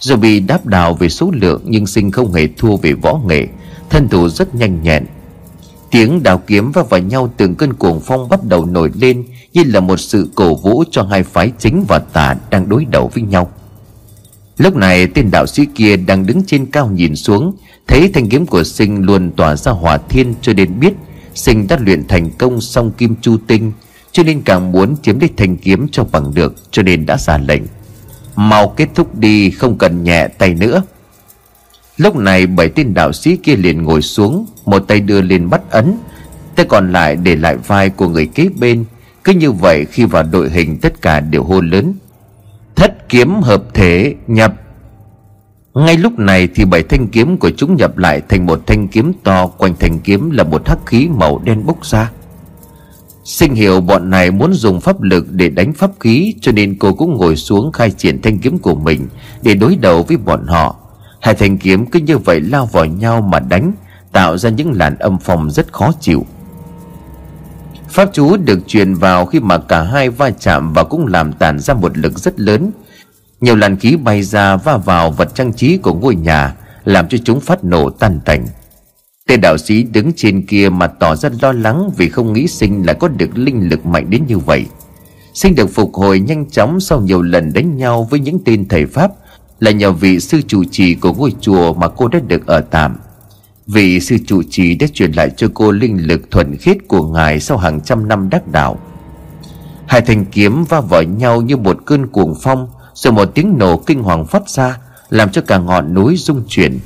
Dù 0.00 0.16
bị 0.16 0.40
đáp 0.40 0.66
đào 0.66 0.94
về 0.94 1.08
số 1.08 1.30
lượng 1.34 1.62
nhưng 1.64 1.86
sinh 1.86 2.10
không 2.10 2.32
hề 2.32 2.48
thua 2.58 2.76
về 2.76 2.92
võ 2.92 3.20
nghệ, 3.26 3.46
thân 3.90 4.08
thủ 4.08 4.28
rất 4.28 4.54
nhanh 4.54 4.82
nhẹn 4.82 5.06
tiếng 5.90 6.22
đào 6.22 6.42
kiếm 6.46 6.72
va 6.72 6.82
vào 6.82 7.00
nhau 7.00 7.32
từng 7.36 7.54
cơn 7.54 7.72
cuồng 7.72 8.00
phong 8.00 8.28
bắt 8.28 8.40
đầu 8.44 8.66
nổi 8.66 8.90
lên, 8.94 9.24
như 9.52 9.62
là 9.66 9.80
một 9.80 10.00
sự 10.00 10.28
cổ 10.34 10.54
vũ 10.54 10.84
cho 10.90 11.02
hai 11.02 11.22
phái 11.22 11.52
chính 11.58 11.84
và 11.88 11.98
tà 11.98 12.34
đang 12.50 12.68
đối 12.68 12.84
đầu 12.84 13.10
với 13.14 13.22
nhau. 13.22 13.50
Lúc 14.58 14.76
này, 14.76 15.06
tên 15.06 15.30
đạo 15.30 15.46
sĩ 15.46 15.66
kia 15.74 15.96
đang 15.96 16.26
đứng 16.26 16.42
trên 16.46 16.66
cao 16.66 16.90
nhìn 16.90 17.16
xuống, 17.16 17.56
thấy 17.86 18.10
thanh 18.14 18.28
kiếm 18.28 18.46
của 18.46 18.64
sinh 18.64 19.02
luôn 19.02 19.30
tỏa 19.36 19.56
ra 19.56 19.72
hỏa 19.72 19.98
thiên 19.98 20.34
cho 20.42 20.52
nên 20.52 20.80
biết 20.80 20.92
sinh 21.34 21.66
đã 21.68 21.78
luyện 21.80 22.08
thành 22.08 22.30
công 22.30 22.60
song 22.60 22.90
kim 22.98 23.14
chu 23.20 23.36
tinh, 23.46 23.72
cho 24.12 24.22
nên 24.22 24.42
càng 24.42 24.72
muốn 24.72 24.96
chiếm 25.02 25.20
lấy 25.20 25.30
thanh 25.36 25.56
kiếm 25.56 25.86
cho 25.92 26.04
bằng 26.04 26.34
được, 26.34 26.54
cho 26.70 26.82
nên 26.82 27.06
đã 27.06 27.18
ra 27.18 27.38
lệnh. 27.38 27.62
Mau 28.36 28.68
kết 28.68 28.88
thúc 28.94 29.18
đi, 29.18 29.50
không 29.50 29.78
cần 29.78 30.04
nhẹ 30.04 30.28
tay 30.28 30.54
nữa 30.54 30.82
lúc 31.96 32.16
này 32.16 32.46
bảy 32.46 32.68
tên 32.68 32.94
đạo 32.94 33.12
sĩ 33.12 33.36
kia 33.36 33.56
liền 33.56 33.82
ngồi 33.82 34.02
xuống, 34.02 34.46
một 34.64 34.78
tay 34.78 35.00
đưa 35.00 35.20
lên 35.20 35.50
bắt 35.50 35.70
ấn, 35.70 35.94
tay 36.56 36.66
còn 36.68 36.92
lại 36.92 37.16
để 37.16 37.36
lại 37.36 37.56
vai 37.56 37.90
của 37.90 38.08
người 38.08 38.26
kế 38.26 38.48
bên. 38.60 38.84
Cứ 39.24 39.32
như 39.32 39.52
vậy 39.52 39.84
khi 39.84 40.04
vào 40.04 40.22
đội 40.22 40.50
hình 40.50 40.78
tất 40.78 41.02
cả 41.02 41.20
đều 41.20 41.42
hô 41.42 41.60
lớn, 41.60 41.94
thất 42.76 43.08
kiếm 43.08 43.42
hợp 43.42 43.62
thể, 43.74 44.14
nhập. 44.26 44.54
Ngay 45.74 45.96
lúc 45.96 46.18
này 46.18 46.48
thì 46.54 46.64
bảy 46.64 46.82
thanh 46.82 47.08
kiếm 47.08 47.36
của 47.36 47.50
chúng 47.50 47.76
nhập 47.76 47.98
lại 47.98 48.22
thành 48.28 48.46
một 48.46 48.66
thanh 48.66 48.88
kiếm 48.88 49.12
to, 49.24 49.46
Quanh 49.46 49.74
thanh 49.80 50.00
kiếm 50.00 50.30
là 50.30 50.44
một 50.44 50.68
hắc 50.68 50.86
khí 50.86 51.08
màu 51.16 51.40
đen 51.44 51.66
bốc 51.66 51.86
ra. 51.86 52.10
Sinh 53.24 53.54
hiểu 53.54 53.80
bọn 53.80 54.10
này 54.10 54.30
muốn 54.30 54.54
dùng 54.54 54.80
pháp 54.80 55.02
lực 55.02 55.26
để 55.30 55.48
đánh 55.48 55.72
pháp 55.72 55.90
khí, 56.00 56.34
Cho 56.40 56.52
nên 56.52 56.76
cô 56.78 56.92
cũng 56.92 57.16
ngồi 57.16 57.36
xuống 57.36 57.72
khai 57.72 57.90
triển 57.90 58.22
thanh 58.22 58.38
kiếm 58.38 58.58
của 58.58 58.74
mình 58.74 59.08
Để 59.42 59.54
đối 59.54 59.76
đầu 59.76 60.02
với 60.02 60.16
bọn 60.16 60.46
họ. 60.46 60.85
Hai 61.20 61.34
thanh 61.34 61.58
kiếm 61.58 61.86
cứ 61.86 62.00
như 62.00 62.18
vậy 62.18 62.40
lao 62.40 62.66
vào 62.66 62.84
nhau 62.84 63.20
mà 63.20 63.40
đánh, 63.40 63.72
Tạo 64.16 64.38
ra 64.38 64.50
những 64.50 64.72
làn 64.72 64.96
âm 64.98 65.18
phòng 65.18 65.50
rất 65.50 65.72
khó 65.72 65.92
chịu. 66.00 66.26
Pháp 67.88 68.10
chú 68.12 68.36
được 68.36 68.58
truyền 68.66 68.94
vào 68.94 69.26
khi 69.26 69.40
mà 69.40 69.58
cả 69.58 69.82
hai 69.82 70.10
va 70.10 70.30
chạm 70.30 70.72
và 70.72 70.84
cũng 70.84 71.06
làm 71.06 71.32
tàn 71.32 71.58
ra 71.58 71.74
một 71.74 71.98
lực 71.98 72.18
rất 72.18 72.40
lớn. 72.40 72.70
Nhiều 73.40 73.56
làn 73.56 73.76
khí 73.76 73.96
bay 73.96 74.22
ra 74.22 74.56
va 74.56 74.76
vào 74.76 75.10
vật 75.10 75.34
trang 75.34 75.52
trí 75.52 75.76
của 75.76 75.94
ngôi 75.94 76.14
nhà, 76.14 76.54
Làm 76.84 77.08
cho 77.08 77.18
chúng 77.24 77.40
phát 77.40 77.64
nổ 77.64 77.90
tan 77.90 78.20
tành. 78.24 78.46
Tên 79.28 79.40
đạo 79.40 79.58
sĩ 79.58 79.82
đứng 79.82 80.12
trên 80.16 80.46
kia 80.46 80.68
mà 80.68 80.86
tỏ 80.86 81.16
ra 81.16 81.30
lo 81.40 81.52
lắng 81.52 81.90
Vì 81.96 82.08
không 82.08 82.32
nghĩ 82.32 82.46
sinh 82.46 82.86
lại 82.86 82.96
có 83.00 83.08
được 83.08 83.38
linh 83.38 83.68
lực 83.68 83.86
mạnh 83.86 84.10
đến 84.10 84.22
như 84.26 84.38
vậy. 84.38 84.66
Sinh 85.34 85.54
được 85.54 85.66
phục 85.74 85.94
hồi 85.94 86.20
nhanh 86.20 86.50
chóng 86.50 86.80
sau 86.80 87.00
nhiều 87.00 87.22
lần 87.22 87.52
đánh 87.52 87.76
nhau 87.76 88.08
với 88.10 88.20
những 88.20 88.38
tên 88.44 88.68
thầy 88.68 88.86
Pháp 88.86 89.10
là 89.60 89.70
nhờ 89.70 89.92
vị 89.92 90.20
sư 90.20 90.40
chủ 90.46 90.64
trì 90.64 90.94
của 90.94 91.12
ngôi 91.12 91.32
chùa 91.40 91.74
mà 91.74 91.88
cô 91.88 92.08
đã 92.08 92.18
được 92.26 92.46
ở 92.46 92.60
tạm. 92.60 92.96
Vị 93.66 94.00
sư 94.00 94.16
chủ 94.26 94.42
trì 94.50 94.74
đã 94.74 94.86
truyền 94.94 95.12
lại 95.12 95.30
cho 95.36 95.48
cô 95.54 95.70
linh 95.70 96.06
lực 96.06 96.30
thuần 96.30 96.56
khiết 96.56 96.76
của 96.88 97.06
ngài 97.06 97.40
sau 97.40 97.58
hàng 97.58 97.80
trăm 97.80 98.08
năm 98.08 98.30
đắc 98.30 98.48
đạo. 98.52 98.78
Hai 99.86 100.00
thanh 100.00 100.24
kiếm 100.24 100.64
va 100.64 100.80
vào 100.80 101.02
nhau 101.02 101.42
như 101.42 101.56
một 101.56 101.78
cơn 101.84 102.06
cuồng 102.06 102.34
phong, 102.42 102.68
rồi 102.94 103.12
một 103.12 103.24
tiếng 103.34 103.58
nổ 103.58 103.76
kinh 103.76 104.02
hoàng 104.02 104.26
phát 104.26 104.48
ra, 104.48 104.78
làm 105.10 105.30
cho 105.30 105.42
cả 105.42 105.58
ngọn 105.58 105.94
núi 105.94 106.16
rung 106.16 106.42
chuyển. 106.48 106.78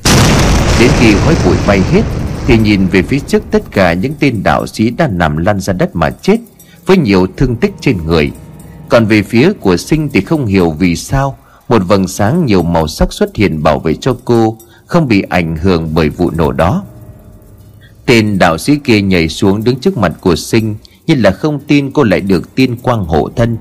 Đến 0.80 0.90
khi 0.98 1.14
khói 1.14 1.34
bụi 1.44 1.56
bay 1.66 1.80
hết, 1.80 2.02
thì 2.46 2.58
nhìn 2.58 2.86
về 2.86 3.02
phía 3.02 3.18
trước 3.18 3.42
tất 3.50 3.62
cả 3.70 3.92
những 3.92 4.12
tên 4.20 4.42
đạo 4.42 4.66
sĩ 4.66 4.90
đang 4.90 5.18
nằm 5.18 5.36
lăn 5.36 5.60
ra 5.60 5.72
đất 5.72 5.96
mà 5.96 6.10
chết, 6.10 6.36
với 6.86 6.96
nhiều 6.96 7.26
thương 7.36 7.56
tích 7.56 7.72
trên 7.80 7.96
người. 8.06 8.30
Còn 8.88 9.06
về 9.06 9.22
phía 9.22 9.52
của 9.52 9.76
sinh 9.76 10.08
thì 10.12 10.20
không 10.20 10.46
hiểu 10.46 10.70
vì 10.70 10.96
sao 10.96 11.36
một 11.70 11.82
vầng 11.88 12.08
sáng 12.08 12.46
nhiều 12.46 12.62
màu 12.62 12.88
sắc 12.88 13.12
xuất 13.12 13.36
hiện 13.36 13.62
bảo 13.62 13.78
vệ 13.78 13.94
cho 13.94 14.16
cô, 14.24 14.58
không 14.86 15.08
bị 15.08 15.22
ảnh 15.22 15.56
hưởng 15.56 15.94
bởi 15.94 16.08
vụ 16.08 16.30
nổ 16.30 16.52
đó. 16.52 16.84
Tên 18.06 18.38
đạo 18.38 18.58
sĩ 18.58 18.76
kia 18.84 19.00
nhảy 19.00 19.28
xuống 19.28 19.64
đứng 19.64 19.80
trước 19.80 19.98
mặt 19.98 20.12
của 20.20 20.36
sinh, 20.36 20.74
như 21.06 21.14
là 21.14 21.30
không 21.30 21.60
tin 21.66 21.90
cô 21.90 22.02
lại 22.02 22.20
được 22.20 22.54
tiên 22.54 22.76
quang 22.76 23.04
hộ 23.04 23.28
thân. 23.36 23.56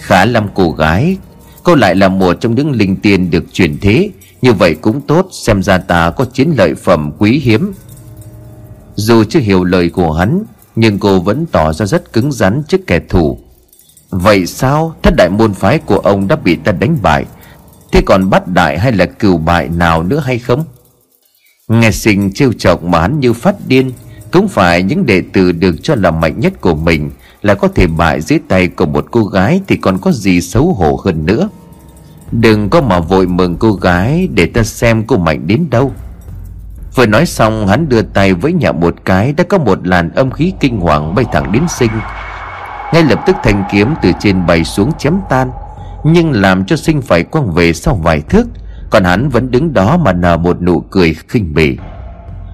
Khá 0.00 0.24
lắm 0.24 0.48
cô 0.54 0.70
gái, 0.70 1.16
Cô 1.62 1.74
lại 1.74 1.94
là 1.94 2.08
một 2.08 2.40
trong 2.40 2.54
những 2.54 2.70
linh 2.70 2.96
tiền 2.96 3.30
được 3.30 3.44
truyền 3.52 3.78
thế. 3.80 4.10
Như 4.42 4.52
vậy 4.52 4.74
cũng 4.74 5.00
tốt, 5.00 5.28
Xem 5.30 5.62
ra 5.62 5.78
ta 5.78 6.10
có 6.10 6.24
chiến 6.24 6.54
lợi 6.56 6.74
phẩm 6.74 7.12
quý 7.18 7.38
hiếm. 7.38 7.72
Dù 8.94 9.24
chưa 9.24 9.40
hiểu 9.40 9.64
lời 9.64 9.88
của 9.88 10.12
hắn, 10.12 10.44
Nhưng 10.76 10.98
cô 10.98 11.20
vẫn 11.20 11.46
tỏ 11.52 11.72
ra 11.72 11.86
rất 11.86 12.12
cứng 12.12 12.32
rắn 12.32 12.62
trước 12.68 12.86
kẻ 12.86 13.00
thù. 13.08 13.38
Vậy 14.12 14.46
sao? 14.46 14.94
Thất 15.02 15.14
đại 15.16 15.28
môn 15.28 15.54
phái 15.54 15.78
của 15.78 15.98
ông 15.98 16.28
đã 16.28 16.36
bị 16.36 16.56
ta 16.56 16.72
đánh 16.72 16.96
bại. 17.02 17.24
Thế 17.92 18.02
còn 18.06 18.30
bắt 18.30 18.48
đại 18.48 18.78
hay 18.78 18.92
là 18.92 19.06
cừu 19.06 19.38
bại 19.38 19.68
nào 19.68 20.02
nữa 20.02 20.22
hay 20.24 20.38
không? 20.38 20.64
Nghe 21.68 21.90
sinh 21.90 22.32
trêu 22.32 22.52
chọc 22.52 22.82
mà 22.82 23.00
hắn 23.00 23.20
như 23.20 23.32
phát 23.32 23.54
điên, 23.66 23.92
Cũng 24.30 24.48
phải 24.48 24.82
những 24.82 25.06
đệ 25.06 25.22
tử 25.32 25.52
được 25.52 25.76
cho 25.82 25.94
là 25.94 26.10
mạnh 26.10 26.40
nhất 26.40 26.60
của 26.60 26.74
mình 26.74 27.10
là 27.42 27.54
có 27.54 27.68
thể 27.68 27.86
bại 27.86 28.20
dưới 28.20 28.38
tay 28.48 28.68
của 28.68 28.86
một 28.86 29.06
cô 29.10 29.24
gái 29.24 29.60
thì 29.68 29.76
còn 29.76 29.98
có 29.98 30.12
gì 30.12 30.40
xấu 30.40 30.72
hổ 30.72 31.00
hơn 31.04 31.26
nữa. 31.26 31.48
Đừng 32.32 32.70
có 32.70 32.80
mà 32.80 33.00
vội 33.00 33.26
mừng 33.26 33.56
cô 33.56 33.72
gái 33.72 34.28
để 34.34 34.46
ta 34.46 34.62
xem 34.62 35.04
cô 35.06 35.16
mạnh 35.16 35.46
đến 35.46 35.66
đâu. 35.70 35.92
Vừa 36.94 37.06
nói 37.06 37.26
xong, 37.26 37.66
hắn 37.66 37.88
đưa 37.88 38.02
tay 38.02 38.34
với 38.34 38.52
nhà 38.52 38.72
một 38.72 38.94
cái 39.04 39.32
đã 39.32 39.44
có 39.48 39.58
một 39.58 39.86
làn 39.86 40.10
âm 40.10 40.30
khí 40.30 40.52
kinh 40.60 40.80
hoàng 40.80 41.14
bay 41.14 41.24
thẳng 41.32 41.52
đến 41.52 41.62
sinh 41.68 41.90
ngay 42.92 43.02
lập 43.02 43.22
tức 43.26 43.36
thanh 43.42 43.64
kiếm 43.72 43.94
từ 44.02 44.12
trên 44.20 44.46
bay 44.46 44.64
xuống 44.64 44.92
chém 44.98 45.14
tan, 45.28 45.50
nhưng 46.04 46.32
làm 46.32 46.64
cho 46.64 46.76
sinh 46.76 47.02
phải 47.02 47.24
quăng 47.24 47.52
về 47.52 47.72
sau 47.72 47.94
vài 47.94 48.20
thước, 48.20 48.46
còn 48.90 49.04
hắn 49.04 49.28
vẫn 49.28 49.50
đứng 49.50 49.72
đó 49.72 49.96
mà 49.96 50.12
nở 50.12 50.36
một 50.36 50.62
nụ 50.62 50.80
cười 50.80 51.14
khinh 51.28 51.54
bỉ. 51.54 51.78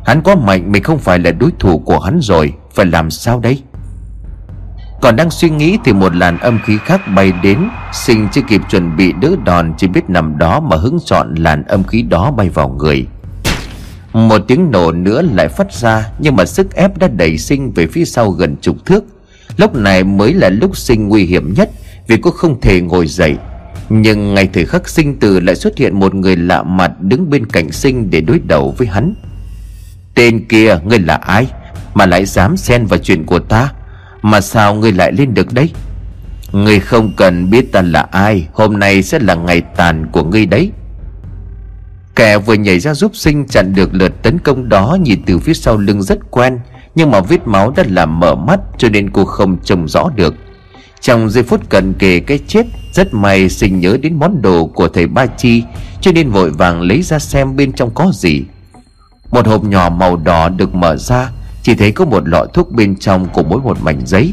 Hắn 0.06 0.22
có 0.22 0.36
mạnh 0.36 0.72
mình 0.72 0.82
không 0.82 0.98
phải 0.98 1.18
là 1.18 1.30
đối 1.30 1.50
thủ 1.58 1.78
của 1.78 1.98
hắn 1.98 2.18
rồi, 2.22 2.52
phải 2.74 2.86
làm 2.86 3.10
sao 3.10 3.40
đây? 3.40 3.62
Còn 5.00 5.16
đang 5.16 5.30
suy 5.30 5.50
nghĩ 5.50 5.78
thì 5.84 5.92
một 5.92 6.14
làn 6.16 6.38
âm 6.38 6.58
khí 6.64 6.78
khác 6.84 7.00
bay 7.14 7.32
đến, 7.42 7.58
Sinh 7.92 8.28
chưa 8.32 8.42
kịp 8.48 8.60
chuẩn 8.70 8.96
bị 8.96 9.12
đỡ 9.12 9.30
đòn 9.44 9.74
Chỉ 9.78 9.86
biết 9.86 10.10
nằm 10.10 10.38
đó 10.38 10.60
mà 10.60 10.76
hứng 10.76 10.98
chọn 11.04 11.34
làn 11.34 11.64
âm 11.64 11.84
khí 11.84 12.02
đó 12.02 12.30
bay 12.30 12.48
vào 12.48 12.68
người. 12.68 13.06
Một 14.12 14.38
tiếng 14.48 14.70
nổ 14.70 14.92
nữa 14.92 15.22
lại 15.32 15.48
phát 15.48 15.72
ra, 15.72 16.06
Nhưng 16.18 16.36
mà 16.36 16.44
sức 16.44 16.74
ép 16.74 16.98
đã 16.98 17.08
đẩy 17.08 17.38
sinh 17.38 17.72
về 17.72 17.86
phía 17.86 18.04
sau 18.04 18.30
gần 18.30 18.56
chục 18.60 18.76
thước. 18.86 19.04
Lúc 19.58 19.74
này 19.74 20.04
mới 20.04 20.34
là 20.34 20.48
lúc 20.48 20.76
sinh 20.76 21.08
nguy 21.08 21.24
hiểm 21.24 21.54
nhất, 21.54 21.70
Vì 22.08 22.16
cô 22.16 22.30
không 22.30 22.60
thể 22.60 22.80
ngồi 22.80 23.06
dậy. 23.06 23.36
Nhưng 23.88 24.34
ngay 24.34 24.48
thời 24.52 24.64
khắc 24.64 24.88
sinh 24.88 25.18
tử 25.18 25.40
lại 25.40 25.56
xuất 25.56 25.78
hiện 25.78 25.98
một 25.98 26.14
người 26.14 26.36
lạ 26.36 26.62
mặt 26.62 26.92
Đứng 27.00 27.30
bên 27.30 27.46
cạnh 27.46 27.72
sinh 27.72 28.10
để 28.10 28.20
đối 28.20 28.38
đầu 28.38 28.74
với 28.78 28.86
hắn. 28.86 29.14
Tên 30.14 30.44
kia, 30.48 30.78
ngươi 30.84 30.98
là 30.98 31.14
ai? 31.14 31.46
Mà 31.94 32.06
lại 32.06 32.24
dám 32.24 32.56
xen 32.56 32.86
vào 32.86 32.98
chuyện 32.98 33.26
của 33.26 33.38
ta? 33.38 33.72
Mà 34.22 34.40
sao 34.40 34.74
ngươi 34.74 34.92
lại 34.92 35.12
lên 35.12 35.34
được 35.34 35.52
đấy? 35.52 35.70
Ngươi 36.52 36.80
không 36.80 37.12
cần 37.16 37.50
biết 37.50 37.72
ta 37.72 37.82
là 37.82 38.00
ai, 38.10 38.48
Hôm 38.52 38.78
nay 38.78 39.02
sẽ 39.02 39.18
là 39.18 39.34
ngày 39.34 39.60
tàn 39.60 40.06
của 40.12 40.24
ngươi 40.24 40.46
đấy. 40.46 40.70
Kẻ 42.16 42.38
vừa 42.38 42.54
nhảy 42.54 42.80
ra 42.80 42.94
giúp 42.94 43.16
sinh 43.16 43.46
chặn 43.46 43.74
được 43.74 43.94
lượt 43.94 44.22
tấn 44.22 44.38
công 44.38 44.68
đó 44.68 44.98
Nhìn 45.02 45.22
từ 45.26 45.38
phía 45.38 45.54
sau 45.54 45.76
lưng 45.76 46.02
rất 46.02 46.18
quen. 46.30 46.58
Nhưng 46.94 47.10
mà 47.10 47.20
vết 47.20 47.46
máu 47.46 47.72
đã 47.76 47.84
làm 47.88 48.20
mở 48.20 48.34
mắt 48.34 48.60
Cho 48.78 48.88
nên 48.88 49.10
cô 49.10 49.24
không 49.24 49.58
trông 49.64 49.88
rõ 49.88 50.08
được. 50.16 50.34
Trong 51.00 51.30
giây 51.30 51.42
phút 51.42 51.68
cận 51.68 51.92
kề 51.92 52.20
cái 52.20 52.38
chết, 52.46 52.66
Rất 52.92 53.14
may 53.14 53.48
sinh 53.48 53.80
nhớ 53.80 53.96
đến 54.02 54.18
món 54.18 54.42
đồ 54.42 54.66
của 54.66 54.88
thầy 54.88 55.06
Ba 55.06 55.26
Chi, 55.26 55.62
Cho 56.00 56.12
nên 56.12 56.30
vội 56.30 56.50
vàng 56.50 56.80
lấy 56.80 57.02
ra 57.02 57.18
xem 57.18 57.56
bên 57.56 57.72
trong 57.72 57.90
có 57.94 58.10
gì. 58.14 58.42
Một 59.30 59.46
hộp 59.46 59.64
nhỏ 59.64 59.90
màu 59.90 60.16
đỏ 60.16 60.48
được 60.48 60.74
mở 60.74 60.96
ra, 60.96 61.30
Chỉ 61.62 61.74
thấy 61.74 61.92
có 61.92 62.04
một 62.04 62.28
lọ 62.28 62.46
thuốc 62.54 62.72
bên 62.72 62.96
trong 62.96 63.28
cùng 63.32 63.48
mỗi 63.48 63.60
một 63.60 63.82
mảnh 63.82 64.00
giấy. 64.06 64.32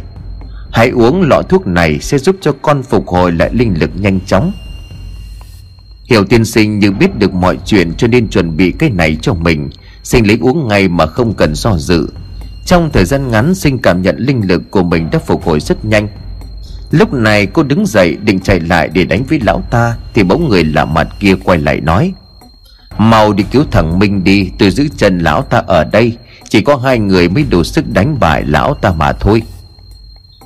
Hãy 0.72 0.90
uống 0.90 1.22
lọ 1.22 1.42
thuốc 1.50 1.68
này 1.68 2.00
sẽ 2.00 2.18
giúp 2.18 2.36
cho 2.42 2.52
con 2.62 2.84
phục 2.84 3.08
hồi 3.08 3.32
lại 3.32 3.50
linh 3.54 3.80
lực 3.80 3.90
nhanh 3.96 4.20
chóng. 4.26 4.52
Hiểu 6.10 6.24
tiên 6.24 6.46
sinh 6.46 6.80
như 6.80 6.92
biết 6.92 7.20
được 7.20 7.34
mọi 7.34 7.58
chuyện 7.66 7.94
cho 7.98 8.08
nên 8.08 8.30
chuẩn 8.30 8.58
bị 8.58 8.72
cái 8.80 8.90
này 8.90 9.18
cho 9.22 9.34
mình. 9.34 9.70
Sinh 10.04 10.28
lấy 10.28 10.38
uống 10.42 10.68
ngay 10.68 10.88
mà 10.88 11.06
không 11.06 11.34
cần 11.34 11.56
do 11.56 11.78
dự. 11.78 12.08
Trong 12.66 12.90
thời 12.92 13.06
gian 13.06 13.32
ngắn, 13.32 13.56
sinh 13.56 13.80
cảm 13.80 14.02
nhận 14.02 14.18
linh 14.18 14.48
lực 14.48 14.72
của 14.72 14.84
mình 14.84 15.10
đã 15.12 15.20
phục 15.20 15.46
hồi 15.46 15.60
rất 15.60 15.86
nhanh. 15.86 16.08
Lúc 16.92 17.14
này, 17.14 17.46
cô 17.46 17.64
đứng 17.64 17.86
dậy, 17.86 18.18
định 18.24 18.40
chạy 18.40 18.60
lại 18.60 18.90
để 18.94 19.06
đánh 19.06 19.24
với 19.24 19.40
lão 19.40 19.62
ta, 19.70 19.96
Thì 20.14 20.24
bỗng 20.24 20.50
người 20.50 20.64
lạ 20.64 20.86
mặt 20.86 21.08
kia 21.20 21.36
quay 21.44 21.58
lại 21.58 21.82
nói, 21.82 22.14
Mau 22.98 23.34
đi 23.34 23.44
cứu 23.52 23.64
thằng 23.72 24.00
Minh 24.00 24.24
đi, 24.24 24.52
Tôi 24.60 24.72
giữ 24.72 24.88
chân 24.98 25.20
lão 25.20 25.42
ta 25.42 25.64
ở 25.68 25.84
đây, 25.84 26.18
Chỉ 26.50 26.62
có 26.62 26.76
hai 26.76 27.00
người 27.00 27.30
mới 27.30 27.46
đủ 27.50 27.64
sức 27.64 27.86
đánh 27.94 28.20
bại 28.20 28.44
lão 28.46 28.74
ta 28.74 28.92
mà 28.92 29.14
thôi. 29.14 29.42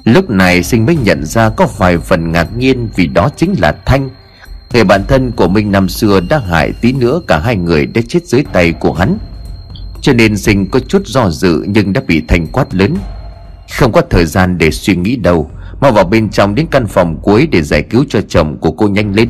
Lúc 0.04 0.30
này, 0.30 0.64
sinh 0.64 0.86
mới 0.86 0.96
nhận 0.96 1.26
ra 1.26 1.50
có 1.50 1.68
vài 1.78 1.98
phần 1.98 2.32
ngạc 2.32 2.58
nhiên 2.58 2.90
Vì 2.96 3.08
đó 3.08 3.30
chính 3.38 3.56
là 3.60 3.76
Thanh. 3.86 4.10
Người 4.74 4.84
bạn 4.84 5.04
thân 5.08 5.32
của 5.32 5.48
Minh 5.48 5.72
năm 5.72 5.90
xưa 5.90 6.20
đã 6.20 6.40
hại 6.40 6.74
tí 6.82 6.94
nữa 6.94 7.22
Cả 7.28 7.40
hai 7.40 7.56
người 7.56 7.86
đã 7.86 8.02
chết 8.08 8.26
dưới 8.26 8.44
tay 8.54 8.74
của 8.74 8.94
hắn. 8.94 9.18
Cho 10.02 10.14
nên 10.14 10.38
sinh 10.38 10.70
có 10.70 10.80
chút 10.80 11.08
do 11.08 11.30
dự 11.30 11.64
Nhưng 11.68 11.94
đã 11.94 12.02
bị 12.08 12.24
Thanh 12.28 12.48
quát 12.48 12.76
lớn. 12.76 12.96
Không 13.80 13.92
có 13.92 14.02
thời 14.10 14.26
gian 14.26 14.58
để 14.58 14.72
suy 14.72 14.96
nghĩ 14.96 15.16
đâu 15.16 15.52
Mau 15.82 15.92
vào 15.92 16.06
bên 16.06 16.30
trong 16.30 16.56
đến 16.56 16.68
căn 16.72 16.88
phòng 16.88 17.20
cuối 17.22 17.48
Để 17.48 17.62
giải 17.62 17.84
cứu 17.84 18.06
cho 18.10 18.22
chồng 18.28 18.58
của 18.58 18.72
cô 18.72 18.88
nhanh 18.88 19.16
lên. 19.16 19.30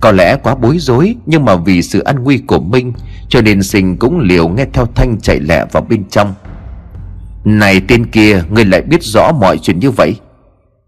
Có 0.00 0.12
lẽ 0.12 0.36
quá 0.42 0.54
bối 0.54 0.78
rối, 0.78 1.16
Nhưng 1.26 1.44
mà 1.44 1.56
vì 1.56 1.82
sự 1.82 2.00
an 2.00 2.24
nguy 2.24 2.38
của 2.38 2.60
Minh, 2.60 2.92
Cho 3.28 3.40
nên 3.40 3.62
sinh 3.62 3.96
cũng 3.96 4.20
liều 4.20 4.48
nghe 4.48 4.66
theo 4.72 4.86
Thanh 4.94 5.16
chạy 5.22 5.40
lẹ 5.40 5.64
vào 5.72 5.86
bên 5.88 6.04
trong. 6.10 6.34
Này 7.44 7.80
tên 7.88 8.06
kia, 8.06 8.42
Ngươi 8.50 8.64
lại 8.64 8.82
biết 8.82 9.02
rõ 9.02 9.32
mọi 9.40 9.58
chuyện 9.58 9.78
như 9.78 9.90
vậy. 9.90 10.16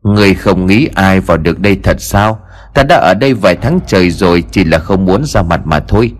Ngươi 0.03 0.35
không 0.35 0.67
nghĩ 0.67 0.89
ai 0.95 1.21
vào 1.21 1.37
được 1.37 1.59
đây 1.59 1.79
thật 1.83 1.97
sao? 2.01 2.41
Ta 2.75 2.83
đã 2.83 2.97
ở 2.97 3.15
đây 3.15 3.35
vài 3.35 3.57
tháng 3.63 3.81
trời 3.87 4.11
rồi, 4.11 4.45
Chỉ 4.51 4.65
là 4.65 4.79
không 4.79 5.05
muốn 5.05 5.25
ra 5.25 5.43
mặt 5.43 5.61
mà 5.65 5.81
thôi. 5.81 6.13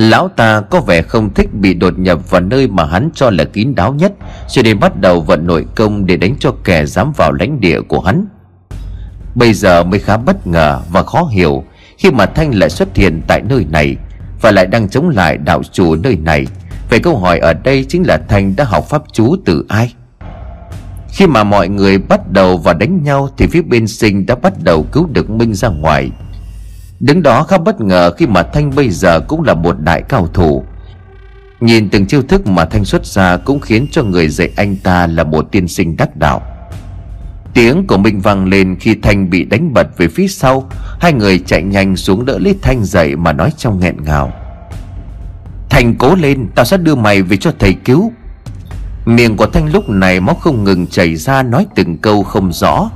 Lão 0.00 0.28
ta 0.28 0.60
có 0.60 0.80
vẻ 0.80 1.02
không 1.02 1.34
thích 1.34 1.54
bị 1.54 1.74
đột 1.74 1.98
nhập 1.98 2.30
vào 2.30 2.40
nơi 2.40 2.68
mà 2.68 2.84
hắn 2.84 3.10
cho 3.14 3.30
là 3.30 3.44
kín 3.44 3.74
đáo 3.74 3.94
nhất, 3.94 4.12
Cho 4.48 4.62
nên 4.62 4.80
bắt 4.80 5.00
đầu 5.00 5.20
vận 5.20 5.46
nội 5.46 5.66
công 5.76 6.06
để 6.06 6.16
đánh 6.16 6.36
cho 6.40 6.54
kẻ 6.64 6.86
dám 6.86 7.12
vào 7.16 7.32
lãnh 7.32 7.60
địa 7.60 7.80
của 7.80 8.00
hắn. 8.00 8.26
Bây 9.34 9.52
giờ 9.54 9.84
mới 9.84 10.00
khá 10.00 10.16
bất 10.16 10.46
ngờ 10.46 10.80
và 10.90 11.02
khó 11.02 11.24
hiểu, 11.24 11.64
Khi 11.98 12.10
mà 12.10 12.26
Thanh 12.26 12.54
lại 12.54 12.70
xuất 12.70 12.96
hiện 12.96 13.22
tại 13.26 13.42
nơi 13.48 13.66
này 13.70 13.96
Và 14.40 14.50
lại 14.50 14.66
đang 14.66 14.88
chống 14.88 15.08
lại 15.08 15.38
đạo 15.38 15.62
chủ 15.72 15.96
nơi 15.96 16.16
này, 16.16 16.46
Vậy 16.90 17.00
câu 17.00 17.18
hỏi 17.18 17.38
ở 17.38 17.52
đây 17.52 17.84
chính 17.88 18.06
là 18.06 18.20
Thanh 18.28 18.56
đã 18.56 18.64
học 18.64 18.84
pháp 18.88 19.02
chú 19.12 19.36
từ 19.44 19.64
ai? 19.68 19.94
Khi 21.08 21.26
mà 21.26 21.44
mọi 21.44 21.68
người 21.68 21.98
bắt 21.98 22.20
đầu 22.32 22.58
và 22.58 22.72
đánh 22.72 23.02
nhau 23.02 23.28
Thì 23.36 23.46
phía 23.46 23.62
bên 23.62 23.86
sinh 23.86 24.26
đã 24.26 24.34
bắt 24.34 24.52
đầu 24.62 24.86
cứu 24.92 25.06
được 25.12 25.30
Minh 25.30 25.54
ra 25.54 25.68
ngoài. 25.68 26.10
Đứng 27.00 27.22
đó 27.22 27.42
khá 27.42 27.58
bất 27.58 27.80
ngờ 27.80 28.12
khi 28.16 28.26
mà 28.26 28.42
Thanh 28.42 28.70
bây 28.74 28.90
giờ 28.90 29.20
cũng 29.20 29.42
là 29.42 29.54
một 29.54 29.80
đại 29.80 30.02
cao 30.02 30.28
thủ. 30.34 30.64
Nhìn 31.60 31.90
từng 31.90 32.06
chiêu 32.06 32.22
thức 32.22 32.46
mà 32.46 32.64
Thanh 32.64 32.84
xuất 32.84 33.06
ra 33.06 33.36
Cũng 33.36 33.60
khiến 33.60 33.86
cho 33.90 34.02
người 34.02 34.28
dạy 34.28 34.50
anh 34.56 34.76
ta 34.76 35.06
là 35.06 35.24
một 35.24 35.46
tiên 35.52 35.68
sinh 35.68 35.96
đắc 35.96 36.16
đạo. 36.16 36.42
Tiếng 37.54 37.86
của 37.86 37.98
Minh 37.98 38.20
vang 38.20 38.46
lên 38.46 38.76
khi 38.80 38.94
Thanh 39.02 39.30
bị 39.30 39.44
đánh 39.44 39.74
bật 39.74 39.98
về 39.98 40.08
phía 40.08 40.28
sau. 40.28 40.68
Hai 41.00 41.12
người 41.12 41.38
chạy 41.38 41.62
nhanh 41.62 41.96
xuống 41.96 42.24
đỡ 42.24 42.38
lấy 42.38 42.54
Thanh 42.62 42.84
dậy 42.84 43.16
mà 43.16 43.32
nói 43.32 43.52
trong 43.56 43.80
nghẹn 43.80 43.96
ngào. 44.02 44.32
Thanh 45.70 45.94
cố 45.94 46.14
lên, 46.14 46.48
Tao 46.54 46.64
sẽ 46.64 46.76
đưa 46.76 46.94
mày 46.94 47.22
về 47.22 47.36
cho 47.36 47.52
thầy 47.58 47.74
cứu. 47.74 48.12
Miệng 49.04 49.36
của 49.36 49.46
Thanh 49.46 49.72
lúc 49.72 49.88
này 49.88 50.20
máu 50.20 50.34
không 50.34 50.64
ngừng 50.64 50.86
chảy 50.86 51.16
ra 51.16 51.42
nói 51.42 51.66
từng 51.74 51.98
câu 51.98 52.22
không 52.22 52.52
rõ, 52.52 52.90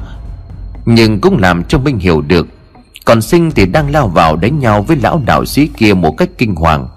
Nhưng 0.87 1.21
cũng 1.21 1.39
làm 1.39 1.65
cho 1.65 1.79
Minh 1.79 1.99
hiểu 1.99 2.21
được 2.21 2.54
còn 3.05 3.23
Sinh 3.23 3.51
thì 3.51 3.67
đang 3.67 3.91
lao 3.91 4.09
vào 4.09 4.37
đánh 4.37 4.59
nhau 4.59 4.83
với 4.83 4.97
lão 4.97 5.23
đạo 5.27 5.45
sĩ 5.45 5.67
kia 5.67 5.95
một 5.95 6.17
cách 6.17 6.29
kinh 6.39 6.55
hoàng. 6.55 6.89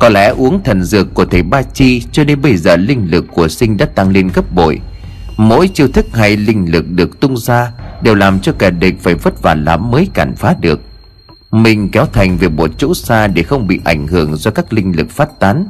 Có 0.00 0.08
lẽ 0.08 0.28
uống 0.28 0.62
thần 0.62 0.82
dược 0.82 1.14
của 1.14 1.24
thầy 1.24 1.42
Ba 1.42 1.62
Chi 1.62 2.02
Cho 2.12 2.24
đến 2.24 2.42
bây 2.42 2.56
giờ 2.56 2.76
linh 2.76 3.06
lực 3.10 3.24
của 3.32 3.48
Sinh 3.48 3.76
đã 3.76 3.86
tăng 3.86 4.10
lên 4.10 4.30
gấp 4.34 4.52
bội. 4.52 4.80
Mỗi 5.36 5.68
chiêu 5.68 5.88
thức 5.88 6.06
hay 6.12 6.36
linh 6.36 6.72
lực 6.72 6.90
được 6.90 7.20
tung 7.20 7.36
ra 7.36 7.72
Đều 8.02 8.14
làm 8.14 8.40
cho 8.40 8.52
kẻ 8.58 8.70
địch 8.70 8.94
phải 9.00 9.14
vất 9.14 9.42
vả 9.42 9.54
lắm 9.54 9.90
mới 9.90 10.08
cản 10.14 10.34
phá 10.36 10.54
được. 10.60 10.80
Mình 11.50 11.88
kéo 11.90 12.06
Thành 12.12 12.36
về 12.36 12.48
một 12.48 12.70
chỗ 12.78 12.94
xa 12.94 13.26
để 13.26 13.42
không 13.42 13.66
bị 13.66 13.80
ảnh 13.84 14.06
hưởng 14.06 14.36
do 14.36 14.50
các 14.50 14.72
linh 14.72 14.96
lực 14.96 15.10
phát 15.10 15.40
tán. 15.40 15.66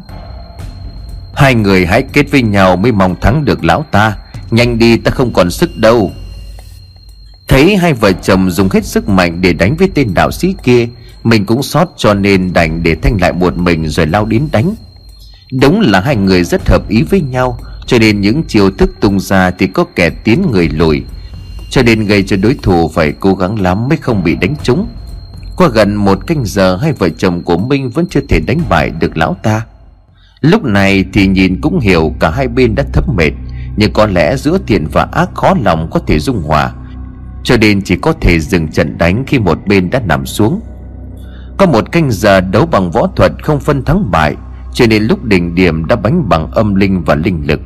Hai 1.34 1.54
người 1.54 1.86
hãy 1.86 2.02
kết 2.02 2.30
với 2.30 2.42
nhau 2.42 2.76
mới 2.76 2.92
mong 2.92 3.20
thắng 3.20 3.44
được 3.44 3.64
lão 3.64 3.84
ta. 3.90 4.16
Nhanh 4.50 4.78
đi, 4.78 4.96
ta 4.96 5.10
không 5.10 5.32
còn 5.32 5.50
sức 5.50 5.76
đâu. 5.76 6.12
Thấy 7.48 7.76
hai 7.76 7.94
vợ 7.94 8.12
chồng 8.12 8.50
dùng 8.50 8.68
hết 8.68 8.84
sức 8.84 9.08
mạnh 9.08 9.40
để 9.40 9.52
đánh 9.52 9.76
với 9.76 9.88
tên 9.94 10.14
đạo 10.14 10.30
sĩ 10.30 10.54
kia, 10.62 10.88
Mình 11.24 11.46
cũng 11.46 11.62
sót 11.62 11.88
cho 11.96 12.14
nên 12.14 12.52
đành 12.52 12.82
để 12.82 12.96
Thanh 13.02 13.20
lại 13.20 13.32
một 13.32 13.56
mình 13.56 13.88
rồi 13.88 14.06
lao 14.06 14.24
đến 14.24 14.48
đánh. 14.52 14.74
Đúng 15.60 15.80
là 15.80 16.00
hai 16.00 16.16
người 16.16 16.44
rất 16.44 16.68
hợp 16.68 16.88
ý 16.88 17.02
với 17.02 17.20
nhau, 17.20 17.58
Cho 17.86 17.98
nên 17.98 18.20
những 18.20 18.42
chiêu 18.42 18.70
thức 18.70 18.90
tung 19.00 19.20
ra 19.20 19.50
thì 19.50 19.66
có 19.66 19.84
kẻ 19.96 20.10
tiến 20.10 20.46
người 20.52 20.68
lùi. 20.68 21.02
Cho 21.70 21.82
nên 21.82 22.06
gây 22.06 22.22
cho 22.22 22.36
đối 22.36 22.54
thủ 22.62 22.88
phải 22.88 23.12
cố 23.20 23.34
gắng 23.34 23.60
lắm 23.60 23.88
mới 23.88 23.96
không 23.96 24.24
bị 24.24 24.34
đánh 24.34 24.54
trúng. 24.62 24.88
Qua 25.56 25.68
gần 25.68 25.94
một 25.94 26.26
canh 26.26 26.44
giờ, 26.44 26.76
hai 26.76 26.92
vợ 26.92 27.08
chồng 27.08 27.42
của 27.42 27.58
Minh 27.58 27.90
vẫn 27.90 28.06
chưa 28.10 28.20
thể 28.28 28.40
đánh 28.40 28.60
bại 28.68 28.90
được 28.90 29.16
lão 29.16 29.36
ta. 29.42 29.62
Lúc 30.40 30.64
này 30.64 31.04
thì 31.12 31.26
nhìn 31.26 31.60
cũng 31.60 31.80
hiểu 31.80 32.14
cả 32.20 32.30
hai 32.30 32.48
bên 32.48 32.74
đã 32.74 32.84
thấp 32.92 33.04
mệt, 33.16 33.32
Nhưng 33.76 33.92
có 33.92 34.06
lẽ 34.06 34.36
giữa 34.36 34.58
thiện 34.66 34.86
và 34.92 35.08
ác 35.12 35.34
khó 35.34 35.54
lòng 35.64 35.88
có 35.90 36.00
thể 36.06 36.18
dung 36.18 36.42
hòa. 36.42 36.72
Cho 37.42 37.56
nên 37.56 37.82
chỉ 37.82 37.96
có 37.96 38.12
thể 38.12 38.40
dừng 38.40 38.68
trận 38.68 38.98
đánh 38.98 39.24
khi 39.26 39.38
một 39.38 39.58
bên 39.66 39.90
đã 39.90 40.00
nằm 40.06 40.26
xuống. 40.26 40.60
Có 41.58 41.66
một 41.66 41.92
canh 41.92 42.10
giờ 42.10 42.40
đấu 42.40 42.66
bằng 42.66 42.90
võ 42.90 43.06
thuật 43.16 43.32
không 43.42 43.60
phân 43.60 43.84
thắng 43.84 44.10
bại, 44.10 44.36
Cho 44.72 44.86
nên 44.86 45.02
lúc 45.02 45.24
đỉnh 45.24 45.54
điểm 45.54 45.86
đã 45.86 45.96
bánh 45.96 46.28
bằng 46.28 46.50
âm 46.50 46.74
linh 46.74 47.04
và 47.04 47.14
linh 47.14 47.42
lực. 47.46 47.60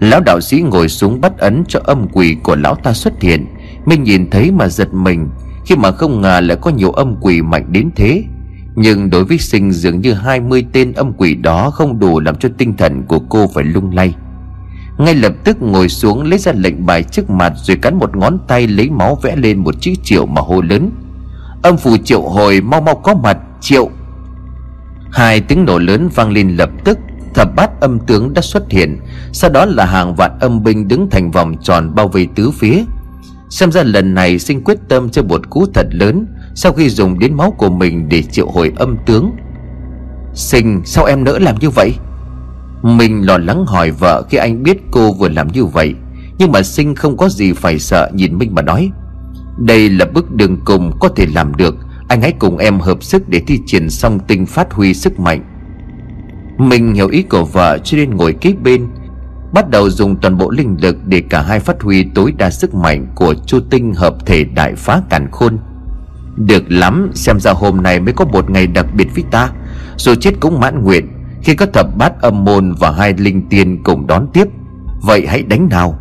Lão 0.00 0.20
đạo 0.20 0.40
sĩ 0.40 0.60
ngồi 0.60 0.88
xuống 0.88 1.20
bắt 1.20 1.38
ấn 1.38 1.64
cho 1.68 1.80
âm 1.84 2.06
quỷ 2.12 2.36
của 2.42 2.56
lão 2.56 2.74
ta 2.74 2.92
xuất 2.92 3.22
hiện. 3.22 3.46
Mình 3.86 4.02
nhìn 4.02 4.30
thấy 4.30 4.50
mà 4.50 4.68
giật 4.68 4.94
mình, 4.94 5.28
Khi 5.66 5.76
mà 5.76 5.90
không 5.90 6.20
ngờ 6.20 6.40
lại 6.40 6.56
có 6.60 6.70
nhiều 6.70 6.90
âm 6.90 7.16
quỷ 7.20 7.42
mạnh 7.42 7.66
đến 7.72 7.90
thế. 7.96 8.24
Nhưng 8.76 9.10
đối 9.10 9.24
với 9.24 9.38
sinh 9.38 9.72
dường 9.72 10.00
như 10.00 10.12
20 10.12 10.66
tên 10.72 10.92
âm 10.92 11.12
quỷ 11.12 11.34
đó 11.34 11.70
không 11.70 11.98
đủ 11.98 12.20
làm 12.20 12.36
cho 12.36 12.48
tinh 12.58 12.76
thần 12.76 13.02
của 13.02 13.18
cô 13.18 13.46
phải 13.54 13.64
lung 13.64 13.90
lay. 13.94 14.14
Ngay 15.00 15.14
lập 15.14 15.32
tức 15.44 15.62
ngồi 15.62 15.88
xuống 15.88 16.22
lấy 16.22 16.38
ra 16.38 16.52
lệnh 16.52 16.86
bài 16.86 17.02
trước 17.02 17.30
mặt 17.30 17.52
Rồi 17.56 17.76
cắn 17.76 17.98
một 17.98 18.16
ngón 18.16 18.38
tay 18.48 18.66
lấy 18.66 18.90
máu 18.90 19.18
vẽ 19.22 19.36
lên 19.36 19.58
một 19.58 19.74
chữ 19.80 19.92
triệu 20.02 20.26
mà 20.26 20.40
hô 20.40 20.60
lớn. 20.62 20.90
Âm 21.62 21.76
phù 21.76 21.96
triệu 21.96 22.22
hồi, 22.22 22.60
mau 22.60 22.80
mau 22.80 22.94
có 22.94 23.14
mặt, 23.14 23.38
triệu. 23.60 23.90
Hai 25.12 25.40
tiếng 25.40 25.64
nổ 25.64 25.78
lớn 25.78 26.08
vang 26.14 26.30
lên 26.32 26.56
lập 26.56 26.70
tức, 26.84 26.98
Thập 27.34 27.56
bát 27.56 27.80
âm 27.80 27.98
tướng 27.98 28.34
đã 28.34 28.42
xuất 28.42 28.70
hiện, 28.70 28.98
Sau 29.32 29.50
đó 29.50 29.64
là 29.64 29.84
hàng 29.84 30.14
vạn 30.14 30.38
âm 30.40 30.62
binh 30.62 30.88
đứng 30.88 31.10
thành 31.10 31.30
vòng 31.30 31.54
tròn 31.62 31.94
bao 31.94 32.08
vây 32.08 32.28
tứ 32.34 32.50
phía. 32.50 32.84
Xem 33.50 33.72
ra 33.72 33.82
lần 33.82 34.14
này 34.14 34.38
sinh 34.38 34.64
quyết 34.64 34.78
tâm 34.88 35.10
cho 35.10 35.22
một 35.22 35.50
cú 35.50 35.66
thật 35.74 35.86
lớn, 35.90 36.26
sau 36.54 36.72
khi 36.72 36.88
dùng 36.88 37.18
đến 37.18 37.34
máu 37.34 37.50
của 37.50 37.70
mình 37.70 38.08
để 38.08 38.22
triệu 38.22 38.46
hồi 38.50 38.72
âm 38.76 38.96
tướng. 39.06 39.30
Sinh, 40.34 40.82
sao 40.84 41.04
em 41.04 41.24
nỡ 41.24 41.38
làm 41.38 41.58
như 41.58 41.70
vậy? 41.70 41.92
Mình 42.82 43.26
lo 43.26 43.38
lắng 43.38 43.66
hỏi 43.66 43.90
vợ 43.90 44.22
khi 44.30 44.38
anh 44.38 44.62
biết 44.62 44.78
cô 44.90 45.12
vừa 45.12 45.28
làm 45.28 45.48
như 45.48 45.64
vậy, 45.64 45.94
Nhưng 46.38 46.52
mà 46.52 46.62
Sinh 46.62 46.94
không 46.94 47.16
có 47.16 47.28
gì 47.28 47.52
phải 47.52 47.78
sợ 47.78 48.10
nhìn 48.14 48.38
Minh 48.38 48.54
mà 48.54 48.62
nói, 48.62 48.90
Đây 49.58 49.90
là 49.90 50.04
bước 50.04 50.34
đường 50.34 50.56
cùng 50.64 50.92
có 51.00 51.08
thể 51.08 51.26
làm 51.34 51.54
được, 51.54 51.76
Anh 52.08 52.20
hãy 52.20 52.32
cùng 52.32 52.58
em 52.58 52.80
hợp 52.80 53.02
sức 53.02 53.28
để 53.28 53.42
thi 53.46 53.58
triển 53.66 53.90
song 53.90 54.18
tinh 54.28 54.46
phát 54.46 54.72
huy 54.72 54.94
sức 54.94 55.20
mạnh. 55.20 55.44
Mình 56.58 56.94
hiểu 56.94 57.08
ý 57.08 57.22
của 57.22 57.44
vợ 57.44 57.78
cho 57.84 57.96
nên 57.96 58.16
ngồi 58.16 58.32
kế 58.32 58.54
bên, 58.62 58.86
Bắt 59.52 59.70
đầu 59.70 59.90
dùng 59.90 60.16
toàn 60.16 60.38
bộ 60.38 60.50
linh 60.50 60.76
lực 60.80 60.96
để 61.06 61.22
cả 61.30 61.42
hai 61.42 61.60
phát 61.60 61.82
huy 61.82 62.04
tối 62.14 62.32
đa 62.38 62.50
sức 62.50 62.74
mạnh 62.74 63.06
của 63.14 63.34
chu 63.46 63.60
tinh 63.70 63.94
hợp 63.94 64.26
thể 64.26 64.44
đại 64.44 64.74
phá 64.74 65.02
càn 65.10 65.28
khôn. 65.30 65.58
Được 66.36 66.62
lắm, 66.68 67.10
Xem 67.14 67.40
ra 67.40 67.52
hôm 67.52 67.82
nay 67.82 68.00
mới 68.00 68.14
có 68.14 68.24
một 68.24 68.50
ngày 68.50 68.66
đặc 68.66 68.86
biệt 68.94 69.08
với 69.14 69.24
ta, 69.30 69.50
dù 69.96 70.14
chết 70.14 70.32
cũng 70.40 70.60
mãn 70.60 70.84
nguyện. 70.84 71.08
Khi 71.42 71.54
có 71.54 71.66
thập 71.66 71.96
bát 71.96 72.20
âm 72.20 72.44
môn 72.44 72.74
và 72.78 72.90
hai 72.90 73.14
linh 73.18 73.48
tiên 73.48 73.82
cùng 73.82 74.06
đón 74.06 74.26
tiếp, 74.32 74.48
Vậy 75.02 75.26
hãy 75.28 75.42
đánh 75.42 75.68
nào. 75.68 75.98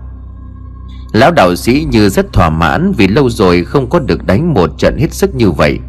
Lão 1.13 1.31
đạo 1.31 1.55
sĩ 1.55 1.87
như 1.91 2.09
rất 2.09 2.33
thỏa 2.33 2.49
mãn 2.49 2.91
Vì 2.91 3.07
lâu 3.07 3.29
rồi 3.29 3.63
không 3.63 3.89
có 3.89 3.99
được 3.99 4.25
đánh 4.25 4.53
một 4.53 4.69
trận 4.77 4.97
hết 4.97 5.13
sức 5.13 5.35
như 5.35 5.51
vậy. 5.51 5.79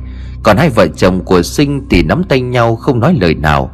Còn 0.43 0.57
hai 0.57 0.71
vợ 0.71 0.87
chồng 0.87 1.25
của 1.25 1.43
sinh 1.43 1.87
thì 1.91 2.03
nắm 2.03 2.25
tay 2.25 2.41
nhau 2.41 2.77
không 2.77 3.01
nói 3.01 3.17
lời 3.21 3.35
nào. 3.35 3.71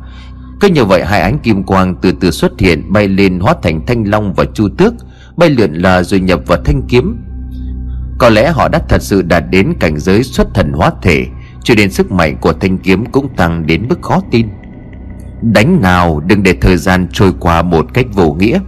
Cứ 0.60 0.68
như 0.68 0.84
vậy 0.84 1.04
hai 1.04 1.20
ánh 1.20 1.38
kim 1.38 1.62
quang 1.62 1.94
từ 2.02 2.12
từ 2.20 2.30
xuất 2.30 2.60
hiện, 2.60 2.92
bay 2.92 3.08
lên 3.08 3.40
hóa 3.40 3.54
thành 3.62 3.86
thanh 3.86 4.04
long 4.04 4.34
và 4.34 4.44
chu 4.54 4.68
tước, 4.78 4.94
Bay 5.36 5.50
lượn 5.50 5.74
lờ 5.74 6.02
rồi 6.02 6.20
nhập 6.20 6.40
vào 6.46 6.58
thanh 6.64 6.82
kiếm. 6.88 7.16
Có 8.18 8.28
lẽ 8.28 8.50
họ 8.50 8.68
đã 8.68 8.78
thật 8.88 9.02
sự 9.02 9.22
đạt 9.22 9.44
đến 9.50 9.74
cảnh 9.80 9.98
giới 9.98 10.22
xuất 10.22 10.54
thần 10.54 10.72
hóa 10.72 10.92
thể, 11.02 11.26
Cho 11.62 11.74
nên 11.74 11.90
sức 11.90 12.12
mạnh 12.12 12.36
của 12.40 12.52
thanh 12.52 12.78
kiếm 12.78 13.04
cũng 13.06 13.28
tăng 13.36 13.66
đến 13.66 13.86
mức 13.88 14.02
khó 14.02 14.20
tin. 14.30 14.48
Đánh 15.42 15.80
nào 15.80 16.22
đừng 16.26 16.42
để 16.42 16.54
thời 16.60 16.76
gian 16.76 17.08
trôi 17.12 17.32
qua 17.40 17.62
một 17.62 17.86
cách 17.94 18.06
vô 18.14 18.36
nghĩa. 18.38 18.58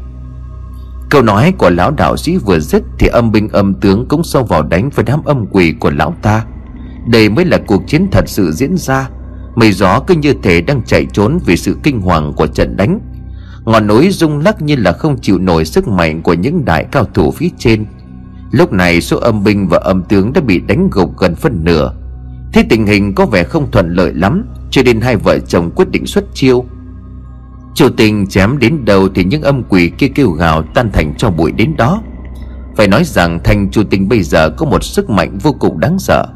Câu 1.10 1.22
nói 1.22 1.52
của 1.58 1.70
lão 1.70 1.90
đạo 1.90 2.16
sĩ 2.16 2.36
vừa 2.36 2.60
dứt 2.60 2.82
Thì 2.98 3.06
âm 3.06 3.32
binh 3.32 3.48
âm 3.48 3.74
tướng 3.74 4.08
cũng 4.08 4.24
xông 4.24 4.46
vào 4.46 4.62
đánh 4.62 4.90
với 4.90 5.04
đám 5.04 5.24
âm 5.24 5.46
quỷ 5.46 5.74
của 5.80 5.90
lão 5.90 6.14
ta. 6.22 6.44
Đây 7.06 7.28
mới 7.28 7.44
là 7.44 7.58
cuộc 7.66 7.86
chiến 7.86 8.06
thật 8.12 8.28
sự 8.28 8.52
diễn 8.52 8.76
ra. 8.76 9.08
Mây 9.54 9.72
gió 9.72 10.00
cứ 10.00 10.14
như 10.14 10.34
thể 10.42 10.60
đang 10.60 10.82
chạy 10.82 11.06
trốn 11.12 11.38
Vì 11.46 11.56
sự 11.56 11.76
kinh 11.82 12.00
hoàng 12.00 12.32
của 12.36 12.46
trận 12.46 12.76
đánh. 12.76 13.00
Ngọn 13.64 13.86
núi 13.86 14.10
rung 14.10 14.38
lắc 14.38 14.62
như 14.62 14.76
là 14.76 14.92
không 14.92 15.18
chịu 15.20 15.38
nổi 15.38 15.64
sức 15.64 15.88
mạnh 15.88 16.22
Của 16.22 16.34
những 16.34 16.64
đại 16.64 16.84
cao 16.92 17.04
thủ 17.14 17.30
phía 17.30 17.48
trên. 17.58 17.86
Lúc 18.50 18.72
này 18.72 19.00
số 19.00 19.18
âm 19.18 19.44
binh 19.44 19.68
và 19.68 19.78
âm 19.78 20.02
tướng 20.02 20.32
đã 20.32 20.40
bị 20.40 20.60
đánh 20.60 20.88
gục 20.92 21.18
gần 21.18 21.34
phân 21.34 21.64
nửa. 21.64 21.94
Thế 22.52 22.64
tình 22.68 22.86
hình 22.86 23.14
có 23.14 23.26
vẻ 23.26 23.44
không 23.44 23.70
thuận 23.70 23.94
lợi 23.94 24.12
lắm. 24.14 24.44
Cho 24.70 24.82
nên 24.82 25.00
hai 25.00 25.16
vợ 25.16 25.38
chồng 25.38 25.70
quyết 25.70 25.90
định 25.90 26.06
xuất 26.06 26.24
chiêu. 26.34 26.64
Chủ 27.74 27.88
tình 27.96 28.26
chém 28.26 28.58
đến 28.58 28.84
đâu 28.84 29.08
Thì 29.14 29.24
những 29.24 29.42
âm 29.42 29.62
quỷ 29.62 29.90
kia 29.98 30.08
kêu 30.14 30.30
gào 30.30 30.62
tan 30.62 30.90
thành 30.92 31.14
cho 31.18 31.30
bụi 31.30 31.52
đến 31.52 31.76
đó. 31.76 32.02
Phải 32.76 32.88
nói 32.88 33.04
rằng 33.04 33.38
thành 33.44 33.70
chủ 33.70 33.82
tình 33.90 34.08
bây 34.08 34.22
giờ 34.22 34.50
Có 34.50 34.66
một 34.66 34.84
sức 34.84 35.10
mạnh 35.10 35.38
vô 35.42 35.52
cùng 35.52 35.80
đáng 35.80 35.98
sợ. 35.98 36.26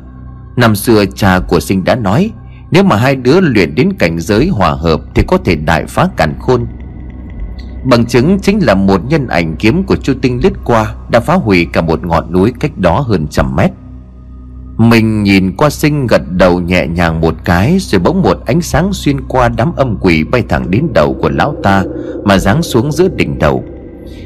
Năm 0.57 0.77
xưa 0.77 1.05
cha 1.15 1.39
của 1.49 1.61
sinh 1.61 1.85
đã 1.85 1.95
nói, 1.95 2.31
Nếu 2.71 2.85
mà 2.85 2.97
hai 2.97 3.17
đứa 3.17 3.41
luyện 3.41 3.75
đến 3.75 3.93
cảnh 3.99 4.21
giới 4.21 4.49
hòa 4.49 4.71
hợp 4.71 5.01
Thì 5.15 5.23
có 5.27 5.39
thể 5.45 5.55
đại 5.55 5.87
phá 5.87 6.09
càn 6.17 6.35
khôn. 6.41 6.67
Bằng 7.85 8.07
chứng 8.07 8.39
chính 8.43 8.59
là 8.59 8.75
một 8.75 9.01
nhân 9.09 9.29
ảnh 9.29 9.57
kiếm 9.57 9.85
của 9.85 9.97
Chu 9.97 10.15
Tinh 10.23 10.41
lướt 10.43 10.53
qua 10.65 10.95
Đã 11.11 11.21
phá 11.21 11.35
hủy 11.35 11.67
cả 11.73 11.81
một 11.81 12.07
ngọn 12.07 12.33
núi 12.33 12.53
cách 12.61 12.79
đó 12.79 13.01
hơn 13.01 13.27
trăm 13.31 13.57
mét 13.57 13.71
mình 14.91 15.23
nhìn 15.23 15.57
qua 15.57 15.71
sinh 15.71 16.07
gật 16.07 16.23
đầu 16.31 16.61
nhẹ 16.61 16.87
nhàng 16.87 17.21
một 17.21 17.35
cái, 17.45 17.77
Rồi 17.81 18.01
bỗng 18.01 18.23
một 18.23 18.37
ánh 18.47 18.61
sáng 18.61 18.93
xuyên 18.93 19.21
qua 19.29 19.49
đám 19.49 19.73
âm 19.77 19.97
quỷ 20.01 20.25
bay 20.25 20.43
thẳng 20.49 20.71
đến 20.71 20.87
đầu 20.95 21.17
của 21.23 21.31
lão 21.31 21.55
ta, 21.63 21.85
Mà 22.25 22.39
giáng 22.39 22.63
xuống 22.63 22.93
giữa 22.93 23.09
đỉnh 23.17 23.39
đầu. 23.39 23.65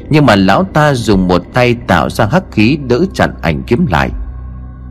Nhưng 0.09 0.25
mà 0.25 0.35
lão 0.35 0.63
ta 0.63 0.93
dùng 0.93 1.27
một 1.27 1.41
tay 1.53 1.75
tạo 1.87 2.09
ra 2.09 2.25
hắc 2.31 2.43
khí 2.51 2.77
đỡ 2.87 3.05
chặn 3.13 3.33
ảnh 3.41 3.63
kiếm 3.67 3.85
lại. 3.89 4.09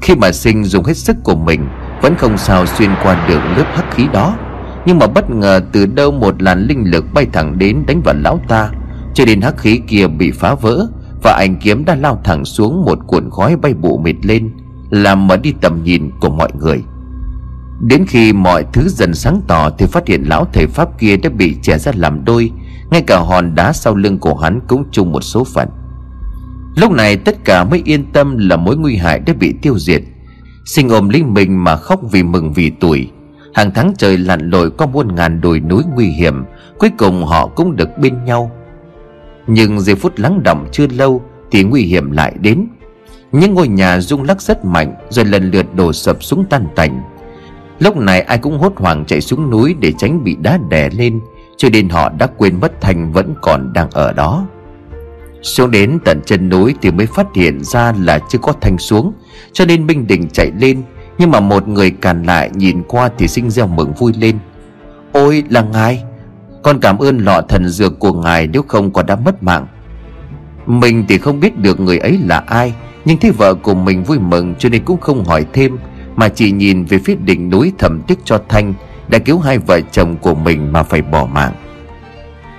Khi 0.02 0.14
mà 0.14 0.32
sinh 0.32 0.64
dùng 0.64 0.84
hết 0.84 0.96
sức 0.96 1.16
của 1.24 1.36
mình, 1.36 1.68
Vẫn 2.02 2.14
không 2.16 2.38
sao 2.38 2.66
xuyên 2.66 2.90
qua 3.02 3.26
được 3.28 3.40
lớp 3.56 3.66
hắc 3.74 3.94
khí 3.94 4.06
đó. 4.12 4.36
Nhưng 4.86 4.98
mà 4.98 5.06
bất 5.06 5.30
ngờ 5.30 5.60
từ 5.72 5.86
đâu 5.86 6.12
một 6.12 6.42
làn 6.42 6.66
linh 6.66 6.90
lực 6.90 7.04
bay 7.14 7.26
thẳng 7.32 7.58
đến 7.58 7.84
đánh 7.86 8.00
vào 8.04 8.14
lão 8.18 8.40
ta, 8.48 8.70
Cho 9.14 9.24
đến 9.24 9.40
hắc 9.40 9.58
khí 9.58 9.80
kia 9.88 10.06
bị 10.06 10.30
phá 10.30 10.54
vỡ, 10.54 10.86
Và 11.22 11.32
ảnh 11.32 11.56
kiếm 11.56 11.84
đã 11.84 11.94
lao 11.94 12.20
thẳng 12.24 12.44
xuống 12.44 12.84
một 12.84 12.98
cuộn 13.06 13.30
khói 13.30 13.56
bay 13.56 13.74
bụ 13.74 13.98
mịt 13.98 14.16
lên 14.22 14.50
làm 14.90 15.26
mở 15.26 15.36
đi 15.36 15.54
tầm 15.60 15.84
nhìn 15.84 16.10
của 16.20 16.30
mọi 16.30 16.50
người. 16.60 16.82
Đến 17.80 18.04
khi 18.08 18.32
mọi 18.32 18.64
thứ 18.72 18.88
dần 18.88 19.14
sáng 19.14 19.40
tỏ 19.46 19.70
Thì 19.70 19.86
phát 19.86 20.08
hiện 20.08 20.22
lão 20.26 20.46
thầy 20.52 20.66
Pháp 20.66 20.98
kia 20.98 21.16
đã 21.16 21.30
bị 21.30 21.56
chẻ 21.62 21.78
ra 21.78 21.92
làm 21.94 22.24
đôi, 22.24 22.50
Ngay 22.90 23.02
cả 23.02 23.18
hòn 23.18 23.54
đá 23.54 23.72
sau 23.72 23.94
lưng 23.94 24.18
của 24.18 24.34
hắn 24.34 24.60
cũng 24.68 24.84
chung 24.90 25.12
một 25.12 25.20
số 25.20 25.44
phận. 25.44 25.68
Lúc 26.76 26.92
này 26.92 27.16
tất 27.16 27.44
cả 27.44 27.64
mới 27.64 27.82
yên 27.84 28.12
tâm 28.12 28.38
là 28.38 28.56
mối 28.56 28.76
nguy 28.76 28.96
hại 28.96 29.18
đã 29.18 29.32
bị 29.32 29.54
tiêu 29.62 29.78
diệt. 29.78 30.02
Sinh 30.64 30.88
ôm 30.88 31.08
linh 31.08 31.34
mình 31.34 31.64
mà 31.64 31.76
khóc 31.76 32.00
vì 32.10 32.22
mừng 32.22 32.52
vì 32.52 32.70
tuổi. 32.80 33.10
Hàng 33.54 33.70
tháng 33.74 33.92
trời 33.98 34.18
lặn 34.18 34.50
lội 34.50 34.70
qua 34.70 34.86
muôn 34.86 35.14
ngàn 35.14 35.40
đồi 35.40 35.60
núi 35.60 35.82
nguy 35.94 36.06
hiểm, 36.06 36.44
Cuối 36.78 36.90
cùng 36.98 37.24
họ 37.24 37.46
cũng 37.46 37.76
được 37.76 37.98
bên 37.98 38.24
nhau. 38.24 38.50
Nhưng 39.46 39.80
giây 39.80 39.96
phút 39.96 40.12
lắng 40.16 40.42
động 40.42 40.68
chưa 40.72 40.86
lâu 40.86 41.22
Thì 41.50 41.62
nguy 41.62 41.82
hiểm 41.82 42.10
lại 42.10 42.34
đến 42.40 42.66
những 43.38 43.54
ngôi 43.54 43.68
nhà 43.68 44.00
rung 44.00 44.22
lắc 44.22 44.42
rất 44.42 44.64
mạnh, 44.64 44.94
Rồi 45.08 45.24
lần 45.24 45.50
lượt 45.50 45.74
đổ 45.74 45.92
sập 45.92 46.22
xuống 46.22 46.44
tan 46.50 46.66
tành. 46.76 47.02
Lúc 47.78 47.96
này 47.96 48.20
ai 48.20 48.38
cũng 48.38 48.58
hốt 48.58 48.72
hoảng 48.76 49.04
chạy 49.04 49.20
xuống 49.20 49.50
núi 49.50 49.74
Để 49.80 49.92
tránh 49.98 50.24
bị 50.24 50.36
đá 50.40 50.58
đè 50.68 50.90
lên, 50.90 51.20
Cho 51.56 51.68
nên 51.68 51.88
họ 51.88 52.08
đã 52.08 52.26
quên 52.26 52.60
mất 52.60 52.80
Thành 52.80 53.12
vẫn 53.12 53.34
còn 53.42 53.72
đang 53.72 53.90
ở 53.90 54.12
đó. 54.12 54.46
Xuống 55.42 55.70
đến 55.70 55.98
tận 56.04 56.20
chân 56.26 56.48
núi 56.48 56.74
Thì 56.82 56.90
mới 56.90 57.06
phát 57.06 57.26
hiện 57.34 57.64
ra 57.64 57.92
là 58.00 58.18
chưa 58.28 58.38
có 58.38 58.52
Thanh 58.60 58.78
xuống, 58.78 59.12
Cho 59.52 59.64
nên 59.64 59.86
Minh 59.86 60.06
Đình 60.06 60.28
chạy 60.28 60.52
lên, 60.58 60.82
Nhưng 61.18 61.30
mà 61.30 61.40
một 61.40 61.68
người 61.68 61.90
càn 61.90 62.22
lại 62.22 62.50
nhìn 62.54 62.82
qua 62.82 63.10
Thì 63.18 63.28
sinh 63.28 63.50
ra 63.50 63.66
mừng 63.66 63.92
vui 63.92 64.12
lên. 64.18 64.38
Ôi 65.12 65.44
là 65.48 65.62
ngài, 65.62 66.02
Con 66.62 66.80
cảm 66.80 66.98
ơn 66.98 67.18
lọ 67.18 67.40
thần 67.48 67.68
dược 67.68 67.98
của 67.98 68.12
ngài 68.12 68.46
Nếu 68.46 68.62
không 68.68 68.90
còn 68.90 69.06
đã 69.06 69.16
mất 69.16 69.42
mạng. 69.42 69.66
Mình 70.66 71.04
thì 71.08 71.18
không 71.18 71.40
biết 71.40 71.58
được 71.58 71.80
người 71.80 71.98
ấy 71.98 72.18
là 72.24 72.38
ai 72.38 72.74
nhưng 73.06 73.18
thấy 73.18 73.30
vợ 73.30 73.54
của 73.54 73.74
mình 73.74 74.04
vui 74.04 74.18
mừng 74.18 74.54
cho 74.58 74.68
nên 74.68 74.84
cũng 74.84 75.00
không 75.00 75.24
hỏi 75.24 75.46
thêm, 75.52 75.78
Mà 76.16 76.28
chỉ 76.28 76.52
nhìn 76.52 76.84
về 76.84 76.98
phía 76.98 77.14
đỉnh 77.14 77.50
núi 77.50 77.72
thầm 77.78 78.02
tiếc 78.02 78.18
cho 78.24 78.40
Thanh 78.48 78.74
Đã 79.08 79.18
cứu 79.18 79.38
hai 79.38 79.58
vợ 79.58 79.80
chồng 79.92 80.16
của 80.16 80.34
mình 80.34 80.72
mà 80.72 80.82
phải 80.82 81.02
bỏ 81.02 81.26
mạng. 81.26 81.52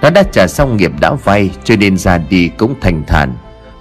Nó 0.01 0.09
đã 0.09 0.23
trả 0.23 0.47
xong 0.47 0.77
nghiệp 0.77 0.91
đã 0.99 1.13
vay, 1.23 1.49
cho 1.63 1.75
nên 1.75 1.97
ra 1.97 2.17
đi 2.17 2.47
cũng 2.47 2.75
thành 2.81 3.03
thản. 3.07 3.33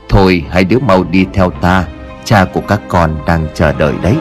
Thôi, 0.08 0.44
hai 0.50 0.64
đứa 0.64 0.78
mau 0.78 1.04
đi 1.04 1.26
theo 1.32 1.50
ta, 1.50 1.84
Cha 2.24 2.44
của 2.44 2.60
các 2.60 2.80
con 2.88 3.16
đang 3.26 3.46
chờ 3.54 3.72
đợi 3.72 3.94
đấy. 4.02 4.16